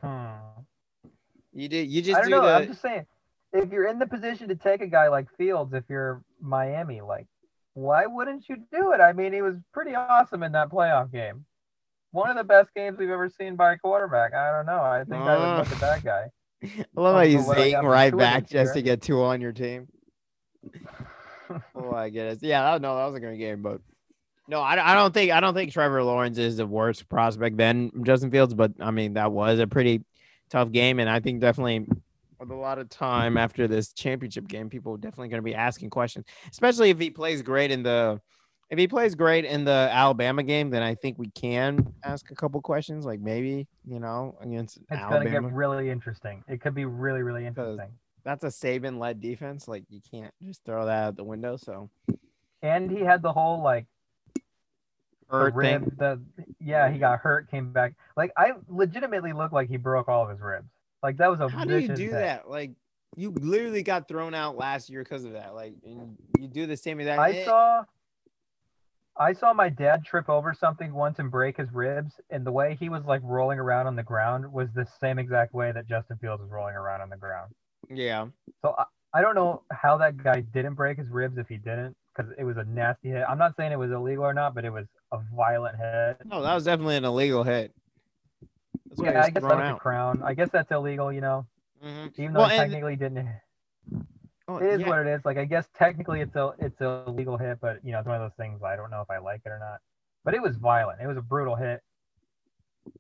You 1.57 1.69
did. 1.69 1.89
You 1.89 2.03
just 2.03 2.19
I 2.19 2.21
don't 2.21 2.31
do 2.31 2.37
know. 2.37 2.43
the. 2.43 2.55
I'm 2.55 2.67
just 2.67 2.83
saying, 2.83 3.07
if 3.55 3.73
you're 3.73 3.89
in 3.89 3.99
the 3.99 4.07
position 4.07 4.49
to 4.49 4.55
take 4.55 4.83
a 4.83 4.87
guy 4.87 5.09
like 5.09 5.27
Fields, 5.39 5.73
if 5.73 5.85
you're 5.89 6.23
Miami, 6.39 7.01
like, 7.01 7.27
why 7.73 8.05
wouldn't 8.05 8.47
you 8.47 8.57
do 8.71 8.93
it? 8.93 9.01
I 9.01 9.15
mean, 9.15 9.33
he 9.33 9.41
was 9.41 9.57
pretty 9.73 9.95
awesome 9.95 10.43
in 10.43 10.53
that 10.53 10.69
playoff 10.69 11.11
game. 11.11 11.47
One 12.11 12.29
of 12.29 12.37
the 12.37 12.45
best 12.45 12.75
games 12.75 12.99
we've 12.99 13.09
ever 13.09 13.31
seen 13.31 13.57
by 13.57 13.73
a 13.73 13.79
quarterback. 13.79 14.35
I 14.35 14.51
don't 14.55 14.67
know. 14.67 14.83
I 14.83 15.05
think 15.05 15.23
I 15.23 15.37
would 15.37 15.45
ah. 15.45 15.59
look 15.59 15.73
at 15.73 15.81
that 15.81 16.05
guy. 16.05 16.27
I 16.63 16.85
love 16.95 17.15
how 17.17 17.23
you 17.23 17.39
I 17.39 17.55
zing 17.55 17.83
right 17.83 18.15
back 18.15 18.45
this 18.45 18.53
year. 18.53 18.65
just 18.65 18.75
to 18.75 18.83
get 18.83 19.01
two 19.01 19.23
on 19.23 19.41
your 19.41 19.53
team. 19.53 19.89
Oh, 21.75 21.91
I 21.93 22.07
it. 22.07 22.39
Yeah, 22.43 22.73
that, 22.73 22.83
no, 22.83 22.97
that 22.97 23.07
was 23.07 23.15
a 23.15 23.21
great 23.21 23.39
game, 23.39 23.63
but 23.63 23.81
no, 24.49 24.61
I, 24.61 24.93
I 24.93 24.95
don't 24.95 25.13
think 25.13 25.33
I 25.33 25.41
don't 25.41 25.55
think 25.55 25.73
Trevor 25.73 26.03
Lawrence 26.03 26.39
is 26.39 26.57
the 26.57 26.67
worst 26.67 27.09
prospect 27.09 27.57
than 27.57 27.91
Justin 28.05 28.31
Fields, 28.31 28.55
but 28.55 28.73
I 28.81 28.91
mean 28.91 29.15
that 29.15 29.33
was 29.33 29.59
a 29.59 29.67
pretty 29.67 30.03
tough 30.51 30.71
game, 30.71 31.01
and 31.01 31.11
I 31.11 31.21
think 31.21 31.41
definitely 31.41 31.87
with 32.39 32.51
a 32.51 32.55
lot 32.55 32.79
of 32.79 32.89
time 32.89 33.37
after 33.37 33.67
this 33.67 33.93
championship 33.93 34.47
game, 34.47 34.69
people 34.69 34.95
are 34.95 34.99
definitely 34.99 35.29
going 35.29 35.39
to 35.39 35.45
be 35.45 35.55
asking 35.55 35.91
questions, 35.91 36.27
especially 36.51 36.91
if 36.91 36.99
he 36.99 37.11
plays 37.11 37.43
great 37.43 37.71
in 37.71 37.83
the. 37.83 38.21
If 38.69 38.81
he 38.81 38.89
plays 38.89 39.15
great 39.15 39.45
in 39.45 39.65
the 39.65 39.89
Alabama 39.93 40.43
game, 40.43 40.71
then 40.71 40.83
I 40.83 40.97
think 40.97 41.21
we 41.21 41.31
can 41.31 41.95
ask 42.03 42.33
a 42.33 42.35
couple 42.35 42.61
questions, 42.61 43.07
like 43.07 43.21
maybe 43.21 43.69
you 43.85 44.01
know 44.01 44.37
against 44.41 44.79
It's 44.79 44.87
Alabama. 44.91 45.25
to 45.25 45.31
get 45.31 45.53
really 45.53 45.89
interesting. 45.89 46.43
It 46.49 46.61
could 46.61 46.75
be 46.75 46.85
really, 46.85 47.23
really 47.23 47.47
interesting. 47.47 47.91
That's 48.27 48.43
a 48.43 48.49
Saban 48.49 48.99
led 48.99 49.21
defense. 49.21 49.69
Like 49.69 49.85
you 49.89 50.01
can't 50.11 50.35
just 50.43 50.65
throw 50.65 50.85
that 50.87 51.05
out 51.05 51.17
the 51.17 51.25
window. 51.25 51.57
So 51.57 51.89
And 52.61 52.91
he 52.91 53.01
had 53.01 53.23
the 53.23 53.33
whole 53.33 53.63
like 53.63 53.87
the 55.31 55.53
rib, 55.55 55.85
thing. 55.85 55.93
the 55.97 56.21
yeah, 56.61 56.91
he 56.91 56.99
got 56.99 57.21
hurt, 57.21 57.49
came 57.51 57.73
back. 57.73 57.95
Like 58.17 58.33
I 58.37 58.55
legitimately 58.69 59.33
looked 59.33 59.55
like 59.55 59.69
he 59.69 59.77
broke 59.77 60.09
all 60.09 60.25
of 60.25 60.31
his 60.31 60.41
ribs. 60.41 60.69
Like 61.05 61.19
that 61.19 61.31
was 61.31 61.39
a 61.39 61.49
How 61.49 61.65
do 61.65 61.79
you 61.79 61.95
do 61.95 62.11
that? 62.11 62.51
Like 62.51 62.73
you 63.15 63.31
literally 63.31 63.85
got 63.85 64.09
thrown 64.09 64.35
out 64.35 64.57
last 64.57 64.91
year 64.91 65.05
because 65.05 65.25
of 65.25 65.33
that. 65.35 65.55
Like 65.55 65.75
and 65.85 66.17
you 66.37 66.49
do 66.49 66.67
the 66.67 66.77
same 66.77 66.99
exact. 66.99 67.21
I 67.21 67.31
eh, 67.31 67.45
saw 67.45 67.85
I 69.17 69.35
saw 69.35 69.53
my 69.53 69.69
dad 69.69 70.05
trip 70.05 70.29
over 70.29 70.53
something 70.53 70.93
once 70.93 71.21
and 71.21 71.31
break 71.31 71.59
his 71.59 71.73
ribs, 71.73 72.15
and 72.31 72.45
the 72.45 72.51
way 72.53 72.77
he 72.79 72.89
was 72.89 73.05
like 73.05 73.21
rolling 73.23 73.61
around 73.61 73.87
on 73.87 73.95
the 73.95 74.03
ground 74.03 74.53
was 74.53 74.69
the 74.75 74.85
same 75.01 75.21
exact 75.21 75.55
way 75.55 75.71
that 75.71 75.87
Justin 75.87 76.19
Fields 76.19 76.43
was 76.43 76.51
rolling 76.51 76.75
around 76.75 77.03
on 77.03 77.09
the 77.09 77.17
ground. 77.17 77.55
Yeah. 77.89 78.27
So 78.63 78.75
I, 78.79 78.85
I 79.15 79.21
don't 79.23 79.35
know 79.35 79.63
how 79.71 79.97
that 79.99 80.17
guy 80.17 80.41
didn't 80.41 80.75
break 80.75 80.99
his 80.99 81.09
ribs 81.09 81.39
if 81.39 81.49
he 81.49 81.57
didn't, 81.57 81.97
because 82.15 82.33
it 82.39 82.45
was 82.45 82.57
a 82.57 82.65
nasty 82.65 83.09
hit. 83.11 83.25
I'm 83.29 83.39
not 83.39 83.57
saying 83.57 83.73
it 83.73 83.79
was 83.79 83.91
illegal 83.91 84.25
or 84.25 84.35
not, 84.35 84.55
but 84.55 84.65
it 84.65 84.73
was 84.73 84.87
a 85.13 85.19
violent 85.35 85.77
hit. 85.77 86.19
No, 86.27 86.43
that 86.43 86.55
was 86.55 86.65
definitely 86.65 86.97
an 86.97 87.05
illegal 87.05 87.43
hit. 87.43 87.73
That's 88.89 89.03
yeah, 89.03 89.23
I 89.23 89.31
guess 89.31 89.43
that's 89.43 89.77
a 89.77 89.79
crown. 89.81 90.23
I 90.25 90.35
guess 90.35 90.51
that's 90.51 90.71
illegal, 90.71 91.13
you 91.13 91.21
know, 91.21 91.47
Mhm. 91.85 92.13
even 92.19 92.33
though 92.33 92.41
Well, 92.41 92.51
it 92.51 92.55
and- 92.55 92.71
technically 92.71 92.97
didn't. 92.97 93.29
Oh, 94.49 94.59
It 94.59 94.67
is 94.75 94.81
yeah. 94.81 94.89
what 94.89 94.99
it 95.01 95.09
is. 95.09 95.25
Like 95.25 95.39
I 95.39 95.45
guess 95.45 95.69
technically 95.77 96.21
it's 96.21 96.37
a 96.37 96.55
it's 96.59 96.81
a 96.81 97.03
legal 97.09 97.37
hit, 97.37 97.59
but 97.61 97.85
you 97.85 97.91
know 97.93 97.99
it's 97.99 98.07
one 98.07 98.15
of 98.15 98.23
those 98.23 98.37
things. 98.37 98.63
I 98.63 98.77
don't 98.77 98.91
know 98.93 99.01
if 99.01 99.11
I 99.11 99.19
like 99.19 99.41
it 99.45 99.49
or 99.49 99.59
not. 99.59 99.81
But 100.25 100.35
it 100.35 100.43
was 100.43 100.57
violent. 100.57 101.01
It 101.01 101.07
was 101.09 101.17
a 101.17 101.21
brutal 101.23 101.57
hit, 101.57 101.83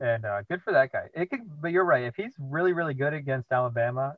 and 0.01 0.24
uh, 0.24 0.43
good 0.49 0.61
for 0.62 0.72
that 0.72 0.91
guy. 0.93 1.09
It 1.14 1.31
could, 1.31 1.41
but 1.61 1.70
you're 1.70 1.85
right. 1.85 2.03
If 2.05 2.16
he's 2.16 2.33
really 2.41 2.72
really 2.72 2.95
good 2.95 3.14
against 3.14 3.53
Alabama, 3.53 4.16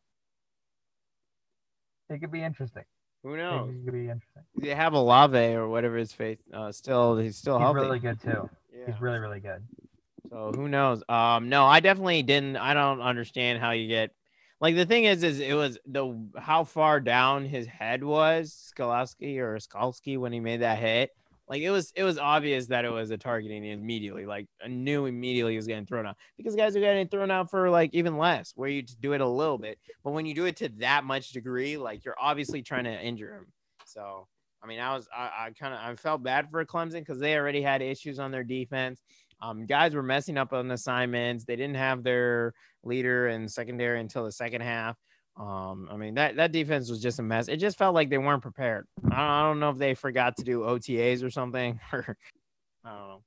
it 2.10 2.18
could 2.20 2.32
be 2.32 2.42
interesting. 2.42 2.84
Who 3.22 3.36
knows? 3.36 3.70
It 3.70 3.84
could 3.84 3.92
be 3.94 4.08
interesting. 4.08 4.42
They 4.56 4.74
have 4.74 4.92
Olave 4.92 5.36
or 5.38 5.68
whatever 5.68 5.96
his 5.96 6.12
face. 6.12 6.38
Uh, 6.52 6.70
still, 6.72 7.16
he's 7.18 7.36
still 7.36 7.58
He's 7.58 7.64
healthy. 7.64 7.80
really 7.80 7.98
good 7.98 8.20
too. 8.20 8.48
Yeah. 8.72 8.86
He's 8.92 9.00
really 9.00 9.18
really 9.18 9.40
good. 9.40 9.62
So 10.30 10.52
who 10.54 10.68
knows? 10.68 11.02
Um, 11.08 11.48
no, 11.48 11.64
I 11.64 11.80
definitely 11.80 12.22
didn't. 12.22 12.56
I 12.56 12.74
don't 12.74 13.00
understand 13.00 13.60
how 13.60 13.70
you 13.72 13.88
get. 13.88 14.10
Like 14.60 14.74
the 14.76 14.86
thing 14.86 15.04
is, 15.04 15.22
is 15.22 15.40
it 15.40 15.54
was 15.54 15.78
the 15.86 16.16
how 16.36 16.64
far 16.64 17.00
down 17.00 17.44
his 17.44 17.66
head 17.66 18.02
was 18.04 18.72
Skolowski 18.76 19.38
or 19.38 19.56
Skalski 19.58 20.18
when 20.18 20.32
he 20.32 20.40
made 20.40 20.60
that 20.60 20.78
hit. 20.78 21.10
Like 21.48 21.62
it 21.62 21.70
was, 21.70 21.92
it 21.96 22.04
was 22.04 22.18
obvious 22.18 22.66
that 22.66 22.84
it 22.84 22.90
was 22.90 23.10
a 23.10 23.16
targeting 23.16 23.64
immediately. 23.64 24.26
Like 24.26 24.46
I 24.62 24.68
knew 24.68 25.06
immediately 25.06 25.52
he 25.52 25.56
was 25.56 25.66
getting 25.66 25.86
thrown 25.86 26.06
out 26.06 26.16
because 26.36 26.54
guys 26.54 26.76
are 26.76 26.80
getting 26.80 27.08
thrown 27.08 27.30
out 27.30 27.50
for 27.50 27.70
like 27.70 27.90
even 27.94 28.18
less, 28.18 28.52
where 28.54 28.68
you 28.68 28.82
do 28.82 29.12
it 29.14 29.20
a 29.20 29.28
little 29.28 29.58
bit. 29.58 29.78
But 30.04 30.12
when 30.12 30.26
you 30.26 30.34
do 30.34 30.44
it 30.44 30.56
to 30.56 30.68
that 30.78 31.04
much 31.04 31.30
degree, 31.30 31.76
like 31.76 32.04
you're 32.04 32.16
obviously 32.20 32.62
trying 32.62 32.84
to 32.84 33.00
injure 33.00 33.34
him. 33.34 33.46
So 33.86 34.26
I 34.62 34.66
mean, 34.66 34.80
I 34.80 34.94
was, 34.94 35.08
I, 35.16 35.30
I 35.46 35.50
kind 35.58 35.72
of, 35.72 35.80
I 35.80 35.94
felt 35.94 36.22
bad 36.22 36.50
for 36.50 36.64
Clemson 36.64 37.00
because 37.00 37.20
they 37.20 37.36
already 37.36 37.62
had 37.62 37.80
issues 37.80 38.18
on 38.18 38.30
their 38.30 38.44
defense. 38.44 39.00
Um, 39.40 39.66
guys 39.66 39.94
were 39.94 40.02
messing 40.02 40.36
up 40.36 40.52
on 40.52 40.70
assignments. 40.70 41.44
They 41.44 41.56
didn't 41.56 41.76
have 41.76 42.02
their 42.02 42.54
leader 42.82 43.28
and 43.28 43.50
secondary 43.50 44.00
until 44.00 44.24
the 44.24 44.32
second 44.32 44.62
half. 44.62 44.96
Um, 45.38 45.88
I 45.90 45.96
mean 45.96 46.14
that 46.14 46.36
that 46.36 46.50
defense 46.50 46.90
was 46.90 47.00
just 47.00 47.20
a 47.20 47.22
mess. 47.22 47.46
It 47.48 47.58
just 47.58 47.78
felt 47.78 47.94
like 47.94 48.10
they 48.10 48.18
weren't 48.18 48.42
prepared. 48.42 48.86
I 49.04 49.08
don't, 49.08 49.18
I 49.18 49.42
don't 49.42 49.60
know 49.60 49.70
if 49.70 49.78
they 49.78 49.94
forgot 49.94 50.36
to 50.38 50.42
do 50.44 50.60
OTAs 50.62 51.22
or 51.22 51.30
something, 51.30 51.78
or 51.92 52.16
I 52.84 52.90
don't 52.90 52.98
know. 53.08 53.22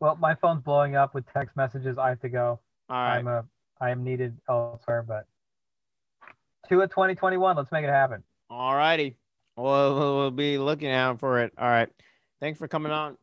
Well, 0.00 0.16
my 0.16 0.34
phone's 0.34 0.62
blowing 0.62 0.96
up 0.96 1.14
with 1.14 1.24
text 1.32 1.56
messages. 1.56 1.96
I 1.96 2.08
have 2.08 2.20
to 2.20 2.28
go. 2.28 2.58
All 2.90 2.96
right, 2.96 3.18
I'm 3.18 3.28
a 3.28 3.44
I 3.80 3.90
am 3.90 4.02
needed 4.02 4.36
elsewhere, 4.48 5.04
but 5.06 5.26
Tua 6.68 6.88
2021. 6.88 7.56
Let's 7.56 7.70
make 7.70 7.84
it 7.84 7.88
happen. 7.90 8.22
all 8.50 8.74
righty. 8.74 9.16
We'll, 9.56 9.94
we'll 9.94 10.16
we'll 10.16 10.30
be 10.32 10.58
looking 10.58 10.90
out 10.90 11.20
for 11.20 11.40
it. 11.40 11.52
All 11.56 11.68
right, 11.68 11.88
thanks 12.40 12.58
for 12.58 12.66
coming 12.66 12.90
on. 12.90 13.16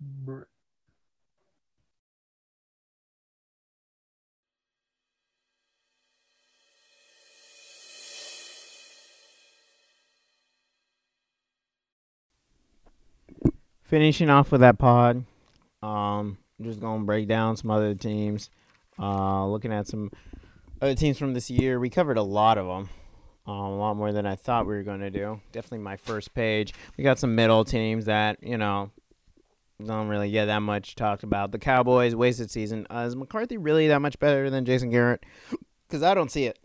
Br- 0.00 0.42
finishing 13.88 14.30
off 14.30 14.52
with 14.52 14.60
that 14.60 14.78
pod. 14.78 15.24
Um, 15.82 16.38
I'm 16.58 16.64
just 16.64 16.80
gonna 16.80 17.04
break 17.04 17.26
down 17.26 17.56
some 17.56 17.70
other 17.70 17.94
teams. 17.94 18.50
Uh, 18.98 19.46
looking 19.46 19.72
at 19.72 19.86
some 19.86 20.10
other 20.80 20.94
teams 20.94 21.18
from 21.18 21.34
this 21.34 21.50
year. 21.50 21.80
We 21.80 21.90
covered 21.90 22.18
a 22.18 22.22
lot 22.22 22.58
of 22.58 22.66
them. 22.66 22.88
Um, 23.46 23.54
a 23.54 23.76
lot 23.78 23.96
more 23.96 24.12
than 24.12 24.26
I 24.26 24.36
thought 24.36 24.66
we 24.66 24.74
were 24.74 24.82
gonna 24.82 25.10
do. 25.10 25.40
Definitely 25.52 25.78
my 25.78 25.96
first 25.96 26.34
page. 26.34 26.74
We 26.96 27.04
got 27.04 27.18
some 27.18 27.34
middle 27.34 27.64
teams 27.64 28.04
that 28.04 28.38
you 28.42 28.58
know 28.58 28.90
don't 29.84 30.08
really 30.08 30.30
get 30.30 30.46
that 30.46 30.60
much 30.60 30.94
talked 30.94 31.22
about. 31.22 31.52
The 31.52 31.58
Cowboys 31.58 32.14
wasted 32.14 32.50
season. 32.50 32.86
Uh, 32.90 33.04
is 33.06 33.16
McCarthy 33.16 33.56
really 33.56 33.88
that 33.88 34.00
much 34.00 34.18
better 34.18 34.50
than 34.50 34.64
Jason 34.64 34.90
Garrett? 34.90 35.24
Because 35.86 36.02
I 36.02 36.14
don't 36.14 36.30
see 36.30 36.44
it. 36.44 36.58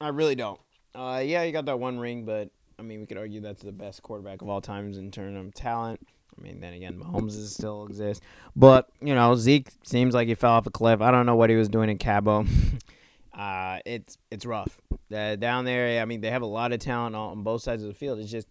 I 0.00 0.08
really 0.08 0.34
don't. 0.34 0.60
Uh, 0.94 1.22
yeah, 1.24 1.44
he 1.44 1.52
got 1.52 1.66
that 1.66 1.78
one 1.78 1.98
ring, 1.98 2.24
but 2.24 2.48
I 2.78 2.82
mean, 2.82 3.00
we 3.00 3.06
could 3.06 3.18
argue 3.18 3.40
that's 3.40 3.62
the 3.62 3.72
best 3.72 4.02
quarterback 4.02 4.40
of 4.40 4.48
all 4.48 4.60
times 4.60 4.96
in 4.96 5.10
terms 5.10 5.36
of 5.36 5.52
talent. 5.52 6.00
I 6.40 6.42
mean, 6.42 6.60
then 6.60 6.72
again, 6.72 6.98
Mahomes 6.98 7.36
is 7.36 7.52
still 7.52 7.84
exists, 7.86 8.24
but 8.56 8.88
you 9.00 9.14
know, 9.14 9.34
Zeke 9.34 9.68
seems 9.84 10.14
like 10.14 10.28
he 10.28 10.34
fell 10.34 10.52
off 10.52 10.66
a 10.66 10.70
cliff. 10.70 11.00
I 11.00 11.10
don't 11.10 11.26
know 11.26 11.36
what 11.36 11.50
he 11.50 11.56
was 11.56 11.68
doing 11.68 11.90
in 11.90 11.98
Cabo. 11.98 12.46
uh, 13.34 13.78
it's 13.84 14.16
it's 14.30 14.46
rough 14.46 14.80
uh, 15.14 15.36
down 15.36 15.64
there. 15.64 16.00
I 16.00 16.04
mean, 16.06 16.20
they 16.20 16.30
have 16.30 16.42
a 16.42 16.46
lot 16.46 16.72
of 16.72 16.80
talent 16.80 17.14
on, 17.14 17.42
both 17.42 17.62
sides 17.62 17.82
of 17.82 17.88
the 17.88 17.94
field. 17.94 18.18
It's 18.20 18.30
just 18.30 18.48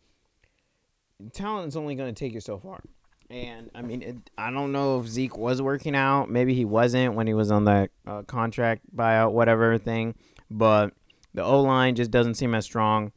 talent 1.34 1.70
is 1.70 1.76
only 1.76 1.96
going 1.96 2.14
to 2.14 2.18
take 2.18 2.34
you 2.34 2.42
so 2.42 2.60
far. 2.60 2.82
And 3.30 3.70
I 3.76 3.82
mean, 3.82 4.02
it, 4.02 4.18
I 4.38 4.52
don't 4.52 4.72
know 4.72 5.00
if 5.00 5.08
Zeke 5.08 5.38
was 5.38 5.62
working 5.62 5.96
out. 5.96 6.30
Maybe 6.30 6.54
he 6.54 6.66
wasn't 6.66 7.14
when 7.16 7.28
he 7.28 7.34
was 7.34 7.52
on 7.52 7.66
the 7.66 7.90
uh, 8.08 8.24
contract 8.24 8.84
buyout, 8.96 9.32
whatever 9.32 9.78
thing. 9.78 10.16
But 10.50 10.94
the 11.34 11.44
O 11.44 11.62
line 11.62 11.96
just 11.96 12.12
doesn't 12.12 12.36
seem 12.36 12.56
as 12.56 12.66
strong. 12.66 13.12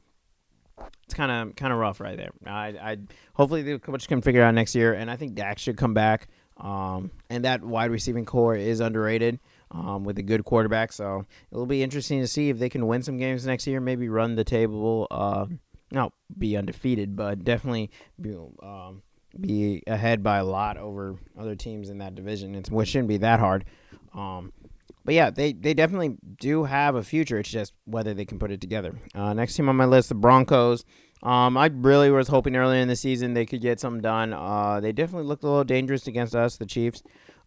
It's 1.05 1.15
kind 1.15 1.31
of 1.31 1.57
kind 1.57 1.73
of 1.73 1.79
rough 1.79 2.01
right 2.01 2.17
there. 2.17 2.31
I, 2.47 2.69
I 2.69 2.97
hopefully 3.35 3.63
the 3.63 3.79
coach 3.79 4.09
can 4.09 4.21
figure 4.23 4.41
it 4.41 4.45
out 4.45 4.55
next 4.55 4.75
year, 4.75 4.95
and 4.95 5.11
I 5.11 5.17
think 5.17 5.35
Dak 5.35 5.59
should 5.59 5.77
come 5.77 5.95
back. 5.95 6.29
Um, 6.59 7.11
and 7.31 7.45
that 7.45 7.63
wide 7.63 7.91
receiving 7.91 8.25
core 8.25 8.55
is 8.55 8.81
underrated 8.81 9.41
um, 9.71 10.05
with 10.05 10.19
a 10.19 10.23
good 10.23 10.45
quarterback. 10.45 10.93
So 10.93 11.25
it'll 11.51 11.67
be 11.67 11.83
interesting 11.83 12.21
to 12.21 12.27
see 12.27 12.51
if 12.51 12.59
they 12.59 12.69
can 12.69 12.87
win 12.87 13.03
some 13.03 13.17
games 13.17 13.47
next 13.47 13.67
year. 13.67 13.81
Maybe 13.81 14.09
run 14.09 14.37
the 14.37 14.45
table. 14.45 15.07
Uh, 15.11 15.47
not 15.91 16.13
be 16.39 16.57
undefeated, 16.57 17.17
but 17.17 17.45
definitely 17.45 17.91
be, 18.21 18.35
um, 18.63 19.03
be 19.39 19.83
ahead 19.87 20.23
by 20.23 20.39
a 20.39 20.45
lot 20.45 20.77
over 20.77 21.17
other 21.39 21.55
teams 21.55 21.91
in 21.91 21.99
that 21.99 22.15
division. 22.15 22.55
It's, 22.55 22.71
it 22.71 22.89
shouldn't 22.89 23.09
be 23.09 23.19
that 23.19 23.41
hard. 23.41 23.65
Um, 24.15 24.53
but 25.05 25.15
yeah, 25.15 25.31
they, 25.31 25.53
they 25.53 25.75
definitely 25.75 26.17
do 26.39 26.65
have 26.65 26.95
a 26.95 27.03
future. 27.03 27.39
It's 27.39 27.51
just 27.51 27.75
whether 27.85 28.15
they 28.15 28.25
can 28.25 28.39
put 28.39 28.51
it 28.51 28.61
together. 28.61 28.95
Uh, 29.15 29.33
next 29.33 29.57
team 29.57 29.69
on 29.69 29.77
my 29.77 29.85
list, 29.85 30.09
the 30.09 30.15
Broncos. 30.15 30.85
Um, 31.23 31.57
I 31.57 31.67
really 31.67 32.11
was 32.11 32.29
hoping 32.29 32.57
earlier 32.57 32.81
in 32.81 32.89
the 32.89 32.97
season 32.97 33.35
they 33.35 33.47
could 33.47 33.61
get 33.61 33.79
something 33.79 34.03
done. 34.03 34.33
Uh, 34.33 34.81
they 34.81 34.93
definitely 34.93 35.29
looked 35.29 35.45
a 35.45 35.47
little 35.47 35.65
dangerous 35.65 36.07
against 36.07 36.35
us, 36.35 36.57
the 36.57 36.67
Chiefs. 36.67 37.03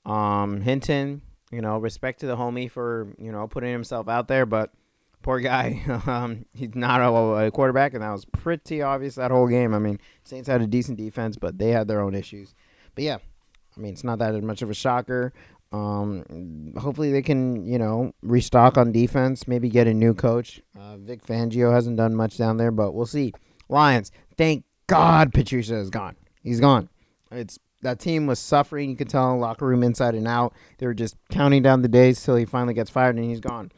Um, 0.05 0.61
Hinton, 0.61 1.21
you 1.51 1.61
know, 1.61 1.77
respect 1.77 2.19
to 2.21 2.27
the 2.27 2.37
homie 2.37 2.71
for 2.71 3.13
you 3.17 3.31
know 3.31 3.47
putting 3.47 3.71
himself 3.71 4.07
out 4.07 4.27
there, 4.27 4.45
but 4.45 4.71
poor 5.23 5.39
guy, 5.39 5.81
um, 6.07 6.45
he's 6.53 6.75
not 6.75 7.01
a, 7.01 7.09
a 7.47 7.51
quarterback, 7.51 7.93
and 7.93 8.03
that 8.03 8.11
was 8.11 8.25
pretty 8.25 8.81
obvious 8.81 9.15
that 9.15 9.31
whole 9.31 9.47
game. 9.47 9.73
I 9.73 9.79
mean, 9.79 9.99
Saints 10.23 10.47
had 10.47 10.61
a 10.61 10.67
decent 10.67 10.97
defense, 10.97 11.35
but 11.35 11.57
they 11.57 11.71
had 11.71 11.87
their 11.87 11.99
own 11.99 12.15
issues. 12.15 12.53
But 12.93 13.03
yeah, 13.03 13.17
I 13.75 13.79
mean, 13.79 13.93
it's 13.93 14.03
not 14.03 14.19
that 14.19 14.41
much 14.41 14.61
of 14.61 14.69
a 14.69 14.73
shocker. 14.73 15.33
Um, 15.71 16.73
hopefully 16.77 17.11
they 17.11 17.21
can, 17.21 17.65
you 17.65 17.77
know, 17.77 18.13
restock 18.21 18.77
on 18.77 18.91
defense. 18.91 19.47
Maybe 19.47 19.69
get 19.69 19.87
a 19.87 19.93
new 19.93 20.13
coach. 20.13 20.61
Uh, 20.79 20.97
Vic 20.97 21.25
Fangio 21.25 21.73
hasn't 21.73 21.97
done 21.97 22.15
much 22.15 22.37
down 22.37 22.57
there, 22.57 22.71
but 22.71 22.93
we'll 22.93 23.05
see. 23.05 23.33
Lions. 23.67 24.11
Thank 24.37 24.63
God 24.87 25.33
Patricia 25.33 25.75
is 25.75 25.89
gone. 25.89 26.15
He's 26.43 26.59
gone. 26.59 26.89
It's 27.31 27.59
that 27.81 27.99
team 27.99 28.25
was 28.25 28.39
suffering. 28.39 28.89
You 28.89 28.95
could 28.95 29.09
tell 29.09 29.37
locker 29.37 29.65
room 29.65 29.83
inside 29.83 30.15
and 30.15 30.27
out. 30.27 30.53
They 30.77 30.85
were 30.85 30.93
just 30.93 31.15
counting 31.29 31.61
down 31.61 31.81
the 31.81 31.87
days 31.87 32.21
till 32.23 32.35
he 32.35 32.45
finally 32.45 32.73
gets 32.73 32.89
fired 32.89 33.15
and 33.15 33.25
he's 33.25 33.39
gone. 33.39 33.71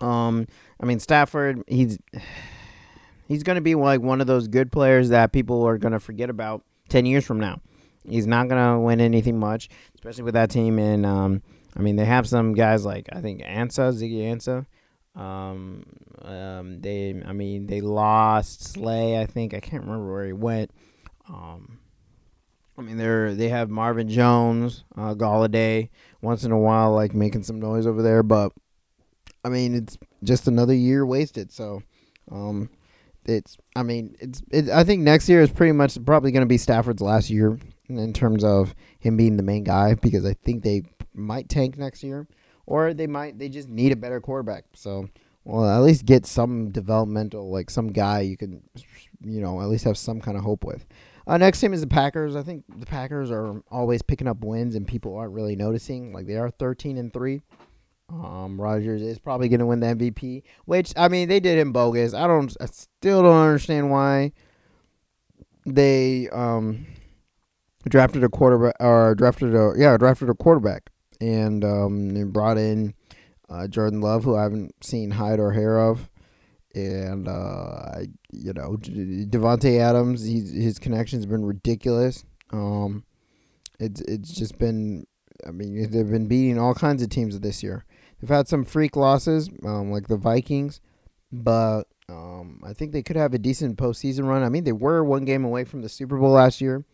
Um, 0.00 0.46
I 0.80 0.86
mean 0.86 1.00
Stafford. 1.00 1.62
He's 1.66 1.98
he's 3.28 3.42
gonna 3.42 3.60
be 3.60 3.74
like 3.74 4.00
one 4.00 4.20
of 4.20 4.26
those 4.26 4.48
good 4.48 4.72
players 4.72 5.10
that 5.10 5.32
people 5.32 5.64
are 5.64 5.78
gonna 5.78 6.00
forget 6.00 6.30
about 6.30 6.62
ten 6.88 7.06
years 7.06 7.24
from 7.24 7.40
now. 7.40 7.60
He's 8.08 8.26
not 8.26 8.48
gonna 8.48 8.80
win 8.80 9.00
anything 9.00 9.38
much, 9.38 9.68
especially 9.98 10.22
with 10.22 10.34
that 10.34 10.50
team. 10.50 10.78
And 10.78 11.04
um, 11.04 11.42
I 11.76 11.80
mean, 11.80 11.96
they 11.96 12.04
have 12.04 12.28
some 12.28 12.54
guys 12.54 12.84
like 12.84 13.08
I 13.12 13.20
think 13.20 13.42
Ansah, 13.42 13.92
Ziggy 13.92 14.22
Ansah. 14.22 14.66
Um, 15.20 15.84
um, 16.22 16.80
they, 16.80 17.20
I 17.26 17.32
mean, 17.32 17.66
they 17.66 17.80
lost 17.80 18.62
Slay. 18.72 19.20
I 19.20 19.26
think 19.26 19.52
I 19.54 19.60
can't 19.60 19.82
remember 19.82 20.12
where 20.12 20.26
he 20.26 20.32
went. 20.32 20.70
Um, 21.28 21.80
I 22.76 22.82
mean, 22.82 22.96
they're 22.96 23.34
they 23.34 23.48
have 23.48 23.68
Marvin 23.70 24.08
Jones, 24.08 24.84
uh, 24.96 25.14
Golladay, 25.14 25.90
once 26.22 26.44
in 26.44 26.52
a 26.52 26.58
while, 26.58 26.94
like 26.94 27.14
making 27.14 27.42
some 27.42 27.58
noise 27.58 27.86
over 27.86 28.02
there. 28.02 28.22
But 28.22 28.52
I 29.44 29.48
mean, 29.48 29.74
it's 29.74 29.98
just 30.22 30.46
another 30.46 30.74
year 30.74 31.04
wasted. 31.04 31.50
So, 31.50 31.82
um, 32.30 32.70
it's 33.24 33.56
I 33.74 33.82
mean, 33.82 34.14
it's 34.20 34.42
it, 34.52 34.68
I 34.70 34.84
think 34.84 35.02
next 35.02 35.28
year 35.28 35.40
is 35.40 35.50
pretty 35.50 35.72
much 35.72 36.02
probably 36.04 36.30
going 36.30 36.42
to 36.42 36.46
be 36.46 36.58
Stafford's 36.58 37.02
last 37.02 37.28
year 37.30 37.58
in 37.88 38.12
terms 38.12 38.44
of 38.44 38.74
him 38.98 39.16
being 39.16 39.36
the 39.36 39.42
main 39.42 39.64
guy 39.64 39.94
because 39.94 40.24
I 40.24 40.34
think 40.34 40.62
they 40.62 40.82
might 41.14 41.48
tank 41.48 41.76
next 41.76 42.02
year 42.02 42.26
or 42.66 42.92
they 42.92 43.06
might 43.06 43.38
they 43.38 43.48
just 43.48 43.68
need 43.68 43.92
a 43.92 43.96
better 43.96 44.20
quarterback. 44.20 44.64
So 44.74 45.08
well, 45.44 45.64
at 45.64 45.82
least 45.82 46.04
get 46.04 46.26
some 46.26 46.70
developmental, 46.70 47.50
like 47.50 47.70
some 47.70 47.88
guy 47.88 48.20
you 48.20 48.36
can, 48.36 48.62
you 49.24 49.40
know, 49.40 49.62
at 49.62 49.68
least 49.68 49.84
have 49.84 49.96
some 49.96 50.20
kind 50.20 50.36
of 50.36 50.44
hope 50.44 50.62
with. 50.62 50.84
Uh, 51.26 51.38
next 51.38 51.60
team 51.60 51.72
is 51.72 51.80
the 51.80 51.86
Packers. 51.86 52.36
I 52.36 52.42
think 52.42 52.64
the 52.78 52.86
Packers 52.86 53.30
are 53.30 53.62
always 53.70 54.02
picking 54.02 54.28
up 54.28 54.44
wins, 54.44 54.74
and 54.74 54.86
people 54.86 55.16
aren't 55.16 55.32
really 55.32 55.56
noticing. 55.56 56.12
Like 56.12 56.26
they 56.26 56.36
are 56.36 56.50
thirteen 56.50 56.98
and 56.98 57.12
three. 57.12 57.40
Um, 58.10 58.60
Rodgers 58.60 59.02
is 59.02 59.18
probably 59.18 59.48
going 59.48 59.60
to 59.60 59.66
win 59.66 59.80
the 59.80 59.86
MVP, 59.88 60.42
which 60.64 60.92
I 60.96 61.08
mean 61.08 61.28
they 61.28 61.40
did 61.40 61.58
him 61.58 61.72
bogus. 61.72 62.14
I 62.14 62.26
don't, 62.26 62.54
I 62.60 62.66
still 62.66 63.22
don't 63.22 63.36
understand 63.36 63.90
why 63.90 64.32
they 65.66 66.28
um 66.30 66.86
drafted 67.88 68.24
a 68.24 68.28
quarterback 68.28 68.76
or 68.80 69.14
drafted 69.14 69.54
a 69.54 69.72
yeah 69.76 69.96
drafted 69.96 70.28
a 70.28 70.34
quarterback 70.34 70.90
and 71.20 71.64
um 71.64 72.30
brought 72.30 72.58
in 72.58 72.94
uh, 73.50 73.66
Jordan 73.66 74.00
Love, 74.00 74.24
who 74.24 74.36
I 74.36 74.42
haven't 74.42 74.74
seen 74.84 75.10
hide 75.10 75.40
or 75.40 75.52
hair 75.52 75.78
of, 75.78 76.08
and 76.74 77.28
uh, 77.28 78.00
you 78.30 78.52
know 78.52 78.76
Davante 78.76 79.80
Adams, 79.80 80.24
he's, 80.24 80.52
his 80.52 80.78
connection's 80.78 81.26
been 81.26 81.44
ridiculous. 81.44 82.24
Um, 82.52 83.04
it's 83.80 84.00
it's 84.02 84.32
just 84.32 84.58
been, 84.58 85.06
I 85.46 85.50
mean, 85.50 85.90
they've 85.90 86.10
been 86.10 86.28
beating 86.28 86.58
all 86.58 86.74
kinds 86.74 87.02
of 87.02 87.08
teams 87.08 87.38
this 87.40 87.62
year. 87.62 87.84
They've 88.20 88.28
had 88.28 88.48
some 88.48 88.64
freak 88.64 88.96
losses, 88.96 89.48
um, 89.64 89.90
like 89.90 90.08
the 90.08 90.16
Vikings, 90.16 90.80
but 91.32 91.84
um, 92.08 92.60
I 92.66 92.72
think 92.72 92.92
they 92.92 93.02
could 93.02 93.16
have 93.16 93.32
a 93.32 93.38
decent 93.38 93.78
postseason 93.78 94.24
run. 94.26 94.42
I 94.42 94.48
mean, 94.48 94.64
they 94.64 94.72
were 94.72 95.04
one 95.04 95.24
game 95.24 95.44
away 95.44 95.64
from 95.64 95.82
the 95.82 95.88
Super 95.88 96.18
Bowl 96.18 96.32
last 96.32 96.60
year. 96.60 96.84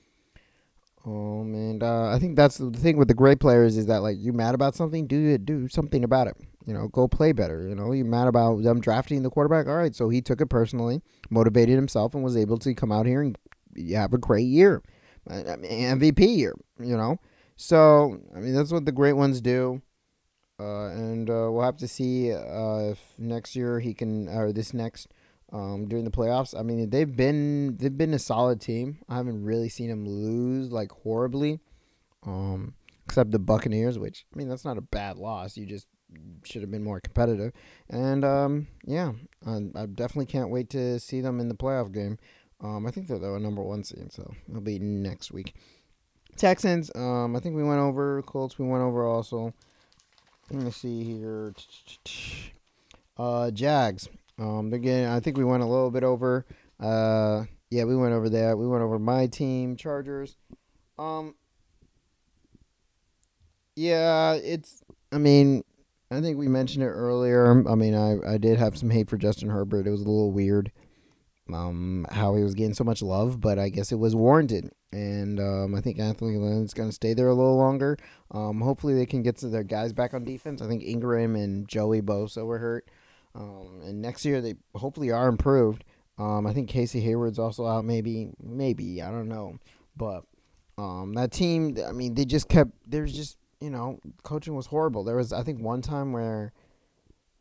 Um, 1.06 1.54
and 1.54 1.82
uh, 1.82 2.08
I 2.08 2.18
think 2.18 2.36
that's 2.36 2.56
the 2.56 2.70
thing 2.70 2.96
with 2.96 3.08
the 3.08 3.14
great 3.14 3.38
players 3.38 3.76
is 3.76 3.86
that 3.86 4.02
like 4.02 4.16
you 4.18 4.32
mad 4.32 4.54
about 4.54 4.74
something, 4.74 5.06
do 5.06 5.36
do 5.36 5.68
something 5.68 6.02
about 6.02 6.28
it. 6.28 6.36
You 6.66 6.72
know, 6.72 6.88
go 6.88 7.06
play 7.06 7.32
better. 7.32 7.68
You 7.68 7.74
know, 7.74 7.92
you 7.92 8.04
mad 8.06 8.26
about 8.26 8.62
them 8.62 8.80
drafting 8.80 9.22
the 9.22 9.30
quarterback. 9.30 9.66
All 9.66 9.76
right, 9.76 9.94
so 9.94 10.08
he 10.08 10.22
took 10.22 10.40
it 10.40 10.46
personally, 10.46 11.02
motivated 11.28 11.76
himself, 11.76 12.14
and 12.14 12.24
was 12.24 12.36
able 12.36 12.56
to 12.58 12.74
come 12.74 12.90
out 12.90 13.04
here 13.04 13.20
and 13.20 13.36
have 13.92 14.14
a 14.14 14.18
great 14.18 14.46
year, 14.46 14.82
MVP 15.28 16.36
year. 16.36 16.54
You 16.80 16.96
know, 16.96 17.18
so 17.56 18.18
I 18.34 18.38
mean 18.38 18.54
that's 18.54 18.72
what 18.72 18.86
the 18.86 18.92
great 18.92 19.12
ones 19.14 19.42
do. 19.42 19.82
Uh, 20.58 20.86
and 20.86 21.28
uh, 21.28 21.50
we'll 21.50 21.62
have 21.62 21.76
to 21.76 21.88
see 21.88 22.32
uh, 22.32 22.92
if 22.92 23.00
next 23.18 23.56
year 23.56 23.80
he 23.80 23.92
can, 23.92 24.28
or 24.28 24.52
this 24.52 24.72
next 24.72 25.08
um, 25.54 25.86
during 25.86 26.04
the 26.04 26.10
playoffs. 26.10 26.58
I 26.58 26.62
mean, 26.62 26.90
they've 26.90 27.16
been 27.16 27.76
they've 27.76 27.96
been 27.96 28.12
a 28.12 28.18
solid 28.18 28.60
team. 28.60 28.98
I 29.08 29.16
haven't 29.16 29.44
really 29.44 29.68
seen 29.68 29.88
them 29.88 30.04
lose 30.04 30.72
like 30.72 30.90
horribly, 30.90 31.60
um, 32.26 32.74
except 33.06 33.30
the 33.30 33.38
Buccaneers, 33.38 33.98
which 33.98 34.26
I 34.34 34.36
mean 34.36 34.48
that's 34.48 34.64
not 34.64 34.76
a 34.76 34.82
bad 34.82 35.16
loss. 35.16 35.56
You 35.56 35.64
just 35.64 35.86
should 36.42 36.62
have 36.62 36.70
been 36.70 36.82
more 36.82 37.00
competitive. 37.00 37.52
And 37.88 38.24
um, 38.24 38.66
yeah, 38.84 39.12
I, 39.46 39.60
I, 39.74 39.86
definitely 39.86 40.26
can't 40.26 40.50
wait 40.50 40.70
to 40.70 41.00
see 41.00 41.20
them 41.20 41.40
in 41.40 41.48
the 41.48 41.54
playoff 41.54 41.92
game. 41.92 42.18
Um, 42.60 42.86
I 42.86 42.90
think 42.90 43.08
they're 43.08 43.18
the 43.18 43.38
number 43.38 43.62
one 43.62 43.84
seed, 43.84 44.12
so 44.12 44.32
it'll 44.48 44.60
be 44.60 44.78
next 44.78 45.32
week. 45.32 45.54
Texans, 46.36 46.90
um, 46.94 47.36
I 47.36 47.40
think 47.40 47.54
we 47.54 47.62
went 47.62 47.80
over. 47.80 48.22
Colts, 48.22 48.58
we 48.58 48.66
went 48.66 48.82
over 48.82 49.06
also. 49.06 49.52
Let 50.50 50.62
me 50.62 50.70
see 50.70 51.04
here. 51.04 51.54
Uh, 53.16 53.50
Jags. 53.50 54.08
Um, 54.38 54.72
again, 54.72 55.10
I 55.10 55.20
think 55.20 55.36
we 55.36 55.44
went 55.44 55.62
a 55.62 55.66
little 55.66 55.90
bit 55.90 56.04
over. 56.04 56.44
Uh, 56.80 57.44
yeah, 57.70 57.84
we 57.84 57.96
went 57.96 58.14
over 58.14 58.28
that. 58.30 58.58
We 58.58 58.66
went 58.66 58.82
over 58.82 58.98
my 58.98 59.26
team, 59.26 59.76
Chargers. 59.76 60.36
Um, 60.98 61.34
yeah, 63.76 64.34
it's. 64.34 64.82
I 65.12 65.18
mean, 65.18 65.62
I 66.10 66.20
think 66.20 66.38
we 66.38 66.48
mentioned 66.48 66.84
it 66.84 66.88
earlier. 66.88 67.68
I 67.68 67.74
mean, 67.74 67.94
I 67.94 68.34
I 68.34 68.38
did 68.38 68.58
have 68.58 68.76
some 68.76 68.90
hate 68.90 69.08
for 69.08 69.16
Justin 69.16 69.50
Herbert. 69.50 69.86
It 69.86 69.90
was 69.90 70.02
a 70.02 70.08
little 70.08 70.32
weird, 70.32 70.72
um, 71.52 72.06
how 72.10 72.34
he 72.34 72.42
was 72.42 72.54
getting 72.54 72.74
so 72.74 72.84
much 72.84 73.02
love, 73.02 73.40
but 73.40 73.58
I 73.58 73.68
guess 73.68 73.92
it 73.92 73.98
was 73.98 74.14
warranted. 74.14 74.70
And 74.92 75.40
um, 75.40 75.74
I 75.74 75.80
think 75.80 75.98
Anthony 75.98 76.36
Lynn's 76.36 76.74
going 76.74 76.88
to 76.88 76.94
stay 76.94 77.14
there 77.14 77.28
a 77.28 77.34
little 77.34 77.56
longer. 77.56 77.98
Um, 78.30 78.60
hopefully 78.60 78.94
they 78.94 79.06
can 79.06 79.22
get 79.22 79.36
to 79.38 79.48
their 79.48 79.64
guys 79.64 79.92
back 79.92 80.14
on 80.14 80.24
defense. 80.24 80.62
I 80.62 80.68
think 80.68 80.84
Ingram 80.84 81.34
and 81.34 81.66
Joey 81.66 82.00
Bosa 82.00 82.46
were 82.46 82.58
hurt. 82.58 82.88
Um, 83.34 83.80
and 83.84 84.00
next 84.00 84.24
year 84.24 84.40
they 84.40 84.54
hopefully 84.74 85.10
are 85.10 85.28
improved. 85.28 85.84
Um, 86.18 86.46
I 86.46 86.52
think 86.52 86.68
Casey 86.68 87.00
Hayward's 87.00 87.38
also 87.38 87.66
out. 87.66 87.84
Maybe, 87.84 88.30
maybe 88.40 89.02
I 89.02 89.10
don't 89.10 89.28
know, 89.28 89.58
but 89.96 90.24
um, 90.78 91.14
that 91.14 91.32
team. 91.32 91.76
I 91.86 91.92
mean, 91.92 92.14
they 92.14 92.24
just 92.24 92.48
kept. 92.48 92.70
There's 92.86 93.12
just 93.12 93.36
you 93.60 93.70
know, 93.70 93.98
coaching 94.22 94.54
was 94.54 94.66
horrible. 94.66 95.04
There 95.04 95.16
was 95.16 95.32
I 95.32 95.42
think 95.42 95.60
one 95.60 95.80
time 95.80 96.12
where 96.12 96.52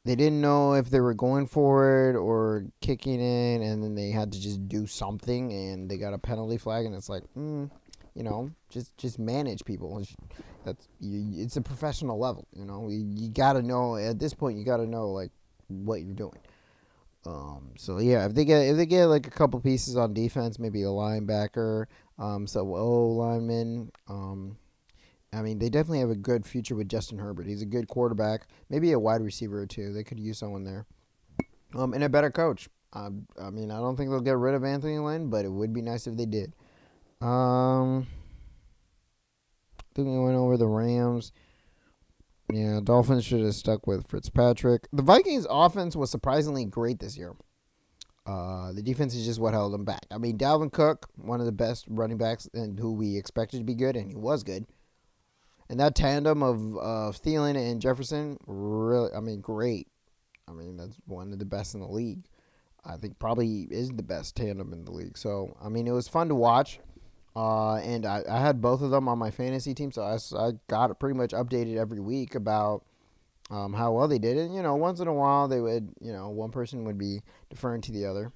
they 0.05 0.15
didn't 0.15 0.41
know 0.41 0.73
if 0.73 0.89
they 0.89 0.99
were 0.99 1.13
going 1.13 1.47
for 1.47 2.09
it 2.09 2.15
or 2.15 2.65
kicking 2.81 3.19
in, 3.19 3.61
and 3.61 3.83
then 3.83 3.95
they 3.95 4.09
had 4.09 4.31
to 4.33 4.41
just 4.41 4.67
do 4.67 4.85
something, 4.85 5.51
and 5.51 5.89
they 5.89 5.97
got 5.97 6.13
a 6.13 6.17
penalty 6.17 6.57
flag, 6.57 6.85
and 6.85 6.95
it's 6.95 7.09
like, 7.09 7.23
mm, 7.37 7.69
you 8.13 8.23
know, 8.23 8.51
just 8.69 8.95
just 8.97 9.19
manage 9.19 9.63
people. 9.65 10.01
That's 10.65 10.87
you, 10.99 11.43
it's 11.43 11.57
a 11.57 11.61
professional 11.61 12.17
level, 12.17 12.47
you 12.53 12.65
know. 12.65 12.89
You, 12.89 13.05
you 13.09 13.29
got 13.29 13.53
to 13.53 13.61
know 13.61 13.95
at 13.95 14.19
this 14.19 14.33
point. 14.33 14.57
You 14.57 14.65
got 14.65 14.77
to 14.77 14.87
know 14.87 15.09
like 15.11 15.31
what 15.67 16.01
you're 16.01 16.13
doing. 16.13 16.39
Um, 17.25 17.71
so 17.77 17.99
yeah, 17.99 18.25
if 18.25 18.35
they 18.35 18.45
get 18.45 18.67
if 18.67 18.75
they 18.75 18.85
get 18.85 19.05
like 19.05 19.27
a 19.27 19.31
couple 19.31 19.59
pieces 19.61 19.95
on 19.95 20.13
defense, 20.13 20.59
maybe 20.59 20.83
a 20.83 20.87
linebacker, 20.87 21.85
um, 22.19 22.47
so 22.47 22.75
O 22.75 23.07
lineman, 23.07 23.91
um, 24.09 24.57
I 25.31 25.41
mean 25.41 25.57
they 25.57 25.69
definitely 25.69 25.99
have 25.99 26.09
a 26.09 26.15
good 26.15 26.45
future 26.45 26.75
with 26.75 26.89
Justin 26.89 27.19
Herbert. 27.19 27.47
He's 27.47 27.61
a 27.61 27.67
good 27.67 27.87
quarterback, 27.87 28.47
maybe 28.69 28.91
a 28.91 28.99
wide 28.99 29.21
receiver 29.21 29.61
or 29.61 29.65
two. 29.65 29.93
They 29.93 30.03
could 30.03 30.19
use 30.19 30.37
someone 30.37 30.65
there, 30.65 30.85
um, 31.75 31.93
and 31.93 32.03
a 32.03 32.09
better 32.09 32.29
coach. 32.29 32.67
Uh, 32.91 33.09
I 33.41 33.49
mean, 33.49 33.71
I 33.71 33.77
don't 33.77 33.95
think 33.95 34.09
they'll 34.09 34.19
get 34.19 34.37
rid 34.37 34.53
of 34.53 34.63
Anthony 34.63 34.99
Lynn, 34.99 35.29
but 35.29 35.45
it 35.45 35.51
would 35.51 35.73
be 35.73 35.81
nice 35.81 36.07
if 36.07 36.17
they 36.17 36.25
did. 36.25 36.53
Um, 37.21 38.05
I 39.79 39.83
think 39.95 40.07
we 40.09 40.19
went 40.19 40.35
over 40.35 40.57
the 40.57 40.67
Rams. 40.67 41.31
Yeah, 42.53 42.81
Dolphins 42.83 43.25
should 43.25 43.41
have 43.41 43.55
stuck 43.55 43.87
with 43.87 44.07
Fitzpatrick. 44.07 44.87
The 44.93 45.01
Vikings' 45.01 45.47
offense 45.49 45.95
was 45.95 46.11
surprisingly 46.11 46.65
great 46.65 46.99
this 46.99 47.17
year. 47.17 47.33
Uh, 48.27 48.71
the 48.73 48.83
defense 48.83 49.15
is 49.15 49.25
just 49.25 49.39
what 49.39 49.55
held 49.55 49.73
them 49.73 49.85
back. 49.85 50.05
I 50.11 50.19
mean, 50.19 50.37
Dalvin 50.37 50.71
Cook, 50.71 51.09
one 51.15 51.39
of 51.39 51.47
the 51.47 51.51
best 51.51 51.85
running 51.89 52.19
backs, 52.19 52.47
and 52.53 52.79
who 52.79 52.93
we 52.93 53.17
expected 53.17 53.57
to 53.57 53.63
be 53.63 53.73
good, 53.73 53.95
and 53.95 54.07
he 54.07 54.15
was 54.15 54.43
good. 54.43 54.67
And 55.67 55.79
that 55.79 55.95
tandem 55.95 56.43
of 56.43 56.77
uh, 56.77 57.11
Thielen 57.11 57.57
and 57.57 57.81
Jefferson, 57.81 58.37
really, 58.45 59.09
I 59.15 59.19
mean, 59.19 59.41
great. 59.41 59.87
I 60.47 60.51
mean, 60.51 60.77
that's 60.77 60.97
one 61.07 61.33
of 61.33 61.39
the 61.39 61.45
best 61.45 61.73
in 61.73 61.79
the 61.79 61.87
league. 61.87 62.25
I 62.85 62.97
think 62.97 63.17
probably 63.17 63.61
is 63.71 63.89
the 63.89 64.03
best 64.03 64.35
tandem 64.35 64.73
in 64.73 64.85
the 64.85 64.91
league. 64.91 65.17
So, 65.17 65.57
I 65.59 65.69
mean, 65.69 65.87
it 65.87 65.91
was 65.91 66.07
fun 66.07 66.27
to 66.29 66.35
watch. 66.35 66.79
Uh, 67.35 67.75
and 67.77 68.05
I, 68.05 68.23
I 68.29 68.39
had 68.39 68.61
both 68.61 68.81
of 68.81 68.91
them 68.91 69.07
on 69.07 69.17
my 69.17 69.31
fantasy 69.31 69.73
team, 69.73 69.91
so 69.91 70.03
I, 70.03 70.17
I 70.37 70.51
got 70.67 70.91
it 70.91 70.99
pretty 70.99 71.17
much 71.17 71.31
updated 71.31 71.77
every 71.77 71.99
week 71.99 72.35
about 72.35 72.83
um, 73.49 73.73
how 73.73 73.91
well 73.93 74.07
they 74.07 74.19
did. 74.19 74.37
And, 74.37 74.53
you 74.53 74.61
know, 74.61 74.75
once 74.75 74.99
in 74.99 75.07
a 75.07 75.13
while 75.13 75.47
they 75.47 75.59
would, 75.59 75.93
you 75.99 76.13
know, 76.13 76.29
one 76.29 76.51
person 76.51 76.85
would 76.85 76.97
be 76.97 77.21
deferring 77.49 77.81
to 77.81 77.91
the 77.91 78.05
other. 78.05 78.31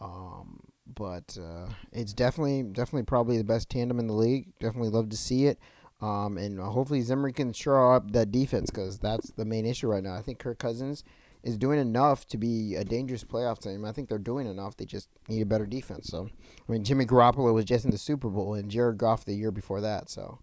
Um, 0.00 0.60
but 0.94 1.36
uh, 1.40 1.68
it's 1.92 2.12
definitely, 2.12 2.62
definitely 2.62 3.04
probably 3.04 3.36
the 3.36 3.44
best 3.44 3.68
tandem 3.68 3.98
in 3.98 4.06
the 4.06 4.14
league. 4.14 4.48
Definitely 4.60 4.90
love 4.90 5.08
to 5.08 5.16
see 5.16 5.46
it. 5.46 5.58
Um, 6.00 6.38
and 6.38 6.58
hopefully 6.58 7.02
Zimmer 7.02 7.30
can 7.32 7.52
shore 7.52 7.94
up 7.94 8.12
that 8.12 8.30
defense 8.30 8.70
because 8.70 8.98
that's 8.98 9.30
the 9.32 9.44
main 9.44 9.66
issue 9.66 9.88
right 9.88 10.02
now. 10.02 10.14
I 10.14 10.22
think 10.22 10.38
Kirk 10.38 10.58
Cousins– 10.58 11.04
is 11.42 11.56
doing 11.56 11.78
enough 11.78 12.26
to 12.28 12.36
be 12.36 12.74
a 12.74 12.84
dangerous 12.84 13.24
playoff 13.24 13.58
team. 13.60 13.84
I 13.84 13.92
think 13.92 14.08
they're 14.08 14.18
doing 14.18 14.46
enough. 14.46 14.76
They 14.76 14.84
just 14.84 15.08
need 15.28 15.40
a 15.40 15.46
better 15.46 15.66
defense. 15.66 16.08
So, 16.08 16.28
I 16.68 16.72
mean, 16.72 16.84
Jimmy 16.84 17.06
Garoppolo 17.06 17.54
was 17.54 17.64
just 17.64 17.84
in 17.84 17.90
the 17.90 17.98
Super 17.98 18.28
Bowl, 18.28 18.54
and 18.54 18.70
Jared 18.70 18.98
Goff 18.98 19.24
the 19.24 19.34
year 19.34 19.50
before 19.50 19.80
that. 19.80 20.10
So, 20.10 20.40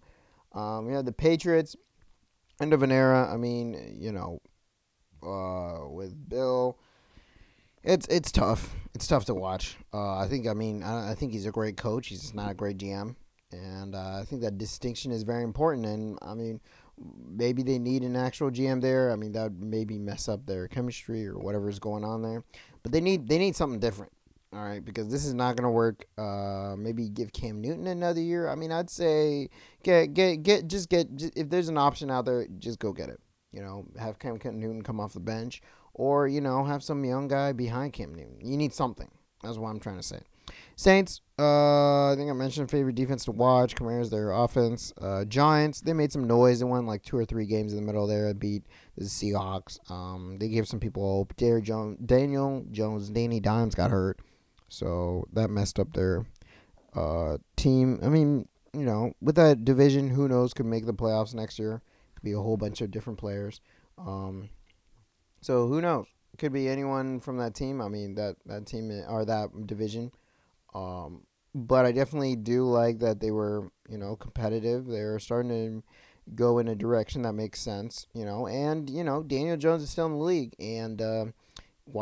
um, 0.54 0.90
yeah, 0.90 1.02
the 1.02 1.12
Patriots, 1.12 1.76
end 2.60 2.74
of 2.74 2.84
an 2.84 2.92
era. 2.92 3.32
I 3.32 3.38
mean, 3.38 3.98
you 4.00 4.12
know, 4.12 4.42
uh, 5.24 5.88
with 5.90 6.30
Bill, 6.30 6.78
it's 7.84 8.08
it's 8.08 8.32
tough. 8.32 8.76
It's 8.94 9.08
tough 9.08 9.26
to 9.26 9.36
watch. 9.36 9.78
Uh, 9.94 10.18
I 10.18 10.28
think. 10.28 10.48
I 10.48 10.54
mean, 10.54 10.84
I, 10.84 11.12
I, 11.12 11.16
think 11.16 11.32
he's 11.32 11.46
a 11.46 11.52
great 11.52 11.78
coach. 11.78 12.08
He's 12.08 12.34
not 12.34 12.52
a 12.52 12.56
great 12.56 12.78
GM, 12.78 13.16
and 13.52 13.96
uh, 13.96 14.20
I 14.20 14.26
think 14.26 14.42
that 14.42 14.58
distinction 14.58 15.12
is 15.12 15.24
very 15.24 15.44
important. 15.44 15.86
And 15.86 16.18
I 16.22 16.34
mean, 16.34 16.60
maybe 17.30 17.64
they 17.64 17.80
need 17.80 18.04
an 18.04 18.16
actual 18.16 18.50
GM 18.50 18.82
there. 18.82 19.12
I 19.12 19.16
mean, 19.16 19.32
that 19.34 19.44
would 19.44 19.62
maybe 19.62 19.98
mess 19.98 20.28
up 20.28 20.46
their 20.46 20.68
chemistry 20.68 21.28
or 21.28 21.38
whatever's 21.38 21.80
going 21.80 22.04
on 22.04 22.22
there. 22.22 22.44
But 22.84 22.92
they 22.92 23.02
need 23.02 23.28
they 23.28 23.38
need 23.38 23.56
something 23.56 23.80
different. 23.80 24.12
All 24.54 24.64
right, 24.64 24.84
because 24.84 25.10
this 25.10 25.26
is 25.26 25.34
not 25.34 25.58
going 25.58 25.66
to 25.66 25.70
work. 25.70 26.06
Uh, 26.18 26.76
maybe 26.78 27.10
give 27.10 27.34
Cam 27.34 27.60
Newton 27.60 27.86
another 27.88 28.22
year. 28.22 28.48
I 28.48 28.56
mean, 28.56 28.72
I'd 28.72 28.90
say 28.90 29.50
get 29.84 30.14
get 30.14 30.44
get 30.44 30.68
just 30.68 30.90
get 30.90 31.08
if 31.36 31.50
there's 31.50 31.68
an 31.68 31.78
option 31.78 32.10
out 32.10 32.26
there, 32.26 32.48
just 32.58 32.80
go 32.80 32.94
get 32.94 33.10
it. 33.10 33.20
You 33.52 33.62
know, 33.62 33.86
have 34.00 34.20
Cam 34.20 34.40
Newton 34.44 34.82
come 34.84 35.00
off 35.00 35.14
the 35.14 35.20
bench, 35.20 35.62
or 35.94 36.28
you 36.28 36.40
know, 36.40 36.64
have 36.64 36.82
some 36.82 37.04
young 37.04 37.28
guy 37.28 37.52
behind 37.52 37.94
Cam 37.94 38.16
Newton. 38.16 38.40
You 38.42 38.56
need 38.56 38.74
something. 38.74 39.10
That's 39.44 39.58
what 39.58 39.70
I'm 39.70 39.80
trying 39.80 39.98
to 39.98 40.04
say. 40.04 40.22
Saints, 40.76 41.22
uh, 41.40 42.12
I 42.12 42.16
think 42.16 42.30
I 42.30 42.34
mentioned 42.34 42.70
favorite 42.70 42.96
defense 42.96 43.26
to 43.26 43.32
watch. 43.32 43.76
Commanders, 43.76 44.10
their 44.10 44.32
offense. 44.32 44.94
Uh, 45.00 45.26
Giants, 45.26 45.82
they 45.82 45.94
made 45.94 46.12
some 46.12 46.26
noise. 46.26 46.60
They 46.60 46.66
won 46.66 46.86
like 46.86 47.04
two 47.04 47.18
or 47.18 47.26
three 47.26 47.46
games 47.46 47.74
in 47.74 47.80
the 47.80 47.86
middle 47.86 48.08
there. 48.08 48.34
Beat 48.34 48.64
the 48.98 49.06
Seahawks. 49.06 49.80
Um, 49.92 50.38
they 50.40 50.50
gave 50.50 50.68
some 50.68 50.80
people 50.80 51.04
hope. 51.04 51.36
Daniel 51.36 51.62
Jones, 51.62 51.98
Daniel 52.06 52.66
Jones, 52.72 53.10
Danny 53.10 53.40
Dimes 53.40 53.76
got 53.76 53.92
hurt, 53.92 54.20
so 54.70 55.28
that 55.34 55.50
messed 55.50 55.80
up 55.80 55.94
their 55.94 56.26
uh, 56.96 57.38
team. 57.56 58.00
I 58.02 58.10
mean, 58.10 58.48
you 58.74 58.84
know, 58.86 59.14
with 59.22 59.36
that 59.36 59.66
division, 59.66 60.10
who 60.10 60.28
knows 60.28 60.54
could 60.54 60.66
make 60.66 60.86
the 60.86 60.94
playoffs 60.94 61.34
next 61.34 61.60
year. 61.60 61.82
Could 62.16 62.24
be 62.24 62.34
a 62.34 62.40
whole 62.42 62.58
bunch 62.58 62.82
of 62.82 62.92
different 62.92 63.20
players. 63.20 63.62
Um, 63.98 64.50
so 65.42 65.68
who 65.68 65.82
knows? 65.82 66.06
Could 66.38 66.54
be 66.54 66.68
anyone 66.68 67.20
from 67.20 67.38
that 67.38 67.56
team. 67.56 67.82
I 67.82 67.88
mean, 67.88 68.16
that 68.16 68.36
that 68.46 68.66
team 68.68 68.92
or 69.08 69.26
that 69.26 69.68
division. 69.68 70.12
Um, 70.78 71.24
but 71.56 71.86
I 71.86 71.92
definitely 71.92 72.36
do 72.36 72.66
like 72.66 73.00
that 73.00 73.20
they 73.20 73.32
were, 73.32 73.72
you 73.90 73.98
know, 73.98 74.16
competitive. 74.16 74.86
They're 74.86 75.20
starting 75.20 75.50
to 75.50 75.84
go 76.36 76.60
in 76.60 76.68
a 76.68 76.76
direction 76.76 77.24
that 77.24 77.34
makes 77.34 77.60
sense, 77.60 78.08
you 78.14 78.26
know. 78.26 78.48
And 78.48 78.90
you 78.90 79.04
know, 79.04 79.24
Daniel 79.24 79.58
Jones 79.58 79.82
is 79.82 79.90
still 79.90 80.06
in 80.06 80.14
the 80.14 80.18
league, 80.20 80.54
and 80.60 81.02
uh, 81.02 81.26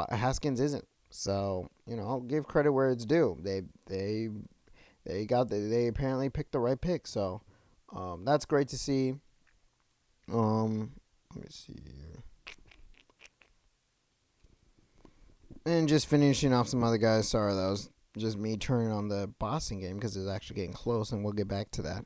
Haskins 0.10 0.60
isn't. 0.60 0.85
So 1.10 1.69
you 1.88 1.95
know, 1.95 2.03
I'll 2.03 2.19
give 2.19 2.45
credit 2.45 2.73
where 2.73 2.89
it's 2.89 3.06
due. 3.06 3.38
They 3.41 3.61
they 3.88 4.30
they 5.06 5.26
got 5.26 5.49
the, 5.49 5.57
they 5.57 5.88
apparently 5.88 6.30
picked 6.30 6.52
the 6.52 6.60
right 6.60 6.80
pick. 6.80 7.07
So 7.07 7.41
um, 7.95 8.26
that's 8.26 8.45
great 8.45 8.68
to 8.69 8.77
see. 8.77 9.15
Um, 10.31 10.91
let 11.34 11.45
me 11.45 11.49
see 11.49 11.77
here. 11.85 12.23
And 15.68 15.88
just 15.88 16.07
finishing 16.07 16.53
off 16.53 16.68
some 16.68 16.84
other 16.84 16.97
guys. 16.97 17.27
Sorry, 17.30 17.53
that 17.53 17.69
was 17.69 17.89
just 18.17 18.37
me 18.37 18.57
turning 18.57 18.91
on 18.91 19.07
the 19.07 19.27
Boston 19.39 19.79
game 19.79 19.95
because 19.95 20.15
it's 20.15 20.29
actually 20.29 20.57
getting 20.57 20.73
close, 20.73 21.11
and 21.11 21.23
we'll 21.23 21.33
get 21.33 21.47
back 21.47 21.71
to 21.71 21.81
that. 21.83 22.05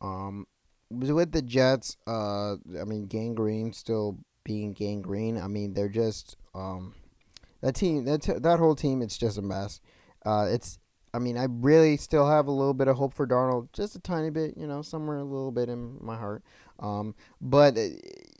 Um, 0.00 0.46
with 0.90 1.32
the 1.32 1.42
Jets, 1.42 1.96
uh, 2.06 2.54
I 2.80 2.84
mean, 2.84 3.06
Gang 3.06 3.34
Green 3.34 3.72
still 3.72 4.18
being 4.44 4.72
Gang 4.72 5.02
Green. 5.02 5.38
I 5.38 5.48
mean, 5.48 5.74
they're 5.74 5.88
just 5.88 6.36
um, 6.54 6.94
that 7.60 7.74
team, 7.74 8.04
that 8.04 8.22
t- 8.22 8.38
that 8.38 8.58
whole 8.58 8.74
team. 8.74 9.02
It's 9.02 9.18
just 9.18 9.38
a 9.38 9.42
mess. 9.42 9.80
Uh, 10.24 10.48
it's, 10.50 10.78
I 11.14 11.18
mean, 11.18 11.36
I 11.36 11.46
really 11.48 11.96
still 11.96 12.28
have 12.28 12.46
a 12.46 12.52
little 12.52 12.74
bit 12.74 12.88
of 12.88 12.96
hope 12.96 13.14
for 13.14 13.26
Darnold, 13.26 13.72
just 13.72 13.96
a 13.96 14.00
tiny 14.00 14.30
bit, 14.30 14.56
you 14.56 14.66
know, 14.66 14.82
somewhere 14.82 15.18
a 15.18 15.24
little 15.24 15.52
bit 15.52 15.68
in 15.68 15.98
my 16.00 16.16
heart. 16.16 16.42
Um, 16.78 17.14
but 17.40 17.76
uh, 17.78 17.88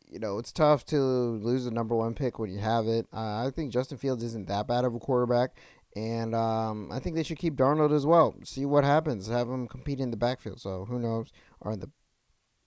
you 0.09 0.21
know, 0.21 0.39
it's 0.39 0.53
tough 0.53 0.85
to 0.87 0.99
lose 0.99 1.65
the 1.65 1.71
number 1.71 1.95
one 1.95 2.15
pick 2.15 2.39
when 2.39 2.51
you 2.51 2.59
have 2.59 2.87
it. 2.87 3.07
Uh, 3.13 3.47
I 3.47 3.51
think 3.55 3.73
Justin 3.73 3.99
Fields 3.99 4.23
isn't 4.23 4.49
that 4.49 4.67
bad 4.67 4.85
of 4.85 4.95
a 4.95 4.99
quarterback. 4.99 5.59
And 5.97 6.35
um, 6.35 6.91
I 6.93 6.99
think 6.99 7.17
they 7.17 7.23
should 7.23 7.39
keep 7.39 7.57
Darnold 7.57 7.91
as 7.91 8.05
well. 8.05 8.37
See 8.45 8.67
what 8.67 8.85
happens. 8.85 9.29
Have 9.29 9.49
him 9.49 9.67
compete 9.67 9.99
in 9.99 10.11
the 10.11 10.17
backfield. 10.17 10.61
So 10.61 10.85
who 10.85 10.99
knows? 10.99 11.33
Or 11.61 11.73
in 11.73 11.81
the 11.81 11.91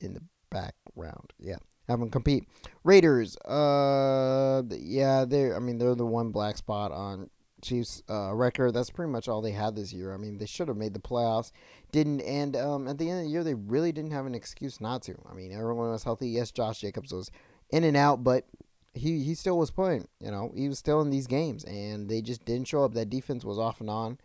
in 0.02 0.16
the 0.16 0.24
background. 0.50 1.34
Yeah, 1.38 1.58
have 1.88 2.02
him 2.02 2.10
compete. 2.10 2.46
Raiders. 2.84 3.38
Uh, 3.38 4.64
yeah, 4.72 5.26
they. 5.26 5.54
I 5.54 5.60
mean, 5.60 5.78
they're 5.78 5.94
the 5.94 6.08
one 6.08 6.32
black 6.32 6.58
spot 6.58 6.92
on 6.92 7.30
Chiefs 7.62 8.02
uh, 8.10 8.34
record. 8.34 8.74
That's 8.74 8.90
pretty 8.90 9.12
much 9.12 9.28
all 9.28 9.42
they 9.42 9.52
had 9.52 9.76
this 9.76 9.94
year. 9.94 10.12
I 10.12 10.18
mean, 10.18 10.40
they 10.40 10.48
should 10.48 10.68
have 10.68 10.78
made 10.78 10.96
the 10.96 11.00
playoffs, 11.00 11.52
didn't. 11.92 12.22
And 12.22 12.56
um, 12.56 12.88
at 12.88 12.98
the 12.98 13.12
end 13.12 13.20
of 13.20 13.26
the 13.26 13.32
year, 13.32 13.44
they 13.44 13.54
really 13.54 13.92
didn't 13.92 14.12
have 14.12 14.26
an 14.26 14.34
excuse 14.34 14.82
not 14.82 15.04
to. 15.04 15.16
I 15.30 15.36
mean, 15.36 15.52
everyone 15.52 15.92
was 15.92 16.04
healthy. 16.04 16.30
Yes, 16.30 16.52
Josh 16.52 16.82
Jacobs 16.82 17.14
was 17.14 17.30
in 17.70 17.84
and 17.84 17.96
out, 17.96 18.24
but 18.24 18.46
he 18.94 19.24
he 19.24 19.36
still 19.36 19.58
was 19.58 19.72
playing. 19.72 20.08
You 20.20 20.32
know, 20.32 20.52
he 20.56 20.68
was 20.68 20.80
still 20.80 21.02
in 21.02 21.10
these 21.10 21.28
games, 21.28 21.64
and 21.64 22.10
they 22.10 22.22
just 22.22 22.46
didn't 22.46 22.68
show 22.68 22.84
up. 22.84 22.94
That 22.94 23.10
defense 23.10 23.44
was 23.44 23.60
off 23.60 23.82
and 23.82 23.90
on. 23.90 24.18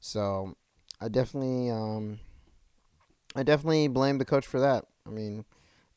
So 0.00 0.56
I 1.00 1.08
definitely 1.08 1.70
um 1.70 2.18
I 3.36 3.42
definitely 3.42 3.88
blame 3.88 4.18
the 4.18 4.24
coach 4.24 4.46
for 4.46 4.60
that. 4.60 4.86
I 5.06 5.10
mean, 5.10 5.44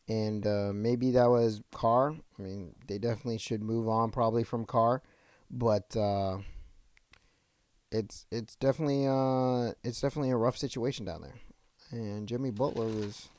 and 0.07 0.45
uh, 0.45 0.72
maybe 0.73 1.11
that 1.11 1.30
was 1.30 1.61
Carr. 1.73 2.15
I 2.38 2.41
mean, 2.41 2.76
they 2.88 2.98
definitely 2.98 3.38
should 3.38 3.61
move 3.61 3.88
on 3.88 4.11
probably 4.11 4.44
from 4.44 4.65
Carr, 4.65 5.02
but 5.52 5.95
uh, 5.95 6.39
it's 7.91 8.26
it's 8.31 8.56
definitely 8.56 9.07
uh 9.07 9.73
it's 9.84 10.02
definitely 10.02 10.31
a 10.31 10.38
rough 10.38 10.57
situation 10.57 11.06
down 11.06 11.22
there. 11.22 11.35
And 11.91 12.27
Jimmy 12.27 12.52
Butler 12.52 12.89
is 12.89 13.30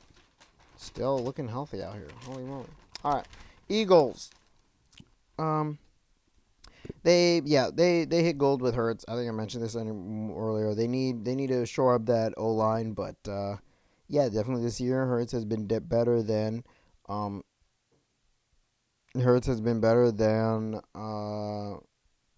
still 0.77 1.23
looking 1.23 1.47
healthy 1.47 1.83
out 1.83 1.95
here. 1.95 2.07
Holy 2.25 2.43
moly! 2.43 2.65
All 3.03 3.15
right, 3.15 3.27
Eagles. 3.67 4.31
Um, 5.39 5.77
they 7.03 7.41
yeah 7.45 7.69
they 7.73 8.05
they 8.05 8.23
hit 8.23 8.37
gold 8.37 8.61
with 8.61 8.75
Hurts. 8.75 9.05
I 9.07 9.15
think 9.15 9.29
I 9.29 9.31
mentioned 9.31 9.63
this 9.63 9.75
earlier. 9.75 10.73
They 10.75 10.87
need 10.87 11.25
they 11.25 11.35
need 11.35 11.47
to 11.47 11.65
shore 11.65 11.95
up 11.95 12.05
that 12.07 12.33
O 12.37 12.51
line, 12.51 12.93
but 12.93 13.15
uh, 13.27 13.57
yeah, 14.07 14.27
definitely 14.29 14.63
this 14.63 14.81
year 14.81 15.05
Hurts 15.05 15.31
has 15.31 15.45
been 15.45 15.67
better 15.67 16.21
than 16.21 16.63
um. 17.07 17.43
Hurts 19.19 19.47
has 19.47 19.59
been 19.59 19.79
better 19.79 20.11
than 20.11 20.79
uh 20.93 21.77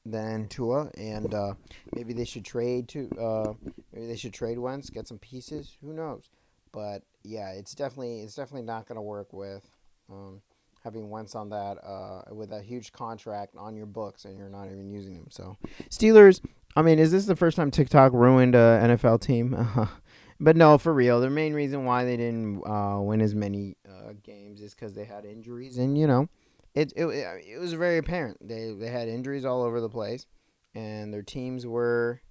than 0.06 0.48
Tua, 0.48 0.90
and 0.98 1.34
uh, 1.34 1.54
maybe 1.94 2.14
they 2.14 2.26
should 2.26 2.46
trade 2.46 2.88
to 2.90 3.10
uh, 3.20 3.54
maybe 3.94 4.08
they 4.08 4.16
should 4.16 4.34
trade 4.34 4.58
Wentz, 4.58 4.90
get 4.90 5.08
some 5.08 5.20
pieces. 5.20 5.78
Who 5.82 5.94
knows? 5.94 6.30
But 6.72 7.04
yeah, 7.24 7.52
it's 7.52 7.76
definitely 7.76 8.22
it's 8.22 8.36
definitely 8.36 8.66
not 8.66 8.88
going 8.88 8.96
to 8.96 9.02
work 9.02 9.34
with 9.34 9.68
um, 10.10 10.42
having 10.84 11.10
Wentz 11.10 11.36
on 11.36 11.50
that 11.50 11.78
uh, 11.84 12.24
with 12.34 12.52
a 12.52 12.62
huge 12.62 12.92
contract 12.92 13.56
on 13.58 13.76
your 13.76 13.86
books 13.86 14.26
and 14.26 14.38
you're 14.38 14.50
not 14.50 14.66
even 14.66 14.90
using 14.90 15.16
him. 15.16 15.28
So 15.30 15.58
Steelers. 15.90 16.42
I 16.76 16.82
mean, 16.82 17.00
is 17.00 17.12
this 17.12 17.26
the 17.26 17.36
first 17.36 17.58
time 17.58 17.70
TikTok 17.70 18.14
ruined 18.14 18.56
a 18.56 18.80
NFL 18.84 19.22
team? 19.22 19.68
but 20.40 20.56
no, 20.56 20.78
for 20.78 20.94
real. 20.94 21.20
The 21.20 21.30
main 21.30 21.54
reason 21.54 21.84
why 21.84 22.06
they 22.06 22.16
didn't 22.16 22.64
uh, 22.66 23.00
win 23.02 23.22
as 23.22 23.36
many 23.36 23.76
uh, 23.88 24.14
games 24.24 24.62
is 24.62 24.74
because 24.74 24.94
they 24.94 25.04
had 25.04 25.26
injuries, 25.26 25.78
and 25.78 25.98
you 25.98 26.08
know, 26.08 26.30
it, 26.74 26.94
it 26.96 27.06
it 27.06 27.60
was 27.60 27.74
very 27.74 27.98
apparent. 27.98 28.38
They 28.42 28.72
they 28.72 28.88
had 28.88 29.10
injuries 29.10 29.44
all 29.44 29.64
over 29.64 29.82
the 29.82 29.90
place, 29.90 30.26
and 30.74 31.14
their 31.14 31.24
teams 31.24 31.68
were. 31.68 32.22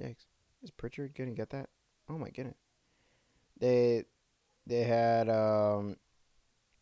Yikes! 0.00 0.24
Is 0.62 0.70
Pritchard 0.70 1.14
gonna 1.14 1.32
get 1.32 1.50
that? 1.50 1.68
Oh 2.08 2.16
my 2.16 2.30
goodness! 2.30 2.56
They 3.60 4.04
they 4.66 4.84
had 4.84 5.28
um 5.28 5.96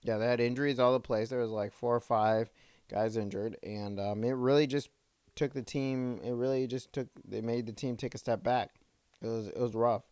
yeah, 0.06 0.18
they 0.18 0.26
had 0.26 0.40
injuries 0.40 0.78
all 0.78 0.92
the 0.92 1.00
place. 1.00 1.28
There 1.28 1.40
was 1.40 1.50
like 1.50 1.72
four 1.72 1.94
or 1.94 2.00
five 2.00 2.50
guys 2.90 3.16
injured, 3.16 3.56
and 3.62 3.98
um, 3.98 4.24
it 4.24 4.32
really 4.32 4.66
just 4.66 4.90
took 5.34 5.52
the 5.52 5.62
team. 5.62 6.20
It 6.24 6.32
really 6.32 6.66
just 6.66 6.92
took. 6.92 7.08
They 7.26 7.40
made 7.40 7.66
the 7.66 7.72
team 7.72 7.96
take 7.96 8.14
a 8.14 8.18
step 8.18 8.42
back. 8.42 8.70
It 9.22 9.26
was 9.26 9.48
it 9.48 9.58
was 9.58 9.74
rough. 9.74 10.04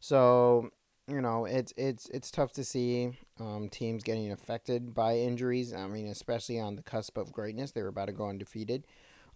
So 0.00 0.70
you 1.08 1.20
know, 1.20 1.44
it's 1.44 1.72
it's 1.76 2.08
it's 2.10 2.30
tough 2.30 2.52
to 2.52 2.64
see 2.64 3.12
um, 3.40 3.68
teams 3.68 4.02
getting 4.02 4.32
affected 4.32 4.94
by 4.94 5.18
injuries. 5.18 5.72
I 5.72 5.86
mean, 5.86 6.08
especially 6.08 6.60
on 6.60 6.76
the 6.76 6.82
cusp 6.82 7.16
of 7.18 7.32
greatness, 7.32 7.72
they 7.72 7.82
were 7.82 7.88
about 7.88 8.06
to 8.06 8.12
go 8.12 8.28
undefeated. 8.28 8.86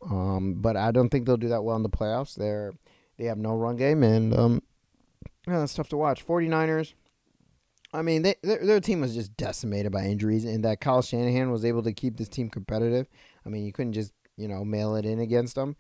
Um, 0.03 0.55
but 0.55 0.77
I 0.77 0.91
don't 0.91 1.09
think 1.09 1.27
they'll 1.27 1.37
do 1.37 1.49
that 1.49 1.65
well 1.65 1.77
in 1.77 1.83
the 1.83 1.89
playoffs. 1.89 2.35
They're 2.35 2.73
they 3.19 3.25
have 3.25 3.39
no 3.39 3.57
run 3.57 3.77
game, 3.77 4.03
and 4.03 4.35
um, 4.35 4.63
yeah, 5.47 5.63
it's 5.63 5.75
tough 5.75 5.89
to 5.91 5.97
watch. 5.97 6.27
49ers, 6.27 6.95
I 7.97 8.03
mean, 8.03 8.23
they, 8.23 8.35
their, 8.43 8.59
their 8.59 8.81
team 8.81 9.01
was 9.01 9.15
just 9.15 9.35
decimated 9.39 9.91
by 9.91 10.05
injuries, 10.05 10.45
and 10.45 10.63
that 10.67 10.83
Kyle 10.83 11.01
Shanahan 11.01 11.51
was 11.51 11.65
able 11.65 11.83
to 11.83 11.95
keep 11.95 12.19
this 12.19 12.29
team 12.29 12.51
competitive. 12.51 13.09
I 13.47 13.49
mean, 13.49 13.65
you 13.65 13.73
couldn't 13.73 13.95
just 13.95 14.13
you 14.37 14.49
know 14.49 14.65
mail 14.67 14.97
it 14.97 15.07
in 15.07 15.19
against 15.19 15.55
them. 15.55 15.77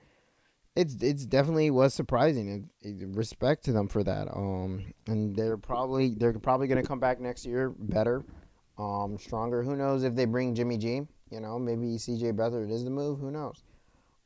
It's 0.75 0.97
it's 1.03 1.27
definitely 1.27 1.71
was 1.71 1.93
surprising, 1.93 2.71
and 2.83 3.17
respect 3.17 3.67
to 3.67 3.73
them 3.73 3.87
for 3.89 4.03
that. 4.03 4.29
Um, 4.35 4.95
and 5.07 5.37
they're 5.37 5.59
probably 5.59 6.15
they're 6.15 6.33
probably 6.33 6.69
gonna 6.69 6.83
come 6.83 7.01
back 7.01 7.21
next 7.21 7.45
year 7.45 7.75
better, 7.79 8.25
um, 8.79 9.19
stronger. 9.19 9.63
Who 9.63 9.77
knows 9.77 10.03
if 10.03 10.15
they 10.15 10.25
bring 10.25 10.55
Jimmy 10.55 10.79
G? 10.79 11.03
You 11.31 11.41
know, 11.41 11.59
maybe 11.59 11.99
C.J. 11.99 12.33
Beathard 12.33 12.71
is 12.71 12.85
the 12.85 12.91
move. 12.91 13.19
Who 13.19 13.31
knows? 13.31 13.63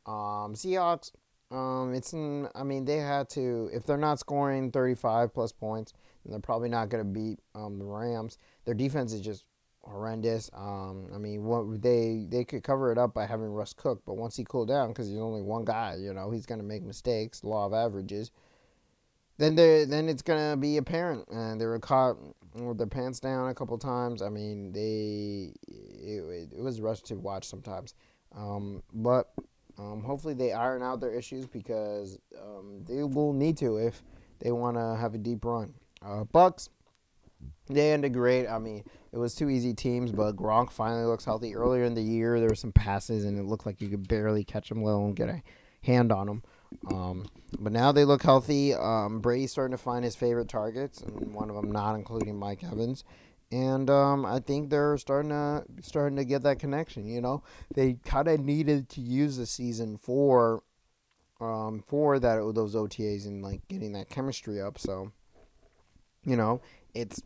Um, 0.06 0.54
Seahawks. 0.54 1.10
Um, 1.50 1.92
it's 1.94 2.14
I 2.14 2.62
mean 2.62 2.84
they 2.84 2.98
had 2.98 3.28
to 3.30 3.68
if 3.72 3.84
they're 3.84 3.96
not 3.96 4.20
scoring 4.20 4.70
35 4.70 5.34
plus 5.34 5.50
points 5.50 5.92
and 6.24 6.32
they're 6.32 6.40
probably 6.40 6.68
not 6.68 6.88
going 6.88 7.04
to 7.04 7.10
beat 7.10 7.38
um, 7.54 7.78
the 7.78 7.84
Rams. 7.84 8.38
Their 8.64 8.74
defense 8.74 9.12
is 9.12 9.20
just 9.20 9.44
horrendous. 9.82 10.50
Um, 10.54 11.08
I 11.14 11.18
mean, 11.18 11.44
what, 11.44 11.82
they 11.82 12.26
they 12.28 12.44
could 12.44 12.62
cover 12.62 12.92
it 12.92 12.98
up 12.98 13.14
by 13.14 13.26
having 13.26 13.46
Russ 13.46 13.72
Cook, 13.72 14.02
but 14.06 14.16
once 14.16 14.36
he 14.36 14.44
cooled 14.44 14.68
down, 14.68 14.88
because 14.88 15.08
he's 15.08 15.18
only 15.18 15.42
one 15.42 15.64
guy, 15.64 15.96
you 15.98 16.12
know, 16.12 16.30
he's 16.30 16.46
going 16.46 16.60
to 16.60 16.66
make 16.66 16.82
mistakes. 16.82 17.44
Law 17.44 17.66
of 17.66 17.72
averages. 17.72 18.30
Then 19.38 19.54
they 19.54 19.84
then 19.84 20.08
it's 20.08 20.22
going 20.22 20.50
to 20.50 20.56
be 20.56 20.76
apparent, 20.76 21.26
and 21.28 21.60
they 21.60 21.66
were 21.66 21.78
caught 21.78 22.16
with 22.54 22.76
their 22.76 22.86
pants 22.86 23.20
down 23.20 23.48
a 23.48 23.54
couple 23.54 23.78
times. 23.78 24.20
I 24.20 24.28
mean, 24.28 24.72
they 24.72 25.54
it, 25.66 26.52
it 26.52 26.62
was 26.62 26.80
rough 26.80 27.02
to 27.04 27.14
watch 27.16 27.46
sometimes, 27.46 27.94
um, 28.36 28.82
but. 28.92 29.30
Um, 29.78 30.02
hopefully 30.02 30.34
they 30.34 30.52
iron 30.52 30.82
out 30.82 31.00
their 31.00 31.14
issues 31.14 31.46
because 31.46 32.18
um, 32.38 32.84
they 32.86 33.02
will 33.02 33.32
need 33.32 33.56
to 33.58 33.78
if 33.78 34.02
they 34.40 34.52
want 34.52 34.76
to 34.76 34.94
have 35.00 35.14
a 35.14 35.18
deep 35.18 35.42
run. 35.42 35.72
Uh, 36.04 36.24
Bucs, 36.24 36.68
they 37.68 37.92
ended 37.92 38.14
great. 38.14 38.46
I 38.46 38.58
mean, 38.58 38.84
it 39.12 39.18
was 39.18 39.34
two 39.34 39.50
easy 39.50 39.74
teams, 39.74 40.12
but 40.12 40.36
Gronk 40.36 40.70
finally 40.70 41.04
looks 41.04 41.24
healthy. 41.24 41.54
Earlier 41.54 41.84
in 41.84 41.94
the 41.94 42.02
year, 42.02 42.38
there 42.38 42.48
were 42.48 42.54
some 42.54 42.72
passes, 42.72 43.24
and 43.24 43.38
it 43.38 43.44
looked 43.44 43.66
like 43.66 43.80
you 43.80 43.88
could 43.88 44.08
barely 44.08 44.44
catch 44.44 44.70
him, 44.70 44.82
let 44.82 44.92
alone 44.92 45.14
get 45.14 45.28
a 45.28 45.42
hand 45.82 46.12
on 46.12 46.28
him. 46.28 46.42
Um, 46.90 47.26
but 47.58 47.72
now 47.72 47.92
they 47.92 48.04
look 48.04 48.22
healthy. 48.22 48.74
Um, 48.74 49.20
Brady's 49.20 49.50
starting 49.50 49.76
to 49.76 49.82
find 49.82 50.04
his 50.04 50.16
favorite 50.16 50.48
targets, 50.48 51.00
and 51.00 51.34
one 51.34 51.50
of 51.50 51.56
them 51.56 51.70
not 51.72 51.94
including 51.94 52.38
Mike 52.38 52.62
Evans. 52.64 53.04
And 53.52 53.90
um, 53.90 54.24
I 54.24 54.38
think 54.38 54.70
they're 54.70 54.96
starting 54.96 55.30
to 55.30 55.64
starting 55.82 56.16
to 56.16 56.24
get 56.24 56.44
that 56.44 56.60
connection. 56.60 57.06
You 57.06 57.20
know, 57.20 57.42
they 57.74 57.94
kind 58.04 58.28
of 58.28 58.38
needed 58.40 58.88
to 58.90 59.00
use 59.00 59.36
the 59.36 59.46
season 59.46 59.96
for 59.96 60.62
um, 61.40 61.82
for 61.84 62.20
that 62.20 62.52
those 62.54 62.76
OTAs 62.76 63.26
and 63.26 63.42
like 63.42 63.66
getting 63.66 63.92
that 63.94 64.08
chemistry 64.08 64.60
up. 64.60 64.78
So, 64.78 65.10
you 66.24 66.36
know, 66.36 66.60
it's 66.94 67.22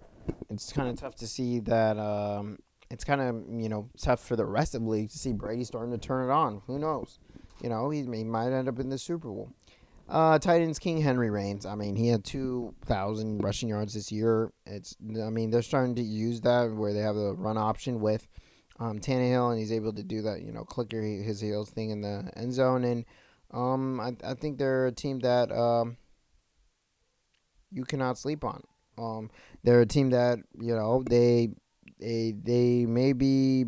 it's 0.51 0.73
kind 0.73 0.89
of 0.89 0.97
tough 0.97 1.17
to 1.17 1.27
see 1.27 1.61
that. 1.61 1.99
Um, 1.99 2.59
it's 2.91 3.05
kind 3.05 3.21
of 3.21 3.43
you 3.61 3.69
know 3.69 3.89
tough 4.01 4.25
for 4.25 4.37
the 4.37 4.45
rest 4.45 4.75
of 4.75 4.83
the 4.83 4.89
league 4.89 5.11
to 5.11 5.19
see 5.19 5.33
Brady 5.33 5.65
starting 5.65 5.93
to 5.93 5.99
turn 5.99 6.29
it 6.29 6.33
on. 6.33 6.63
Who 6.67 6.79
knows? 6.79 7.19
You 7.63 7.69
know, 7.69 7.91
he, 7.91 8.03
he 8.03 8.25
might 8.25 8.53
end 8.53 8.69
up 8.69 8.79
in 8.79 8.91
the 8.91 8.99
Super 8.99 9.29
Bowl. 9.29 9.51
Uh, 10.09 10.39
Titans 10.39 10.79
King 10.79 11.01
Henry 11.01 11.31
reigns. 11.31 11.65
I 11.65 11.75
mean, 11.75 11.97
he 11.97 12.09
had 12.09 12.25
two 12.25 12.75
thousand 12.85 13.43
rushing 13.43 13.71
yards 13.71 13.95
this 13.95 14.13
year. 14.13 14.53
It's 14.67 14.97
I 15.03 15.31
mean 15.31 15.51
they're 15.51 15.63
starting 15.63 15.95
to 15.95 16.03
use 16.03 16.43
that 16.43 16.73
where 16.75 16.93
they 16.93 17.01
have 17.01 17.15
the 17.15 17.35
run 17.35 17.57
option 17.57 18.01
with 18.01 18.27
um, 18.79 18.99
Tannehill, 18.99 19.51
and 19.51 19.59
he's 19.59 19.73
able 19.73 19.95
to 19.95 20.03
do 20.03 20.21
that. 20.23 20.43
You 20.43 20.53
know, 20.53 20.65
click 20.65 20.93
your, 20.93 21.03
his 21.03 21.41
heels 21.41 21.71
thing 21.71 21.91
in 21.91 22.03
the 22.03 22.31
end 22.37 22.53
zone, 22.53 22.85
and 22.85 23.05
um, 23.51 23.99
I 23.99 24.15
I 24.23 24.35
think 24.35 24.59
they're 24.59 24.87
a 24.87 24.93
team 24.93 25.21
that 25.21 25.51
um 25.51 25.97
you 27.71 27.85
cannot 27.85 28.19
sleep 28.19 28.45
on. 28.45 28.63
Um, 28.99 29.31
they're 29.63 29.81
a 29.81 29.87
team 29.87 30.11
that 30.11 30.39
you 30.61 30.75
know 30.75 31.03
they 31.09 31.51
they 32.01 32.35
they 32.43 32.87
may 32.87 33.13
be 33.13 33.67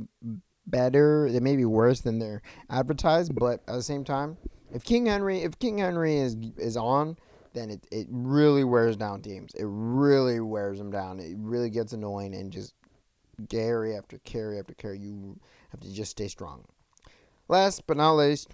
better, 0.66 1.30
they 1.30 1.40
may 1.40 1.56
be 1.56 1.64
worse 1.64 2.00
than 2.00 2.18
they're 2.18 2.42
advertised, 2.70 3.34
but 3.34 3.60
at 3.68 3.74
the 3.74 3.82
same 3.82 4.04
time 4.04 4.36
if 4.72 4.84
King 4.84 5.06
Henry, 5.06 5.42
if 5.42 5.58
King 5.58 5.78
Henry 5.78 6.16
is 6.18 6.36
is 6.56 6.76
on, 6.76 7.16
then 7.54 7.70
it, 7.70 7.86
it 7.90 8.06
really 8.10 8.64
wears 8.64 8.96
down 8.96 9.22
teams. 9.22 9.54
It 9.54 9.66
really 9.66 10.40
wears 10.40 10.78
them 10.78 10.90
down. 10.90 11.20
It 11.20 11.36
really 11.38 11.70
gets 11.70 11.92
annoying 11.92 12.34
and 12.34 12.52
just 12.52 12.74
carry 13.48 13.96
after 13.96 14.18
carry 14.18 14.58
after 14.58 14.74
carry. 14.74 14.98
You 14.98 15.38
have 15.70 15.80
to 15.80 15.92
just 15.92 16.10
stay 16.10 16.28
strong. 16.28 16.64
Last 17.48 17.86
but 17.86 17.96
not 17.96 18.14
least, 18.14 18.50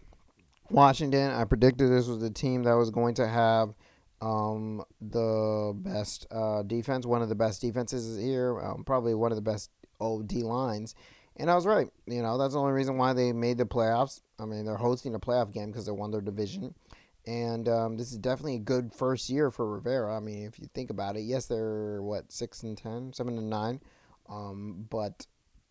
Washington. 0.70 1.32
I 1.32 1.44
predicted 1.44 1.90
this 1.90 2.07
was 2.07 2.20
the 2.20 2.31
team 2.31 2.62
that 2.65 2.74
was 2.74 2.90
going 2.90 3.15
to 3.15 3.27
have 3.27 3.74
um, 4.23 4.85
the 5.01 5.73
best 5.74 6.27
uh, 6.31 6.62
defense, 6.62 7.05
one 7.05 7.23
of 7.23 7.28
the 7.28 7.35
best 7.35 7.61
defenses 7.61 8.19
here, 8.23 8.61
um, 8.61 8.85
probably 8.85 9.15
one 9.15 9.32
of 9.32 9.36
the 9.36 9.43
best 9.43 9.70
OD 10.01 10.35
lines. 10.35 10.94
And 11.36 11.51
I 11.51 11.57
was 11.57 11.66
right. 11.66 11.89
You 12.07 12.23
know, 12.23 12.39
that's 12.39 12.55
the 12.55 12.61
only 12.61 12.73
reason 12.73 12.97
why 12.97 13.15
they 13.15 13.32
made 13.32 13.59
the 13.59 13.65
playoffs. 13.65 14.20
I 14.39 14.44
mean, 14.44 14.65
they're 14.65 14.77
hosting 14.77 15.15
a 15.15 15.19
playoff 15.19 15.53
game 15.53 15.70
because 15.70 15.86
they 15.86 15.93
won 15.93 16.12
their 16.12 16.20
division. 16.20 16.74
And 17.27 17.69
um, 17.69 17.97
this 17.97 18.12
is 18.12 18.19
definitely 18.19 18.57
a 18.57 18.61
good 18.61 18.93
first 18.94 19.28
year 19.28 19.51
for 19.51 19.74
Rivera. 19.74 20.16
I 20.16 20.20
mean, 20.20 20.44
if 20.44 20.59
you 20.59 20.69
think 20.73 20.90
about 20.90 21.16
it, 21.16 21.23
yes, 21.23 21.47
they're 21.47 22.01
what 22.01 22.31
six 22.31 22.62
and 22.62 22.78
ten, 22.78 23.12
seven 23.12 23.39
and 23.39 23.49
nine, 23.49 23.81
um, 24.28 24.86
but 24.90 25.27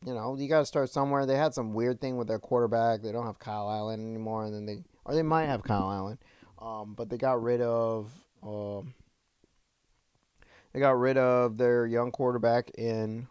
you 0.06 0.14
know 0.14 0.38
you 0.38 0.48
got 0.48 0.60
to 0.60 0.66
start 0.66 0.90
somewhere. 0.90 1.26
They 1.26 1.36
had 1.36 1.54
some 1.54 1.74
weird 1.74 2.00
thing 2.00 2.16
with 2.16 2.30
their 2.30 2.40
quarterback. 2.40 3.02
They 3.02 3.12
don't 3.12 3.26
have 3.26 3.38
Kyle 3.38 3.70
Allen 3.70 4.00
anymore, 4.00 4.46
and 4.46 4.56
then 4.56 4.66
they 4.66 4.82
or 5.04 5.14
they 5.14 5.24
might 5.24 5.48
have 5.48 5.62
Kyle 5.62 5.92
Allen, 5.92 6.20
um, 6.62 6.94
but 6.96 7.10
they 7.10 7.18
got 7.18 7.44
rid 7.44 7.60
of 7.60 8.10
uh, 8.44 8.82
they 10.74 10.80
got 10.80 10.98
rid 10.98 11.18
of 11.18 11.58
their 11.58 11.86
young 11.86 12.12
quarterback 12.12 12.72
in 12.78 13.28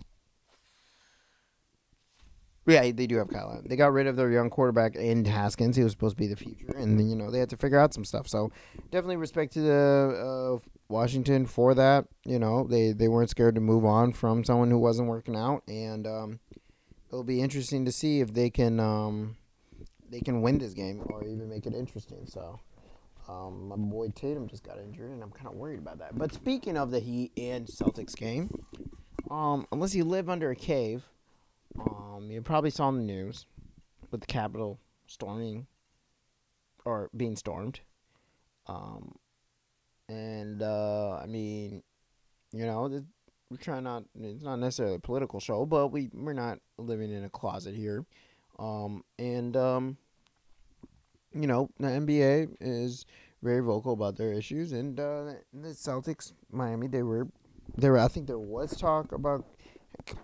yeah, 2.67 2.83
they 2.93 3.07
do 3.07 3.17
have 3.17 3.29
Kyle. 3.29 3.61
They 3.65 3.77
got 3.77 3.93
rid 3.93 4.07
of 4.07 4.17
their 4.17 4.31
young 4.31 4.51
quarterback 4.51 4.95
in 4.95 5.25
Haskins. 5.25 5.77
He 5.77 5.83
was 5.83 5.93
supposed 5.93 6.17
to 6.17 6.21
be 6.23 6.27
the 6.27 6.37
future, 6.37 6.73
and 6.77 6.99
then 6.99 7.09
you 7.09 7.17
know 7.17 7.31
they 7.31 7.39
had 7.39 7.51
to 7.51 7.57
figure 7.57 7.79
out 7.79 7.95
some 7.95 8.05
stuff. 8.05 8.29
So 8.29 8.51
definitely 8.91 9.17
respect 9.17 9.53
to 9.55 9.61
the 9.61 10.61
uh, 10.63 10.69
Washington 10.89 11.47
for 11.47 11.75
that. 11.75 12.07
You 12.25 12.39
know 12.39 12.67
they 12.69 12.93
they 12.93 13.09
weren't 13.09 13.31
scared 13.31 13.55
to 13.57 13.61
move 13.61 13.85
on 13.85 14.13
from 14.13 14.45
someone 14.45 14.71
who 14.71 14.79
wasn't 14.79 15.09
working 15.09 15.37
out, 15.37 15.63
and 15.69 16.07
um, 16.07 16.41
it'll 17.09 17.25
be 17.25 17.41
interesting 17.41 17.85
to 17.87 17.93
see 17.93 18.21
if 18.21 18.35
they 18.35 18.51
can 18.51 18.79
um, 18.79 19.37
they 20.09 20.21
can 20.21 20.43
win 20.43 20.59
this 20.59 20.75
game 20.75 21.03
or 21.07 21.25
even 21.25 21.49
make 21.49 21.67
it 21.67 21.75
interesting. 21.75 22.27
So. 22.27 22.61
Um, 23.31 23.69
my 23.69 23.77
boy 23.77 24.09
Tatum 24.09 24.49
just 24.49 24.65
got 24.65 24.79
injured, 24.79 25.13
and 25.13 25.23
I'm 25.23 25.31
kind 25.31 25.47
of 25.47 25.55
worried 25.55 25.79
about 25.79 25.99
that. 25.99 26.19
But 26.19 26.33
speaking 26.33 26.77
of 26.77 26.91
the 26.91 26.99
Heat 26.99 27.33
and 27.37 27.67
Celtics 27.67 28.17
game, 28.17 28.51
um, 29.31 29.67
unless 29.71 29.95
you 29.95 30.05
live 30.05 30.29
under 30.29 30.51
a 30.51 30.57
cave, 30.57 31.05
um, 31.79 32.29
you 32.29 32.43
probably 32.43 32.71
saw 32.71 32.89
in 32.89 32.97
the 32.97 33.05
news 33.05 33.47
with 34.11 34.21
the 34.21 34.27
Capitol 34.27 34.81
storming 35.07 35.67
or 36.85 37.09
being 37.17 37.37
stormed. 37.37 37.81
Um, 38.67 39.15
and 40.09 40.61
uh, 40.63 41.21
I 41.23 41.27
mean, 41.27 41.83
you 42.53 42.67
know, 42.67 43.05
we're 43.49 43.57
trying 43.59 43.85
not. 43.85 44.05
It's 44.21 44.43
not 44.43 44.59
necessarily 44.59 44.97
a 44.97 45.01
political 45.01 45.39
show, 45.39 45.67
but 45.67 45.89
we 45.89 46.11
we're 46.13 46.33
not 46.33 46.59
living 46.79 47.13
in 47.13 47.25
a 47.25 47.31
closet 47.31 47.77
here. 47.77 48.05
Um, 48.59 49.05
and 49.19 49.57
um, 49.57 49.97
you 51.35 51.47
know, 51.47 51.71
the 51.79 51.89
NBA 51.89 52.57
is 52.61 53.07
very 53.43 53.61
vocal 53.61 53.93
about 53.93 54.17
their 54.17 54.33
issues, 54.33 54.73
and 54.73 54.99
uh, 54.99 55.33
the 55.53 55.69
Celtics, 55.69 56.33
Miami, 56.51 56.89
they 56.89 57.03
were 57.03 57.29
there. 57.77 57.99
I 57.99 58.09
think 58.09 58.27
there 58.27 58.39
was 58.39 58.77
talk 58.77 59.13
about 59.13 59.45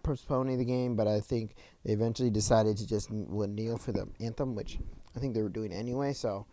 postponing 0.03 0.59
the 0.59 0.65
game, 0.65 0.97
but 0.97 1.07
I 1.07 1.21
think 1.21 1.55
they 1.85 1.93
eventually 1.93 2.31
decided 2.31 2.77
to 2.79 2.87
just 2.87 3.11
kneel 3.11 3.79
for 3.79 3.93
the 3.93 4.09
anthem, 4.21 4.55
which 4.55 4.79
I 5.15 5.21
think 5.21 5.35
they 5.35 5.43
were 5.43 5.49
doing 5.49 5.73
anyway. 5.73 6.13
So, 6.13 6.47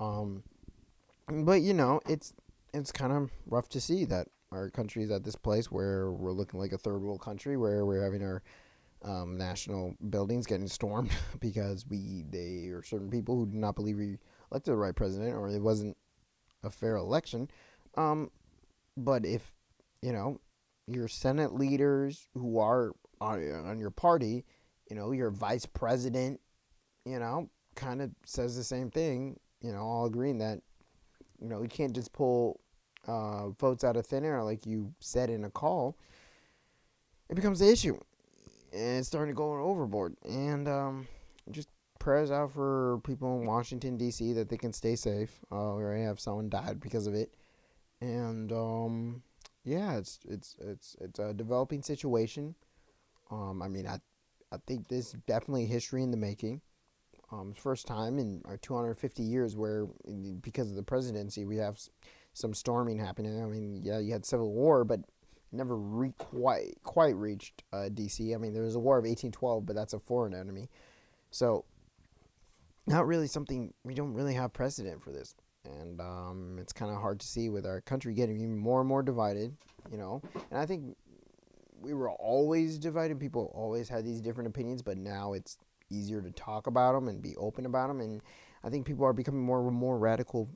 um, 0.00 0.42
but 1.28 1.62
you 1.62 1.74
know, 1.74 2.00
it's 2.08 2.32
it's 2.72 2.92
kind 2.92 3.12
of 3.12 3.30
rough 3.46 3.68
to 3.70 3.80
see 3.80 4.04
that 4.06 4.28
our 4.52 4.70
country 4.70 5.02
is 5.02 5.10
at 5.10 5.24
this 5.24 5.36
place 5.36 5.70
where 5.70 6.10
we're 6.10 6.32
looking 6.32 6.60
like 6.60 6.72
a 6.72 6.78
third 6.78 7.02
world 7.02 7.20
country, 7.20 7.56
where 7.56 7.84
we're 7.84 8.04
having 8.04 8.22
our 8.22 8.42
um, 9.02 9.36
national 9.36 9.94
buildings 10.10 10.46
getting 10.46 10.68
stormed 10.68 11.10
because 11.40 11.86
we 11.88 12.24
they 12.30 12.68
are 12.68 12.82
certain 12.82 13.10
people 13.10 13.36
who 13.36 13.46
do 13.46 13.56
not 13.56 13.76
believe 13.76 13.98
we 13.98 14.18
elected 14.50 14.72
the 14.72 14.76
right 14.76 14.94
president 14.94 15.34
or 15.34 15.48
it 15.48 15.60
wasn't 15.60 15.96
a 16.62 16.70
fair 16.70 16.96
election. 16.96 17.48
Um, 17.96 18.30
but 18.96 19.24
if 19.24 19.52
you 20.02 20.12
know 20.12 20.40
your 20.86 21.08
Senate 21.08 21.54
leaders 21.54 22.28
who 22.34 22.58
are 22.58 22.92
on, 23.20 23.50
on 23.66 23.78
your 23.78 23.90
party, 23.90 24.44
you 24.88 24.96
know, 24.96 25.12
your 25.12 25.30
vice 25.30 25.66
president, 25.66 26.40
you 27.04 27.18
know, 27.18 27.48
kind 27.74 28.00
of 28.00 28.10
says 28.24 28.56
the 28.56 28.64
same 28.64 28.90
thing, 28.90 29.38
you 29.60 29.72
know, 29.72 29.80
all 29.80 30.06
agreeing 30.06 30.38
that, 30.38 30.60
you 31.40 31.48
know, 31.48 31.62
you 31.62 31.68
can't 31.68 31.94
just 31.94 32.12
pull 32.12 32.60
uh, 33.06 33.48
votes 33.50 33.84
out 33.84 33.96
of 33.96 34.06
thin 34.06 34.24
air 34.24 34.42
like 34.42 34.66
you 34.66 34.92
said 35.00 35.30
in 35.30 35.44
a 35.44 35.50
call. 35.50 35.96
It 37.28 37.34
becomes 37.34 37.58
the 37.58 37.70
issue. 37.70 37.98
And 38.76 38.98
it's 38.98 39.08
starting 39.08 39.34
to 39.34 39.36
go 39.36 39.54
overboard. 39.54 40.16
And 40.24 40.68
um, 40.68 41.08
just 41.50 41.68
prayers 41.98 42.30
out 42.30 42.52
for 42.52 43.00
people 43.04 43.40
in 43.40 43.46
Washington, 43.46 43.96
D.C. 43.96 44.34
that 44.34 44.48
they 44.48 44.56
can 44.56 44.72
stay 44.72 44.96
safe. 44.96 45.30
Uh, 45.50 45.74
we 45.76 45.82
already 45.82 46.04
have 46.04 46.20
someone 46.20 46.48
died 46.48 46.80
because 46.80 47.06
of 47.06 47.14
it. 47.14 47.32
And, 48.00 48.52
um, 48.52 49.22
yeah, 49.64 49.96
it's 49.96 50.20
it's 50.28 50.56
it's 50.60 50.96
it's 51.00 51.18
a 51.18 51.34
developing 51.34 51.82
situation. 51.82 52.54
Um, 53.30 53.60
I 53.60 53.68
mean, 53.68 53.86
I 53.86 53.98
I 54.52 54.58
think 54.66 54.86
this 54.86 55.08
is 55.08 55.12
definitely 55.26 55.66
history 55.66 56.02
in 56.02 56.12
the 56.12 56.16
making. 56.16 56.60
Um, 57.32 57.52
first 57.52 57.88
time 57.88 58.18
in 58.20 58.42
our 58.44 58.56
250 58.56 59.24
years 59.24 59.56
where, 59.56 59.86
because 60.40 60.70
of 60.70 60.76
the 60.76 60.82
presidency, 60.84 61.44
we 61.44 61.56
have 61.56 61.80
some 62.32 62.54
storming 62.54 63.00
happening. 63.00 63.42
I 63.42 63.46
mean, 63.46 63.80
yeah, 63.82 63.98
you 63.98 64.12
had 64.12 64.24
civil 64.24 64.52
war, 64.52 64.84
but 64.84 65.00
never 65.52 65.76
re- 65.76 66.14
quite 66.18 66.78
quite 66.82 67.16
reached 67.16 67.62
uh, 67.72 67.88
DC. 67.92 68.34
I 68.34 68.38
mean, 68.38 68.52
there 68.52 68.62
was 68.62 68.74
a 68.74 68.80
war 68.80 68.98
of 68.98 69.04
1812, 69.04 69.66
but 69.66 69.76
that's 69.76 69.92
a 69.92 69.98
foreign 69.98 70.34
enemy, 70.34 70.68
so 71.30 71.64
not 72.86 73.06
really 73.06 73.26
something 73.26 73.74
we 73.84 73.94
don't 73.94 74.14
really 74.14 74.34
have 74.34 74.52
precedent 74.52 75.02
for 75.02 75.10
this 75.10 75.34
and 75.66 76.00
um, 76.00 76.56
it's 76.60 76.72
kind 76.72 76.90
of 76.90 77.00
hard 77.00 77.20
to 77.20 77.26
see 77.26 77.48
with 77.48 77.66
our 77.66 77.80
country 77.80 78.14
getting 78.14 78.36
even 78.36 78.56
more 78.56 78.80
and 78.80 78.88
more 78.88 79.02
divided, 79.02 79.56
you 79.90 79.98
know. 79.98 80.22
And 80.50 80.60
I 80.60 80.66
think 80.66 80.96
we 81.80 81.94
were 81.94 82.10
always 82.10 82.78
divided. 82.78 83.20
People 83.20 83.52
always 83.54 83.88
had 83.88 84.04
these 84.04 84.20
different 84.20 84.48
opinions, 84.48 84.82
but 84.82 84.96
now 84.96 85.32
it's 85.32 85.58
easier 85.90 86.20
to 86.22 86.30
talk 86.30 86.66
about 86.66 86.94
them 86.94 87.08
and 87.08 87.22
be 87.22 87.36
open 87.36 87.66
about 87.66 87.88
them. 87.88 88.00
And 88.00 88.20
I 88.64 88.70
think 88.70 88.86
people 88.86 89.04
are 89.04 89.12
becoming 89.12 89.42
more 89.42 89.70
more 89.70 89.98
radical, 89.98 90.48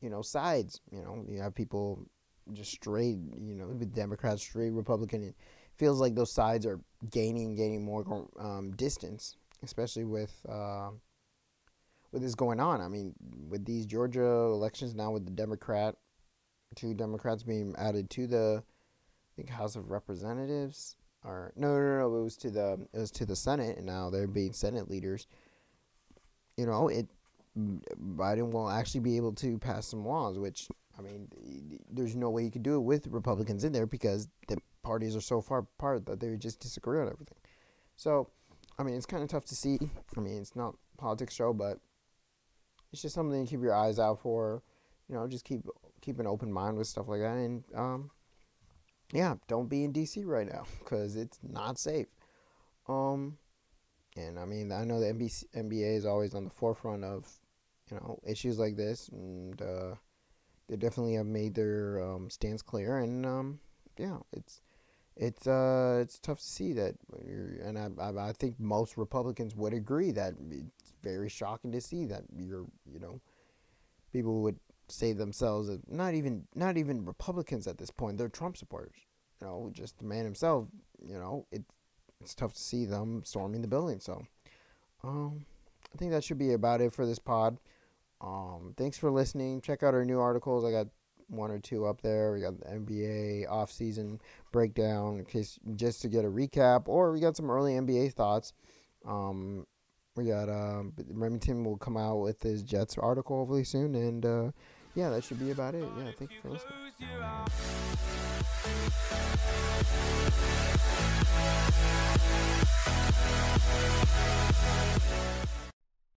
you 0.00 0.10
know, 0.10 0.22
sides. 0.22 0.80
You 0.90 1.02
know, 1.02 1.24
you 1.28 1.40
have 1.40 1.54
people 1.54 2.06
just 2.52 2.72
straight, 2.72 3.18
you 3.40 3.54
know, 3.54 3.66
with 3.66 3.94
Democrats, 3.94 4.42
straight 4.42 4.72
Republican. 4.72 5.22
It 5.22 5.34
feels 5.76 6.00
like 6.00 6.14
those 6.14 6.32
sides 6.32 6.66
are 6.66 6.80
gaining, 7.10 7.54
gaining 7.54 7.84
more 7.84 8.28
um, 8.38 8.72
distance, 8.72 9.36
especially 9.62 10.04
with. 10.04 10.34
Uh, 10.48 10.90
with 12.14 12.22
this 12.22 12.36
going 12.36 12.60
on. 12.60 12.80
I 12.80 12.86
mean, 12.86 13.12
with 13.48 13.64
these 13.64 13.84
Georgia 13.84 14.24
elections 14.24 14.94
now, 14.94 15.10
with 15.10 15.26
the 15.26 15.32
Democrat, 15.32 15.96
two 16.76 16.94
Democrats 16.94 17.42
being 17.42 17.74
added 17.76 18.08
to 18.10 18.26
the, 18.28 18.62
I 18.62 19.30
think 19.36 19.50
House 19.50 19.74
of 19.74 19.90
Representatives, 19.90 20.94
or 21.24 21.52
no, 21.56 21.76
no, 21.76 21.98
no, 21.98 22.16
it 22.18 22.22
was 22.22 22.36
to 22.38 22.50
the 22.50 22.86
it 22.92 22.98
was 22.98 23.10
to 23.12 23.26
the 23.26 23.34
Senate, 23.34 23.78
and 23.78 23.86
now 23.86 24.10
they're 24.10 24.28
being 24.28 24.52
Senate 24.52 24.88
leaders. 24.88 25.26
You 26.56 26.66
know, 26.66 26.88
it 26.88 27.08
Biden 27.58 28.50
will 28.50 28.70
actually 28.70 29.00
be 29.00 29.16
able 29.16 29.32
to 29.32 29.58
pass 29.58 29.86
some 29.86 30.06
laws, 30.06 30.38
which 30.38 30.68
I 30.98 31.02
mean, 31.02 31.28
there's 31.90 32.14
no 32.14 32.30
way 32.30 32.44
you 32.44 32.50
could 32.50 32.62
do 32.62 32.76
it 32.76 32.80
with 32.80 33.06
Republicans 33.08 33.64
in 33.64 33.72
there 33.72 33.86
because 33.86 34.28
the 34.48 34.58
parties 34.82 35.16
are 35.16 35.20
so 35.20 35.40
far 35.40 35.58
apart 35.58 36.06
that 36.06 36.20
they 36.20 36.30
would 36.30 36.40
just 36.40 36.60
disagree 36.60 37.00
on 37.00 37.08
everything. 37.08 37.36
So, 37.96 38.28
I 38.78 38.82
mean, 38.82 38.94
it's 38.94 39.06
kind 39.06 39.22
of 39.22 39.28
tough 39.28 39.44
to 39.46 39.56
see. 39.56 39.78
I 40.16 40.20
mean, 40.20 40.40
it's 40.40 40.54
not 40.54 40.76
politics 40.96 41.34
show, 41.34 41.52
but 41.52 41.78
it's 42.92 43.02
just 43.02 43.14
something 43.14 43.44
to 43.44 43.50
keep 43.50 43.62
your 43.62 43.74
eyes 43.74 43.98
out 43.98 44.20
for. 44.20 44.62
You 45.08 45.16
know, 45.16 45.26
just 45.26 45.44
keep 45.44 45.62
keep 46.00 46.18
an 46.20 46.26
open 46.26 46.52
mind 46.52 46.76
with 46.76 46.86
stuff 46.86 47.08
like 47.08 47.20
that, 47.20 47.36
and 47.36 47.64
um, 47.74 48.10
yeah, 49.12 49.34
don't 49.48 49.68
be 49.68 49.84
in 49.84 49.92
DC 49.92 50.24
right 50.24 50.46
now 50.46 50.64
because 50.78 51.16
it's 51.16 51.38
not 51.42 51.78
safe. 51.78 52.06
Um, 52.88 53.38
and 54.16 54.38
I 54.38 54.44
mean, 54.44 54.70
I 54.72 54.84
know 54.84 55.00
the 55.00 55.06
NBC, 55.06 55.44
NBA 55.56 55.96
is 55.96 56.06
always 56.06 56.34
on 56.34 56.44
the 56.44 56.50
forefront 56.50 57.04
of 57.04 57.28
you 57.90 57.96
know 57.96 58.20
issues 58.26 58.58
like 58.58 58.76
this, 58.76 59.08
and 59.08 59.60
uh, 59.60 59.94
they 60.68 60.76
definitely 60.76 61.14
have 61.14 61.26
made 61.26 61.54
their 61.54 62.02
um, 62.02 62.30
stance 62.30 62.62
clear. 62.62 62.98
And 62.98 63.26
um, 63.26 63.60
yeah, 63.98 64.18
it's 64.32 64.60
it's 65.16 65.46
uh 65.46 65.98
it's 66.02 66.18
tough 66.18 66.38
to 66.38 66.44
see 66.44 66.72
that, 66.72 66.96
and 67.12 67.78
I, 67.78 67.88
I 68.00 68.28
I 68.28 68.32
think 68.32 68.58
most 68.58 68.96
Republicans 68.96 69.54
would 69.54 69.72
agree 69.72 70.10
that 70.10 70.34
it's 70.50 70.92
very 71.02 71.28
shocking 71.28 71.70
to 71.72 71.80
see 71.80 72.04
that 72.06 72.24
you're 72.36 72.66
you 72.92 72.98
know 72.98 73.20
people 74.12 74.42
would 74.42 74.58
say 74.88 75.12
themselves 75.12 75.68
as 75.68 75.78
not 75.88 76.14
even 76.14 76.46
not 76.54 76.76
even 76.76 77.04
Republicans 77.04 77.66
at 77.66 77.78
this 77.78 77.90
point. 77.90 78.18
They're 78.18 78.28
Trump 78.28 78.56
supporters. 78.56 78.96
You 79.40 79.46
know, 79.46 79.70
just 79.72 79.98
the 79.98 80.04
man 80.04 80.24
himself. 80.24 80.66
You 81.06 81.18
know, 81.18 81.46
it 81.52 81.62
it's 82.20 82.34
tough 82.34 82.54
to 82.54 82.60
see 82.60 82.84
them 82.84 83.22
storming 83.24 83.62
the 83.62 83.68
building. 83.68 84.00
So, 84.00 84.26
um, 85.02 85.44
I 85.92 85.98
think 85.98 86.10
that 86.10 86.24
should 86.24 86.38
be 86.38 86.52
about 86.52 86.80
it 86.80 86.92
for 86.92 87.06
this 87.06 87.18
pod. 87.18 87.58
Um, 88.24 88.74
thanks 88.76 88.96
for 88.96 89.10
listening. 89.10 89.60
Check 89.60 89.82
out 89.82 89.94
our 89.94 90.04
new 90.04 90.18
articles. 90.18 90.64
I 90.64 90.70
got 90.70 90.86
one 91.28 91.50
or 91.50 91.58
two 91.58 91.84
up 91.86 92.00
there. 92.00 92.32
We 92.32 92.40
got 92.40 92.58
the 92.58 92.66
NBA 92.66 93.48
offseason 93.48 94.20
breakdown 94.50 95.18
in 95.18 95.24
case 95.24 95.58
just 95.76 96.00
to 96.02 96.08
get 96.08 96.24
a 96.24 96.28
recap, 96.28 96.88
or 96.88 97.12
we 97.12 97.20
got 97.20 97.36
some 97.36 97.50
early 97.50 97.74
NBA 97.74 98.14
thoughts. 98.14 98.52
Um, 99.06 99.66
we 100.16 100.24
got 100.24 100.48
uh, 100.48 100.84
Remington 101.10 101.64
will 101.64 101.76
come 101.76 101.96
out 101.96 102.16
with 102.16 102.42
his 102.42 102.62
Jets 102.62 102.96
article 102.96 103.38
hopefully 103.38 103.64
soon, 103.64 103.94
and 103.94 104.24
uh, 104.24 104.50
yeah, 104.94 105.10
that 105.10 105.24
should 105.24 105.40
be 105.40 105.50
about 105.50 105.74
it. 105.74 105.84
Yeah, 105.98 106.12
thank 106.16 106.30
you 106.30 106.40
for 106.40 106.50
listening. 106.50 106.84